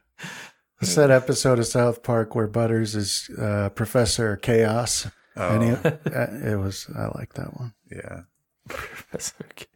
it's 0.80 0.94
that 0.96 1.10
episode 1.10 1.58
of 1.58 1.66
South 1.66 2.02
Park 2.02 2.34
where 2.34 2.46
Butters 2.46 2.94
is 2.94 3.30
uh, 3.38 3.70
Professor 3.70 4.36
Chaos, 4.36 5.08
and 5.34 5.62
he, 5.62 5.70
uh, 5.70 6.50
it 6.52 6.58
was 6.58 6.86
I 6.94 7.06
like 7.16 7.34
that 7.34 7.58
one. 7.58 7.72
Yeah. 7.90 8.22
it? 9.40 9.66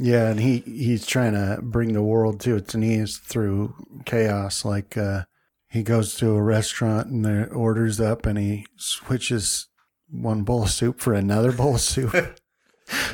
Yeah, 0.00 0.28
and 0.30 0.38
he 0.38 0.58
he's 0.60 1.04
trying 1.04 1.32
to 1.32 1.58
bring 1.60 1.92
the 1.92 2.02
world 2.02 2.40
to 2.40 2.56
its 2.56 2.74
knees 2.74 3.18
through 3.18 3.74
chaos. 4.04 4.64
Like 4.64 4.96
uh, 4.96 5.24
he 5.68 5.82
goes 5.82 6.14
to 6.16 6.30
a 6.36 6.42
restaurant 6.42 7.08
and 7.08 7.24
the 7.24 7.46
orders 7.48 8.00
up, 8.00 8.24
and 8.24 8.38
he 8.38 8.66
switches 8.76 9.66
one 10.08 10.42
bowl 10.44 10.62
of 10.62 10.70
soup 10.70 11.00
for 11.00 11.12
another 11.14 11.50
bowl 11.60 11.74
of 11.74 11.80
soup. 11.80 12.14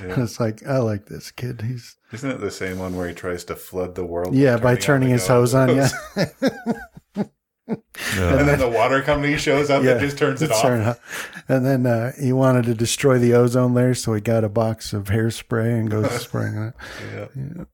It's 0.02 0.38
like 0.38 0.64
I 0.64 0.78
like 0.78 1.06
this 1.06 1.32
kid. 1.32 1.62
He's 1.62 1.96
Isn't 2.12 2.30
it 2.30 2.40
the 2.40 2.52
same 2.52 2.78
one 2.78 2.94
where 2.94 3.08
he 3.08 3.14
tries 3.14 3.42
to 3.46 3.56
flood 3.56 3.96
the 3.96 4.04
world? 4.04 4.32
yeah, 4.32 4.56
by 4.56 4.76
turning 4.76 5.08
his 5.08 5.26
hose 5.26 5.52
on. 5.52 5.74
Yeah, 5.74 5.88
And 7.66 8.48
then 8.48 8.58
the 8.58 8.68
water 8.68 9.00
company 9.02 9.36
shows 9.38 9.70
up 9.70 9.82
and 9.82 9.98
just 10.00 10.18
turns 10.18 10.42
it 10.42 10.50
off. 10.50 10.62
Turn 10.62 10.82
off. 10.82 11.44
And 11.48 11.64
then 11.64 11.86
uh, 11.86 12.12
he 12.20 12.32
wanted 12.32 12.64
to 12.66 12.74
destroy 12.74 13.18
the 13.18 13.32
ozone 13.34 13.72
layer, 13.74 13.94
so 13.94 14.12
he 14.14 14.20
got 14.20 14.44
a 14.44 14.48
box 14.48 14.92
of 14.92 15.04
hairspray 15.04 15.78
and 15.78 15.90
goes 15.90 16.10
spraying 16.20 16.56
it. 16.56 16.74
Yeah. 17.34 17.64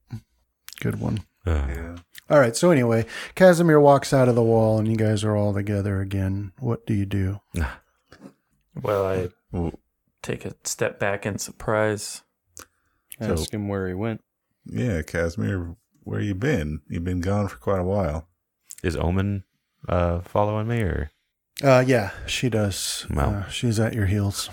Good 0.80 1.01
one. 1.01 1.24
Yeah. 1.47 1.97
All 2.30 2.38
right. 2.38 2.57
So 2.57 2.70
anyway, 2.70 3.05
Casimir 3.34 3.80
walks 3.80 4.12
out 4.12 4.28
of 4.28 4.34
the 4.34 4.43
wall, 4.43 4.78
and 4.78 4.86
you 4.88 4.97
guys 4.97 5.24
are 5.24 5.36
all 5.36 5.53
together 5.53 6.01
again. 6.01 6.53
What 6.61 6.86
do 6.86 6.95
you 6.95 7.07
do? 7.07 7.41
Well, 8.80 9.05
I 9.05 9.28
Well, 9.51 9.72
take 10.22 10.45
a 10.45 10.55
step 10.64 10.99
back 11.01 11.26
in 11.26 11.38
surprise. 11.38 12.22
Ask 13.20 13.53
him 13.53 13.68
where 13.68 13.88
he 13.88 13.95
went. 13.95 14.22
yeah, 14.64 15.03
Casimir, 15.03 15.74
where 16.05 16.20
you 16.20 16.34
been? 16.34 16.80
You've 16.88 17.05
been 17.05 17.20
gone 17.20 17.49
for 17.49 17.57
quite 17.57 17.80
a 17.80 17.84
while. 17.84 18.28
is 18.82 18.97
Omen 18.97 19.43
uh, 19.88 20.20
following 20.20 20.68
me, 20.68 20.80
or 20.82 21.10
Uh, 21.62 21.84
yeah, 21.86 22.10
she 22.26 22.48
does. 22.48 23.06
Well. 23.10 23.34
Uh, 23.46 23.48
she's 23.48 23.78
at 23.80 23.94
your 23.94 24.06
heels. 24.06 24.48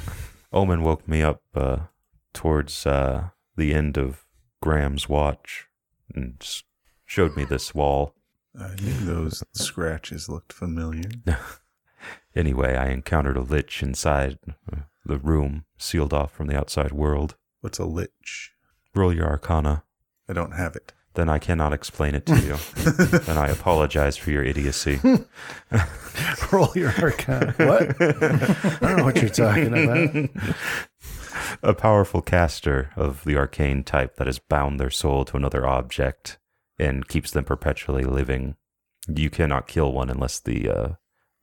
Omen 0.51 0.82
woke 0.82 1.07
me 1.07 1.21
up 1.21 1.41
uh, 1.55 1.78
towards 2.34 2.86
uh, 2.86 3.30
the 3.55 3.73
end 3.73 3.97
of 3.97 4.25
Graham's 4.61 5.07
watch 5.09 5.67
and 6.15 6.36
s- 6.41 6.63
showed 7.05 7.36
me 7.36 7.43
this 7.45 7.73
wall. 7.75 8.13
I 8.59 8.75
knew 8.82 8.93
those 9.05 9.43
scratches 9.53 10.28
looked 10.30 10.53
familiar. 10.53 11.09
Anyway, 12.36 12.75
I 12.75 12.89
encountered 12.89 13.36
a 13.36 13.41
lich 13.41 13.82
inside 13.82 14.38
the 15.03 15.17
room, 15.17 15.65
sealed 15.80 16.13
off 16.13 16.32
from 16.32 16.45
the 16.47 16.55
outside 16.57 16.91
world. 16.91 17.36
What's 17.61 17.80
a 17.80 17.86
lich? 17.86 18.51
Roll 18.93 19.11
your 19.11 19.25
arcana. 19.28 19.84
I 20.30 20.34
don't 20.34 20.51
have 20.53 20.75
it. 20.75 20.93
Then 21.18 21.30
I 21.30 21.39
cannot 21.39 21.74
explain 21.74 22.13
it 22.13 22.28
to 22.28 22.39
you. 22.39 22.57
and 23.28 23.39
I 23.39 23.47
apologize 23.47 24.18
for 24.18 24.30
your 24.30 24.43
idiocy. 24.43 24.99
Roll 26.51 26.72
your 26.76 26.91
arcana. 26.91 27.55
What? 27.57 27.99
I 27.99 28.78
don't 28.82 28.97
know 28.97 29.03
what 29.03 29.20
you're 29.20 29.32
talking 29.32 29.74
about. 29.74 30.30
a 31.63 31.74
powerful 31.74 32.22
caster 32.22 32.91
of 32.95 33.24
the 33.24 33.36
arcane 33.36 33.84
type 33.84 34.18
that 34.18 34.28
has 34.28 34.38
bound 34.38 34.80
their 34.80 34.91
soul 34.91 35.26
to 35.26 35.38
another 35.38 35.65
object 35.65 36.38
and 36.78 37.07
keeps 37.07 37.32
them 37.32 37.45
perpetually 37.45 38.03
living. 38.03 38.55
You 39.07 39.32
cannot 39.32 39.68
kill 39.68 39.91
one 39.91 40.11
unless 40.11 40.39
the 40.39 40.70
uh, 40.70 40.89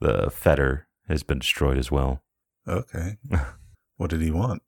the 0.01 0.31
fetter 0.31 0.87
has 1.09 1.25
been 1.25 1.41
destroyed 1.41 1.79
as 1.79 1.91
well. 1.91 2.22
Okay. 2.68 3.16
what 3.97 4.11
did 4.11 4.20
he 4.20 4.31
want? 4.31 4.62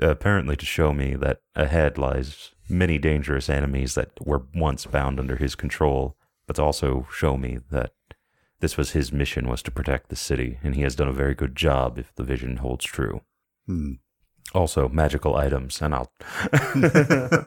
apparently, 0.00 0.56
to 0.56 0.66
show 0.66 0.92
me 0.92 1.14
that 1.14 1.42
ahead 1.54 1.96
lies 1.96 2.50
many 2.72 2.98
dangerous 2.98 3.48
enemies 3.50 3.94
that 3.94 4.10
were 4.26 4.42
once 4.54 4.86
bound 4.86 5.20
under 5.20 5.36
his 5.36 5.54
control, 5.54 6.16
but 6.46 6.56
to 6.56 6.62
also 6.62 7.06
show 7.12 7.36
me 7.36 7.58
that 7.70 7.92
this 8.60 8.76
was 8.76 8.92
his 8.92 9.12
mission 9.12 9.48
was 9.48 9.62
to 9.62 9.70
protect 9.70 10.08
the 10.08 10.16
city, 10.16 10.58
and 10.62 10.74
he 10.74 10.82
has 10.82 10.96
done 10.96 11.08
a 11.08 11.12
very 11.12 11.34
good 11.34 11.54
job 11.54 11.98
if 11.98 12.14
the 12.14 12.24
vision 12.24 12.56
holds 12.56 12.84
true. 12.84 13.20
Hmm. 13.66 13.92
Also, 14.54 14.88
magical 14.88 15.36
items, 15.36 15.80
and 15.82 15.94
I'll 15.94 16.12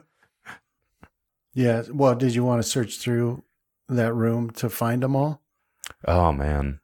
Yeah. 1.54 1.82
Well, 1.90 2.14
did 2.14 2.34
you 2.34 2.44
want 2.44 2.62
to 2.62 2.68
search 2.68 2.98
through 2.98 3.42
that 3.88 4.12
room 4.12 4.50
to 4.50 4.68
find 4.68 5.02
them 5.02 5.16
all? 5.16 5.42
Oh 6.06 6.32
man. 6.32 6.80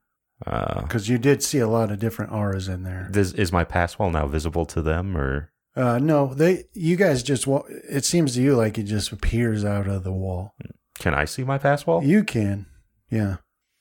Uh, 0.46 0.82
Because 0.82 1.08
you 1.08 1.18
did 1.18 1.42
see 1.42 1.58
a 1.58 1.68
lot 1.68 1.90
of 1.90 1.98
different 2.00 2.32
auras 2.32 2.68
in 2.68 2.82
there. 2.82 3.08
this, 3.10 3.32
is 3.32 3.52
my 3.52 3.64
pass 3.64 3.98
wall 3.98 4.10
now 4.10 4.26
visible 4.26 4.64
to 4.66 4.82
them, 4.82 5.16
or 5.16 5.52
Uh, 5.74 5.98
no, 5.98 6.34
they. 6.34 6.64
You 6.74 6.96
guys 6.96 7.22
just. 7.22 7.46
wa- 7.46 7.64
It 7.88 8.04
seems 8.04 8.34
to 8.34 8.42
you 8.42 8.56
like 8.56 8.76
it 8.78 8.84
just 8.84 9.10
appears 9.12 9.64
out 9.64 9.86
of 9.88 10.04
the 10.04 10.12
wall. 10.12 10.54
can 10.98 11.14
I 11.14 11.24
see 11.24 11.44
my 11.44 11.58
pass 11.58 11.86
wall? 11.86 12.02
You 12.04 12.24
can. 12.24 12.66
Yeah. 13.10 13.36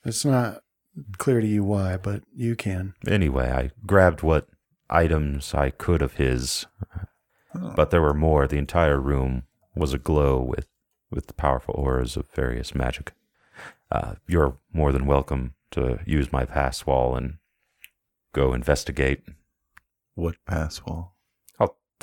It's 0.05 0.23
not 0.25 0.61
clear 1.17 1.41
to 1.41 1.47
you 1.47 1.63
why, 1.63 1.97
but 1.97 2.23
you 2.33 2.55
can. 2.55 2.93
Anyway, 3.07 3.49
I 3.51 3.71
grabbed 3.85 4.23
what 4.23 4.47
items 4.89 5.53
I 5.53 5.69
could 5.69 6.01
of 6.01 6.13
his, 6.15 6.65
but 7.75 7.91
there 7.91 8.01
were 8.01 8.13
more. 8.13 8.47
The 8.47 8.57
entire 8.57 8.99
room 8.99 9.43
was 9.75 9.93
aglow 9.93 10.39
with 10.41 10.67
with 11.09 11.27
the 11.27 11.33
powerful 11.33 11.75
auras 11.77 12.15
of 12.15 12.29
various 12.33 12.73
magic. 12.73 13.11
Uh, 13.91 14.13
you're 14.27 14.57
more 14.73 14.91
than 14.93 15.05
welcome 15.05 15.53
to 15.71 15.99
use 16.05 16.31
my 16.31 16.45
pass 16.45 16.85
wall 16.85 17.15
and 17.17 17.35
go 18.33 18.53
investigate. 18.53 19.23
What 20.15 20.35
pass 20.47 20.81
wall? 20.85 21.15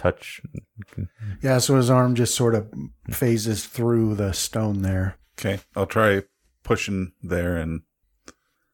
I'll 0.04 0.12
touch. 0.12 0.40
Yeah. 1.42 1.58
So 1.58 1.76
his 1.76 1.90
arm 1.90 2.14
just 2.14 2.34
sort 2.34 2.54
of 2.54 2.72
phases 3.10 3.66
through 3.66 4.14
the 4.14 4.32
stone 4.32 4.82
there. 4.82 5.16
Okay. 5.38 5.60
I'll 5.76 5.86
try 5.86 6.22
pushing 6.62 7.12
there 7.22 7.56
and 7.56 7.82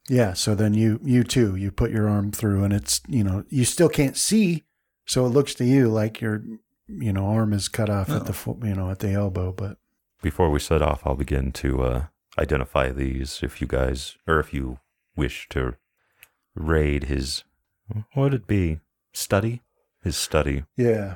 Yeah. 0.09 0.33
So 0.35 0.55
then 0.55 0.75
you 0.75 1.01
you 1.03 1.25
too 1.25 1.57
you 1.57 1.71
put 1.71 1.91
your 1.91 2.09
arm 2.09 2.31
through, 2.33 2.65
and 2.65 2.73
it's 2.73 3.01
you 3.09 3.25
know 3.25 3.45
you 3.49 3.65
still 3.65 3.89
can't 3.89 4.17
see, 4.17 4.63
so 5.07 5.25
it 5.27 5.31
looks 5.31 5.55
to 5.55 5.65
you 5.65 5.89
like 5.89 6.21
your 6.21 6.43
you 6.89 7.13
know 7.13 7.27
arm 7.27 7.53
is 7.53 7.69
cut 7.69 7.89
off 7.91 8.11
at 8.11 8.23
Oh. 8.23 8.25
the 8.25 8.33
foot 8.33 8.59
you 8.63 8.75
know 8.75 8.91
at 8.91 8.99
the 8.99 9.13
elbow, 9.13 9.53
but 9.53 9.79
Before 10.23 10.51
we 10.51 10.59
set 10.61 10.83
off, 10.83 11.07
I'll 11.07 11.15
begin 11.17 11.53
to 11.53 11.83
uh, 11.83 12.05
identify 12.39 12.91
these. 12.91 13.41
If 13.43 13.61
you 13.61 13.67
guys, 13.67 14.17
or 14.27 14.41
if 14.41 14.53
you 14.55 14.79
wish 15.17 15.47
to 15.51 15.77
raid 16.55 17.05
his, 17.05 17.45
what 17.89 18.07
would 18.17 18.35
it 18.35 18.47
be? 18.47 18.81
Study? 19.13 19.61
His 20.05 20.17
study. 20.17 20.65
yeah. 20.77 21.15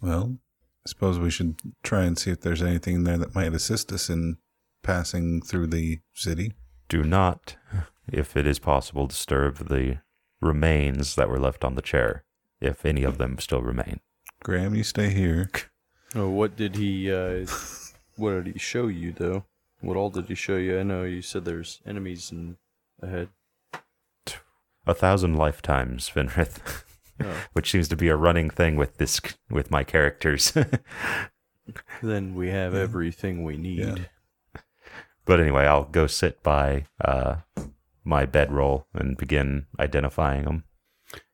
well, 0.00 0.38
I 0.84 0.88
suppose 0.88 1.18
we 1.18 1.30
should 1.30 1.56
try 1.82 2.04
and 2.04 2.16
see 2.16 2.30
if 2.30 2.40
there's 2.40 2.62
anything 2.62 3.02
there 3.04 3.18
that 3.18 3.34
might 3.34 3.52
assist 3.52 3.90
us 3.92 4.08
in 4.08 4.38
passing 4.82 5.42
through 5.42 5.66
the 5.66 5.98
city. 6.14 6.52
Do 6.88 7.02
not, 7.02 7.56
if 8.10 8.36
it 8.36 8.46
is 8.46 8.60
possible, 8.60 9.08
disturb 9.08 9.68
the 9.68 9.98
remains 10.40 11.16
that 11.16 11.28
were 11.28 11.40
left 11.40 11.64
on 11.64 11.74
the 11.74 11.82
chair, 11.82 12.22
if 12.60 12.86
any 12.86 13.02
of 13.02 13.18
them 13.18 13.38
still 13.38 13.62
remain. 13.62 13.98
Graham, 14.44 14.76
you 14.76 14.84
stay 14.84 15.10
here. 15.10 15.50
Oh, 16.14 16.28
what 16.28 16.56
did 16.56 16.76
he? 16.76 17.10
Uh, 17.10 17.46
what 18.16 18.44
did 18.44 18.52
he 18.52 18.58
show 18.60 18.86
you 18.86 19.12
though? 19.12 19.44
What 19.80 19.96
all 19.96 20.10
did 20.10 20.26
he 20.26 20.34
show 20.36 20.56
you? 20.56 20.78
I 20.78 20.84
know 20.84 21.02
you 21.02 21.20
said 21.20 21.44
there's 21.44 21.80
enemies 21.84 22.30
in 22.30 22.56
ahead. 23.02 23.28
A 24.86 24.94
thousand 24.94 25.34
lifetimes, 25.34 26.08
Fenrith, 26.08 26.84
Oh. 27.22 27.44
which 27.54 27.70
seems 27.70 27.88
to 27.88 27.96
be 27.96 28.08
a 28.08 28.16
running 28.16 28.50
thing 28.50 28.76
with 28.76 28.98
this 28.98 29.20
with 29.50 29.70
my 29.70 29.84
characters. 29.84 30.52
Then 32.02 32.34
we 32.34 32.50
have 32.50 32.74
Yeah. 32.74 32.80
everything 32.80 33.42
we 33.42 33.56
need. 33.56 33.78
Yeah. 33.80 34.60
But 35.24 35.40
anyway, 35.40 35.66
I'll 35.66 35.84
go 35.84 36.06
sit 36.06 36.42
by 36.42 36.86
uh, 37.04 37.36
my 38.04 38.24
bedroll 38.26 38.86
and 38.94 39.16
begin 39.16 39.66
identifying 39.80 40.44
them. 40.44 40.64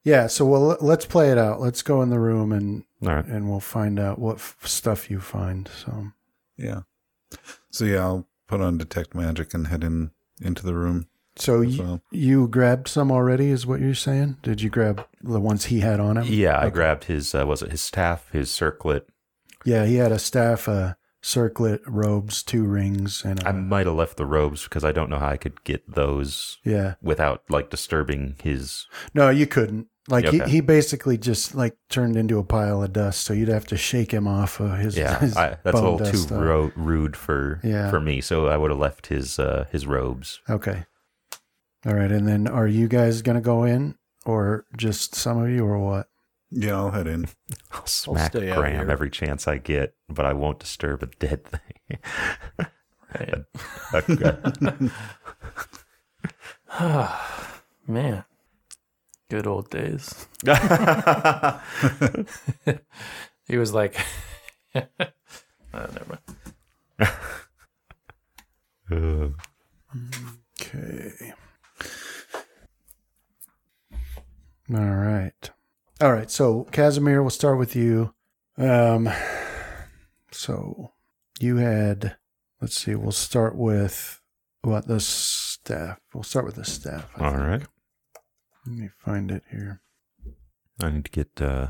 Yeah, 0.04 0.26
so 0.28 0.46
well, 0.46 0.76
let's 0.80 1.04
play 1.04 1.30
it 1.30 1.38
out. 1.38 1.60
Let's 1.60 1.82
go 1.82 2.00
in 2.02 2.08
the 2.10 2.18
room 2.18 2.50
and 2.52 2.84
All 3.02 3.14
right. 3.14 3.24
and 3.26 3.50
we'll 3.50 3.60
find 3.60 4.00
out 4.00 4.18
what 4.18 4.36
f- 4.36 4.56
stuff 4.64 5.10
you 5.10 5.20
find. 5.20 5.68
So 5.68 6.08
Yeah. 6.56 6.82
So 7.70 7.84
yeah, 7.84 8.00
I'll 8.00 8.26
put 8.46 8.60
on 8.62 8.78
detect 8.78 9.14
magic 9.14 9.52
and 9.52 9.66
head 9.66 9.84
in 9.84 10.12
into 10.40 10.64
the 10.64 10.74
room. 10.74 11.08
So 11.36 11.62
as 11.62 11.78
y- 11.78 12.00
you 12.10 12.48
grabbed 12.48 12.88
some 12.88 13.10
already, 13.10 13.48
is 13.50 13.66
what 13.66 13.80
you're 13.80 13.94
saying? 13.94 14.36
Did 14.42 14.60
you 14.62 14.70
grab 14.70 15.06
the 15.22 15.40
ones 15.40 15.66
he 15.66 15.80
had 15.80 16.00
on 16.00 16.16
him? 16.18 16.24
Yeah, 16.28 16.56
I 16.58 16.66
Okay. 16.66 16.70
grabbed 16.74 17.04
his 17.04 17.34
uh, 17.34 17.46
was 17.46 17.62
it 17.62 17.70
his 17.70 17.80
staff, 17.80 18.30
his 18.32 18.50
circlet. 18.50 19.08
Yeah, 19.64 19.86
he 19.86 19.96
had 19.96 20.12
a 20.12 20.18
staff, 20.18 20.66
a 20.68 20.96
circlet, 21.22 21.80
robes, 21.86 22.42
two 22.42 22.64
rings, 22.64 23.24
and 23.24 23.42
a, 23.44 23.48
I 23.48 23.52
might 23.52 23.86
have 23.86 23.94
left 23.94 24.16
the 24.16 24.26
robes 24.26 24.64
because 24.64 24.84
I 24.84 24.90
don't 24.92 25.08
know 25.08 25.18
how 25.20 25.28
I 25.28 25.36
could 25.36 25.62
get 25.64 25.88
those 25.88 26.58
yeah. 26.64 26.94
without 27.00 27.44
like 27.48 27.70
disturbing 27.70 28.36
his. 28.42 28.86
No, 29.14 29.30
you 29.30 29.46
couldn't. 29.46 29.86
Like 30.08 30.24
Okay. 30.26 30.44
he, 30.46 30.50
he 30.50 30.60
basically 30.60 31.16
just 31.16 31.54
like 31.54 31.76
turned 31.88 32.16
into 32.16 32.40
a 32.40 32.44
pile 32.44 32.82
of 32.82 32.92
dust, 32.92 33.20
so 33.20 33.32
you'd 33.32 33.46
have 33.46 33.66
to 33.68 33.76
shake 33.76 34.10
him 34.10 34.26
off 34.26 34.58
of 34.58 34.76
his. 34.78 34.96
Yeah, 34.98 35.20
his 35.20 35.36
I, 35.36 35.58
that's 35.62 35.78
a 35.78 35.82
bone 35.82 35.98
little 35.98 36.26
too 36.26 36.34
uh, 36.34 36.40
ro- 36.40 36.72
rude 36.74 37.16
for 37.16 37.60
Yeah. 37.62 37.88
for 37.88 38.00
me. 38.00 38.20
So 38.20 38.48
I 38.48 38.56
would 38.56 38.72
have 38.72 38.80
left 38.80 39.06
his 39.06 39.38
uh, 39.38 39.66
his 39.70 39.86
robes. 39.86 40.40
Okay. 40.50 40.86
All 41.84 41.94
right, 41.94 42.10
and 42.12 42.28
then 42.28 42.46
are 42.46 42.66
you 42.68 42.86
guys 42.88 43.22
gonna 43.22 43.40
go 43.40 43.64
in, 43.64 43.96
or 44.24 44.64
just 44.76 45.14
some 45.14 45.42
of 45.42 45.50
you, 45.50 45.64
or 45.64 45.78
what? 45.78 46.08
Yeah, 46.50 46.76
I'll 46.76 46.90
head 46.90 47.06
in. 47.06 47.26
I'll 47.72 47.86
smack 47.86 48.32
stay 48.32 48.50
out 48.50 48.58
Graham 48.58 48.90
every 48.90 49.10
chance 49.10 49.48
I 49.48 49.56
get, 49.58 49.94
but 50.08 50.24
I 50.26 50.32
won't 50.34 50.58
disturb 50.60 51.02
a 51.02 51.06
dead 51.06 51.44
thing. 51.44 51.98
Right. 53.14 53.44
Okay. 53.92 54.36
Man, 57.86 58.24
good 59.28 59.46
old 59.46 59.68
days. 59.68 60.26
He 63.48 63.58
was 63.58 63.74
like, 63.74 63.96
oh, 64.74 64.82
never 65.74 66.06
mind. 66.08 67.12
Uh, 68.90 69.28
Okay. 70.60 71.34
All 74.70 74.76
right. 74.94 75.50
All 76.00 76.12
right. 76.12 76.30
So 76.30 76.64
Casimir, 76.64 77.22
we'll 77.22 77.30
start 77.30 77.58
with 77.58 77.74
you. 77.76 78.14
Um, 78.58 79.08
so 80.30 80.92
you 81.40 81.56
had, 81.56 82.16
let's 82.60 82.80
see, 82.80 82.94
we'll 82.94 83.12
start 83.12 83.56
with 83.56 84.20
what 84.62 84.86
the 84.86 85.00
staff. 85.00 85.98
We'll 86.14 86.22
start 86.22 86.46
with 86.46 86.54
the 86.56 86.64
staff. 86.64 87.08
I 87.16 87.24
all 87.24 87.30
think. 87.32 87.42
right. 87.46 87.62
Let 88.66 88.76
me 88.76 88.88
find 89.04 89.30
it 89.30 89.42
here. 89.50 89.80
I 90.80 90.90
need 90.90 91.04
to 91.06 91.10
get 91.10 91.40
uh 91.42 91.68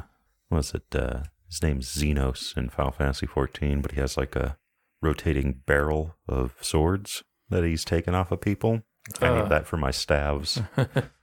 what 0.49 0.59
is 0.59 0.75
it? 0.75 0.95
Uh 0.95 1.23
his 1.49 1.63
name's 1.63 1.89
Zenos 1.95 2.57
in 2.57 2.69
Final 2.69 2.93
Fantasy 2.93 3.27
fourteen, 3.27 3.81
but 3.81 3.93
he 3.93 4.01
has 4.01 4.17
like 4.17 4.37
a 4.37 4.57
rotating 5.01 5.63
barrel 5.67 6.17
of 6.29 6.55
swords 6.61 7.23
that 7.49 7.65
he's 7.65 7.85
taken 7.85 8.15
off 8.15 8.31
of 8.31 8.41
people. 8.41 8.83
I 9.21 9.29
Uh. 9.29 9.43
need 9.43 9.51
that 9.51 9.67
for 9.67 9.77
my 9.77 9.91
staves. 9.91 10.61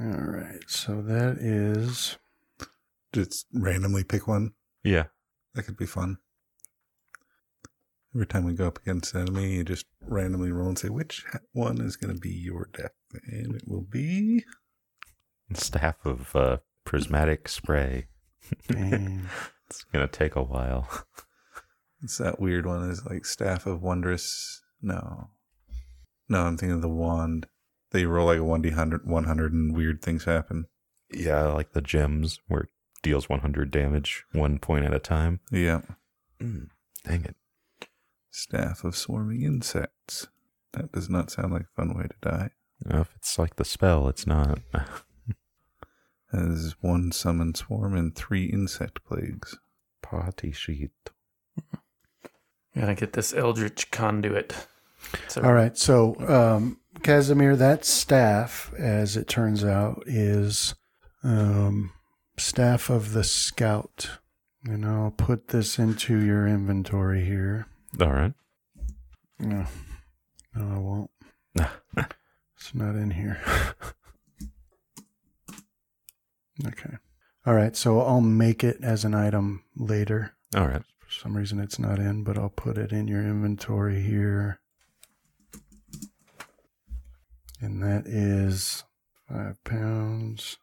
All 0.00 0.06
right. 0.06 0.62
So 0.68 1.02
that 1.02 1.36
is 1.38 2.16
Just 3.12 3.46
randomly 3.52 4.04
pick 4.04 4.26
one. 4.26 4.52
yeah. 4.84 5.04
That 5.54 5.64
could 5.64 5.76
be 5.76 5.84
fun. 5.86 6.16
Every 8.14 8.26
time 8.26 8.44
we 8.44 8.54
go 8.54 8.66
up 8.68 8.78
against 8.78 9.14
an 9.14 9.22
enemy, 9.22 9.52
you 9.54 9.64
just 9.64 9.84
randomly 10.00 10.50
roll 10.50 10.68
and 10.68 10.78
say 10.78 10.88
which 10.88 11.24
one 11.52 11.78
is 11.80 11.96
going 11.96 12.14
to 12.14 12.18
be 12.20 12.30
your 12.30 12.70
death, 12.72 12.92
and 13.26 13.54
it 13.54 13.64
will 13.66 13.82
be. 13.82 14.44
Staff 15.52 15.96
of 16.06 16.34
uh, 16.34 16.56
prismatic 16.84 17.48
spray. 17.48 18.06
It's 18.70 19.84
gonna 19.90 20.08
take 20.08 20.36
a 20.36 20.42
while. 20.42 20.88
It's 22.02 22.18
that 22.18 22.40
weird 22.40 22.66
one. 22.66 22.90
Is 22.90 23.04
like 23.06 23.24
staff 23.24 23.64
of 23.66 23.80
wondrous. 23.82 24.60
No, 24.82 25.30
no, 26.28 26.40
I'm 26.42 26.56
thinking 26.56 26.74
of 26.76 26.82
the 26.82 26.88
wand. 26.88 27.46
That 27.92 28.00
you 28.00 28.08
roll 28.08 28.26
like 28.26 28.38
a 28.38 28.44
one 28.44 28.62
d 28.62 28.70
hundred, 28.70 29.06
one 29.06 29.24
hundred, 29.24 29.52
and 29.52 29.76
weird 29.76 30.02
things 30.02 30.24
happen. 30.24 30.66
Yeah, 31.12 31.42
like 31.48 31.72
the 31.72 31.82
gems 31.82 32.38
where 32.48 32.62
it 32.62 32.68
deals 33.02 33.28
100 33.28 33.70
damage 33.70 34.24
one 34.32 34.58
point 34.58 34.84
at 34.86 34.94
a 34.94 34.98
time. 34.98 35.40
Yeah, 35.50 35.82
Mm, 36.40 36.68
dang 37.04 37.24
it. 37.24 37.36
staff 38.30 38.82
of 38.84 38.96
swarming 38.96 39.42
insects. 39.42 40.28
That 40.72 40.90
does 40.92 41.10
not 41.10 41.30
sound 41.30 41.52
like 41.52 41.62
a 41.62 41.76
fun 41.76 41.94
way 41.96 42.04
to 42.04 42.14
die. 42.30 42.50
If 42.86 43.14
it's 43.16 43.38
like 43.38 43.56
the 43.56 43.64
spell, 43.64 44.08
it's 44.08 44.26
not. 44.26 44.60
As 46.32 46.76
one 46.80 47.12
summon 47.12 47.54
swarm 47.54 47.94
and 47.94 48.14
three 48.14 48.46
insect 48.46 49.04
plagues. 49.04 49.58
Party 50.00 50.50
sheet. 50.50 50.92
Gotta 52.74 52.94
get 52.94 53.12
this 53.12 53.34
Eldritch 53.34 53.90
conduit. 53.90 54.66
So, 55.28 55.42
All 55.42 55.52
right. 55.52 55.76
So, 55.76 56.16
um, 56.26 56.78
Casimir, 57.02 57.56
that 57.56 57.84
staff, 57.84 58.72
as 58.78 59.16
it 59.16 59.26
turns 59.28 59.64
out, 59.64 60.02
is 60.06 60.74
um, 61.24 61.92
staff 62.36 62.90
of 62.90 63.12
the 63.12 63.24
scout. 63.24 64.10
And 64.64 64.86
I'll 64.86 65.10
put 65.10 65.48
this 65.48 65.78
into 65.78 66.20
your 66.20 66.46
inventory 66.46 67.24
here. 67.24 67.66
All 68.00 68.12
right. 68.12 68.32
No, 69.40 69.66
no, 70.54 70.74
I 70.74 70.78
won't. 70.78 71.10
It's 72.62 72.76
not 72.76 72.94
in 72.94 73.10
here. 73.10 73.40
okay. 76.64 76.96
All 77.44 77.54
right. 77.54 77.74
So 77.74 78.00
I'll 78.00 78.20
make 78.20 78.62
it 78.62 78.78
as 78.84 79.04
an 79.04 79.16
item 79.16 79.64
later. 79.76 80.36
All 80.54 80.68
right. 80.68 80.82
For 81.00 81.10
some 81.10 81.36
reason 81.36 81.58
it's 81.58 81.80
not 81.80 81.98
in, 81.98 82.22
but 82.22 82.38
I'll 82.38 82.50
put 82.50 82.78
it 82.78 82.92
in 82.92 83.08
your 83.08 83.20
inventory 83.20 84.00
here. 84.00 84.60
And 87.62 87.82
that 87.82 88.06
is 88.06 88.84
five 89.28 89.62
pounds. 89.64 90.58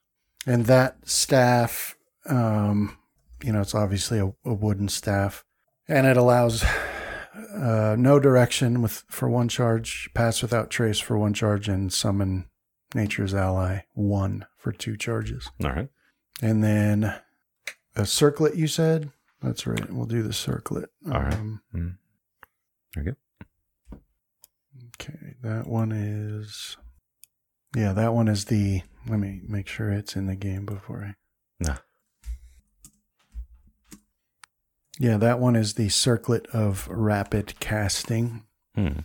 And 0.45 0.65
that 0.65 1.07
staff, 1.07 1.95
um, 2.25 2.97
you 3.43 3.51
know, 3.53 3.61
it's 3.61 3.73
obviously 3.73 4.19
a, 4.19 4.33
a 4.45 4.53
wooden 4.53 4.89
staff. 4.89 5.43
And 5.87 6.05
it 6.05 6.17
allows 6.17 6.63
uh, 7.55 7.95
know 7.97 8.19
direction 8.19 8.81
with 8.81 9.03
for 9.09 9.29
one 9.29 9.47
charge, 9.47 10.09
pass 10.13 10.41
without 10.41 10.69
trace 10.69 10.99
for 10.99 11.17
one 11.17 11.33
charge, 11.33 11.67
and 11.67 11.91
summon 11.91 12.47
nature's 12.93 13.33
ally 13.33 13.79
one 13.93 14.45
for 14.57 14.71
two 14.71 14.97
charges. 14.97 15.49
All 15.63 15.71
right. 15.71 15.89
And 16.41 16.63
then 16.63 17.15
a 17.95 18.05
circlet, 18.05 18.55
you 18.55 18.67
said? 18.67 19.11
That's 19.41 19.65
right. 19.65 19.91
We'll 19.91 20.05
do 20.05 20.21
the 20.21 20.33
circlet. 20.33 20.89
All 21.07 21.21
right. 21.21 21.33
Um, 21.33 21.61
Mm. 21.73 21.97
Okay. 22.97 23.15
okay. 24.95 25.35
That 25.41 25.67
one 25.67 25.91
is. 25.91 26.77
Yeah, 27.75 27.93
that 27.93 28.13
one 28.13 28.27
is 28.27 28.45
the. 28.45 28.81
Let 29.07 29.19
me 29.19 29.41
make 29.47 29.67
sure 29.67 29.91
it's 29.91 30.15
in 30.15 30.27
the 30.27 30.35
game 30.35 30.65
before 30.65 31.03
I. 31.03 31.15
Nah. 31.59 31.77
Yeah, 34.99 35.17
that 35.17 35.39
one 35.39 35.55
is 35.55 35.75
the 35.75 35.89
circlet 35.89 36.45
of 36.47 36.87
rapid 36.89 37.59
casting. 37.59 38.43
Hmm. 38.75 38.99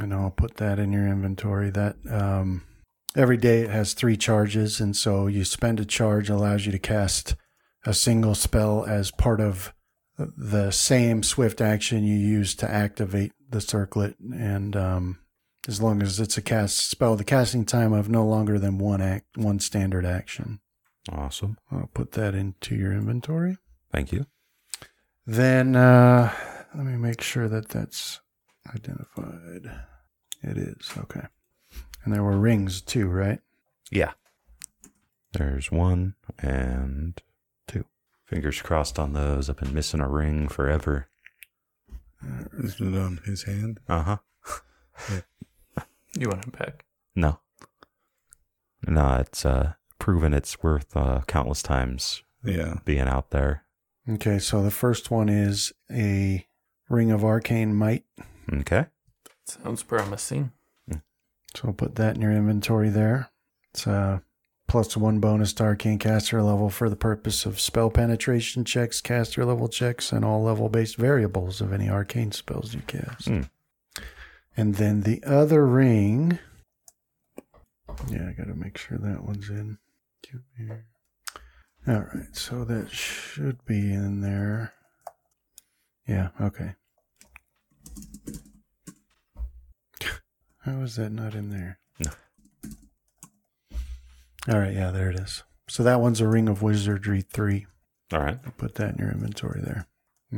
And 0.00 0.14
I'll 0.14 0.30
put 0.30 0.56
that 0.56 0.78
in 0.78 0.92
your 0.92 1.06
inventory. 1.06 1.70
That 1.70 1.96
um, 2.08 2.62
every 3.16 3.36
day 3.36 3.62
it 3.62 3.70
has 3.70 3.92
three 3.92 4.16
charges, 4.16 4.80
and 4.80 4.96
so 4.96 5.26
you 5.26 5.44
spend 5.44 5.80
a 5.80 5.84
charge 5.84 6.30
allows 6.30 6.64
you 6.64 6.72
to 6.72 6.78
cast 6.78 7.34
a 7.84 7.92
single 7.92 8.34
spell 8.34 8.84
as 8.84 9.10
part 9.10 9.40
of 9.40 9.72
the 10.18 10.70
same 10.70 11.22
swift 11.22 11.60
action 11.60 12.04
you 12.04 12.16
use 12.16 12.54
to 12.54 12.70
activate 12.70 13.32
the 13.50 13.60
circlet. 13.60 14.16
And 14.20 14.76
um, 14.76 15.18
as 15.68 15.80
long 15.80 16.02
as 16.02 16.18
it's 16.18 16.36
a 16.36 16.42
cast 16.42 16.88
spell, 16.88 17.16
the 17.16 17.24
casting 17.24 17.64
time 17.64 17.92
of 17.92 18.08
no 18.08 18.24
longer 18.26 18.58
than 18.58 18.78
one 18.78 19.00
act, 19.00 19.36
one 19.36 19.60
standard 19.60 20.04
action. 20.04 20.60
Awesome. 21.10 21.58
I'll 21.70 21.90
put 21.94 22.12
that 22.12 22.34
into 22.34 22.74
your 22.74 22.92
inventory. 22.92 23.58
Thank 23.90 24.12
you. 24.12 24.26
Then 25.26 25.76
uh, 25.76 26.32
let 26.74 26.84
me 26.84 26.96
make 26.96 27.20
sure 27.20 27.48
that 27.48 27.68
that's 27.68 28.20
identified. 28.74 29.70
It 30.42 30.58
is 30.58 30.90
okay. 30.98 31.26
And 32.04 32.12
there 32.12 32.24
were 32.24 32.38
rings 32.38 32.80
too, 32.80 33.06
right? 33.06 33.38
Yeah. 33.90 34.12
There's 35.32 35.70
one 35.70 36.14
and 36.38 37.20
two. 37.68 37.84
Fingers 38.24 38.60
crossed 38.60 38.98
on 38.98 39.12
those. 39.12 39.48
I've 39.48 39.58
been 39.58 39.74
missing 39.74 40.00
a 40.00 40.08
ring 40.08 40.48
forever. 40.48 41.08
Is 42.58 42.80
it 42.80 42.94
on 42.94 43.20
his 43.24 43.44
hand? 43.44 43.80
Uh 43.88 44.02
huh. 44.02 45.20
You 46.18 46.28
want 46.28 46.46
it 46.46 46.58
back? 46.58 46.84
No. 47.16 47.40
No, 48.86 49.16
it's 49.20 49.44
uh, 49.46 49.74
proven 49.98 50.34
it's 50.34 50.62
worth 50.62 50.96
uh, 50.96 51.20
countless 51.26 51.62
times 51.62 52.22
Yeah. 52.44 52.78
being 52.84 53.08
out 53.08 53.30
there. 53.30 53.64
Okay, 54.08 54.38
so 54.38 54.62
the 54.62 54.70
first 54.70 55.10
one 55.10 55.28
is 55.28 55.72
a 55.90 56.46
ring 56.88 57.10
of 57.12 57.24
arcane 57.24 57.74
might. 57.74 58.04
Okay. 58.52 58.86
Sounds 59.44 59.82
promising. 59.82 60.52
So 61.54 61.68
I'll 61.68 61.74
put 61.74 61.96
that 61.96 62.16
in 62.16 62.22
your 62.22 62.32
inventory 62.32 62.88
there. 62.88 63.30
It's 63.74 63.86
a 63.86 64.22
plus 64.68 64.96
one 64.96 65.20
bonus 65.20 65.52
to 65.54 65.64
arcane 65.64 65.98
caster 65.98 66.42
level 66.42 66.70
for 66.70 66.88
the 66.88 66.96
purpose 66.96 67.44
of 67.44 67.60
spell 67.60 67.90
penetration 67.90 68.64
checks, 68.64 69.02
caster 69.02 69.44
level 69.44 69.68
checks, 69.68 70.12
and 70.12 70.24
all 70.24 70.42
level 70.42 70.70
based 70.70 70.96
variables 70.96 71.60
of 71.60 71.70
any 71.72 71.90
arcane 71.90 72.32
spells 72.32 72.72
you 72.72 72.80
cast. 72.86 73.28
Hmm. 73.28 73.42
And 74.56 74.74
then 74.74 75.02
the 75.02 75.22
other 75.24 75.66
ring. 75.66 76.38
Yeah, 78.08 78.28
I 78.28 78.32
got 78.32 78.46
to 78.46 78.54
make 78.54 78.78
sure 78.78 78.98
that 78.98 79.24
one's 79.24 79.48
in. 79.48 79.78
All 81.88 81.94
right, 81.94 82.34
so 82.34 82.64
that 82.64 82.90
should 82.90 83.64
be 83.64 83.92
in 83.92 84.20
there. 84.20 84.72
Yeah, 86.06 86.28
okay. 86.40 86.74
How 90.64 90.80
is 90.80 90.96
that 90.96 91.10
not 91.10 91.34
in 91.34 91.50
there? 91.50 91.78
No. 91.98 92.10
All 94.48 94.60
right, 94.60 94.72
yeah, 94.74 94.90
there 94.90 95.10
it 95.10 95.18
is. 95.18 95.42
So 95.68 95.82
that 95.82 96.00
one's 96.00 96.20
a 96.20 96.28
Ring 96.28 96.48
of 96.48 96.62
Wizardry 96.62 97.22
3. 97.22 97.66
All 98.12 98.20
right. 98.20 98.38
Put 98.58 98.74
that 98.74 98.94
in 98.94 98.98
your 98.98 99.10
inventory 99.10 99.62
there. 99.62 99.86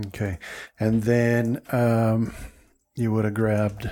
Okay. 0.07 0.39
And 0.79 1.03
then 1.03 1.61
um, 1.73 2.33
you 2.95 3.13
would 3.13 3.25
have 3.25 3.35
grabbed. 3.35 3.91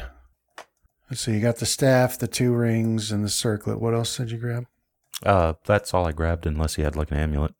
So 1.14 1.30
you 1.30 1.40
got 1.40 1.56
the 1.56 1.66
staff, 1.66 2.18
the 2.18 2.26
two 2.28 2.52
rings, 2.54 3.12
and 3.12 3.24
the 3.24 3.28
circlet. 3.28 3.80
What 3.80 3.94
else 3.94 4.16
did 4.16 4.30
you 4.30 4.38
grab? 4.38 4.66
Uh, 5.24 5.54
that's 5.64 5.92
all 5.92 6.06
I 6.06 6.12
grabbed, 6.12 6.46
unless 6.46 6.78
you 6.78 6.84
had 6.84 6.96
like 6.96 7.10
an 7.10 7.18
amulet. 7.18 7.54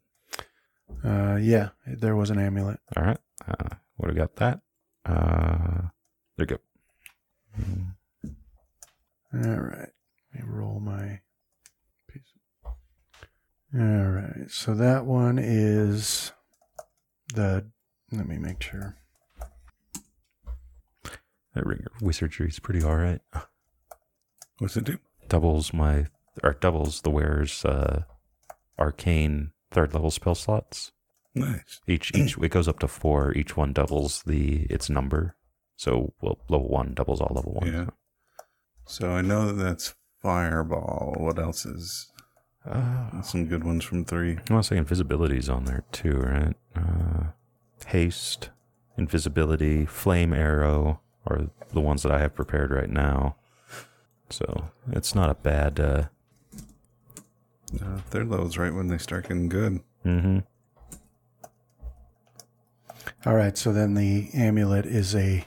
Uh, 1.05 1.37
yeah, 1.37 1.71
there 1.87 2.17
was 2.17 2.31
an 2.31 2.39
amulet. 2.39 2.81
All 2.97 3.05
right. 3.05 3.19
Uh, 3.47 3.77
would 3.99 4.09
have 4.09 4.17
got 4.17 4.37
that. 4.37 4.61
Uh, 5.05 5.89
there 6.37 6.47
you 6.47 6.47
go. 6.47 6.59
Mm, 7.61 7.95
All 9.35 9.61
right. 9.61 9.89
Let 10.35 10.45
me 10.45 10.49
roll 10.49 10.81
my 10.81 11.21
piece. 12.09 12.23
All 13.75 13.81
right. 13.81 14.49
So 14.51 14.75
that 14.75 15.05
one 15.05 15.39
is 15.39 16.33
the. 17.35 17.67
Let 18.11 18.27
me 18.27 18.39
make 18.39 18.63
sure. 18.63 18.97
That 21.55 21.67
ring 21.67 21.85
of 21.95 22.01
wizardry 22.03 22.49
is 22.49 22.59
pretty 22.59 22.83
all 22.83 22.97
right. 22.97 23.21
What's 24.59 24.77
it 24.77 24.85
do? 24.85 24.99
Doubles 25.29 25.73
my 25.73 26.07
or 26.43 26.55
doubles 26.55 27.03
the 27.03 27.11
wearer's 27.11 27.65
uh, 27.65 28.05
arcane 28.79 29.53
third 29.71 29.93
level 29.95 30.11
spell 30.11 30.35
slots. 30.35 30.93
Nice. 31.35 31.81
Each 31.87 32.15
each 32.15 32.37
it 32.39 32.51
goes 32.51 32.69
up 32.69 32.79
to 32.81 32.89
four. 32.89 33.33
Each 33.35 33.57
one 33.57 33.73
doubles 33.73 34.23
the 34.25 34.63
its 34.71 34.89
number. 34.91 35.35
So 35.77 36.13
well, 36.21 36.39
level 36.49 36.69
one 36.69 36.95
doubles 36.95 37.21
all 37.21 37.35
level 37.35 37.53
one. 37.55 37.73
Yeah. 37.73 37.87
So 38.87 39.11
I 39.11 39.21
know 39.23 39.47
that 39.49 39.63
that's 39.63 39.95
fireball. 40.21 41.15
What 41.19 41.39
else 41.39 41.67
is 41.67 42.11
Uh, 42.65 43.21
some 43.23 43.47
good 43.47 43.65
ones 43.65 43.85
from 43.85 44.05
three? 44.05 44.39
I 44.49 44.53
want 44.53 44.65
to 44.65 44.69
say 44.69 44.77
invisibility's 44.77 45.49
on 45.49 45.65
there 45.65 45.85
too, 45.93 46.17
right? 46.19 46.55
Uh, 46.77 47.33
haste, 47.87 48.51
invisibility, 48.97 49.85
flame 49.85 50.33
arrow 50.33 51.01
are 51.27 51.49
the 51.73 51.81
ones 51.81 52.03
that 52.03 52.13
I 52.13 52.19
have 52.21 52.35
prepared 52.35 52.71
right 52.71 52.91
now. 52.91 53.37
So 54.31 54.71
it's 54.91 55.15
not 55.15 55.31
a 55.31 55.35
bad. 55.35 55.79
Uh, 55.81 56.03
Uh, 57.83 57.99
third 58.11 58.29
level's 58.29 58.59
right 58.59 58.75
when 58.75 58.89
they 58.89 58.99
start 58.99 59.25
getting 59.29 59.49
good. 59.49 59.81
mm-hmm. 60.05 60.39
All 63.27 63.35
right. 63.35 63.57
So 63.57 63.73
then 63.73 63.95
the 63.95 64.29
amulet 64.35 64.87
is 64.87 65.15
a. 65.15 65.47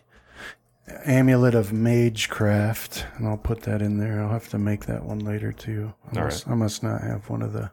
Amulet 1.05 1.55
of 1.55 1.71
Magecraft, 1.71 3.05
and 3.17 3.27
I'll 3.27 3.37
put 3.37 3.61
that 3.63 3.81
in 3.81 3.97
there. 3.97 4.21
I'll 4.21 4.29
have 4.29 4.49
to 4.49 4.59
make 4.59 4.85
that 4.85 5.03
one 5.03 5.17
later 5.19 5.51
too. 5.51 5.93
I, 6.13 6.17
All 6.19 6.23
must, 6.25 6.47
I 6.47 6.53
must 6.53 6.83
not 6.83 7.01
have 7.01 7.27
one 7.27 7.41
of 7.41 7.53
the. 7.53 7.71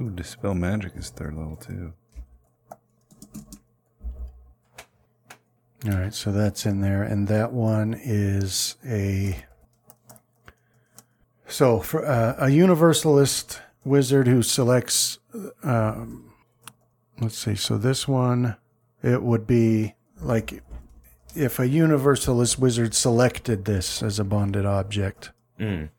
Ooh, 0.00 0.10
dispel 0.10 0.54
magic 0.54 0.92
is 0.94 1.10
third 1.10 1.34
level 1.36 1.56
too. 1.56 1.92
All 5.84 5.98
right, 5.98 6.14
so 6.14 6.30
that's 6.30 6.64
in 6.64 6.80
there, 6.80 7.02
and 7.02 7.26
that 7.28 7.52
one 7.52 7.98
is 8.00 8.76
a. 8.86 9.44
So 11.48 11.80
for 11.80 12.06
uh, 12.06 12.36
a 12.38 12.50
universalist 12.50 13.60
wizard 13.84 14.28
who 14.28 14.42
selects, 14.42 15.18
um, 15.64 16.32
let's 17.20 17.36
see. 17.36 17.56
So 17.56 17.76
this 17.78 18.06
one, 18.06 18.56
it 19.02 19.22
would 19.22 19.46
be 19.46 19.94
like 20.20 20.62
if 21.34 21.58
a 21.58 21.66
universalist 21.66 22.58
wizard 22.58 22.94
selected 22.94 23.64
this 23.64 24.02
as 24.02 24.18
a 24.18 24.24
bonded 24.24 24.66
object, 24.66 25.30
Mm. 25.60 25.90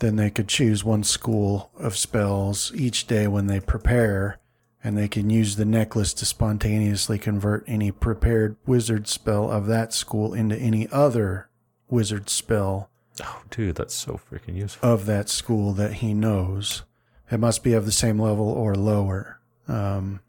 then 0.00 0.16
they 0.16 0.30
could 0.30 0.46
choose 0.48 0.84
one 0.84 1.02
school 1.02 1.70
of 1.78 1.96
spells 1.96 2.70
each 2.74 3.06
day 3.06 3.26
when 3.26 3.46
they 3.46 3.58
prepare, 3.60 4.38
and 4.82 4.96
they 4.96 5.08
can 5.08 5.28
use 5.30 5.56
the 5.56 5.64
necklace 5.64 6.14
to 6.14 6.24
spontaneously 6.24 7.18
convert 7.18 7.64
any 7.66 7.90
prepared 7.92 8.56
wizard 8.66 9.06
spell 9.08 9.50
of 9.50 9.66
that 9.66 9.92
school 9.92 10.32
into 10.34 10.56
any 10.56 10.88
other 10.90 11.48
wizard 11.88 12.28
spell 12.30 12.88
Oh, 13.22 13.42
dude, 13.50 13.74
that's 13.76 13.92
so 13.94 14.18
freaking 14.30 14.56
useful. 14.56 14.88
of 14.88 15.04
that 15.06 15.28
school 15.28 15.72
that 15.74 15.94
he 15.94 16.14
knows. 16.14 16.84
It 17.30 17.38
must 17.38 17.62
be 17.62 17.74
of 17.74 17.84
the 17.84 17.92
same 17.92 18.18
level 18.18 18.48
or 18.48 18.74
lower. 18.74 19.40
Um, 19.68 20.20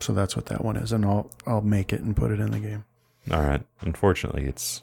so 0.00 0.12
that's 0.12 0.34
what 0.34 0.46
that 0.46 0.64
one 0.64 0.76
is, 0.76 0.90
and 0.92 1.04
I'll 1.04 1.30
I'll 1.46 1.60
make 1.60 1.92
it 1.92 2.00
and 2.00 2.16
put 2.16 2.30
it 2.32 2.40
in 2.40 2.50
the 2.50 2.58
game. 2.58 2.84
All 3.30 3.42
right. 3.42 3.62
Unfortunately, 3.82 4.44
it's 4.44 4.82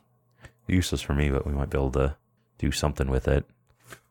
useless 0.67 1.01
for 1.01 1.13
me, 1.13 1.29
but 1.29 1.45
we 1.45 1.53
might 1.53 1.69
be 1.69 1.77
able 1.77 1.91
to 1.91 2.15
do 2.59 2.71
something 2.71 3.09
with 3.09 3.27
it. 3.27 3.45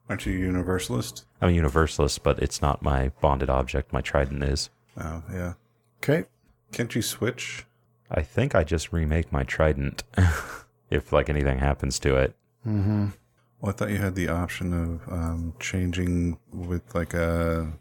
Aren't 0.08 0.26
you 0.26 0.32
a 0.34 0.38
universalist? 0.40 1.24
I'm 1.41 1.51
a 1.51 1.53
universalist, 1.53 2.22
but 2.22 2.39
it's 2.39 2.62
not 2.62 2.82
my 2.82 3.11
bonded 3.20 3.51
object. 3.51 3.93
My 3.93 4.01
trident 4.01 4.43
is. 4.43 4.70
Oh, 4.99 5.22
yeah. 5.32 5.55
Okay. 5.99 6.24
Can't 6.72 6.95
you 6.95 7.03
switch? 7.03 7.66
I 8.11 8.22
think 8.22 8.55
I 8.55 8.64
just 8.64 8.93
remake 8.93 9.32
my 9.32 9.43
trident 9.43 10.05
if 10.91 11.12
like 11.12 11.28
anything 11.28 11.59
happens 11.59 11.99
to 12.01 12.16
it. 12.16 12.34
Mm-hmm. 12.66 13.09
Well, 13.61 13.70
I 13.70 13.72
thought 13.72 13.91
you 13.91 13.99
had 13.99 14.14
the 14.14 14.28
option 14.28 14.72
of 14.72 15.12
um, 15.12 15.55
changing 15.59 16.39
with 16.53 16.95
like 16.95 17.14
a 17.14 17.72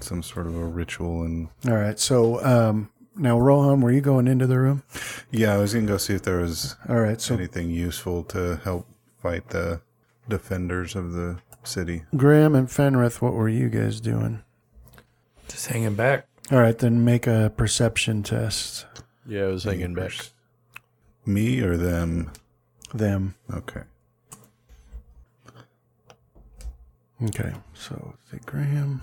some 0.00 0.22
sort 0.22 0.46
of 0.46 0.56
a 0.56 0.64
ritual 0.64 1.22
and 1.22 1.48
All 1.66 1.74
right. 1.74 1.98
So 1.98 2.44
um, 2.44 2.90
now, 3.16 3.38
Rohan, 3.38 3.80
were 3.80 3.92
you 3.92 4.00
going 4.00 4.26
into 4.26 4.46
the 4.46 4.58
room? 4.58 4.82
yeah, 5.30 5.54
I 5.54 5.58
was 5.58 5.74
gonna 5.74 5.86
go 5.86 5.96
see 5.96 6.14
if 6.14 6.22
there 6.22 6.38
was 6.38 6.76
All 6.88 7.00
right. 7.00 7.20
So 7.20 7.34
anything 7.34 7.70
useful 7.70 8.24
to 8.24 8.60
help 8.64 8.86
fight 9.18 9.48
the 9.48 9.80
defenders 10.28 10.94
of 10.94 11.12
the 11.12 11.38
city. 11.64 12.04
Graham 12.16 12.54
and 12.54 12.68
Fenrith, 12.68 13.20
what 13.20 13.34
were 13.34 13.48
you 13.48 13.68
guys 13.68 14.00
doing? 14.00 14.42
Just 15.48 15.66
hanging 15.66 15.94
back. 15.94 16.26
All 16.50 16.58
right, 16.58 16.76
then 16.76 17.04
make 17.04 17.26
a 17.26 17.52
perception 17.56 18.22
test. 18.22 18.86
Yeah, 19.26 19.44
I 19.44 19.46
was 19.46 19.64
hanging 19.64 19.94
back. 19.94 20.12
Me 21.24 21.60
or 21.60 21.76
them? 21.76 22.32
Them. 22.92 23.34
Okay. 23.52 23.82
Okay. 27.24 27.52
So 27.74 28.14
say 28.30 28.38
Graham. 28.44 29.00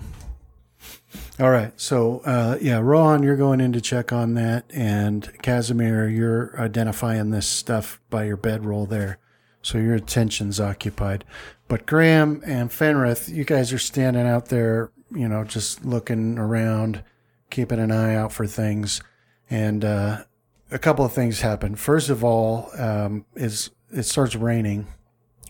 All 1.38 1.50
right. 1.50 1.72
So 1.80 2.20
uh, 2.26 2.58
yeah, 2.60 2.78
Rohan, 2.78 3.22
you're 3.22 3.36
going 3.36 3.60
in 3.60 3.72
to 3.72 3.80
check 3.80 4.12
on 4.12 4.34
that, 4.34 4.66
and 4.70 5.32
Casimir, 5.42 6.08
you're 6.08 6.54
identifying 6.60 7.30
this 7.30 7.46
stuff 7.46 8.00
by 8.10 8.24
your 8.24 8.36
bedroll 8.36 8.86
there. 8.86 9.18
So 9.62 9.78
your 9.78 9.94
attention's 9.94 10.60
occupied. 10.60 11.24
But 11.68 11.86
Graham 11.86 12.42
and 12.44 12.70
Fenrith, 12.70 13.28
you 13.28 13.44
guys 13.44 13.72
are 13.72 13.78
standing 13.78 14.26
out 14.26 14.46
there, 14.46 14.90
you 15.14 15.28
know, 15.28 15.44
just 15.44 15.84
looking 15.84 16.38
around, 16.38 17.04
keeping 17.50 17.78
an 17.78 17.92
eye 17.92 18.14
out 18.14 18.32
for 18.32 18.46
things. 18.46 19.02
And 19.48 19.84
uh, 19.84 20.24
a 20.70 20.78
couple 20.78 21.04
of 21.04 21.12
things 21.12 21.40
happen. 21.40 21.74
First 21.74 22.08
of 22.08 22.24
all, 22.24 22.70
um, 22.78 23.24
is 23.34 23.70
it 23.92 24.04
starts 24.04 24.34
raining 24.34 24.86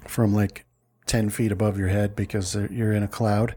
from 0.07 0.35
like 0.35 0.65
10 1.07 1.31
feet 1.31 1.53
above 1.53 1.79
your 1.79 1.89
head 1.89 2.15
because 2.15 2.55
you're 2.55 2.93
in 2.93 3.03
a 3.03 3.09
cloud. 3.09 3.57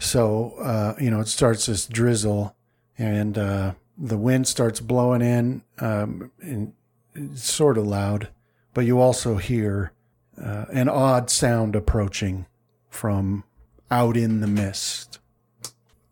So, 0.00 0.54
uh, 0.60 0.94
you 1.00 1.10
know, 1.10 1.20
it 1.20 1.28
starts 1.28 1.66
this 1.66 1.86
drizzle 1.86 2.54
and 2.98 3.38
uh, 3.38 3.74
the 3.96 4.18
wind 4.18 4.46
starts 4.46 4.80
blowing 4.80 5.22
in 5.22 5.62
um, 5.78 6.30
and 6.40 6.74
it's 7.14 7.44
sort 7.44 7.78
of 7.78 7.86
loud, 7.86 8.28
but 8.74 8.84
you 8.84 9.00
also 9.00 9.36
hear 9.36 9.92
uh, 10.40 10.66
an 10.72 10.88
odd 10.88 11.30
sound 11.30 11.74
approaching 11.76 12.46
from 12.88 13.44
out 13.90 14.16
in 14.16 14.40
the 14.40 14.46
mist. 14.46 15.18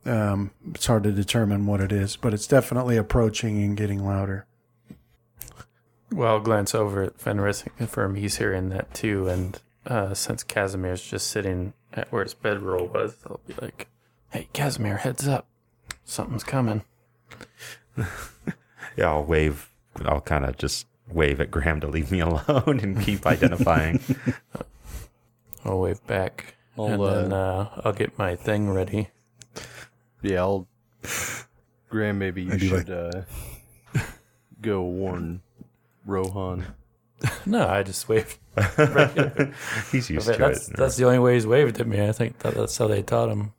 Um, 0.04 0.52
it's 0.74 0.86
hard 0.86 1.04
to 1.04 1.12
determine 1.12 1.66
what 1.66 1.80
it 1.80 1.92
is, 1.92 2.16
but 2.16 2.34
it's 2.34 2.46
definitely 2.46 2.96
approaching 2.96 3.62
and 3.62 3.76
getting 3.76 4.04
louder. 4.04 4.46
Well, 6.10 6.34
I'll 6.34 6.40
glance 6.40 6.74
over 6.74 7.02
at 7.02 7.18
Fenrith 7.18 7.64
and 7.64 7.76
confirm 7.76 8.14
he's 8.16 8.36
hearing 8.36 8.68
that 8.70 8.92
too. 8.94 9.28
And 9.28 9.60
uh, 9.86 10.14
since 10.14 10.42
Casimir's 10.42 11.02
just 11.02 11.28
sitting 11.28 11.72
at 11.92 12.10
where 12.10 12.22
his 12.22 12.34
bedroll 12.34 12.86
was, 12.86 13.16
I'll 13.26 13.40
be 13.46 13.54
like, 13.60 13.88
"Hey, 14.30 14.48
Casimir, 14.52 14.98
heads 14.98 15.26
up! 15.26 15.46
Something's 16.04 16.44
coming." 16.44 16.82
Yeah, 18.96 19.10
I'll 19.10 19.24
wave. 19.24 19.70
I'll 20.04 20.20
kind 20.20 20.44
of 20.44 20.56
just 20.56 20.86
wave 21.11 21.40
at 21.40 21.50
Graham 21.50 21.80
to 21.80 21.86
leave 21.86 22.11
me 22.11 22.20
alone 22.20 22.80
and 22.80 23.00
keep 23.00 23.26
identifying. 23.26 24.00
I'll 25.64 25.80
wave 25.80 26.05
back, 26.07 26.57
I'll, 26.76 26.86
and 26.86 27.03
uh, 27.03 27.14
then 27.14 27.32
uh, 27.32 27.80
I'll 27.84 27.92
get 27.92 28.18
my 28.18 28.34
thing 28.34 28.70
ready. 28.70 29.09
Yeah, 30.22 30.40
I'll. 30.40 30.66
Graham, 31.88 32.18
maybe 32.18 32.42
you 32.42 32.53
I'd 32.53 32.61
be 32.61 32.68
should 32.68 32.90
uh, 32.90 33.22
go 34.61 34.82
warn 34.82 35.42
Rohan. 36.07 36.66
No, 37.46 37.68
I 37.68 37.84
just 37.84 38.09
waved. 38.09 38.36
He's 39.92 40.11
used 40.11 40.26
to 40.26 40.36
that's 40.36 40.68
it. 40.68 40.76
that's 40.76 40.96
the 40.96 41.05
only 41.05 41.20
way 41.20 41.34
he's 41.34 41.46
waved 41.46 41.78
at 41.80 41.86
me. 41.86 42.05
I 42.05 42.11
think 42.11 42.40
that, 42.40 42.55
that's 42.55 42.76
how 42.76 42.88
they 42.88 43.00
taught 43.03 43.28
him. 43.28 43.53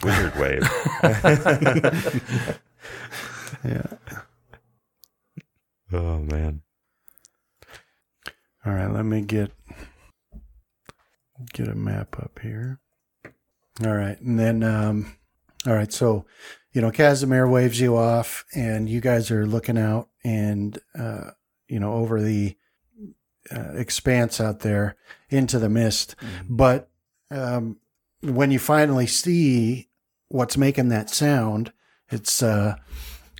wizard 0.00 0.36
wave. 0.36 0.62
Yeah. 3.64 3.86
Oh 5.94 6.18
man. 6.18 6.62
All 8.66 8.72
right, 8.72 8.90
let 8.90 9.04
me 9.04 9.20
get 9.22 9.52
get 11.52 11.68
a 11.68 11.74
map 11.74 12.16
up 12.18 12.38
here. 12.42 12.80
All 13.84 13.94
right, 13.94 14.20
and 14.20 14.38
then 14.38 14.62
um, 14.62 15.16
all 15.66 15.74
right, 15.74 15.92
so 15.92 16.26
you 16.72 16.80
know 16.80 16.90
Casimir 16.90 17.48
waves 17.48 17.80
you 17.80 17.96
off, 17.96 18.44
and 18.54 18.88
you 18.88 19.00
guys 19.00 19.30
are 19.30 19.46
looking 19.46 19.78
out 19.78 20.08
and 20.24 20.78
uh, 20.98 21.30
you 21.68 21.78
know 21.78 21.94
over 21.94 22.20
the 22.20 22.56
uh, 23.54 23.72
expanse 23.74 24.40
out 24.40 24.60
there 24.60 24.96
into 25.28 25.58
the 25.58 25.68
mist. 25.68 26.16
But 26.48 26.88
um, 27.30 27.78
when 28.20 28.50
you 28.50 28.58
finally 28.58 29.06
see 29.06 29.88
what's 30.28 30.56
making 30.56 30.88
that 30.88 31.10
sound, 31.10 31.72
it's 32.08 32.42
uh, 32.42 32.76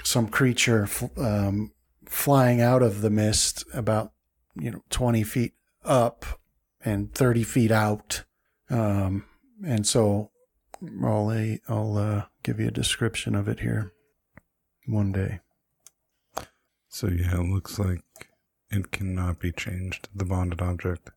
some 0.03 0.29
creature 0.29 0.89
um, 1.17 1.73
flying 2.15 2.61
out 2.61 2.83
of 2.83 3.01
the 3.01 3.11
mist 3.11 3.65
about 3.75 4.13
you 4.55 4.71
know 4.71 4.83
20 4.91 5.23
feet 5.25 5.55
up 5.85 6.25
and 6.85 7.13
30 7.13 7.43
feet 7.43 7.71
out 7.71 8.25
um, 8.71 9.25
and 9.67 9.87
so 9.87 10.31
i'll, 11.03 11.29
uh, 11.29 11.57
I'll 11.69 11.99
uh, 11.99 12.23
give 12.43 12.61
you 12.61 12.69
a 12.69 12.71
description 12.71 13.35
of 13.35 13.49
it 13.49 13.61
here 13.61 13.93
one 14.87 15.13
day 15.13 15.41
So 16.89 17.09
yeah, 17.09 17.41
it 17.41 17.51
looks 17.53 17.81
like 17.81 18.05
it 18.71 18.93
cannot 18.93 19.41
be 19.41 19.51
changed. 19.51 20.09
The 20.15 20.25
bonded 20.25 20.63
object. 20.63 21.11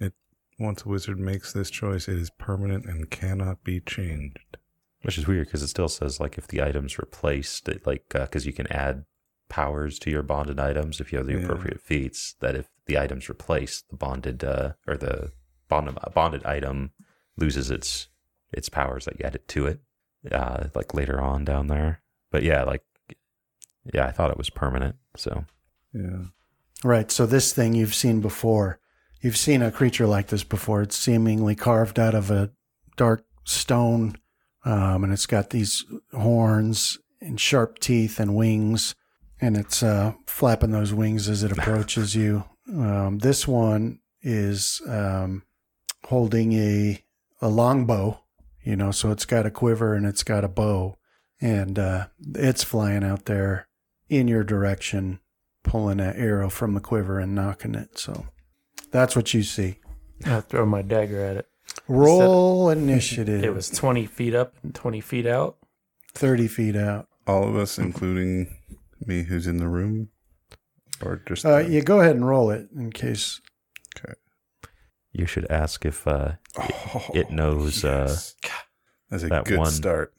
It 0.00 0.14
once 0.58 0.84
a 0.84 0.88
wizard 0.88 1.18
makes 1.18 1.52
this 1.52 1.68
choice, 1.68 2.08
it 2.08 2.16
is 2.16 2.30
permanent 2.30 2.86
and 2.86 3.10
cannot 3.10 3.62
be 3.62 3.80
changed. 3.80 4.56
Which 5.02 5.18
is 5.18 5.26
weird 5.26 5.48
because 5.48 5.62
it 5.62 5.68
still 5.68 5.88
says 5.88 6.18
like 6.18 6.38
if 6.38 6.48
the 6.48 6.62
item's 6.62 6.98
replaced, 6.98 7.68
it, 7.68 7.86
like 7.86 8.04
because 8.08 8.46
you 8.46 8.54
can 8.54 8.72
add 8.72 9.04
powers 9.48 9.98
to 10.00 10.10
your 10.10 10.22
bonded 10.22 10.58
items 10.58 11.00
if 11.00 11.12
you 11.12 11.18
have 11.18 11.26
the 11.26 11.34
Yeah. 11.34 11.44
appropriate 11.44 11.80
feats. 11.80 12.34
That 12.40 12.54
if 12.56 12.68
the 12.86 12.98
item's 12.98 13.28
replaced, 13.28 13.88
the 13.90 13.96
bonded 13.96 14.42
uh, 14.44 14.72
or 14.86 14.96
the 14.96 15.32
bonded 15.68 15.98
bonded 16.14 16.44
item 16.44 16.92
loses 17.36 17.70
its 17.70 18.08
its 18.52 18.68
powers 18.68 19.04
that 19.04 19.18
you 19.18 19.26
added 19.26 19.46
to 19.48 19.66
it, 19.66 19.80
uh, 20.32 20.68
like 20.74 20.94
later 20.94 21.20
on 21.20 21.44
down 21.44 21.66
there. 21.66 22.02
But 22.30 22.42
yeah, 22.42 22.62
like 22.64 22.82
yeah, 23.92 24.06
I 24.06 24.10
thought 24.12 24.30
it 24.30 24.38
was 24.38 24.50
permanent. 24.50 24.96
So 25.16 25.44
Yeah. 25.92 26.26
right 26.84 27.10
so 27.10 27.24
this 27.26 27.52
thing 27.52 27.74
you've 27.74 27.94
seen 27.94 28.20
before 28.20 28.78
you've 29.22 29.36
seen 29.36 29.62
a 29.62 29.70
creature 29.72 30.06
like 30.06 30.26
this 30.28 30.44
before 30.44 30.82
it's 30.82 30.96
seemingly 30.96 31.54
carved 31.54 31.98
out 31.98 32.14
of 32.14 32.30
a 32.30 32.50
dark 32.96 33.24
stone 33.44 34.14
um, 34.64 35.02
and 35.04 35.12
it's 35.12 35.26
got 35.26 35.50
these 35.50 35.84
horns 36.12 36.98
and 37.20 37.40
sharp 37.40 37.78
teeth 37.78 38.20
and 38.20 38.34
wings 38.36 38.94
and 39.40 39.56
it's 39.56 39.82
uh, 39.82 40.14
flapping 40.26 40.70
those 40.70 40.92
wings 40.94 41.28
as 41.28 41.42
it 41.42 41.52
approaches 41.52 42.14
you 42.14 42.44
Um, 42.68 43.18
this 43.18 43.46
one 43.46 44.00
is 44.22 44.80
um, 44.88 45.42
holding 46.06 46.52
a 46.54 47.02
a 47.40 47.48
longbow, 47.48 48.22
you 48.64 48.74
know, 48.76 48.90
so 48.90 49.10
it's 49.10 49.26
got 49.26 49.46
a 49.46 49.50
quiver 49.50 49.94
and 49.94 50.06
it's 50.06 50.22
got 50.24 50.42
a 50.44 50.48
bow, 50.48 50.96
and 51.40 51.78
uh, 51.78 52.06
it's 52.34 52.64
flying 52.64 53.04
out 53.04 53.26
there 53.26 53.68
in 54.08 54.26
your 54.26 54.42
direction, 54.42 55.20
pulling 55.62 55.98
that 55.98 56.16
arrow 56.16 56.48
from 56.48 56.74
the 56.74 56.80
quiver 56.80 57.18
and 57.20 57.36
nocking 57.36 57.76
it. 57.80 57.98
So 57.98 58.26
that's 58.90 59.14
what 59.14 59.34
you 59.34 59.42
see. 59.42 59.78
I 60.24 60.40
throw 60.40 60.64
my 60.64 60.80
dagger 60.82 61.22
at 61.22 61.36
it. 61.36 61.48
Roll 61.88 62.70
initiative. 62.70 63.44
It 63.44 63.52
was 63.54 63.68
20 63.68 64.06
feet 64.06 64.34
up 64.34 64.54
and 64.62 64.74
20 64.74 65.00
feet 65.02 65.26
out. 65.26 65.58
thirty 66.14 66.48
feet 66.48 66.74
out. 66.74 67.06
All 67.26 67.46
of 67.46 67.54
us, 67.54 67.78
including 67.78 68.55
me, 69.04 69.24
who's 69.24 69.46
in 69.46 69.58
the 69.58 69.68
room, 69.68 70.08
or 71.02 71.20
just 71.26 71.44
Uh, 71.44 71.58
yeah, 71.58 71.80
go 71.80 72.00
ahead 72.00 72.16
and 72.16 72.26
roll 72.26 72.50
it 72.50 72.68
in 72.74 72.92
case. 72.92 73.40
Okay. 73.98 74.14
You 75.12 75.26
should 75.26 75.50
ask 75.50 75.84
if 75.84 76.06
uh, 76.06 76.32
it 77.14 77.30
knows, 77.30 77.84
uh. 77.84 78.16
That's 79.10 79.22
a 79.22 79.28
that 79.28 79.44
good 79.44 79.58
one- 79.58 79.70
start. 79.70 80.14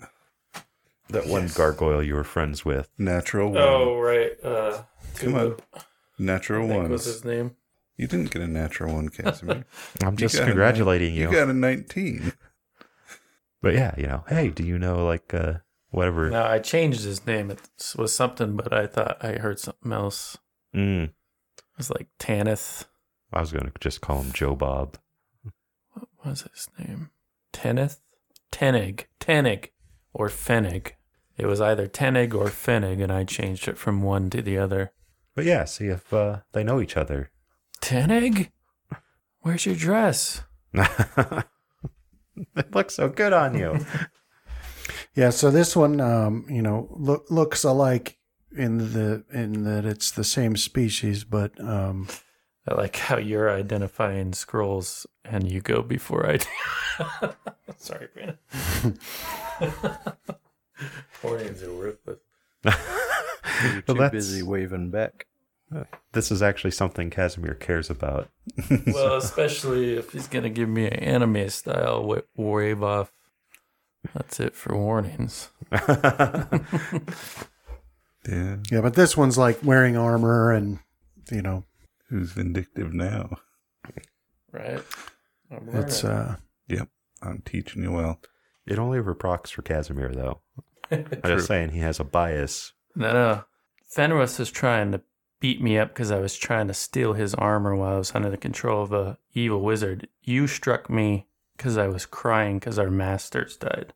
that 1.09 1.28
one 1.28 1.47
gargoyle 1.55 2.01
you 2.03 2.15
were 2.15 2.23
friends 2.23 2.63
with. 2.65 2.89
Natural 2.97 3.49
one. 3.49 3.61
Oh, 3.61 3.97
right. 3.99 4.32
Uh, 4.43 4.84
Come 5.15 5.36
on. 5.36 5.55
Natural 6.19 6.67
one. 6.67 6.89
was 6.89 7.05
his 7.05 7.23
name. 7.25 7.55
You 7.97 8.07
didn't 8.07 8.30
get 8.32 8.41
a 8.41 8.47
natural 8.47 8.93
one, 8.93 9.09
Casimir. 9.09 9.65
I'm 10.03 10.13
You 10.13 10.17
just 10.17 10.36
got 10.36 10.43
a 10.43 10.45
congratulating 10.47 11.09
nine- 11.09 11.17
you. 11.21 11.30
You 11.32 11.36
got 11.36 11.49
a 11.49 11.53
19. 11.53 12.34
but 13.61 13.73
yeah, 13.73 13.93
you 13.97 14.05
know, 14.07 14.23
hey, 14.30 14.49
do 14.49 14.63
you 14.63 14.78
know 14.80 15.05
like 15.05 15.34
uh, 15.34 15.55
whatever? 15.90 16.30
No, 16.30 16.44
I 16.44 16.60
changed 16.60 17.04
his 17.04 17.26
name. 17.26 17.52
It 17.52 17.62
was 17.98 18.16
something, 18.16 18.56
but 18.56 18.72
I 18.74 18.88
thought 18.88 19.18
I 19.24 19.34
heard 19.34 19.60
something 19.60 19.92
else. 19.92 20.38
Mm, 20.76 21.06
It 21.06 21.14
was 21.78 21.90
like 21.90 22.08
Tanith. 22.20 22.86
I 23.34 23.40
was 23.42 23.52
gonna 23.52 23.72
just 23.80 24.02
call 24.02 24.22
him 24.22 24.32
Joe 24.32 24.56
Bob. 24.56 24.98
What 25.94 26.08
was 26.26 26.42
his 26.54 26.70
name? 26.80 27.10
Teneth? 27.52 28.00
Tenig. 28.52 29.06
Tenig. 29.20 29.70
Or 30.14 30.30
Fenig. 30.30 30.92
It 31.38 31.46
was 31.46 31.62
either 31.62 31.88
Tenig 31.88 32.34
or 32.34 32.46
Fenig, 32.46 33.02
and 33.04 33.12
I 33.12 33.24
changed 33.24 33.68
it 33.68 33.78
from 33.78 34.02
one 34.02 34.30
to 34.32 34.42
the 34.42 34.58
other. 34.58 34.92
But 35.36 35.46
yeah, 35.46 35.66
see 35.66 35.88
if 35.88 36.12
uh, 36.14 36.40
they 36.54 36.64
know 36.64 36.82
each 36.82 36.98
other. 36.98 37.30
Tenig? 37.82 38.50
Where's 39.42 39.66
your 39.66 39.76
dress? 39.76 40.44
it 40.74 41.46
looks 42.74 42.96
so 42.96 43.10
good 43.10 43.34
on 43.34 43.58
you. 43.58 43.86
Yeah, 45.18 45.32
so 45.32 45.49
this 45.49 45.76
one, 45.76 45.99
um, 45.99 46.45
you 46.47 46.61
know, 46.61 46.88
look, 46.91 47.26
looks 47.32 47.63
alike 47.63 48.20
in 48.55 48.78
the 48.93 49.24
in 49.34 49.63
that 49.63 49.84
it's 49.84 50.11
the 50.11 50.24
same 50.24 50.55
species, 50.55 51.24
but 51.24 51.59
um, 51.59 52.07
I 52.68 52.76
like 52.76 52.97
how 52.97 53.18
you're 53.18 53.49
identifying 53.49 54.34
scrolls 54.34 55.07
and 55.26 55.51
you 55.51 55.59
go 55.59 55.82
before 55.82 56.30
I 56.30 56.38
do. 56.38 56.45
Sorry, 57.78 58.09
Brandon. 58.13 58.38
Warnings 61.24 61.63
are 61.63 61.74
worthless. 61.74 62.20
You're 62.63 63.82
too 63.82 63.93
that's- 63.95 64.11
busy 64.11 64.43
waving 64.43 64.91
back. 64.91 65.26
this 66.11 66.32
is 66.32 66.43
actually 66.43 66.72
something 66.72 67.09
Casimir 67.09 67.55
cares 67.55 67.89
about. 67.89 68.30
Well, 68.86 69.18
especially 69.18 69.95
if 69.95 70.11
he's 70.11 70.28
going 70.28 70.43
to 70.43 70.49
give 70.51 70.70
me 70.70 70.86
an 70.86 70.93
anime 70.93 71.49
style 71.49 72.22
wave 72.36 72.84
off. 72.84 73.11
That's 74.14 74.39
it 74.39 74.56
for 74.56 74.76
warnings. 74.76 75.50
Yeah. 78.28 78.58
yeah, 78.70 78.82
but 78.82 78.93
this 78.93 79.16
one's 79.16 79.38
like 79.38 79.58
wearing 79.64 79.95
armor 79.95 80.52
and 80.52 80.80
you 81.32 81.41
know, 81.41 81.64
Who's 82.10 82.32
vindictive 82.32 82.93
now? 82.93 83.38
Right? 84.52 84.82
I'm 85.52 85.70
it's 85.74 86.04
uh, 86.04 86.38
yep. 86.68 86.88
I'm 87.22 87.41
teaching 87.45 87.84
you 87.84 87.91
well. 87.91 88.22
It 88.66 88.80
only 88.80 88.98
ever 88.98 89.14
procs 89.14 89.52
for 89.52 89.62
Casimir, 89.62 90.10
though. 90.14 90.41
I'm 90.91 91.06
just 91.26 91.48
saying 91.48 91.72
he 91.72 91.80
has 91.80 92.00
a 92.00 92.06
bias. 92.06 92.74
No, 92.95 93.14
no. 93.14 93.43
Fenrith 93.93 94.39
was 94.39 94.52
trying 94.52 94.91
to 94.93 95.02
beat 95.39 95.62
me 95.62 95.78
up 95.78 95.89
because 95.89 96.12
I 96.12 96.20
was 96.20 96.36
trying 96.36 96.68
to 96.68 96.74
steal 96.74 97.14
his 97.14 97.34
armor 97.36 97.76
while 97.76 97.95
I 97.95 97.98
was 97.98 98.16
under 98.16 98.30
the 98.30 98.38
control 98.38 98.84
of 98.84 98.93
a 98.93 99.18
evil 99.34 99.62
wizard. 99.62 100.08
You 100.22 100.48
struck 100.48 100.89
me 100.89 101.28
because 101.58 101.78
I 101.78 101.88
was 101.88 102.05
crying 102.05 102.60
because 102.60 102.80
our 102.80 102.89
masters 102.89 103.58
died. 103.58 103.93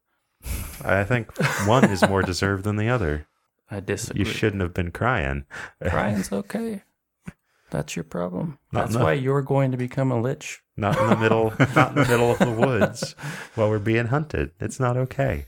I 0.84 1.04
think 1.04 1.32
one 1.68 1.86
is 1.90 2.08
more 2.08 2.24
deserved 2.24 2.64
than 2.64 2.76
the 2.78 2.90
other. 2.90 3.28
I 3.70 3.80
disagree. 3.80 4.20
You 4.20 4.26
shouldn't 4.26 4.62
have 4.62 4.74
been 4.74 4.92
crying. 4.92 5.46
Crying's 5.82 6.32
okay. 6.32 6.82
That's 7.70 7.96
your 7.96 8.04
problem. 8.04 8.58
Not 8.74 8.82
That's 8.82 8.96
enough. 8.96 9.06
why 9.06 9.14
you're 9.14 9.42
going 9.42 9.72
to 9.72 9.78
become 9.78 10.12
a 10.12 10.20
lich. 10.20 10.62
Not 10.76 10.98
in 11.00 11.10
the 11.10 11.16
middle, 11.16 11.54
not 11.76 11.90
in 11.90 12.04
the 12.04 12.10
middle 12.10 12.32
of 12.32 12.40
the 12.40 12.52
woods 12.52 13.16
while 13.56 13.70
we're 13.70 13.80
being 13.80 14.08
hunted. 14.08 14.52
It's 14.60 14.80
not 14.80 14.98
okay. 14.98 15.46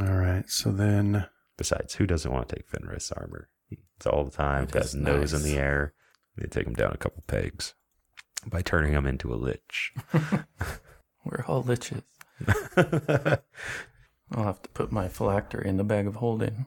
all 0.00 0.06
right. 0.06 0.48
So 0.48 0.70
then, 0.70 1.26
Besides, 1.58 1.94
who 1.96 2.06
doesn't 2.06 2.30
want 2.32 2.48
to 2.48 2.54
take 2.56 2.70
Fenrith 2.70 3.12
armor? 3.20 3.48
It's 3.70 4.06
all 4.06 4.24
the 4.24 4.30
time. 4.30 4.64
It 4.64 4.70
got 4.70 4.84
is 4.84 4.92
his 4.92 5.02
nose 5.02 5.32
in 5.34 5.42
the 5.42 5.56
air. 5.58 5.92
They 6.36 6.46
take 6.46 6.66
him 6.68 6.74
down 6.74 6.92
a 6.92 6.96
couple 6.96 7.24
pegs 7.26 7.74
by 8.46 8.62
turning 8.62 8.92
him 8.92 9.06
into 9.06 9.34
a 9.34 9.36
lich. 9.36 9.92
We're 11.30 11.44
all 11.46 11.62
liches. 11.62 12.02
I'll 14.32 14.44
have 14.44 14.62
to 14.62 14.68
put 14.70 14.92
my 14.92 15.08
phylactery 15.08 15.68
in 15.68 15.76
the 15.76 15.84
bag 15.84 16.06
of 16.06 16.16
holding. 16.16 16.66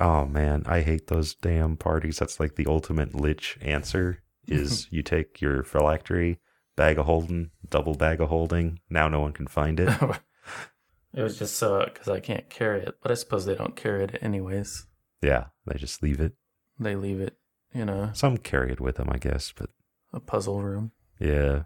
oh 0.00 0.24
man, 0.26 0.64
I 0.66 0.80
hate 0.80 1.06
those 1.06 1.34
damn 1.34 1.76
parties. 1.76 2.18
That's 2.18 2.40
like 2.40 2.56
the 2.56 2.66
ultimate 2.66 3.14
lich 3.14 3.58
answer 3.60 4.22
is 4.46 4.88
you 4.90 5.02
take 5.02 5.40
your 5.40 5.62
phylactery, 5.62 6.38
bag 6.76 6.98
of 6.98 7.06
holding, 7.06 7.50
double 7.70 7.94
bag 7.94 8.20
of 8.20 8.28
holding. 8.28 8.80
Now 8.90 9.08
no 9.08 9.20
one 9.20 9.32
can 9.32 9.46
find 9.46 9.78
it. 9.80 9.88
it 11.14 11.22
was 11.22 11.38
just 11.38 11.56
so 11.56 11.84
because 11.84 12.08
I 12.08 12.20
can't 12.20 12.48
carry 12.50 12.80
it, 12.82 12.96
but 13.02 13.10
I 13.10 13.14
suppose 13.14 13.46
they 13.46 13.54
don't 13.54 13.76
carry 13.76 14.04
it 14.04 14.18
anyways. 14.22 14.86
yeah, 15.22 15.46
they 15.66 15.78
just 15.78 16.02
leave 16.02 16.20
it. 16.20 16.32
They 16.78 16.96
leave 16.96 17.20
it 17.20 17.36
in 17.72 17.88
a, 17.88 18.14
Some 18.14 18.36
carry 18.38 18.72
it 18.72 18.80
with 18.80 18.96
them, 18.96 19.08
I 19.10 19.18
guess, 19.18 19.52
but 19.56 19.70
a 20.12 20.20
puzzle 20.20 20.60
room. 20.62 20.92
Yeah. 21.20 21.64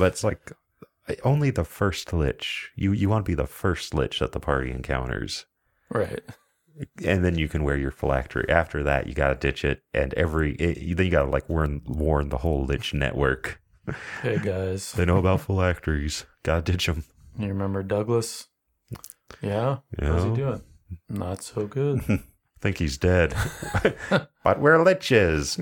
But 0.00 0.12
it's 0.12 0.24
like 0.24 0.52
only 1.24 1.50
the 1.50 1.64
first 1.64 2.12
lich. 2.12 2.70
You 2.74 2.92
you 2.92 3.08
want 3.08 3.24
to 3.24 3.30
be 3.30 3.34
the 3.34 3.46
first 3.46 3.94
lich 3.94 4.18
that 4.18 4.32
the 4.32 4.40
party 4.40 4.70
encounters. 4.70 5.46
Right. 5.90 6.22
And 7.04 7.24
then 7.24 7.36
you 7.36 7.48
can 7.48 7.62
wear 7.62 7.76
your 7.76 7.90
phylactery. 7.90 8.48
After 8.48 8.82
that, 8.84 9.06
you 9.06 9.14
got 9.14 9.28
to 9.28 9.34
ditch 9.34 9.64
it. 9.64 9.82
And 9.92 10.14
every, 10.14 10.54
it, 10.54 10.96
then 10.96 11.04
you 11.04 11.12
got 11.12 11.24
to 11.24 11.30
like 11.30 11.46
warn, 11.48 11.82
warn 11.84 12.30
the 12.30 12.38
whole 12.38 12.64
lich 12.64 12.94
network. 12.94 13.60
Hey 14.22 14.38
guys, 14.38 14.92
They 14.96 15.04
know 15.04 15.18
about 15.18 15.42
phylacteries. 15.42 16.24
Got 16.42 16.64
to 16.64 16.72
ditch 16.72 16.86
them. 16.86 17.04
you 17.38 17.48
remember 17.48 17.82
Douglas? 17.82 18.46
Yeah. 19.42 19.78
How's 20.00 20.24
he 20.24 20.30
doing? 20.30 20.62
Not 21.10 21.42
so 21.42 21.66
good. 21.66 22.02
think 22.60 22.78
he's 22.78 22.98
dead. 22.98 23.34
but 24.44 24.60
we're 24.60 24.78
liches. 24.78 25.58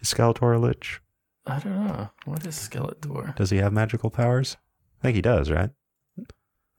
Is 0.00 0.12
Skeletor 0.12 0.54
a 0.54 0.58
lich? 0.58 1.00
I 1.46 1.58
don't 1.60 1.86
know. 1.86 2.10
What 2.24 2.46
is 2.46 2.56
Skeletor? 2.56 3.34
Does 3.36 3.50
he 3.50 3.56
have 3.58 3.72
magical 3.72 4.10
powers? 4.10 4.56
I 5.00 5.02
think 5.02 5.16
he 5.16 5.22
does, 5.22 5.50
right? 5.50 5.70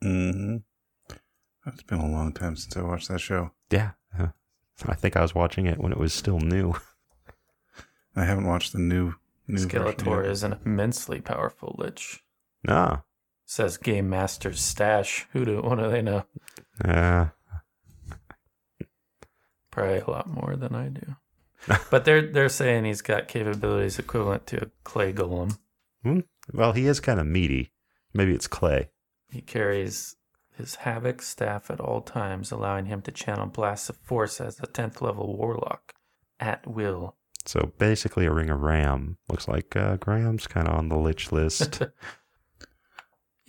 hmm 0.02 0.56
It's 1.66 1.82
been 1.82 1.98
a 2.00 2.10
long 2.10 2.32
time 2.32 2.56
since 2.56 2.76
I 2.76 2.82
watched 2.82 3.08
that 3.08 3.20
show. 3.20 3.50
Yeah. 3.70 3.90
yeah. 4.18 4.28
I 4.86 4.94
think 4.94 5.16
I 5.16 5.22
was 5.22 5.34
watching 5.34 5.66
it 5.66 5.78
when 5.78 5.92
it 5.92 5.98
was 5.98 6.14
still 6.14 6.38
new. 6.40 6.74
I 8.16 8.24
haven't 8.24 8.46
watched 8.46 8.72
the 8.72 8.78
new. 8.78 9.14
new 9.46 9.66
Skeletor 9.66 10.24
is 10.26 10.42
an 10.42 10.58
immensely 10.64 11.20
powerful 11.20 11.74
lich. 11.78 12.22
Ah. 12.66 13.02
Says 13.44 13.76
Game 13.76 14.08
Master's 14.08 14.60
stash. 14.60 15.26
Who 15.32 15.44
do 15.44 15.60
what 15.60 15.78
do 15.78 15.90
they 15.90 16.02
know? 16.02 16.24
Uh, 16.84 17.26
Probably 19.70 19.98
a 19.98 20.10
lot 20.10 20.28
more 20.28 20.56
than 20.56 20.74
I 20.74 20.88
do. 20.88 21.16
but 21.90 22.04
they're 22.04 22.30
they're 22.30 22.48
saying 22.48 22.84
he's 22.84 23.02
got 23.02 23.28
capabilities 23.28 23.98
equivalent 23.98 24.46
to 24.48 24.64
a 24.64 24.70
clay 24.84 25.12
golem. 25.12 25.58
well, 26.52 26.72
he 26.72 26.86
is 26.86 27.00
kind 27.00 27.20
of 27.20 27.26
meaty. 27.26 27.72
Maybe 28.12 28.34
it's 28.34 28.48
clay. 28.48 28.90
He 29.30 29.40
carries 29.40 30.16
his 30.56 30.76
havoc 30.76 31.22
staff 31.22 31.70
at 31.70 31.80
all 31.80 32.00
times, 32.00 32.50
allowing 32.50 32.86
him 32.86 33.02
to 33.02 33.12
channel 33.12 33.46
blasts 33.46 33.88
of 33.88 33.96
force 33.96 34.40
as 34.40 34.58
a 34.60 34.66
tenth 34.66 35.00
level 35.00 35.36
warlock 35.36 35.94
at 36.38 36.66
will. 36.66 37.16
So 37.46 37.72
basically 37.78 38.26
a 38.26 38.32
ring 38.32 38.50
of 38.50 38.60
ram. 38.60 39.18
Looks 39.28 39.48
like 39.48 39.74
uh, 39.76 39.96
Graham's 39.96 40.46
kind 40.46 40.68
of 40.68 40.74
on 40.74 40.88
the 40.88 40.98
lich 40.98 41.32
list. 41.32 41.82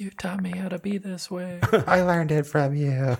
You 0.01 0.09
taught 0.09 0.41
me 0.41 0.49
how 0.49 0.67
to 0.67 0.79
be 0.79 0.97
this 0.97 1.29
way. 1.29 1.59
I 1.85 2.01
learned 2.01 2.31
it 2.31 2.47
from 2.47 2.73
you. 2.73 3.15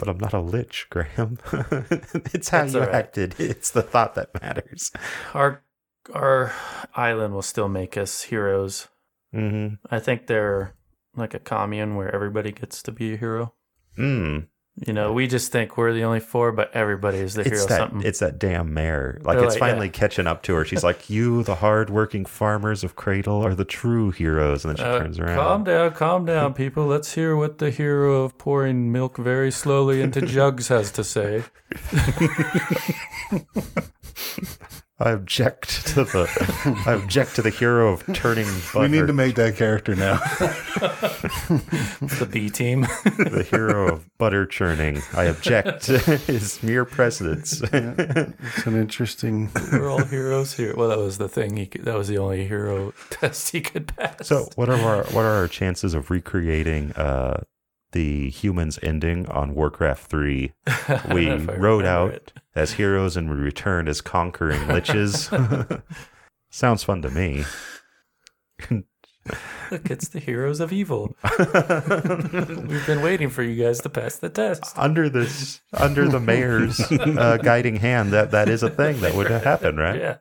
But 0.00 0.08
I'm 0.08 0.18
not 0.18 0.32
a 0.32 0.40
lich, 0.40 0.86
Graham. 0.90 1.38
it's 2.32 2.48
how 2.48 2.62
That's 2.62 2.74
you 2.74 2.80
right. 2.80 2.88
acted. 2.94 3.36
It's 3.38 3.70
the 3.70 3.82
thought 3.82 4.14
that 4.16 4.30
matters. 4.42 4.90
our 5.34 5.62
our 6.14 6.52
island 6.96 7.34
will 7.34 7.42
still 7.42 7.68
make 7.68 7.96
us 7.96 8.22
heroes. 8.22 8.88
Mm-hmm. 9.34 9.74
I 9.94 10.00
think 10.00 10.26
they're 10.26 10.74
like 11.14 11.34
a 11.34 11.38
commune 11.38 11.94
where 11.94 12.12
everybody 12.12 12.50
gets 12.50 12.82
to 12.84 12.92
be 12.92 13.14
a 13.14 13.16
hero. 13.16 13.54
Mm. 13.98 14.48
You 14.76 14.94
know, 14.94 15.12
we 15.12 15.26
just 15.26 15.52
think 15.52 15.76
we're 15.76 15.92
the 15.92 16.04
only 16.04 16.20
four, 16.20 16.52
but 16.52 16.70
everybody 16.74 17.18
is 17.18 17.34
the 17.34 17.42
hero. 17.42 17.54
It's 17.56 17.66
that 17.66 17.78
something. 17.90 18.02
it's 18.02 18.20
that 18.20 18.38
damn 18.38 18.72
mare. 18.72 19.18
Like 19.22 19.36
They're 19.36 19.44
it's 19.46 19.54
like, 19.56 19.60
finally 19.60 19.86
yeah. 19.88 19.92
catching 19.92 20.26
up 20.26 20.42
to 20.44 20.54
her. 20.54 20.64
She's 20.64 20.82
like, 20.82 21.10
"You, 21.10 21.42
the 21.42 21.56
hard-working 21.56 22.24
farmers 22.24 22.82
of 22.82 22.96
Cradle, 22.96 23.44
are 23.44 23.54
the 23.54 23.66
true 23.66 24.10
heroes." 24.10 24.64
And 24.64 24.70
then 24.70 24.76
she 24.82 24.90
Uh, 24.90 24.98
turns 25.00 25.18
around. 25.18 25.36
Calm 25.36 25.64
down, 25.64 25.92
calm 25.92 26.24
down, 26.24 26.54
people. 26.54 26.86
Let's 26.86 27.12
hear 27.12 27.36
what 27.36 27.58
the 27.58 27.70
hero 27.70 28.22
of 28.22 28.38
pouring 28.38 28.90
milk 28.90 29.18
very 29.18 29.50
slowly 29.50 30.00
into 30.00 30.22
jugs 30.22 30.68
has 30.68 30.90
to 30.92 31.04
say. 31.04 31.42
I 35.00 35.12
object 35.12 35.86
to 35.88 36.04
the. 36.04 36.82
I 36.86 36.92
object 36.92 37.36
to 37.36 37.42
the 37.42 37.48
hero 37.48 37.94
of 37.94 38.04
turning 38.12 38.46
butter. 38.72 38.80
We 38.80 38.88
need 38.88 39.06
to 39.06 39.14
make 39.14 39.34
that 39.36 39.56
character 39.56 39.94
now. 39.94 40.18
The 42.00 42.28
B 42.30 42.50
team. 42.50 42.82
the 43.04 43.46
hero 43.50 43.94
of 43.94 44.18
butter 44.18 44.44
churning. 44.44 45.00
I 45.14 45.24
object 45.24 45.82
to 45.84 45.98
his 45.98 46.62
mere 46.62 46.84
presence. 46.84 47.62
It's 47.62 48.66
an 48.66 48.76
interesting. 48.78 49.50
We're 49.72 49.90
all 49.90 50.04
heroes 50.04 50.52
here. 50.52 50.74
Well, 50.76 50.90
that 50.90 50.98
was 50.98 51.16
the 51.16 51.30
thing. 51.30 51.56
He 51.56 51.66
could, 51.66 51.86
that 51.86 51.96
was 51.96 52.08
the 52.08 52.18
only 52.18 52.46
hero 52.46 52.92
test 53.08 53.52
he 53.52 53.62
could 53.62 53.96
pass. 53.96 54.28
So, 54.28 54.48
what 54.56 54.68
are 54.68 54.80
our 54.80 55.04
what 55.04 55.22
are 55.24 55.36
our 55.36 55.48
chances 55.48 55.94
of 55.94 56.10
recreating 56.10 56.92
uh, 56.92 57.42
the 57.92 58.30
humans 58.30 58.78
ending 58.82 59.26
on 59.28 59.54
Warcraft 59.54 60.08
Three? 60.10 60.52
We 61.12 61.30
rode 61.30 61.84
out 61.84 62.12
it. 62.14 62.32
as 62.54 62.72
heroes 62.72 63.16
and 63.16 63.28
we 63.30 63.36
returned 63.36 63.88
as 63.88 64.00
conquering 64.00 64.60
liches. 64.68 65.82
Sounds 66.50 66.82
fun 66.82 67.02
to 67.02 67.10
me. 67.10 67.44
Look, 69.70 69.90
it's 69.90 70.08
the 70.08 70.18
heroes 70.18 70.58
of 70.60 70.72
evil. 70.72 71.14
We've 71.38 72.86
been 72.86 73.02
waiting 73.02 73.28
for 73.30 73.42
you 73.42 73.62
guys 73.62 73.80
to 73.82 73.88
pass 73.88 74.16
the 74.16 74.28
test. 74.30 74.76
Under 74.76 75.08
this, 75.08 75.60
under 75.72 76.08
the 76.08 76.18
mayor's 76.20 76.80
uh, 76.90 77.38
guiding 77.42 77.76
hand, 77.76 78.12
that 78.12 78.30
that 78.32 78.48
is 78.48 78.62
a 78.62 78.70
thing 78.70 79.00
that 79.00 79.14
would 79.14 79.30
happen, 79.30 79.76
right? 79.76 80.00
Yeah. 80.00 80.16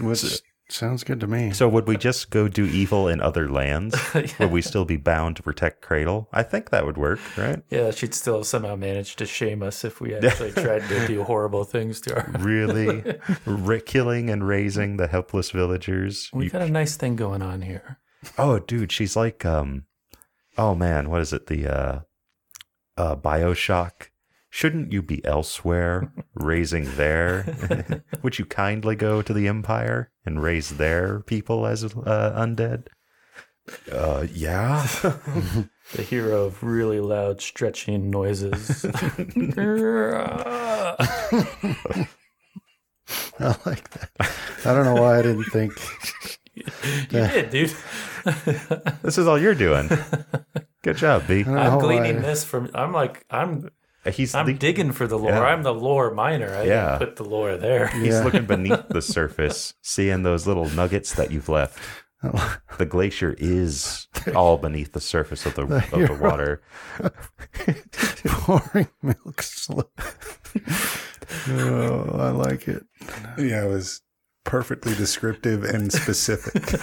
Which 0.00 0.40
sounds 0.72 1.04
good 1.04 1.20
to 1.20 1.26
me. 1.26 1.52
So, 1.52 1.68
would 1.68 1.86
we 1.86 1.96
just 1.96 2.30
go 2.30 2.48
do 2.48 2.64
evil 2.64 3.08
in 3.08 3.20
other 3.20 3.48
lands? 3.48 3.96
Would 4.38 4.50
we 4.50 4.62
still 4.62 4.84
be 4.84 4.96
bound 4.96 5.36
to 5.36 5.42
protect 5.42 5.80
Cradle? 5.82 6.28
I 6.32 6.42
think 6.42 6.70
that 6.70 6.84
would 6.86 6.96
work, 6.98 7.18
right? 7.36 7.62
Yeah, 7.70 7.90
she'd 7.90 8.14
still 8.14 8.44
somehow 8.44 8.76
manage 8.76 9.16
to 9.16 9.26
shame 9.26 9.62
us 9.62 9.84
if 9.84 10.00
we 10.00 10.14
actually 10.16 10.52
tried 10.52 10.86
to 10.88 11.06
do 11.06 11.22
horrible 11.24 11.64
things 11.64 12.00
to 12.02 12.14
her. 12.20 12.38
Really, 12.38 13.02
ra- 13.46 13.78
killing 13.84 14.30
and 14.30 14.46
raising 14.46 14.96
the 14.96 15.06
helpless 15.06 15.50
villagers. 15.50 16.30
We 16.32 16.44
You- 16.44 16.50
got 16.50 16.62
a 16.62 16.68
nice 16.70 16.96
thing 16.96 17.16
going 17.16 17.42
on 17.42 17.62
here. 17.62 17.98
oh, 18.38 18.58
dude, 18.58 18.92
she's 18.92 19.16
like, 19.16 19.44
um, 19.44 19.84
oh 20.58 20.74
man, 20.74 21.08
what 21.10 21.22
is 21.22 21.32
it? 21.32 21.46
The 21.46 21.66
uh, 21.66 22.00
uh, 22.96 23.16
Bioshock. 23.16 24.09
Shouldn't 24.52 24.92
you 24.92 25.00
be 25.00 25.24
elsewhere, 25.24 26.12
raising 26.34 26.96
there? 26.96 28.02
Would 28.22 28.38
you 28.38 28.44
kindly 28.44 28.96
go 28.96 29.22
to 29.22 29.32
the 29.32 29.46
Empire 29.48 30.10
and 30.26 30.42
raise 30.42 30.70
their 30.70 31.20
people 31.20 31.66
as 31.66 31.84
uh, 31.84 31.88
undead? 32.36 32.88
Uh, 33.92 34.26
yeah. 34.32 34.84
The 35.94 36.02
hero 36.02 36.44
of 36.46 36.62
really 36.64 36.98
loud 36.98 37.40
stretching 37.40 38.10
noises. 38.10 38.84
I 43.38 43.56
like 43.66 43.90
that. 43.90 44.10
I 44.64 44.74
don't 44.74 44.84
know 44.84 45.00
why 45.00 45.18
I 45.18 45.22
didn't 45.22 45.44
think. 45.44 45.72
you 46.54 46.64
did, 47.08 47.50
dude. 47.50 47.74
this 49.02 49.18
is 49.18 49.26
all 49.26 49.38
you're 49.38 49.54
doing. 49.54 49.88
Good 50.82 50.96
job, 50.96 51.26
B. 51.26 51.40
I 51.40 51.42
don't 51.44 51.54
know 51.54 51.60
I'm 51.60 51.74
why- 51.76 51.80
gleaning 51.80 52.22
this 52.22 52.44
from. 52.44 52.70
I'm 52.74 52.92
like, 52.92 53.24
I'm, 53.30 53.70
He's 54.12 54.34
I'm 54.34 54.46
the- 54.46 54.54
digging 54.54 54.92
for 54.92 55.06
the 55.06 55.18
lore. 55.18 55.32
Yeah. 55.32 55.40
I'm 55.42 55.62
the 55.62 55.74
lore 55.74 56.12
miner. 56.14 56.54
I 56.54 56.62
Yeah. 56.64 56.96
put 56.98 57.16
the 57.16 57.24
lore 57.24 57.56
there. 57.56 57.88
He's 57.88 58.14
Yeah. 58.14 58.24
looking 58.24 58.46
beneath 58.46 58.88
the 58.88 59.02
surface, 59.16 59.74
seeing 59.82 60.22
those 60.22 60.46
little 60.46 60.68
nuggets 60.70 61.14
that 61.14 61.30
you've 61.30 61.48
left. 61.48 61.78
The 62.78 62.84
glacier 62.86 63.34
is 63.38 64.06
all 64.34 64.58
beneath 64.58 64.92
the 64.92 65.00
surface 65.00 65.44
of 65.46 65.54
the, 65.54 65.62
of 65.62 65.90
the 65.90 66.18
water. 66.20 66.62
pouring 68.26 68.88
milk 69.02 69.40
slow. 69.42 69.84
oh, 71.48 72.16
I 72.18 72.30
like 72.30 72.68
it. 72.68 72.84
yeah, 73.38 73.64
it 73.64 73.68
was 73.68 74.02
perfectly 74.44 74.94
descriptive 74.94 75.64
and 75.64 75.90
specific. 75.92 76.78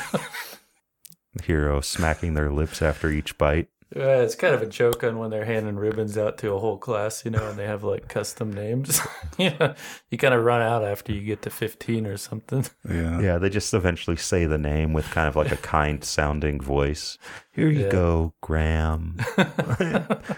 Hero 1.44 1.82
smacking 1.82 2.34
their 2.34 2.52
lips 2.52 2.82
after 2.82 3.10
each 3.12 3.38
bite. 3.38 3.70
Yeah, 3.96 4.18
it's 4.18 4.36
kind 4.36 4.54
of 4.54 4.62
a 4.62 4.66
joke 4.68 5.04
on 5.06 5.18
when 5.18 5.30
they're 5.30 5.46
handing 5.46 5.78
ribbons 5.78 6.18
out 6.18 6.38
to 6.40 6.52
a 6.54 6.60
whole 6.60 6.78
class, 6.78 7.24
you 7.24 7.32
know, 7.32 7.50
and 7.50 7.58
they 7.58 7.66
have 7.66 7.84
like 7.86 8.10
custom 8.10 8.52
names. 8.52 9.00
yeah, 9.38 9.76
you 10.12 10.18
kind 10.18 10.34
of 10.34 10.44
run 10.44 10.62
out 10.62 10.84
after 10.84 11.14
you 11.14 11.22
get 11.22 11.42
to 11.44 11.50
15 11.50 12.06
or 12.06 12.18
something. 12.18 12.66
Yeah. 12.88 13.22
Yeah, 13.22 13.38
they 13.38 13.50
just 13.50 13.74
eventually 13.74 14.18
say 14.18 14.46
the 14.46 14.58
name 14.58 14.92
with 14.92 15.06
kind 15.12 15.30
of 15.30 15.38
like 15.38 15.54
a 15.54 15.58
kind 15.58 16.04
sounding 16.04 16.60
voice. 16.60 17.18
Here 17.54 17.70
you 17.70 17.86
Yeah. 17.86 17.90
go, 17.92 18.34
Graham. 18.42 19.16
the 19.38 20.36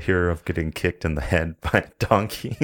hero 0.00 0.32
of 0.32 0.44
getting 0.46 0.72
kicked 0.72 1.04
in 1.04 1.14
the 1.14 1.20
head 1.20 1.56
by 1.60 1.78
a 1.84 1.88
donkey. 1.98 2.56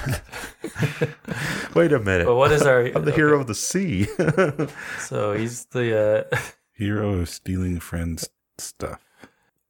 Wait 1.74 1.92
a 1.92 1.98
minute. 2.00 2.26
But 2.26 2.34
what 2.36 2.52
is 2.52 2.62
our? 2.62 2.84
I'm 2.86 3.04
the 3.04 3.12
hero 3.12 3.40
of 3.40 3.46
the 3.46 3.54
sea. 3.54 4.06
So 5.00 5.32
he's 5.32 5.66
the 5.66 6.28
uh, 6.32 6.36
Hero 6.72 7.14
of 7.14 7.28
stealing 7.28 7.78
friends' 7.80 8.28
stuff. 8.58 9.04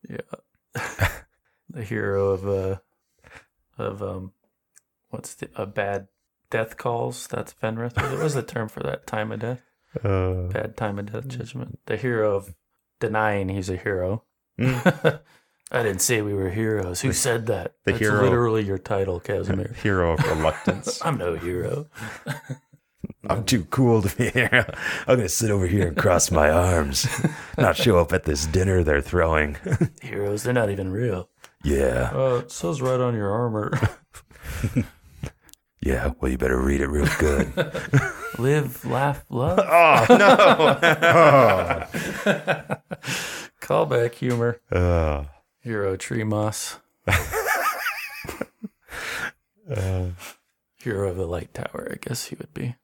Yeah, 0.09 0.21
the 1.69 1.83
hero 1.85 2.31
of 2.31 2.47
uh 2.49 2.79
of 3.79 4.03
um 4.03 4.33
what's 5.09 5.35
the 5.35 5.49
a 5.57 5.67
bad 5.67 6.09
death 6.51 6.77
calls. 6.77 7.27
That's 7.27 7.53
Fenrith. 7.55 7.97
What 7.97 8.23
was 8.23 8.35
the 8.35 8.43
term 8.43 8.69
for 8.69 8.81
that 8.81 9.07
time 9.07 9.33
of 9.33 9.41
death? 9.41 9.63
Uh, 10.05 10.47
Bad 10.49 10.77
time 10.77 10.99
of 11.01 11.13
death 11.13 11.27
judgment. 11.27 11.81
The 11.87 11.97
hero 11.97 12.37
of 12.37 12.55
denying 13.01 13.49
he's 13.49 13.69
a 13.71 13.77
hero. 13.77 14.23
I 15.73 15.83
didn't 15.85 16.01
say 16.03 16.21
we 16.23 16.35
were 16.35 16.51
heroes. 16.51 17.01
Who 17.01 17.13
said 17.13 17.47
that? 17.47 17.75
the 17.85 17.93
That's 17.93 18.01
hero- 18.03 18.23
literally 18.23 18.65
your 18.65 18.79
title, 18.79 19.21
Casimir. 19.21 19.73
hero 19.83 20.15
of 20.15 20.25
reluctance. 20.25 21.01
I'm 21.05 21.17
no 21.19 21.37
hero. 21.37 21.87
I'm 23.29 23.45
too 23.45 23.65
cool 23.67 24.03
to 24.03 24.17
be 24.17 24.31
here. 24.31 24.67
I'm 25.07 25.17
going 25.17 25.21
to 25.21 25.29
sit 25.29 25.51
over 25.51 25.67
here 25.67 25.87
and 25.89 25.97
cross 25.97 26.31
my 26.31 26.51
arms, 26.51 27.07
not 27.59 27.77
show 27.77 27.99
up 27.99 28.13
at 28.13 28.25
this 28.25 28.47
dinner 28.47 28.83
they're 28.83 29.01
throwing. 29.03 29.57
Heroes, 30.03 30.43
they're 30.43 30.53
not 30.55 30.71
even 30.71 30.91
real. 30.91 31.29
Yeah, 31.63 32.11
Uh, 32.15 32.41
it 32.43 32.51
says 32.51 32.81
right 32.83 32.99
on 32.99 33.15
your 33.15 33.31
armor. 33.31 33.73
yeah. 35.83 36.13
Well, 36.21 36.31
you 36.31 36.39
better 36.39 36.61
read 36.61 36.81
it 36.81 36.89
real 36.89 37.09
good. 37.19 37.53
Live, 38.39 38.85
laugh, 38.87 39.25
love. 39.29 39.59
oh 39.61 40.07
no! 40.17 40.77
Callback 43.61 44.15
humor. 44.15 44.61
Uh, 44.73 45.25
Hero 45.63 45.97
tree 45.97 46.25
moss. 46.25 46.79
uh, 49.71 50.07
Hero 50.83 51.09
of 51.11 51.17
the 51.17 51.27
light 51.27 51.53
tower, 51.53 51.89
I 51.93 51.97
guess 52.01 52.27
he 52.27 52.37
would 52.37 52.55
be. 52.55 52.77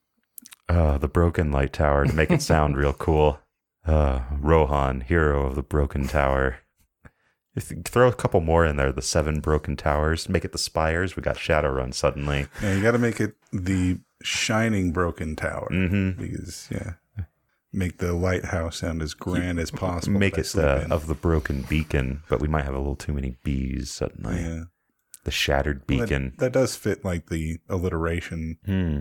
uh, 0.68 0.98
the 0.98 1.08
broken 1.08 1.50
light 1.50 1.72
tower 1.72 2.04
to 2.04 2.12
make 2.12 2.30
it 2.30 2.42
sound 2.42 2.76
real 2.76 2.92
cool. 2.98 3.40
Uh, 3.86 4.20
Rohan, 4.38 5.00
hero 5.02 5.46
of 5.46 5.54
the 5.54 5.62
broken 5.62 6.06
tower. 6.08 6.58
If 7.54 7.70
you 7.70 7.80
throw 7.84 8.08
a 8.08 8.12
couple 8.12 8.40
more 8.42 8.66
in 8.66 8.76
there, 8.76 8.92
the 8.92 9.00
seven 9.00 9.40
broken 9.40 9.76
towers, 9.76 10.28
make 10.28 10.44
it 10.44 10.52
the 10.52 10.58
spires. 10.58 11.16
We 11.16 11.22
got 11.22 11.36
Shadowrun 11.36 11.94
suddenly. 11.94 12.48
Yeah, 12.62 12.74
you 12.74 12.82
got 12.82 12.92
to 12.92 12.98
make 12.98 13.18
it 13.20 13.34
the 13.52 14.00
shining 14.22 14.92
broken 14.92 15.36
tower 15.36 15.68
Mm-hmm. 15.70 16.20
because 16.20 16.68
yeah, 16.70 16.94
make 17.76 17.98
the 17.98 18.12
lighthouse 18.12 18.78
sound 18.78 19.02
as 19.02 19.14
grand 19.14 19.58
as 19.60 19.70
possible. 19.70 20.18
Make 20.18 20.38
it 20.38 20.46
the 20.46 20.86
of 20.90 21.06
the 21.06 21.14
broken 21.14 21.62
beacon, 21.62 22.22
but 22.28 22.40
we 22.40 22.48
might 22.48 22.64
have 22.64 22.74
a 22.74 22.78
little 22.78 22.96
too 22.96 23.12
many 23.12 23.36
bees 23.44 23.90
suddenly. 23.90 24.40
yeah. 24.40 24.62
The 25.24 25.30
shattered 25.30 25.82
Well, 25.88 25.98
that- 25.98 26.04
beacon. 26.08 26.32
That, 26.38 26.52
does 26.52 26.76
fit 26.76 27.04
like 27.04 27.28
the 27.28 27.58
alliteration. 27.68 28.58
Hmm. 28.64 29.00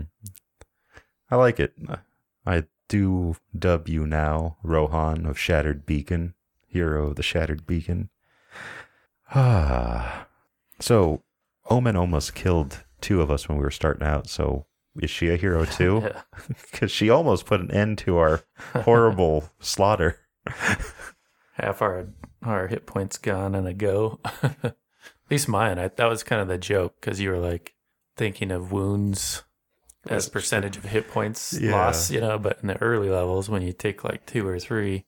I 1.30 1.36
like 1.36 1.58
it. 1.60 1.74
I 2.44 2.64
do 2.88 3.36
dub 3.56 3.88
you 3.88 4.06
now, 4.06 4.56
Rohan 4.62 5.26
of 5.26 5.38
Shattered 5.38 5.86
Beacon, 5.86 6.34
hero 6.66 7.08
of 7.08 7.16
the 7.16 7.22
Shattered 7.22 7.66
Beacon. 7.66 8.10
Ah. 9.34 10.26
So, 10.80 11.22
Omen 11.70 11.96
almost 11.96 12.34
killed 12.34 12.84
two 13.00 13.20
of 13.20 13.30
us 13.30 13.48
when 13.48 13.58
we 13.58 13.64
were 13.64 13.70
starting 13.70 14.06
out. 14.06 14.28
So, 14.28 14.66
is 15.02 15.10
she 15.10 15.28
a 15.30 15.36
hero 15.36 15.64
too? 15.78 16.00
Yeah. 16.04 16.22
Because 16.70 16.90
she 16.90 17.08
almost 17.10 17.46
put 17.46 17.60
an 17.60 17.70
end 17.70 17.98
to 17.98 18.16
our 18.18 18.42
horrible 18.74 19.50
slaughter. 19.60 20.18
Half 21.54 21.80
our 21.82 22.08
our 22.42 22.68
hit 22.68 22.86
points 22.86 23.18
gone 23.18 23.54
and 23.54 23.66
a 23.66 23.72
go. 23.74 24.20
At 24.42 24.76
least 25.30 25.48
mine. 25.48 25.78
I, 25.78 25.88
that 25.88 26.06
was 26.08 26.22
kind 26.22 26.40
of 26.42 26.48
the 26.48 26.58
joke 26.58 26.94
because 27.00 27.18
you 27.20 27.30
were 27.30 27.38
like 27.38 27.74
thinking 28.16 28.50
of 28.50 28.70
wounds 28.72 29.42
as 30.08 30.28
percentage 30.28 30.76
of 30.76 30.84
hit 30.84 31.08
points 31.08 31.52
Yeah. 31.58 31.72
loss, 31.72 32.10
you 32.10 32.20
know. 32.20 32.38
But 32.38 32.58
in 32.62 32.68
the 32.68 32.80
early 32.80 33.08
levels, 33.08 33.48
when 33.48 33.62
you 33.62 33.72
take 33.72 34.04
like 34.04 34.26
two 34.26 34.46
or 34.46 34.58
three 34.58 35.04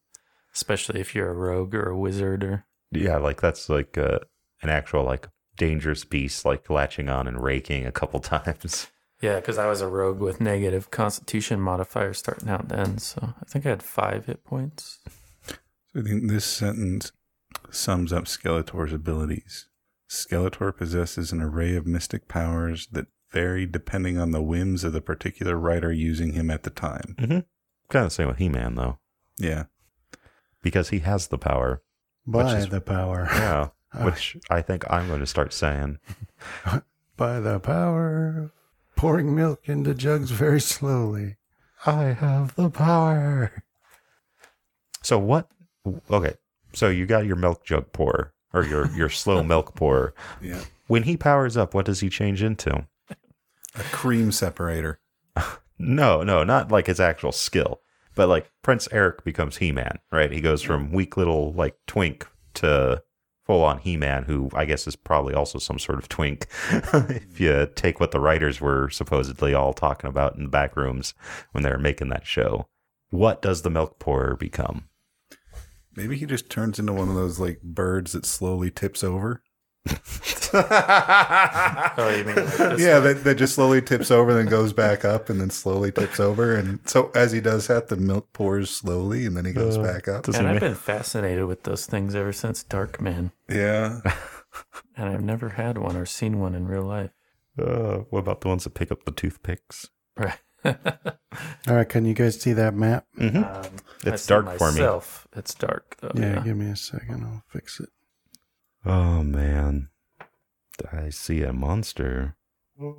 especially 0.54 0.98
if 0.98 1.14
you're 1.14 1.30
a 1.30 1.34
rogue 1.34 1.72
or 1.74 1.90
a 1.90 1.96
wizard 1.96 2.42
or 2.42 2.64
Yeah, 2.90 3.18
like 3.18 3.40
that's 3.40 3.68
like 3.68 3.96
uh, 3.96 4.18
an 4.62 4.70
actual 4.70 5.04
like 5.04 5.28
dangerous 5.56 6.04
beast, 6.04 6.44
like 6.44 6.68
latching 6.68 7.08
on 7.08 7.28
and 7.28 7.40
raking 7.40 7.86
a 7.86 7.92
couple 7.92 8.18
times. 8.20 8.88
Yeah. 9.20 9.36
Because 9.36 9.58
I 9.58 9.66
was 9.66 9.80
a 9.80 9.88
rogue 9.88 10.20
with 10.20 10.40
negative 10.40 10.90
Constitution 10.90 11.60
modifier 11.60 12.14
starting 12.14 12.48
out 12.48 12.68
then, 12.68 12.98
so 12.98 13.34
I 13.40 13.44
think 13.46 13.66
I 13.66 13.70
had 13.70 13.82
five 13.82 14.26
hit 14.26 14.44
points. 14.44 14.98
So 15.46 16.00
I 16.00 16.02
think 16.02 16.28
this 16.30 16.44
sentence 16.44 17.12
sums 17.70 18.12
up 18.12 18.24
Skeletor's 18.24 18.92
abilities. 18.92 19.68
Skeletor 20.08 20.74
possesses 20.76 21.32
an 21.32 21.42
array 21.42 21.74
of 21.76 21.86
mystic 21.86 22.28
powers 22.28 22.86
that 22.92 23.06
vary 23.30 23.66
depending 23.66 24.18
on 24.18 24.30
the 24.30 24.42
whims 24.42 24.84
of 24.84 24.92
the 24.94 25.00
particular 25.02 25.56
writer 25.56 25.92
using 25.92 26.32
him 26.32 26.50
at 26.50 26.62
the 26.62 26.70
time. 26.70 27.14
Mm-hmm. 27.18 27.38
Kind 27.90 28.04
of 28.04 28.10
the 28.10 28.10
same 28.10 28.28
with 28.28 28.38
He 28.38 28.48
Man 28.48 28.74
though, 28.74 28.98
Yeah. 29.36 29.64
because 30.62 30.88
he 30.90 31.00
has 31.00 31.28
the 31.28 31.38
power. 31.38 31.82
By 32.26 32.56
is- 32.58 32.68
the 32.68 32.80
power. 32.80 33.28
Yeah, 33.32 33.68
Ah. 33.94 34.04
which 34.04 34.36
I 34.50 34.60
think 34.62 34.84
I'm 34.90 35.08
going 35.08 35.20
to 35.20 35.26
start 35.26 35.52
saying. 35.54 35.98
By 37.16 37.40
the 37.40 37.58
power 37.58 38.34
of 38.44 38.52
pouring 38.98 39.32
milk 39.32 39.68
into 39.68 39.94
jugs 39.94 40.32
very 40.32 40.60
slowly. 40.60 41.36
I 41.86 42.06
have 42.06 42.56
the 42.56 42.68
power. 42.68 43.62
So 45.02 45.18
what? 45.18 45.48
Okay, 46.10 46.34
so 46.72 46.88
you 46.88 47.06
got 47.06 47.24
your 47.24 47.36
milk 47.36 47.64
jug 47.64 47.92
pour 47.92 48.34
or 48.52 48.64
your 48.64 48.90
your 48.90 49.08
slow 49.22 49.42
milk 49.44 49.74
pour. 49.76 50.14
Yeah. 50.42 50.60
When 50.88 51.04
he 51.04 51.16
powers 51.16 51.56
up, 51.56 51.74
what 51.74 51.86
does 51.86 52.00
he 52.00 52.10
change 52.10 52.42
into? 52.42 52.86
A 53.74 53.82
cream 53.92 54.32
separator. 54.32 55.00
No, 55.80 56.24
no, 56.24 56.42
not 56.42 56.72
like 56.72 56.88
his 56.88 56.98
actual 56.98 57.30
skill, 57.30 57.82
but 58.16 58.28
like 58.28 58.50
Prince 58.62 58.88
Eric 58.90 59.22
becomes 59.22 59.58
He 59.58 59.70
Man, 59.70 60.00
right? 60.10 60.32
He 60.32 60.40
goes 60.40 60.60
from 60.60 60.90
weak 60.90 61.16
little 61.16 61.52
like 61.52 61.76
twink 61.86 62.26
to 62.54 63.04
full 63.48 63.64
on 63.64 63.78
He 63.78 63.96
Man, 63.96 64.24
who 64.24 64.50
I 64.52 64.66
guess 64.66 64.86
is 64.86 64.94
probably 64.94 65.34
also 65.34 65.58
some 65.58 65.78
sort 65.78 65.98
of 65.98 66.08
twink 66.08 66.46
if 66.70 67.40
you 67.40 67.68
take 67.74 67.98
what 67.98 68.12
the 68.12 68.20
writers 68.20 68.60
were 68.60 68.90
supposedly 68.90 69.54
all 69.54 69.72
talking 69.72 70.08
about 70.08 70.36
in 70.36 70.44
the 70.44 70.48
back 70.50 70.76
rooms 70.76 71.14
when 71.52 71.64
they 71.64 71.70
were 71.70 71.78
making 71.78 72.10
that 72.10 72.26
show. 72.26 72.68
What 73.10 73.40
does 73.40 73.62
the 73.62 73.70
milk 73.70 73.98
pourer 73.98 74.36
become? 74.36 74.84
Maybe 75.96 76.16
he 76.18 76.26
just 76.26 76.50
turns 76.50 76.78
into 76.78 76.92
one 76.92 77.08
of 77.08 77.14
those 77.14 77.40
like 77.40 77.62
birds 77.62 78.12
that 78.12 78.26
slowly 78.26 78.70
tips 78.70 79.02
over. 79.02 79.42
Oh, 82.00 82.14
you 82.16 82.24
mean 82.24 82.36
like 82.36 82.78
yeah, 82.78 82.98
that, 83.00 83.20
that 83.24 83.34
just 83.36 83.54
slowly 83.54 83.82
tips 83.82 84.10
over, 84.10 84.32
then 84.34 84.46
goes 84.46 84.72
back 84.72 85.04
up, 85.04 85.28
and 85.28 85.40
then 85.40 85.50
slowly 85.50 85.92
tips 85.92 86.18
over. 86.20 86.54
And 86.56 86.80
so 86.88 87.10
as 87.14 87.32
he 87.32 87.40
does 87.40 87.66
that, 87.66 87.88
the 87.88 87.96
milk 87.96 88.32
pours 88.32 88.70
slowly, 88.70 89.26
and 89.26 89.36
then 89.36 89.44
he 89.44 89.52
goes 89.52 89.76
Uh, 89.76 89.82
back 89.82 90.08
up. 90.08 90.26
And 90.28 90.36
I've 90.48 90.54
ma- 90.54 90.60
been 90.60 90.74
fascinated 90.74 91.44
with 91.44 91.64
those 91.64 91.84
things 91.86 92.14
ever 92.14 92.32
since 92.32 92.64
Darkman, 92.64 93.32
Yeah. 93.48 94.00
and 94.96 95.08
I've 95.10 95.22
never 95.22 95.50
had 95.50 95.76
one 95.78 95.96
or 95.96 96.06
seen 96.06 96.38
one 96.40 96.54
in 96.54 96.66
real 96.66 96.84
life. 96.84 97.10
Uh, 97.58 97.98
what 98.10 98.20
about 98.20 98.40
the 98.40 98.48
ones 98.48 98.64
that 98.64 98.74
pick 98.74 98.90
up 98.90 99.04
the 99.04 99.10
toothpicks? 99.12 99.88
Right. 100.16 100.38
All 100.64 101.74
right, 101.76 101.88
can 101.88 102.04
you 102.04 102.14
guys 102.14 102.40
see 102.40 102.52
that 102.54 102.74
map? 102.74 103.06
Mm-hmm. 103.18 103.36
Um, 103.38 103.44
I 104.06 104.10
It's 104.10 104.22
see 104.22 104.28
dark 104.30 104.58
for 104.58 104.72
me. 104.72 104.80
It's 105.36 105.54
dark 105.54 105.96
though. 106.00 106.10
yeah, 106.14 106.34
Yeah. 106.34 106.40
give 106.42 106.56
me 106.56 106.70
a 106.70 106.76
second. 106.76 107.22
I'll 107.24 107.42
fix 107.48 107.80
it. 107.80 107.88
Oh 108.88 109.22
man, 109.22 109.90
I 110.90 111.10
see 111.10 111.42
a 111.42 111.52
monster. 111.52 112.36
How 112.80 112.96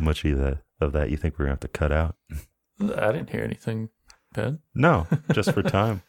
much 0.00 0.24
of 0.24 0.38
that 0.38 0.58
of 0.80 0.92
that 0.92 1.10
you 1.10 1.16
think 1.16 1.36
we're 1.36 1.46
gonna 1.46 1.54
have 1.54 1.60
to 1.60 1.68
cut 1.68 1.90
out? 1.90 2.14
I 2.80 3.10
didn't 3.10 3.30
hear 3.30 3.42
anything 3.42 3.88
bad. 4.32 4.60
No, 4.72 5.08
just 5.32 5.50
for 5.50 5.64
time. 5.64 6.02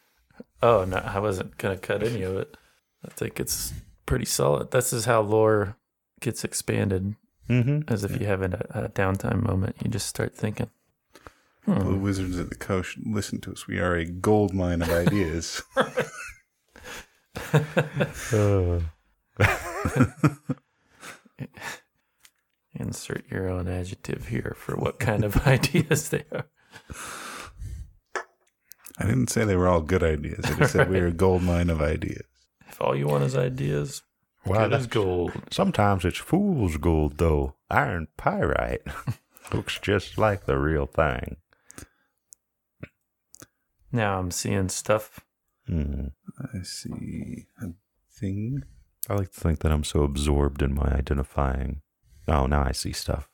Oh 0.62 0.84
no, 0.84 0.98
I 0.98 1.18
wasn't 1.18 1.58
gonna 1.58 1.78
cut 1.78 2.04
any 2.04 2.22
of 2.22 2.36
it. 2.36 2.56
I 3.04 3.08
think 3.08 3.40
it's 3.40 3.72
pretty 4.06 4.26
solid. 4.26 4.70
This 4.70 4.92
is 4.92 5.06
how 5.06 5.20
lore 5.20 5.76
gets 6.20 6.44
expanded. 6.44 7.16
Mm-hmm. 7.48 7.92
As 7.92 8.04
if 8.04 8.20
you 8.20 8.26
have 8.28 8.40
a, 8.40 8.66
a 8.70 8.88
downtime 8.88 9.42
moment, 9.42 9.74
you 9.82 9.90
just 9.90 10.06
start 10.06 10.32
thinking. 10.32 10.70
The 11.66 11.72
Hmm. 11.72 12.02
wizards 12.02 12.38
at 12.38 12.50
the 12.50 12.56
coast 12.56 12.98
listen 13.06 13.40
to 13.42 13.52
us. 13.52 13.66
We 13.66 13.78
are 13.78 13.94
a 13.96 14.04
gold 14.04 14.52
mine 14.52 14.82
of 14.82 14.90
ideas. 14.90 15.62
Uh, 18.32 18.80
Insert 22.78 23.24
your 23.30 23.48
own 23.48 23.68
adjective 23.68 24.28
here 24.28 24.54
for 24.58 24.74
what 24.76 24.98
kind 24.98 25.24
of 25.24 25.36
ideas 25.46 26.08
they 26.08 26.24
are. 26.32 26.46
I 28.98 29.06
didn't 29.06 29.30
say 29.30 29.44
they 29.44 29.56
were 29.56 29.68
all 29.68 29.80
good 29.80 30.02
ideas. 30.02 30.44
I 30.44 30.54
just 30.54 30.72
said 30.72 30.90
we 30.90 30.98
are 30.98 31.06
a 31.06 31.12
gold 31.12 31.42
mine 31.42 31.70
of 31.70 31.80
ideas. 31.80 32.24
If 32.68 32.80
all 32.80 32.96
you 32.96 33.06
want 33.06 33.24
is 33.24 33.36
ideas, 33.36 34.02
wow, 34.44 34.64
good 34.64 34.72
as 34.74 34.82
that's 34.82 34.86
gold. 34.92 35.32
Sometimes 35.50 36.04
it's 36.04 36.18
fool's 36.18 36.76
gold 36.76 37.18
though. 37.18 37.54
Iron 37.70 38.08
pyrite 38.16 38.82
looks 39.52 39.78
just 39.78 40.18
like 40.18 40.46
the 40.46 40.58
real 40.58 40.86
thing. 40.86 41.36
Now 43.94 44.18
I'm 44.18 44.32
seeing 44.32 44.68
stuff. 44.68 45.20
Hmm. 45.68 46.08
I 46.40 46.62
see 46.64 47.46
a 47.62 47.66
thing. 48.12 48.64
I 49.08 49.14
like 49.14 49.30
to 49.32 49.40
think 49.40 49.60
that 49.60 49.70
I'm 49.70 49.84
so 49.84 50.02
absorbed 50.02 50.62
in 50.62 50.74
my 50.74 50.92
identifying. 50.92 51.80
Oh, 52.26 52.46
now 52.46 52.64
I 52.64 52.72
see 52.72 52.92
stuff. 52.92 53.28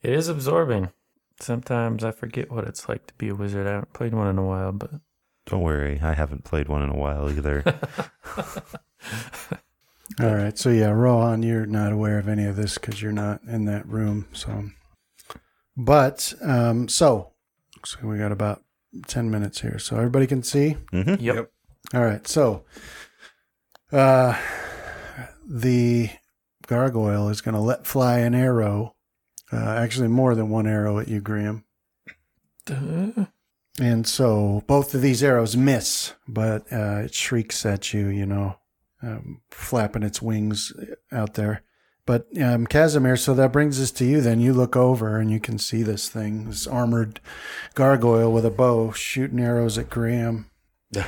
It 0.00 0.12
is 0.12 0.28
absorbing. 0.28 0.90
Sometimes 1.40 2.04
I 2.04 2.12
forget 2.12 2.52
what 2.52 2.64
it's 2.64 2.88
like 2.88 3.08
to 3.08 3.14
be 3.14 3.28
a 3.30 3.34
wizard. 3.34 3.66
I 3.66 3.72
haven't 3.72 3.92
played 3.94 4.14
one 4.14 4.28
in 4.28 4.38
a 4.38 4.44
while, 4.44 4.70
but 4.70 4.92
Don't 5.46 5.62
worry, 5.62 5.98
I 6.00 6.14
haven't 6.14 6.44
played 6.44 6.68
one 6.68 6.82
in 6.82 6.90
a 6.90 6.96
while 6.96 7.28
either. 7.28 7.64
All 10.20 10.36
right, 10.36 10.56
so 10.56 10.70
yeah, 10.70 10.90
Rohan, 10.90 11.42
you're 11.42 11.66
not 11.66 11.90
aware 11.90 12.18
of 12.20 12.28
any 12.28 12.44
of 12.44 12.54
this 12.54 12.78
because 12.78 13.02
you're 13.02 13.10
not 13.10 13.42
in 13.42 13.64
that 13.64 13.88
room. 13.88 14.28
So, 14.32 14.66
but 15.76 16.32
um, 16.42 16.86
so 16.88 17.32
looks 17.74 17.96
like 17.96 18.04
we 18.04 18.18
got 18.18 18.30
about 18.30 18.62
ten 19.06 19.30
minutes 19.30 19.60
here, 19.60 19.78
so 19.78 19.96
everybody 19.96 20.26
can 20.26 20.42
see. 20.42 20.76
mm-hmm. 20.92 21.22
yep. 21.22 21.36
Yep. 21.36 21.50
All 21.92 22.04
right, 22.04 22.26
so 22.26 22.64
uh, 23.92 24.38
the 25.46 26.10
gargoyle 26.66 27.28
is 27.28 27.40
going 27.40 27.54
to 27.54 27.60
let 27.60 27.86
fly 27.86 28.20
an 28.20 28.34
arrow, 28.34 28.94
uh, 29.52 29.56
actually 29.56 30.08
more 30.08 30.34
than 30.34 30.48
one 30.48 30.66
arrow 30.66 30.98
at 30.98 31.08
you, 31.08 31.20
Graham. 31.20 31.64
Duh. 32.64 33.26
And 33.80 34.06
so 34.06 34.62
both 34.66 34.94
of 34.94 35.02
these 35.02 35.22
arrows 35.22 35.56
miss, 35.56 36.14
but 36.28 36.72
uh, 36.72 37.02
it 37.04 37.14
shrieks 37.14 37.66
at 37.66 37.92
you, 37.92 38.06
you 38.06 38.24
know, 38.24 38.56
um, 39.02 39.42
flapping 39.50 40.02
its 40.04 40.22
wings 40.22 40.72
out 41.12 41.34
there. 41.34 41.62
But 42.06 42.26
um, 42.40 42.66
Casimir, 42.66 43.16
so 43.16 43.32
that 43.34 43.52
brings 43.52 43.80
us 43.80 43.90
to 43.92 44.04
you 44.04 44.20
then. 44.20 44.40
You 44.40 44.52
look 44.52 44.76
over 44.76 45.18
and 45.18 45.30
you 45.30 45.40
can 45.40 45.58
see 45.58 45.82
this 45.82 46.08
thing, 46.08 46.46
this 46.48 46.66
armored 46.66 47.20
gargoyle 47.74 48.30
with 48.32 48.44
a 48.44 48.50
bow 48.50 48.92
shooting 48.92 49.40
arrows 49.40 49.78
at 49.78 49.90
Graham. 49.90 50.50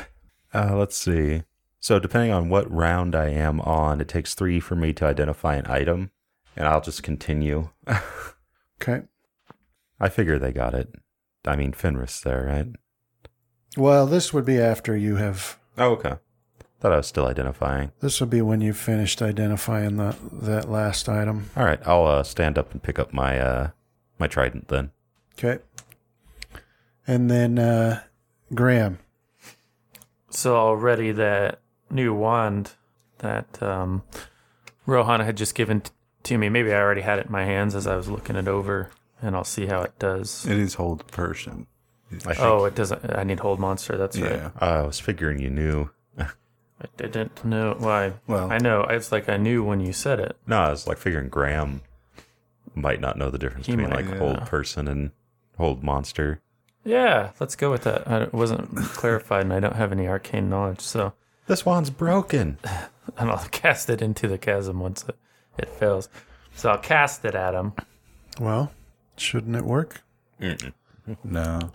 Uh, 0.55 0.75
let's 0.75 0.97
see. 0.97 1.43
So, 1.81 1.99
depending 1.99 2.33
on 2.33 2.49
what 2.49 2.71
round 2.73 3.15
I 3.15 3.29
am 3.29 3.61
on, 3.61 4.01
it 4.01 4.09
takes 4.09 4.33
three 4.33 4.59
for 4.59 4.75
me 4.75 4.95
to 4.95 5.05
identify 5.05 5.57
an 5.57 5.67
item, 5.67 6.13
and 6.57 6.67
I'll 6.67 6.81
just 6.81 7.03
continue. 7.03 7.69
Okay. 8.81 9.03
I 9.99 10.09
figure 10.09 10.39
they 10.39 10.53
got 10.53 10.75
it. 10.75 10.95
I 11.47 11.57
mean, 11.57 11.73
Fenrith 11.73 12.23
there, 12.23 12.45
right? 12.47 12.67
Well, 13.77 14.07
this 14.07 14.33
would 14.33 14.45
be 14.45 14.59
after 14.61 14.97
you 14.97 15.17
have. 15.17 15.59
Oh, 15.79 15.93
okay. 15.93 16.17
Thought 16.87 16.93
I 16.93 16.99
was 16.99 17.09
still 17.09 17.27
identifying. 17.27 17.91
This 17.99 18.21
would 18.21 18.31
be 18.31 18.41
when 18.43 18.61
you 18.61 18.73
finished 18.73 19.21
identifying 19.21 19.97
the 19.97 20.15
that 20.31 20.71
last 20.71 21.09
item. 21.09 21.51
All 21.57 21.65
right, 21.65 21.81
I'll 21.85 22.07
uh, 22.07 22.23
stand 22.23 22.57
up 22.57 22.71
and 22.71 22.81
pick 22.81 23.01
up 23.01 23.13
my 23.13 23.41
uh, 23.41 23.71
my 24.21 24.29
trident 24.29 24.69
then. 24.69 24.93
Okay. 25.33 25.59
And 27.05 27.29
then 27.29 27.59
uh, 27.59 28.03
Graham. 28.55 29.01
So 30.31 30.55
already 30.55 31.11
that 31.11 31.59
new 31.91 32.15
wand 32.15 32.75
that 33.19 33.61
um, 33.61 34.05
Rohan 34.87 35.19
had 35.19 35.37
just 35.37 35.57
given 35.57 35.81
t- 35.81 35.91
to 36.23 36.39
me, 36.39 36.49
maybe 36.49 36.73
I 36.73 36.81
already 36.81 37.01
had 37.01 37.19
it 37.19 37.27
in 37.27 37.33
my 37.33 37.45
hands 37.45 37.75
as 37.75 37.89
I 37.89 37.97
was 37.97 38.09
looking 38.09 38.37
it 38.37 38.47
over, 38.47 38.91
and 39.21 39.35
I'll 39.35 39.43
see 39.43 39.67
how 39.67 39.83
it 39.83 39.99
does. 39.99 40.47
It 40.47 40.57
is 40.57 40.75
hold 40.75 41.05
person. 41.09 41.67
I 42.13 42.35
think, 42.35 42.39
Oh, 42.39 42.65
it 42.67 42.77
doesn't. 42.77 43.13
I 43.13 43.25
need 43.25 43.41
hold 43.41 43.59
monster. 43.59 43.97
That's 43.97 44.17
right. 44.17 44.31
Yeah. 44.31 44.51
I 44.61 44.83
was 44.83 45.01
figuring 45.01 45.41
you 45.41 45.51
knew. 45.51 45.91
I 46.81 46.87
didn't 46.97 47.45
know 47.45 47.75
why. 47.79 48.13
Well, 48.27 48.51
I 48.53 48.59
know. 48.59 48.83
It's 48.83 49.11
like 49.11 49.29
I 49.29 49.37
knew 49.39 49.65
when 49.65 49.81
you 49.81 49.93
said 49.93 50.21
it. 50.21 50.37
No, 50.47 50.59
I 50.59 50.71
was 50.71 50.87
like 50.87 50.99
figuring 50.99 51.29
Graham 51.29 51.81
might 52.75 53.01
not 53.01 53.17
know 53.17 53.31
the 53.31 53.39
difference 53.39 53.67
He 53.67 53.73
between 53.73 53.89
might, 53.91 54.05
like 54.05 54.13
yeah. 54.13 54.19
hold 54.19 54.41
person 54.47 54.87
and 54.87 55.11
old 55.59 55.83
monster. 55.83 56.41
Yeah, 56.85 57.31
let's 57.41 57.57
go 57.57 57.71
with 57.71 57.83
that. 57.85 58.07
I, 58.07 58.25
wasn't 58.27 58.77
clarified, 58.77 59.43
and 59.45 59.53
I 59.53 59.61
don't 59.61 59.75
have 59.77 59.91
any 59.91 60.07
arcane 60.07 60.49
knowledge, 60.51 60.81
so 60.81 61.15
This 61.47 61.65
one's 61.67 61.91
broken. 61.91 62.59
and 63.17 63.31
I'll 63.31 63.49
cast 63.51 63.89
it 63.91 64.03
into 64.03 64.29
the 64.29 64.39
chasm 64.39 64.79
once 64.81 65.05
it, 65.09 65.17
it 65.59 65.69
fails. 65.71 66.09
So 66.55 66.71
I'll 66.71 66.79
cast 66.79 67.25
it 67.25 67.35
at 67.35 67.55
him. 67.55 67.73
Well, 68.39 68.73
shouldn't 69.17 69.57
it 69.57 69.65
work? 69.65 70.03
no. 71.25 71.73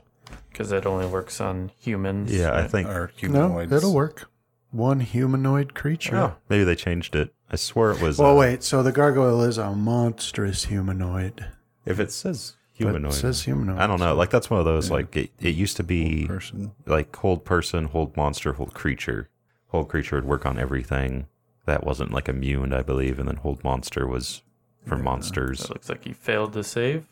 Because 0.49 0.71
it 0.71 0.85
only 0.85 1.07
works 1.07 1.41
on 1.41 1.71
humans. 1.79 2.31
Yeah, 2.33 2.51
I 2.51 2.61
right? 2.61 2.71
think. 2.71 2.87
Or 2.87 3.11
No, 3.23 3.59
it'll 3.59 3.93
work. 3.93 4.29
One 4.71 5.01
humanoid 5.01 5.73
creature. 5.73 6.15
Oh, 6.15 6.35
maybe 6.47 6.63
they 6.63 6.75
changed 6.75 7.15
it. 7.15 7.33
I 7.49 7.57
swear 7.57 7.91
it 7.91 8.01
was. 8.01 8.17
Well, 8.17 8.31
uh, 8.31 8.39
wait. 8.39 8.63
So 8.63 8.81
the 8.81 8.93
gargoyle 8.93 9.43
is 9.43 9.57
a 9.57 9.71
monstrous 9.71 10.65
humanoid. 10.65 11.45
If 11.85 11.99
it 11.99 12.11
says 12.11 12.55
humanoid, 12.71 13.11
It 13.11 13.15
says 13.15 13.43
humanoid. 13.43 13.79
I 13.79 13.87
don't 13.87 13.99
know. 13.99 14.15
Like 14.15 14.29
that's 14.29 14.49
one 14.49 14.59
of 14.59 14.65
those. 14.65 14.89
Like 14.89 15.15
it, 15.15 15.31
it 15.39 15.55
used 15.55 15.75
to 15.77 15.83
be 15.83 16.25
person. 16.25 16.71
like 16.85 17.13
hold 17.15 17.43
person, 17.43 17.85
hold 17.85 18.15
monster, 18.15 18.53
hold 18.53 18.73
creature. 18.73 19.29
Hold 19.67 19.89
creature 19.89 20.15
would 20.15 20.25
work 20.25 20.45
on 20.45 20.57
everything. 20.57 21.27
That 21.65 21.83
wasn't 21.85 22.11
like 22.11 22.27
immune, 22.29 22.73
I 22.73 22.81
believe, 22.81 23.19
and 23.19 23.27
then 23.27 23.37
hold 23.37 23.63
monster 23.63 24.07
was 24.07 24.41
for 24.85 24.97
monsters. 24.97 25.65
It 25.65 25.69
looks 25.69 25.89
like 25.89 26.05
you 26.05 26.13
failed 26.13 26.53
to 26.53 26.63
save. 26.63 27.05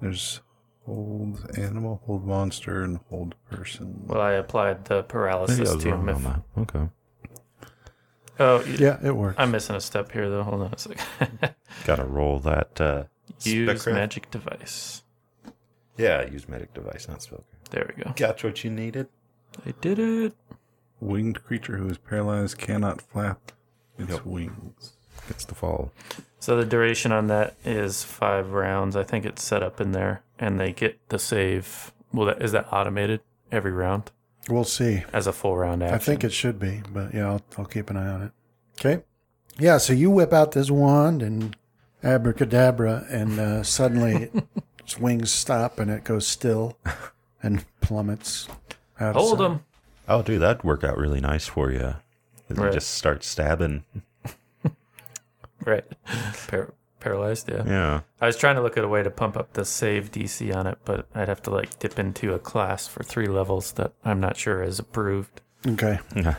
There's 0.00 0.40
hold 0.86 1.44
animal, 1.58 2.00
hold 2.06 2.24
monster, 2.24 2.82
and 2.82 3.00
hold 3.10 3.34
person. 3.50 4.02
Well, 4.06 4.20
I 4.20 4.32
applied 4.32 4.86
the 4.86 5.02
paralysis 5.02 5.70
I 5.70 5.78
to 5.78 5.88
him. 5.94 6.08
If. 6.08 6.26
Okay, 6.58 6.88
oh, 8.40 8.58
y- 8.58 8.76
Yeah, 8.78 8.98
it 9.02 9.14
works. 9.14 9.36
I'm 9.38 9.50
missing 9.50 9.76
a 9.76 9.80
step 9.80 10.12
here, 10.12 10.30
though. 10.30 10.42
Hold 10.42 10.62
on 10.62 10.72
a 10.72 10.78
second. 10.78 11.04
gotta 11.84 12.04
roll 12.04 12.38
that. 12.40 12.80
Uh, 12.80 13.04
Use 13.42 13.82
spellcraft. 13.84 13.94
magic 13.94 14.30
device. 14.30 15.02
Yeah, 15.98 16.24
use 16.30 16.48
magic 16.48 16.72
device, 16.74 17.08
not 17.08 17.22
spell. 17.22 17.44
There 17.70 17.92
we 17.96 18.02
go. 18.04 18.12
Got 18.16 18.42
what 18.44 18.62
you 18.64 18.70
needed. 18.70 19.08
I 19.66 19.72
did 19.80 19.98
it. 19.98 20.34
Winged 21.00 21.42
creature 21.44 21.76
who 21.78 21.88
is 21.88 21.98
paralyzed 21.98 22.56
cannot 22.58 23.00
flap 23.02 23.52
its 23.98 24.10
Yep. 24.12 24.24
wings. 24.26 24.92
Gets 25.28 25.44
the 25.44 25.54
fall. 25.54 25.90
So 26.38 26.56
the 26.56 26.64
duration 26.64 27.10
on 27.12 27.26
that 27.28 27.56
is 27.64 28.04
five 28.04 28.52
rounds. 28.52 28.94
I 28.96 29.02
think 29.02 29.24
it's 29.24 29.42
set 29.42 29.62
up 29.62 29.80
in 29.80 29.92
there, 29.92 30.22
and 30.38 30.60
they 30.60 30.72
get 30.72 30.98
the 31.08 31.18
save. 31.18 31.92
Well, 32.12 32.26
that, 32.26 32.40
is 32.42 32.52
that 32.52 32.68
automated 32.72 33.20
every 33.50 33.72
round 33.72 34.10
We'll 34.48 34.64
see. 34.64 35.02
as 35.12 35.26
a 35.26 35.32
full 35.32 35.56
round 35.56 35.82
action? 35.82 35.94
I 35.94 35.98
think 35.98 36.22
it 36.24 36.32
should 36.32 36.58
be, 36.60 36.82
but 36.92 37.12
yeah, 37.14 37.26
I'll, 37.28 37.42
I'll 37.58 37.64
keep 37.64 37.90
an 37.90 37.96
eye 37.96 38.06
on 38.08 38.22
it. 38.22 38.32
Okay. 38.78 39.02
Yeah, 39.58 39.78
so 39.78 39.92
you 39.92 40.10
whip 40.10 40.32
out 40.32 40.52
this 40.52 40.70
wand 40.70 41.22
and 41.22 41.56
abracadabra, 42.04 43.06
and 43.10 43.38
uh, 43.40 43.62
suddenly 43.62 44.30
its 44.78 44.98
wings 44.98 45.32
stop 45.32 45.78
and 45.78 45.90
it 45.90 46.04
goes 46.04 46.26
still 46.26 46.78
and 47.42 47.64
plummets. 47.80 48.48
Out 49.00 49.16
hold 49.16 49.30
sight. 49.30 49.38
them. 49.38 49.64
Oh, 50.08 50.22
dude, 50.22 50.40
that'd 50.42 50.62
work 50.64 50.84
out 50.84 50.96
really 50.96 51.20
nice 51.20 51.46
for 51.46 51.70
you. 51.72 51.96
And 52.48 52.58
Right. 52.58 52.72
Just 52.72 52.90
start 52.90 53.24
stabbing. 53.24 53.82
Right. 55.66 55.84
Par- 56.48 56.72
paralyzed. 57.00 57.50
Yeah. 57.50 57.64
Yeah. 57.66 58.00
I 58.20 58.26
was 58.26 58.36
trying 58.36 58.54
to 58.56 58.62
look 58.62 58.78
at 58.78 58.84
a 58.84 58.88
way 58.88 59.02
to 59.02 59.10
pump 59.10 59.36
up 59.36 59.52
the 59.52 59.64
save 59.64 60.10
DC 60.12 60.54
on 60.54 60.66
it, 60.66 60.78
but 60.84 61.06
I'd 61.14 61.28
have 61.28 61.42
to 61.42 61.50
like 61.50 61.78
dip 61.78 61.98
into 61.98 62.32
a 62.32 62.38
class 62.38 62.86
for 62.88 63.02
three 63.02 63.26
levels 63.26 63.72
that 63.72 63.92
I'm 64.04 64.20
not 64.20 64.36
sure 64.36 64.62
is 64.62 64.78
approved. 64.78 65.42
Okay. 65.66 65.98
Yeah. 66.14 66.36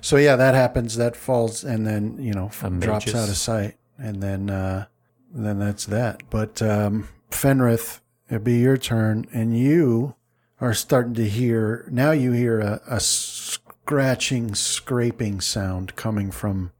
So 0.00 0.16
yeah, 0.16 0.36
that 0.36 0.54
happens. 0.54 0.96
That 0.96 1.16
falls 1.16 1.64
and 1.64 1.86
then 1.86 2.18
you 2.20 2.32
know 2.32 2.46
f- 2.46 2.64
A 2.64 2.70
drops 2.70 3.14
out 3.14 3.28
of 3.28 3.36
sight, 3.36 3.76
and 3.96 4.22
then 4.22 4.50
uh, 4.50 4.86
then 5.32 5.58
that's 5.58 5.86
that. 5.86 6.22
But 6.30 6.60
um, 6.62 7.08
Fenrith, 7.30 8.00
it'd 8.28 8.44
be 8.44 8.58
your 8.58 8.76
turn, 8.76 9.26
and 9.32 9.56
you 9.58 10.14
are 10.60 10.74
starting 10.74 11.14
to 11.14 11.28
hear 11.28 11.88
now. 11.90 12.10
You 12.12 12.32
hear 12.32 12.60
a, 12.60 12.80
a 12.88 13.00
scratching, 13.00 14.54
scraping 14.54 15.40
sound 15.40 15.96
coming 15.96 16.30
from 16.30 16.72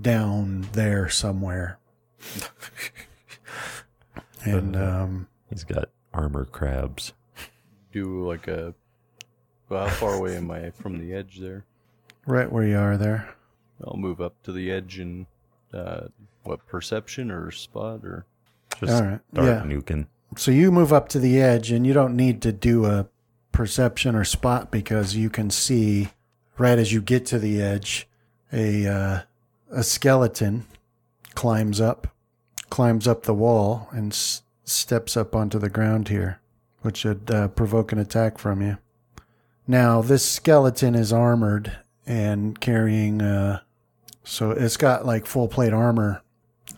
down 0.00 0.68
there 0.72 1.08
somewhere, 1.08 1.78
and 4.44 4.76
um, 4.76 5.28
He's 5.50 5.64
got 5.64 5.90
armor 6.12 6.44
crabs. 6.44 7.12
Do 7.92 8.26
like 8.26 8.48
a. 8.48 8.74
Well, 9.68 9.86
how 9.88 9.94
far 9.94 10.14
away 10.14 10.36
am 10.36 10.50
I 10.50 10.70
from 10.70 10.98
the 10.98 11.12
edge 11.14 11.38
there? 11.40 11.64
right 12.28 12.50
where 12.50 12.64
you 12.64 12.76
are 12.76 12.96
there. 12.96 13.34
I'll 13.84 13.96
move 13.96 14.20
up 14.20 14.34
to 14.44 14.52
the 14.52 14.68
edge 14.70 14.98
and 14.98 15.26
uh, 15.72 16.08
what 16.42 16.66
perception 16.66 17.30
or 17.30 17.52
spot 17.52 18.00
or 18.04 18.26
Just 18.80 18.92
All 18.94 19.02
right. 19.02 19.20
start 19.32 19.46
Yeah. 19.46 19.62
nuking. 19.62 20.06
So 20.36 20.50
you 20.50 20.72
move 20.72 20.92
up 20.92 21.08
to 21.10 21.20
the 21.20 21.40
edge, 21.40 21.70
and 21.70 21.86
you 21.86 21.92
don't 21.92 22.16
need 22.16 22.42
to 22.42 22.52
do 22.52 22.84
a 22.86 23.06
perception 23.52 24.16
or 24.16 24.24
spot 24.24 24.70
because 24.72 25.14
you 25.14 25.30
can 25.30 25.50
see 25.50 26.08
right 26.58 26.78
as 26.78 26.92
you 26.92 27.00
get 27.00 27.26
to 27.26 27.38
the 27.38 27.62
edge 27.62 28.08
a 28.52 28.86
uh, 28.86 29.20
a 29.70 29.82
skeleton 29.82 30.66
climbs 31.34 31.80
up, 31.80 32.08
climbs 32.70 33.06
up 33.06 33.24
the 33.24 33.34
wall, 33.34 33.88
and 33.92 34.12
s- 34.12 34.42
steps 34.64 35.16
up 35.16 35.34
onto 35.34 35.58
the 35.58 35.68
ground 35.68 36.08
here, 36.08 36.40
which 36.82 37.04
would 37.04 37.30
uh, 37.30 37.48
provoke 37.48 37.92
an 37.92 37.98
attack 37.98 38.38
from 38.38 38.62
you. 38.62 38.78
Now 39.66 40.02
this 40.02 40.24
skeleton 40.24 40.94
is 40.94 41.12
armored 41.12 41.78
and 42.06 42.60
carrying, 42.60 43.20
uh, 43.20 43.60
so 44.22 44.52
it's 44.52 44.76
got 44.76 45.04
like 45.04 45.26
full 45.26 45.48
plate 45.48 45.72
armor 45.72 46.22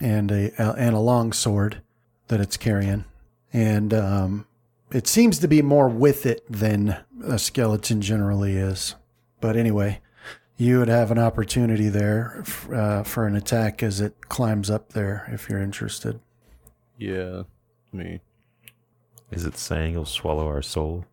and 0.00 0.30
a 0.30 0.52
and 0.78 0.94
a 0.94 1.00
long 1.00 1.32
sword 1.32 1.82
that 2.28 2.40
it's 2.40 2.56
carrying 2.56 3.04
and 3.52 3.94
um, 3.94 4.46
it 4.92 5.06
seems 5.06 5.38
to 5.38 5.48
be 5.48 5.62
more 5.62 5.88
with 5.88 6.26
it 6.26 6.44
than 6.50 6.96
a 7.24 7.38
skeleton 7.38 8.00
generally 8.00 8.56
is. 8.56 8.94
But 9.40 9.56
anyway, 9.56 10.00
you 10.58 10.78
would 10.80 10.88
have 10.88 11.10
an 11.10 11.18
opportunity 11.18 11.88
there 11.88 12.42
uh, 12.72 13.02
for 13.04 13.26
an 13.26 13.34
attack 13.36 13.82
as 13.82 14.00
it 14.00 14.28
climbs 14.28 14.68
up 14.70 14.92
there 14.92 15.28
if 15.32 15.48
you're 15.48 15.62
interested. 15.62 16.20
yeah, 16.98 17.44
me. 17.92 18.20
Is 19.30 19.44
it 19.44 19.56
saying 19.56 19.92
he'll 19.92 20.04
swallow 20.04 20.46
our 20.46 20.62
soul? 20.62 21.04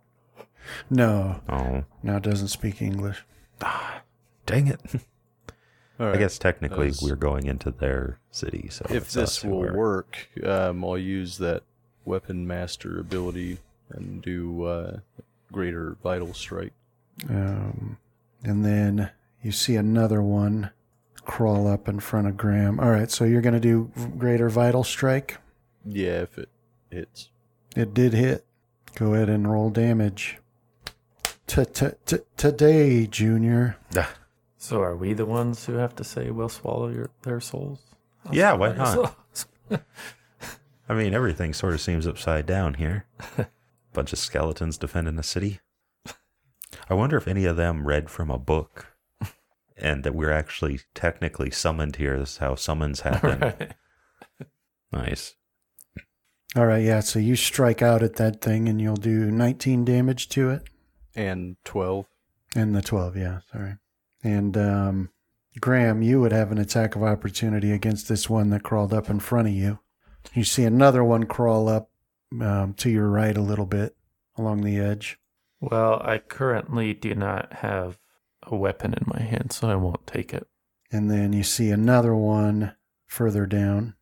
No, 0.89 1.41
Oh, 1.47 1.83
no, 2.01 2.17
it 2.17 2.23
doesn't 2.23 2.47
speak 2.47 2.81
English. 2.81 3.23
Ah, 3.61 4.01
dang 4.45 4.67
it. 4.67 4.81
All 5.99 6.07
I 6.07 6.17
guess 6.17 6.37
technically 6.39 6.87
As- 6.87 7.01
we're 7.01 7.15
going 7.15 7.45
into 7.45 7.71
their 7.71 8.19
city, 8.31 8.67
so 8.69 8.85
if 8.89 9.11
this 9.11 9.43
will 9.43 9.63
are- 9.63 9.73
work, 9.77 10.27
um, 10.43 10.83
I'll 10.83 10.97
use 10.97 11.37
that 11.37 11.63
weapon 12.03 12.45
master 12.47 12.99
ability 12.99 13.59
and 13.89 14.21
do 14.21 14.63
uh, 14.65 14.99
greater 15.51 15.95
vital 16.03 16.33
strike. 16.33 16.73
Um, 17.29 17.97
and 18.43 18.65
then 18.65 19.11
you 19.45 19.51
see 19.51 19.75
another 19.75 20.23
one 20.23 20.71
crawl 21.23 21.67
up 21.67 21.87
in 21.87 21.99
front 21.99 22.25
of 22.25 22.35
Graham. 22.35 22.79
All 22.79 22.89
right, 22.89 23.11
so 23.11 23.25
you're 23.25 23.41
going 23.41 23.53
to 23.53 23.59
do 23.59 23.91
greater 24.17 24.49
vital 24.49 24.83
strike. 24.83 25.37
Yeah, 25.85 26.23
if 26.23 26.39
it 26.39 26.49
hits. 26.89 27.29
It 27.75 27.93
did 27.93 28.13
hit. 28.13 28.43
Go 28.95 29.13
ahead 29.13 29.29
and 29.29 29.51
roll 29.51 29.69
damage. 29.69 30.39
Today, 31.45 33.05
Junior. 33.05 33.77
So 34.57 34.81
are 34.81 34.95
we 34.95 35.13
the 35.13 35.27
ones 35.27 35.67
who 35.67 35.73
have 35.73 35.95
to 35.97 36.03
say 36.03 36.31
we'll 36.31 36.49
swallow 36.49 36.87
your 36.87 37.11
their 37.21 37.39
souls? 37.39 37.81
Yeah, 38.31 38.53
why 38.53 38.73
not? 38.73 39.15
I 40.89 40.93
mean, 40.95 41.13
everything 41.13 41.53
sort 41.53 41.75
of 41.75 41.81
seems 41.81 42.07
upside 42.07 42.47
down 42.47 42.75
here. 42.75 43.05
Bunch 43.93 44.11
of 44.11 44.17
skeletons 44.17 44.79
defending 44.79 45.17
the 45.17 45.23
city. 45.23 45.59
I 46.89 46.95
wonder 46.95 47.15
if 47.15 47.27
any 47.27 47.45
of 47.45 47.57
them 47.57 47.85
read 47.85 48.09
from 48.09 48.31
a 48.31 48.39
book 48.39 48.94
and 49.77 50.03
that 50.03 50.15
we're 50.15 50.31
actually 50.31 50.79
technically 50.93 51.51
summoned 51.51 51.97
here. 51.97 52.17
This 52.19 52.31
is 52.33 52.37
how 52.37 52.55
summons 52.55 52.99
happen. 53.01 53.39
Right. 53.41 53.73
Nice. 54.91 55.35
All 56.55 56.65
right, 56.65 56.83
yeah. 56.83 57.01
So 57.01 57.19
you 57.19 57.35
strike 57.35 57.81
out 57.81 58.01
at 58.01 58.15
that 58.15 58.41
thing, 58.41 58.69
and 58.69 58.79
you'll 58.81 58.95
do 58.95 59.29
19 59.29 59.83
damage 59.83 60.29
to 60.29 60.49
it, 60.51 60.63
And 61.15 61.57
12. 61.65 62.05
and 62.55 62.73
the 62.75 62.81
12. 62.81 63.17
Yeah, 63.17 63.39
sorry. 63.51 63.73
And 64.23 64.55
um, 64.57 65.09
Graham, 65.59 66.01
you 66.01 66.21
would 66.21 66.31
have 66.31 66.51
an 66.51 66.57
attack 66.57 66.95
of 66.95 67.03
opportunity 67.03 67.71
against 67.71 68.07
this 68.07 68.29
one 68.29 68.49
that 68.51 68.63
crawled 68.63 68.93
up 68.93 69.09
in 69.09 69.19
front 69.19 69.49
of 69.49 69.53
you. 69.53 69.79
You 70.33 70.43
see 70.45 70.63
another 70.63 71.03
one 71.03 71.25
crawl 71.25 71.67
up 71.67 71.89
um, 72.41 72.73
to 72.75 72.89
your 72.89 73.09
right 73.09 73.35
a 73.35 73.41
little 73.41 73.65
bit 73.67 73.95
along 74.37 74.61
the 74.61 74.77
edge. 74.79 75.19
Well, 75.59 76.01
I 76.03 76.19
currently 76.19 76.93
do 76.93 77.13
not 77.15 77.51
have 77.53 77.99
a 78.47 78.55
weapon 78.55 78.93
in 78.93 79.03
my 79.07 79.21
hand, 79.21 79.51
so 79.51 79.69
I 79.69 79.75
won't 79.75 80.05
take 80.07 80.33
it. 80.33 80.47
And 80.91 81.09
then 81.09 81.33
you 81.33 81.43
see 81.43 81.69
another 81.71 82.15
one 82.15 82.73
further 83.07 83.45
down. 83.45 83.95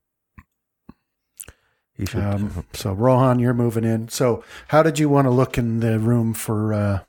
You 1.97 2.05
should. 2.07 2.23
Um, 2.23 2.65
so 2.73 2.91
Rohan, 2.93 3.39
you're 3.39 3.53
moving 3.53 3.83
in. 3.83 4.09
So 4.09 4.43
how 4.69 4.81
did 4.83 4.97
you 4.99 5.09
want 5.09 5.25
to 5.25 5.31
look 5.31 5.57
in 5.57 5.79
the 5.79 5.99
room 5.99 6.33
for? 6.33 6.73
Uh, 6.73 6.99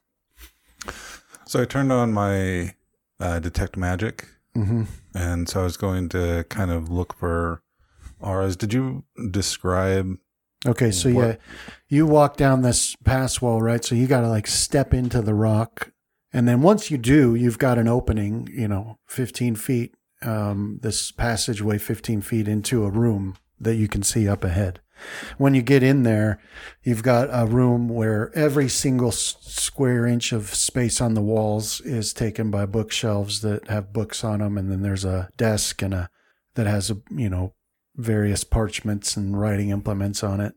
So 1.46 1.62
I 1.62 1.64
turned 1.66 1.92
on 1.92 2.12
my 2.12 2.74
uh, 3.20 3.38
detect 3.38 3.76
magic, 3.76 4.26
mhm. 4.56 4.86
and 5.14 5.48
so 5.48 5.60
I 5.60 5.64
was 5.64 5.76
going 5.76 6.08
to 6.10 6.44
kind 6.48 6.70
of 6.70 6.90
look 6.90 7.14
for 7.14 7.62
auras. 8.20 8.56
Did 8.56 8.72
you 8.74 9.04
describe? 9.30 10.16
Okay, 10.66 10.90
so 10.90 11.10
What- 11.10 11.26
yeah, 11.28 11.36
you 11.88 12.06
walk 12.06 12.36
down 12.36 12.62
this 12.62 12.96
pass 13.04 13.40
wall, 13.40 13.60
right? 13.62 13.84
So 13.84 13.94
you 13.94 14.06
got 14.06 14.20
to 14.22 14.28
like 14.28 14.46
step 14.46 14.92
into 14.94 15.20
the 15.22 15.34
rock, 15.34 15.92
and 16.34 16.48
then 16.48 16.60
once 16.60 16.90
you 16.90 16.98
do, 16.98 17.34
you've 17.34 17.58
got 17.58 17.78
an 17.78 17.88
opening, 17.88 18.48
you 18.52 18.68
know, 18.68 18.98
15 19.06 19.54
feet, 19.54 19.94
um, 20.22 20.80
this 20.82 21.12
passageway 21.12 21.78
15 21.78 22.20
feet 22.20 22.48
into 22.48 22.84
a 22.84 22.90
room 22.90 23.36
that 23.60 23.76
you 23.76 23.86
can 23.86 24.02
see 24.02 24.28
up 24.28 24.42
ahead. 24.42 24.80
when 25.38 25.54
you 25.54 25.62
get 25.62 25.82
in 25.82 26.02
there, 26.02 26.40
you've 26.82 27.02
got 27.02 27.28
a 27.30 27.46
room 27.46 27.88
where 27.88 28.30
every 28.34 28.68
single 28.68 29.08
s- 29.08 29.36
square 29.40 30.06
inch 30.06 30.32
of 30.32 30.54
space 30.54 31.00
on 31.00 31.14
the 31.14 31.22
walls 31.22 31.80
is 31.82 32.12
taken 32.12 32.50
by 32.50 32.66
bookshelves 32.66 33.40
that 33.40 33.68
have 33.68 33.92
books 33.92 34.24
on 34.24 34.40
them, 34.40 34.58
and 34.58 34.70
then 34.70 34.82
there's 34.82 35.04
a 35.04 35.28
desk 35.36 35.82
and 35.82 35.94
a 35.94 36.08
that 36.54 36.66
has 36.66 36.90
a 36.90 36.96
you 37.10 37.28
know 37.28 37.54
various 37.96 38.44
parchments 38.44 39.16
and 39.16 39.38
writing 39.40 39.70
implements 39.70 40.22
on 40.22 40.40
it, 40.40 40.54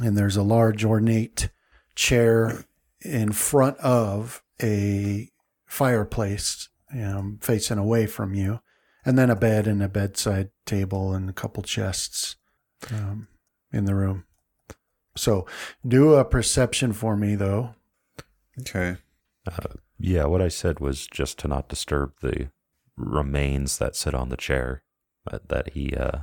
and 0.00 0.16
there's 0.16 0.36
a 0.36 0.42
large 0.42 0.84
ornate 0.84 1.48
chair 1.94 2.64
in 3.02 3.32
front 3.32 3.76
of 3.78 4.42
a 4.62 5.30
fireplace 5.66 6.68
um, 6.92 7.38
facing 7.40 7.78
away 7.78 8.06
from 8.06 8.34
you, 8.34 8.60
and 9.04 9.18
then 9.18 9.30
a 9.30 9.36
bed 9.36 9.66
and 9.66 9.82
a 9.82 9.88
bedside 9.88 10.50
table 10.66 11.12
and 11.12 11.28
a 11.28 11.34
couple 11.34 11.62
chests 11.62 12.36
um, 12.92 13.28
in 13.72 13.84
the 13.84 13.94
room. 13.94 14.24
So, 15.16 15.46
do 15.86 16.14
a 16.14 16.24
perception 16.24 16.92
for 16.92 17.16
me, 17.16 17.34
though. 17.34 17.74
Okay. 18.60 18.96
Uh, 19.46 19.74
yeah, 19.98 20.24
what 20.26 20.40
I 20.40 20.48
said 20.48 20.78
was 20.78 21.06
just 21.06 21.38
to 21.40 21.48
not 21.48 21.68
disturb 21.68 22.12
the 22.20 22.50
remains 22.96 23.78
that 23.78 23.96
sit 23.96 24.14
on 24.14 24.28
the 24.28 24.36
chair 24.36 24.82
uh, 25.30 25.38
that 25.48 25.70
he. 25.70 25.94
Uh, 25.94 26.20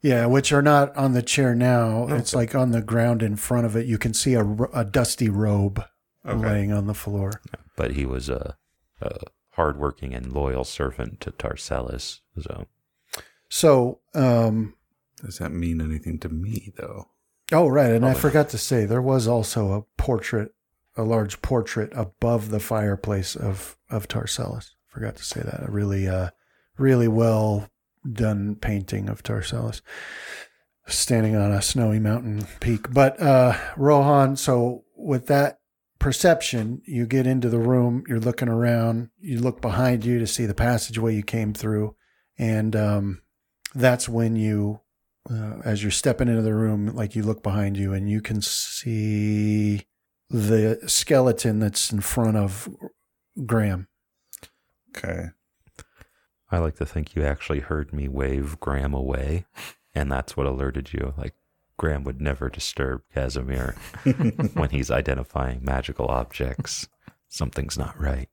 Yeah, 0.00 0.26
which 0.26 0.50
are 0.52 0.62
not 0.62 0.96
on 0.96 1.12
the 1.12 1.22
chair 1.22 1.54
now. 1.54 2.06
It's 2.08 2.34
like 2.34 2.54
on 2.54 2.70
the 2.70 2.80
ground 2.80 3.22
in 3.22 3.36
front 3.36 3.66
of 3.66 3.76
it. 3.76 3.86
You 3.86 3.98
can 3.98 4.14
see 4.14 4.32
a, 4.32 4.44
a 4.72 4.84
dusty 4.84 5.28
robe 5.28 5.84
Okay. 6.26 6.38
laying 6.38 6.72
on 6.72 6.86
the 6.86 6.94
floor. 6.94 7.40
but 7.76 7.92
he 7.92 8.04
was 8.04 8.28
a, 8.28 8.56
a 9.00 9.18
hardworking 9.52 10.14
and 10.14 10.32
loyal 10.32 10.64
servant 10.64 11.20
to 11.22 11.30
Tarcellus. 11.30 12.20
So 12.40 12.66
So, 13.48 14.00
um, 14.14 14.74
Does 15.24 15.38
that 15.38 15.50
mean 15.52 15.80
anything 15.80 16.18
to 16.20 16.28
me, 16.28 16.72
though? 16.76 17.08
oh, 17.52 17.66
right. 17.68 17.90
And 17.90 18.04
I 18.06 18.14
forgot 18.14 18.48
to 18.50 18.58
say, 18.58 18.84
there 18.84 19.02
was 19.02 19.26
also 19.26 19.72
a 19.72 19.82
portrait, 20.00 20.52
a 20.96 21.02
large 21.02 21.42
portrait 21.42 21.90
above 21.94 22.50
the 22.50 22.60
fireplace 22.60 23.34
of, 23.34 23.76
of 23.90 24.06
Tarcellus. 24.08 24.70
Forgot 24.88 25.16
to 25.16 25.24
say 25.24 25.40
that. 25.42 25.68
A 25.68 25.70
really, 25.70 26.06
uh, 26.08 26.30
really 26.78 27.08
well 27.08 27.68
done 28.10 28.56
painting 28.56 29.08
of 29.08 29.22
Tarcellus 29.22 29.80
standing 30.86 31.36
on 31.36 31.52
a 31.52 31.62
snowy 31.62 31.98
mountain 31.98 32.46
peak. 32.60 32.92
But, 32.92 33.20
uh, 33.20 33.56
Rohan, 33.76 34.36
so 34.36 34.84
with 34.96 35.26
that 35.28 35.59
perception, 36.00 36.82
you 36.84 37.06
get 37.06 37.26
into 37.26 37.48
the 37.48 37.60
room, 37.60 38.02
you're 38.08 38.18
looking 38.18 38.48
around, 38.48 39.10
you 39.20 39.38
look 39.38 39.60
behind 39.60 40.04
you 40.04 40.18
to 40.18 40.26
see 40.26 40.46
the 40.46 40.54
passageway 40.54 41.14
you 41.14 41.22
came 41.22 41.54
through. 41.54 41.94
And, 42.36 42.74
um, 42.74 43.22
that's 43.72 44.08
when 44.08 44.34
you 44.34 44.80
uh, 45.28 45.58
as 45.64 45.82
you're 45.82 45.90
stepping 45.90 46.28
into 46.28 46.42
the 46.42 46.54
room, 46.54 46.94
like 46.94 47.14
you 47.14 47.22
look 47.22 47.42
behind 47.42 47.76
you 47.76 47.92
and 47.92 48.08
you 48.08 48.20
can 48.20 48.40
see 48.40 49.86
the 50.30 50.78
skeleton 50.86 51.58
that's 51.58 51.92
in 51.92 52.00
front 52.00 52.36
of 52.36 52.68
Graham. 53.44 53.88
Okay. 54.90 55.26
I 56.50 56.58
like 56.58 56.76
to 56.76 56.86
think 56.86 57.14
you 57.14 57.22
actually 57.22 57.60
heard 57.60 57.92
me 57.92 58.08
wave 58.08 58.58
Graham 58.58 58.92
away, 58.92 59.44
and 59.94 60.10
that's 60.10 60.36
what 60.36 60.46
alerted 60.46 60.92
you. 60.92 61.14
Like 61.16 61.34
Graham 61.80 62.04
would 62.04 62.20
never 62.20 62.50
disturb 62.50 63.00
Casimir 63.14 63.74
when 64.52 64.68
he's 64.68 64.90
identifying 64.90 65.64
magical 65.64 66.08
objects. 66.08 66.86
Something's 67.30 67.78
not 67.78 67.98
right. 67.98 68.28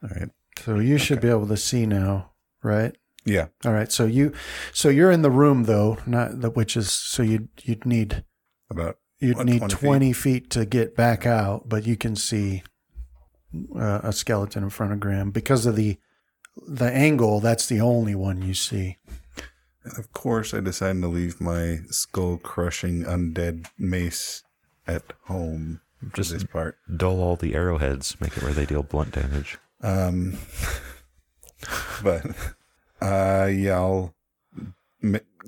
All 0.00 0.10
right. 0.14 0.28
So 0.64 0.78
you 0.78 0.96
should 0.96 1.20
be 1.20 1.28
able 1.28 1.48
to 1.48 1.56
see 1.56 1.86
now, 1.86 2.30
right? 2.62 2.96
Yeah. 3.24 3.48
All 3.64 3.72
right. 3.72 3.90
So 3.90 4.04
you, 4.06 4.32
so 4.72 4.88
you're 4.90 5.10
in 5.10 5.22
the 5.22 5.30
room 5.30 5.64
though, 5.64 5.98
not 6.06 6.40
the, 6.40 6.48
which 6.50 6.76
is 6.76 6.92
so 6.92 7.24
you'd 7.24 7.48
you'd 7.64 7.84
need 7.84 8.22
About 8.70 8.98
you'd 9.18 9.38
What, 9.38 9.46
need 9.46 9.58
20 9.58 9.74
20 9.74 10.12
feet? 10.12 10.22
feet? 10.44 10.50
to 10.50 10.64
get 10.66 10.94
back 10.94 11.26
out, 11.26 11.68
but 11.68 11.84
you 11.84 11.96
can 11.96 12.14
see 12.14 12.62
uh, 13.74 14.02
a 14.04 14.12
skeleton 14.12 14.62
in 14.62 14.70
front 14.70 14.92
of 14.92 15.00
Graham 15.00 15.32
because 15.32 15.66
of 15.66 15.74
the 15.74 15.98
the 16.68 16.92
angle. 16.92 17.40
That's 17.40 17.66
the 17.66 17.80
only 17.80 18.14
one 18.14 18.40
you 18.40 18.54
see. 18.54 18.98
Of 19.96 20.12
course, 20.12 20.52
I 20.52 20.60
decided 20.60 21.02
to 21.02 21.08
leave 21.08 21.40
my 21.40 21.80
skull 21.90 22.38
crushing 22.38 23.04
undead 23.04 23.66
mace 23.78 24.42
at 24.86 25.12
home 25.24 25.80
for 26.00 26.16
Just- 26.16 26.32
this 26.32 26.44
part. 26.44 26.78
Dull 26.94 27.20
all 27.20 27.36
the 27.36 27.54
arrowheads, 27.54 28.20
make 28.20 28.36
it 28.36 28.42
where 28.42 28.52
they 28.52 28.66
deal 28.66 28.82
blunt 28.82 29.12
damage. 29.12 29.58
Um, 29.82 30.38
but 32.02 32.26
uh, 33.00 33.48
yeah, 33.52 33.76
I'll 33.76 34.14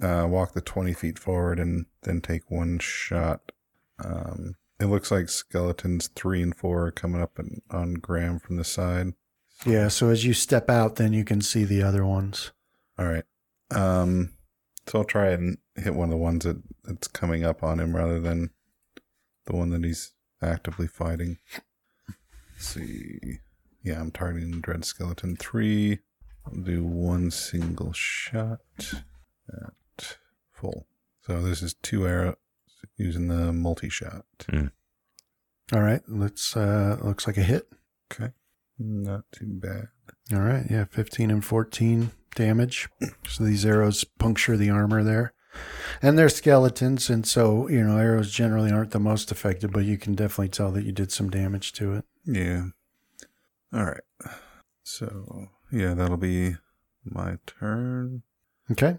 uh, 0.02 0.26
walk 0.28 0.54
the 0.54 0.60
20 0.60 0.92
feet 0.92 1.18
forward 1.18 1.58
and 1.58 1.86
then 2.02 2.20
take 2.20 2.50
one 2.50 2.78
shot. 2.78 3.52
Um, 4.02 4.54
it 4.78 4.86
looks 4.86 5.10
like 5.10 5.28
skeletons 5.28 6.08
three 6.08 6.40
and 6.42 6.54
four 6.54 6.86
are 6.86 6.90
coming 6.92 7.20
up 7.20 7.38
and, 7.38 7.62
on 7.70 7.94
Graham 7.94 8.38
from 8.38 8.56
the 8.56 8.64
side. 8.64 9.14
Yeah. 9.66 9.88
So 9.88 10.08
as 10.10 10.24
you 10.24 10.34
step 10.34 10.70
out, 10.70 10.96
then 10.96 11.12
you 11.12 11.24
can 11.24 11.40
see 11.40 11.64
the 11.64 11.82
other 11.82 12.04
ones. 12.06 12.52
All 12.98 13.06
right. 13.06 13.24
Um, 13.70 14.32
so 14.86 14.98
I'll 14.98 15.04
try 15.04 15.28
and 15.28 15.58
hit 15.76 15.94
one 15.94 16.08
of 16.08 16.10
the 16.10 16.16
ones 16.16 16.44
that, 16.44 16.62
that's 16.84 17.08
coming 17.08 17.44
up 17.44 17.62
on 17.62 17.78
him 17.80 17.94
rather 17.94 18.20
than 18.20 18.50
the 19.46 19.56
one 19.56 19.70
that 19.70 19.84
he's 19.84 20.12
actively 20.42 20.86
fighting. 20.86 21.38
Let's 22.08 22.66
see. 22.66 23.40
Yeah, 23.82 24.00
I'm 24.00 24.10
targeting 24.10 24.60
Dread 24.60 24.84
Skeleton 24.84 25.36
3. 25.36 25.98
I'll 26.46 26.62
do 26.62 26.84
one 26.84 27.30
single 27.30 27.92
shot 27.92 28.60
at 29.48 30.16
full. 30.52 30.86
So 31.26 31.42
this 31.42 31.62
is 31.62 31.74
two 31.74 32.06
arrows 32.06 32.36
using 32.96 33.28
the 33.28 33.52
multi 33.52 33.88
shot. 33.88 34.24
All 35.72 35.82
right. 35.82 36.00
Let's. 36.08 36.56
Uh, 36.56 36.96
looks 37.02 37.26
like 37.26 37.36
a 37.36 37.42
hit. 37.42 37.68
Okay. 38.10 38.32
Not 38.78 39.24
too 39.32 39.46
bad. 39.46 39.88
All 40.32 40.40
right. 40.40 40.64
Yeah. 40.70 40.84
15 40.84 41.30
and 41.30 41.44
14 41.44 42.10
damage. 42.38 42.88
So 43.28 43.44
these 43.44 43.66
arrows 43.66 44.04
puncture 44.04 44.56
the 44.56 44.70
armor 44.70 45.02
there. 45.02 45.34
And 46.00 46.16
they're 46.16 46.28
skeletons. 46.28 47.10
And 47.10 47.26
so, 47.26 47.68
you 47.68 47.82
know, 47.82 47.98
arrows 47.98 48.30
generally 48.30 48.70
aren't 48.70 48.92
the 48.92 49.00
most 49.00 49.30
effective, 49.32 49.72
but 49.72 49.84
you 49.84 49.98
can 49.98 50.14
definitely 50.14 50.48
tell 50.48 50.70
that 50.72 50.84
you 50.84 50.92
did 50.92 51.12
some 51.12 51.28
damage 51.30 51.72
to 51.74 51.94
it. 51.94 52.04
Yeah. 52.24 52.66
All 53.74 53.84
right. 53.84 54.00
So, 54.84 55.48
yeah, 55.72 55.94
that'll 55.94 56.16
be 56.16 56.56
my 57.04 57.38
turn. 57.46 58.22
Okay. 58.70 58.98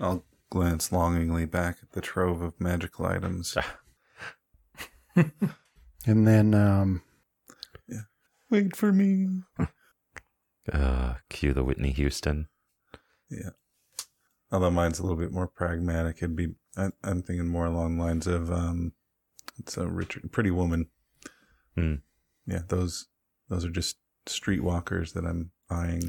I'll 0.00 0.24
glance 0.50 0.92
longingly 0.92 1.46
back 1.46 1.78
at 1.82 1.92
the 1.92 2.00
trove 2.00 2.42
of 2.42 2.60
magical 2.60 3.06
items. 3.06 3.56
And 6.06 6.26
then, 6.26 6.52
um, 6.52 7.00
Wait 8.50 8.76
for 8.76 8.92
me. 8.92 9.42
Uh, 10.72 11.16
cue 11.28 11.52
the 11.52 11.62
Whitney 11.62 11.90
Houston. 11.90 12.48
Yeah. 13.40 13.50
Although 14.52 14.70
mine's 14.70 14.98
a 14.98 15.02
little 15.02 15.18
bit 15.18 15.32
more 15.32 15.48
pragmatic. 15.48 16.18
It'd 16.18 16.36
be, 16.36 16.54
I, 16.76 16.90
I'm 17.02 17.22
thinking 17.22 17.48
more 17.48 17.66
along 17.66 17.96
the 17.96 18.04
lines 18.04 18.26
of, 18.26 18.52
um, 18.52 18.92
it's 19.58 19.76
a 19.76 19.86
Richard, 19.86 20.30
Pretty 20.32 20.50
Woman. 20.50 20.86
Hmm. 21.76 21.94
Yeah, 22.46 22.62
those, 22.68 23.06
those 23.48 23.64
are 23.64 23.70
just 23.70 23.96
streetwalkers 24.26 25.12
that 25.14 25.24
I'm 25.24 25.50
eyeing. 25.70 26.02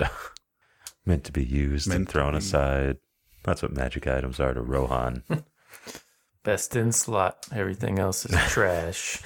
Meant 1.05 1.23
to 1.25 1.31
be 1.31 1.43
used 1.43 1.87
Meant 1.87 1.99
and 1.99 2.09
thrown 2.09 2.35
aside. 2.35 2.97
That's 3.43 3.61
what 3.61 3.73
magic 3.73 4.07
items 4.07 4.39
are 4.39 4.53
to 4.53 4.61
Rohan. 4.61 5.23
Best 6.43 6.75
in 6.75 6.91
slot. 6.91 7.47
Everything 7.51 7.99
else 7.99 8.25
is 8.25 8.35
trash. 8.47 9.21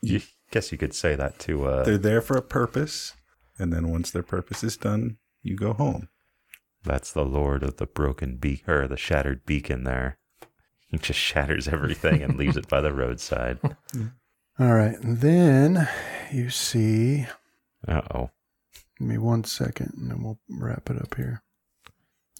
you 0.00 0.20
guess 0.50 0.70
you 0.72 0.78
could 0.78 0.94
say 0.94 1.14
that 1.14 1.38
to 1.40 1.66
uh, 1.66 1.84
They're 1.84 1.98
there 1.98 2.20
for 2.20 2.36
a 2.36 2.42
purpose. 2.42 3.14
And 3.58 3.72
then 3.72 3.90
once 3.90 4.10
their 4.10 4.22
purpose 4.22 4.62
is 4.62 4.76
done, 4.76 5.18
you 5.42 5.56
go 5.56 5.72
home. 5.72 6.08
That's 6.88 7.12
the 7.12 7.24
lord 7.24 7.62
of 7.62 7.76
the 7.76 7.86
broken 7.86 8.36
beak 8.36 8.68
or 8.68 8.88
the 8.88 8.96
shattered 8.96 9.44
beacon 9.46 9.84
there. 9.84 10.18
He 10.90 10.96
just 10.96 11.18
shatters 11.18 11.68
everything 11.68 12.22
and 12.22 12.38
leaves 12.38 12.56
it 12.56 12.66
by 12.66 12.80
the 12.80 12.94
roadside. 12.94 13.58
all 14.58 14.72
right. 14.72 14.98
And 15.00 15.18
then 15.20 15.86
you 16.32 16.48
see, 16.48 17.26
Uh 17.86 18.00
oh. 18.14 18.30
give 18.98 19.06
me 19.06 19.18
one 19.18 19.44
second 19.44 19.92
and 19.98 20.10
then 20.10 20.22
we'll 20.22 20.38
wrap 20.48 20.88
it 20.88 20.96
up 20.96 21.14
here. 21.14 21.42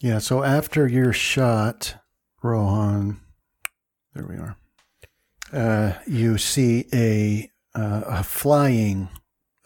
Yeah. 0.00 0.18
So 0.18 0.42
after 0.44 0.88
your 0.88 1.12
shot, 1.12 1.96
Rohan, 2.42 3.20
there 4.14 4.26
we 4.26 4.36
are. 4.36 4.56
Uh, 5.52 5.98
you 6.06 6.38
see 6.38 6.86
a, 6.90 7.50
uh, 7.78 8.02
a 8.06 8.22
flying, 8.24 9.10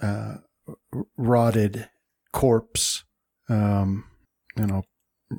uh, 0.00 0.38
rotted 1.16 1.88
corpse. 2.32 3.04
Um, 3.48 4.06
you 4.56 4.66
know, 4.66 4.84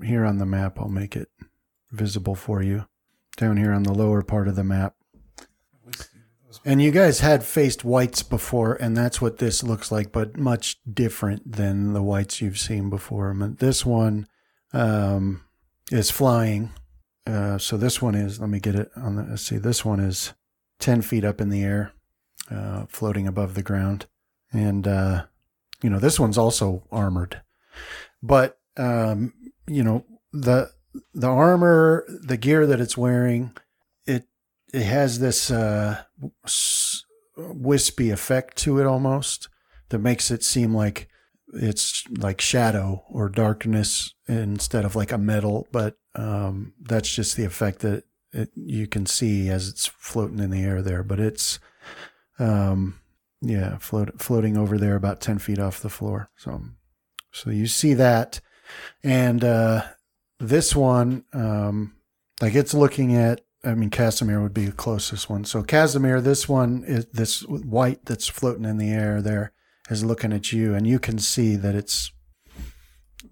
here 0.04 0.26
on 0.26 0.38
the 0.38 0.46
map, 0.46 0.80
I'll 0.80 0.90
make 0.90 1.16
it 1.16 1.30
visible 1.92 2.36
for 2.36 2.62
you. 2.62 2.86
Down 3.38 3.58
here 3.58 3.72
on 3.72 3.84
the 3.84 3.94
lower 3.94 4.22
part 4.22 4.48
of 4.48 4.56
the 4.56 4.64
map. 4.64 4.96
And 6.66 6.82
you 6.82 6.92
guys 6.92 7.20
had 7.20 7.44
faced 7.44 7.84
wights 7.84 8.24
before, 8.24 8.76
and 8.76 8.96
that's 8.96 9.20
what 9.20 9.40
this 9.40 9.64
looks 9.64 9.92
like, 9.92 10.12
but 10.12 10.38
much 10.38 10.78
different 10.92 11.52
than 11.52 11.94
the 11.94 12.04
wights 12.04 12.42
you've 12.42 12.60
seen 12.60 12.90
before. 12.90 13.34
Mean, 13.34 13.58
This 13.60 13.86
one 13.86 14.28
um, 14.72 15.44
is 15.92 16.12
flying, 16.12 16.72
uh, 17.26 17.58
so 17.58 17.76
this 17.76 18.02
one 18.02 18.16
is. 18.16 18.40
Let 18.40 18.50
me 18.50 18.60
get 18.60 18.76
it 18.76 18.92
on 18.96 19.16
the. 19.16 19.24
Let's 19.24 19.42
see. 19.42 19.58
This 19.58 19.84
one 19.84 20.00
is 20.00 20.34
ten 20.80 21.02
feet 21.02 21.26
up 21.26 21.42
in 21.42 21.50
the 21.50 21.64
air, 21.64 21.92
uh, 22.52 22.86
floating 22.88 23.28
above 23.28 23.56
the 23.56 23.64
ground, 23.64 24.06
and 24.52 24.88
uh, 24.88 25.26
you 25.82 25.90
know 25.90 26.00
this 26.00 26.20
one's 26.20 26.38
also 26.38 26.84
armored, 26.92 27.42
but 28.22 28.60
um, 28.78 29.34
you 29.68 29.84
know 29.84 30.06
the 30.32 30.72
the 31.14 31.28
armor, 31.28 32.06
the 32.08 32.38
gear 32.38 32.66
that 32.68 32.80
it's 32.80 32.98
wearing, 32.98 33.56
it 34.06 34.28
it 34.74 34.84
has 34.84 35.20
this 35.20 35.52
uh, 35.52 36.04
wispy 37.38 38.10
effect 38.10 38.58
to 38.58 38.80
it 38.80 38.86
almost 38.86 39.50
that 39.90 40.00
makes 40.00 40.32
it 40.32 40.44
seem 40.44 40.74
like 40.74 41.08
it's 41.54 42.04
like 42.18 42.42
shadow 42.42 43.04
or 43.10 43.30
darkness 43.30 44.14
instead 44.28 44.86
of 44.86 44.96
like 44.96 45.12
a 45.12 45.18
metal. 45.18 45.68
But 45.72 45.98
um, 46.16 46.74
that's 46.82 47.14
just 47.14 47.38
the 47.38 47.46
effect 47.46 47.80
that 47.80 48.04
it, 48.32 48.50
you 48.56 48.88
can 48.88 49.06
see 49.06 49.50
as 49.50 49.70
it's 49.70 49.86
floating 49.86 50.40
in 50.40 50.50
the 50.50 50.64
air 50.64 50.82
there. 50.82 51.04
But 51.04 51.20
it's 51.20 51.60
um, 52.40 53.00
yeah, 53.42 53.78
float, 53.78 54.22
floating 54.22 54.58
over 54.58 54.78
there 54.78 54.96
about 54.96 55.22
ten 55.22 55.38
feet 55.38 55.60
off 55.60 55.82
the 55.82 55.90
floor. 55.90 56.30
So 56.36 56.62
so 57.32 57.50
you 57.50 57.68
see 57.68 57.94
that, 57.96 58.42
and 59.04 59.44
uh, 59.44 59.84
this 60.40 60.76
one, 60.76 61.24
um, 61.34 61.96
like 62.42 62.56
it's 62.56 62.74
looking 62.74 63.16
at. 63.16 63.42
I 63.66 63.76
mean, 63.76 63.90
Casimir 63.90 64.42
would 64.42 64.54
be 64.54 64.66
the 64.66 64.72
closest 64.74 65.30
one. 65.30 65.46
So 65.46 65.64
Casimir, 65.64 66.20
this 66.20 66.50
one 66.50 66.84
is 66.86 67.06
this 67.14 67.46
wight 67.48 68.04
that's 68.06 68.28
floating 68.28 68.66
in 68.66 68.78
the 68.78 68.90
air 68.92 69.22
there 69.22 69.54
is 69.90 70.04
looking 70.04 70.34
at 70.34 70.52
you, 70.52 70.76
and 70.76 70.86
you 70.86 71.00
can 71.00 71.18
see 71.18 71.56
that 71.56 71.74
it's, 71.74 72.12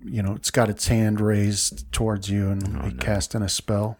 you 0.02 0.22
know, 0.24 0.34
it's 0.34 0.50
got 0.52 0.70
its 0.70 0.88
hand 0.88 1.20
raised 1.20 1.92
towards 1.92 2.30
you 2.30 2.50
and 2.50 2.64
Oh, 2.78 2.88
no. 2.88 2.96
casting 2.98 3.42
a 3.42 3.50
spell. 3.50 3.98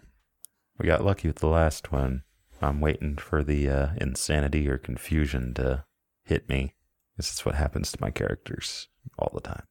We 0.78 0.86
got 0.86 1.04
lucky 1.04 1.28
with 1.28 1.36
the 1.40 1.48
last 1.48 1.92
one. 1.92 2.22
I'm 2.62 2.80
waiting 2.80 3.16
for 3.18 3.42
the 3.44 3.68
uh, 3.68 3.88
insanity 4.00 4.68
or 4.68 4.78
confusion 4.78 5.52
to 5.54 5.84
hit 6.24 6.48
me. 6.48 6.74
This 7.18 7.30
is 7.32 7.44
what 7.44 7.56
happens 7.56 7.92
to 7.92 7.98
my 8.00 8.10
characters 8.10 8.88
all 9.18 9.30
the 9.34 9.40
time. 9.42 9.64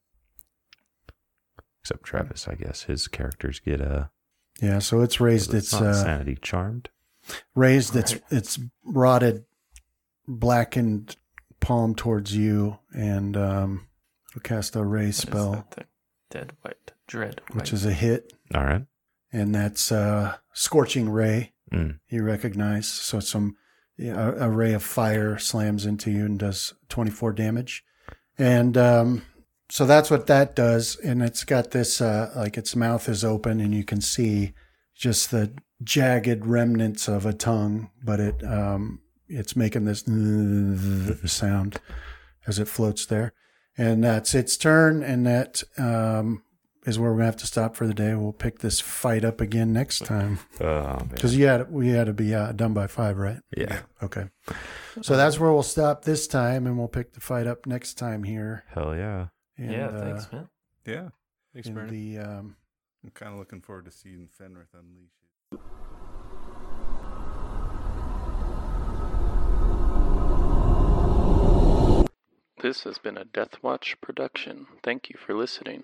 Except 1.81 2.03
Travis, 2.03 2.47
I 2.47 2.55
guess. 2.55 2.83
His 2.83 3.07
characters 3.07 3.59
get 3.59 3.81
a 3.81 4.09
Yeah, 4.61 4.79
so 4.79 5.01
it's 5.01 5.19
raised 5.19 5.53
it's 5.53 5.73
its 5.73 5.81
uh, 5.81 5.85
insanity 5.85 6.37
charmed. 6.41 6.89
raised 7.55 7.95
its 7.95 8.13
Right. 8.13 8.23
its 8.31 8.59
rotted, 8.83 9.45
blackened 10.27 11.15
palm 11.59 11.95
towards 11.95 12.35
you, 12.35 12.77
and 12.93 13.35
um, 13.37 13.87
it'll 14.29 14.41
cast 14.41 14.75
a 14.75 14.83
ray 14.83 15.01
What 15.05 15.09
is 15.09 15.17
spell, 15.17 15.67
that? 15.75 15.87
Dead 16.29 16.53
wight. 16.63 16.91
Dread 17.07 17.41
wight. 17.49 17.55
which 17.55 17.73
is 17.73 17.85
a 17.85 17.91
hit, 17.93 18.31
All 18.53 18.63
right. 18.63 18.85
and 19.33 19.53
that's 19.53 19.91
uh, 19.91 20.37
scorching 20.53 21.09
ray. 21.09 21.51
Mm. 21.71 21.99
You 22.09 22.23
recognize 22.23 22.87
so 22.87 23.19
some 23.19 23.55
a, 23.99 24.09
a 24.45 24.49
ray 24.49 24.73
of 24.73 24.83
fire 24.83 25.37
slams 25.37 25.85
into 25.85 26.09
you 26.11 26.25
and 26.25 26.39
does 26.39 26.73
twenty 26.89 27.11
four 27.11 27.33
damage, 27.33 27.83
and 28.37 28.77
um, 28.77 29.23
so 29.71 29.85
that's 29.85 30.11
what 30.11 30.27
that 30.27 30.55
does. 30.55 30.97
And 30.97 31.23
it's 31.23 31.43
got 31.45 31.71
this 31.71 32.01
uh, 32.01 32.31
like 32.35 32.57
its 32.57 32.75
mouth 32.75 33.07
is 33.07 33.23
open, 33.23 33.59
and 33.61 33.73
you 33.73 33.83
can 33.85 34.01
see 34.01 34.53
just 34.95 35.31
the 35.31 35.53
jagged 35.81 36.45
remnants 36.45 37.07
of 37.07 37.25
a 37.25 37.33
tongue, 37.33 37.89
but 38.03 38.19
it 38.19 38.43
um, 38.43 38.99
it's 39.27 39.55
making 39.55 39.85
this 39.85 40.03
sound 41.31 41.79
as 42.45 42.59
it 42.59 42.67
floats 42.67 43.05
there. 43.05 43.33
And 43.77 44.03
that's 44.03 44.35
its 44.35 44.57
turn, 44.57 45.01
and 45.01 45.25
that 45.25 45.63
um, 45.77 46.43
is 46.85 46.99
where 46.99 47.09
we're 47.11 47.17
gonna 47.19 47.27
have 47.27 47.37
to 47.37 47.47
stop 47.47 47.75
for 47.75 47.87
the 47.87 47.93
day. 47.93 48.13
We'll 48.13 48.33
pick 48.33 48.59
this 48.59 48.81
fight 48.81 49.23
up 49.23 49.39
again 49.39 49.71
next 49.71 49.99
time 50.05 50.39
Oh, 50.59 50.97
because 51.09 51.37
you 51.37 51.45
had 51.45 51.71
we 51.71 51.89
had 51.89 52.07
to 52.07 52.13
be 52.13 52.35
uh, 52.35 52.51
done 52.51 52.73
by 52.73 52.87
five, 52.87 53.17
right? 53.17 53.39
yeah. 53.55 53.83
Okay, 54.03 54.25
so 55.01 55.15
that's 55.15 55.39
where 55.39 55.53
we'll 55.53 55.63
stop 55.63 56.03
this 56.03 56.27
time, 56.27 56.67
and 56.67 56.77
we'll 56.77 56.89
pick 56.89 57.13
the 57.13 57.21
fight 57.21 57.47
up 57.47 57.65
next 57.65 57.93
time 57.93 58.23
here. 58.23 58.65
Hell 58.73 58.93
yeah. 58.95 59.27
And, 59.61 59.71
yeah, 59.71 59.87
uh, 59.89 60.01
thanks, 60.01 60.31
man. 60.31 60.49
Yeah. 60.87 61.09
Thanks, 61.53 61.67
in 61.67 61.75
Brandon. 61.75 61.93
the 61.93 62.17
um, 62.17 62.55
I'm 63.03 63.11
kind 63.11 63.31
of 63.31 63.37
looking 63.37 63.61
forward 63.61 63.85
to 63.85 63.91
seeing 63.91 64.27
Fenrith 64.27 64.73
unleash 64.73 65.11
it. 65.21 65.59
This 72.63 72.85
has 72.85 72.97
been 72.97 73.17
a 73.17 73.25
Death 73.25 73.61
Watch 73.61 74.01
production. 74.01 74.65
Thank 74.83 75.09
you 75.09 75.17
for 75.23 75.35
listening. 75.35 75.83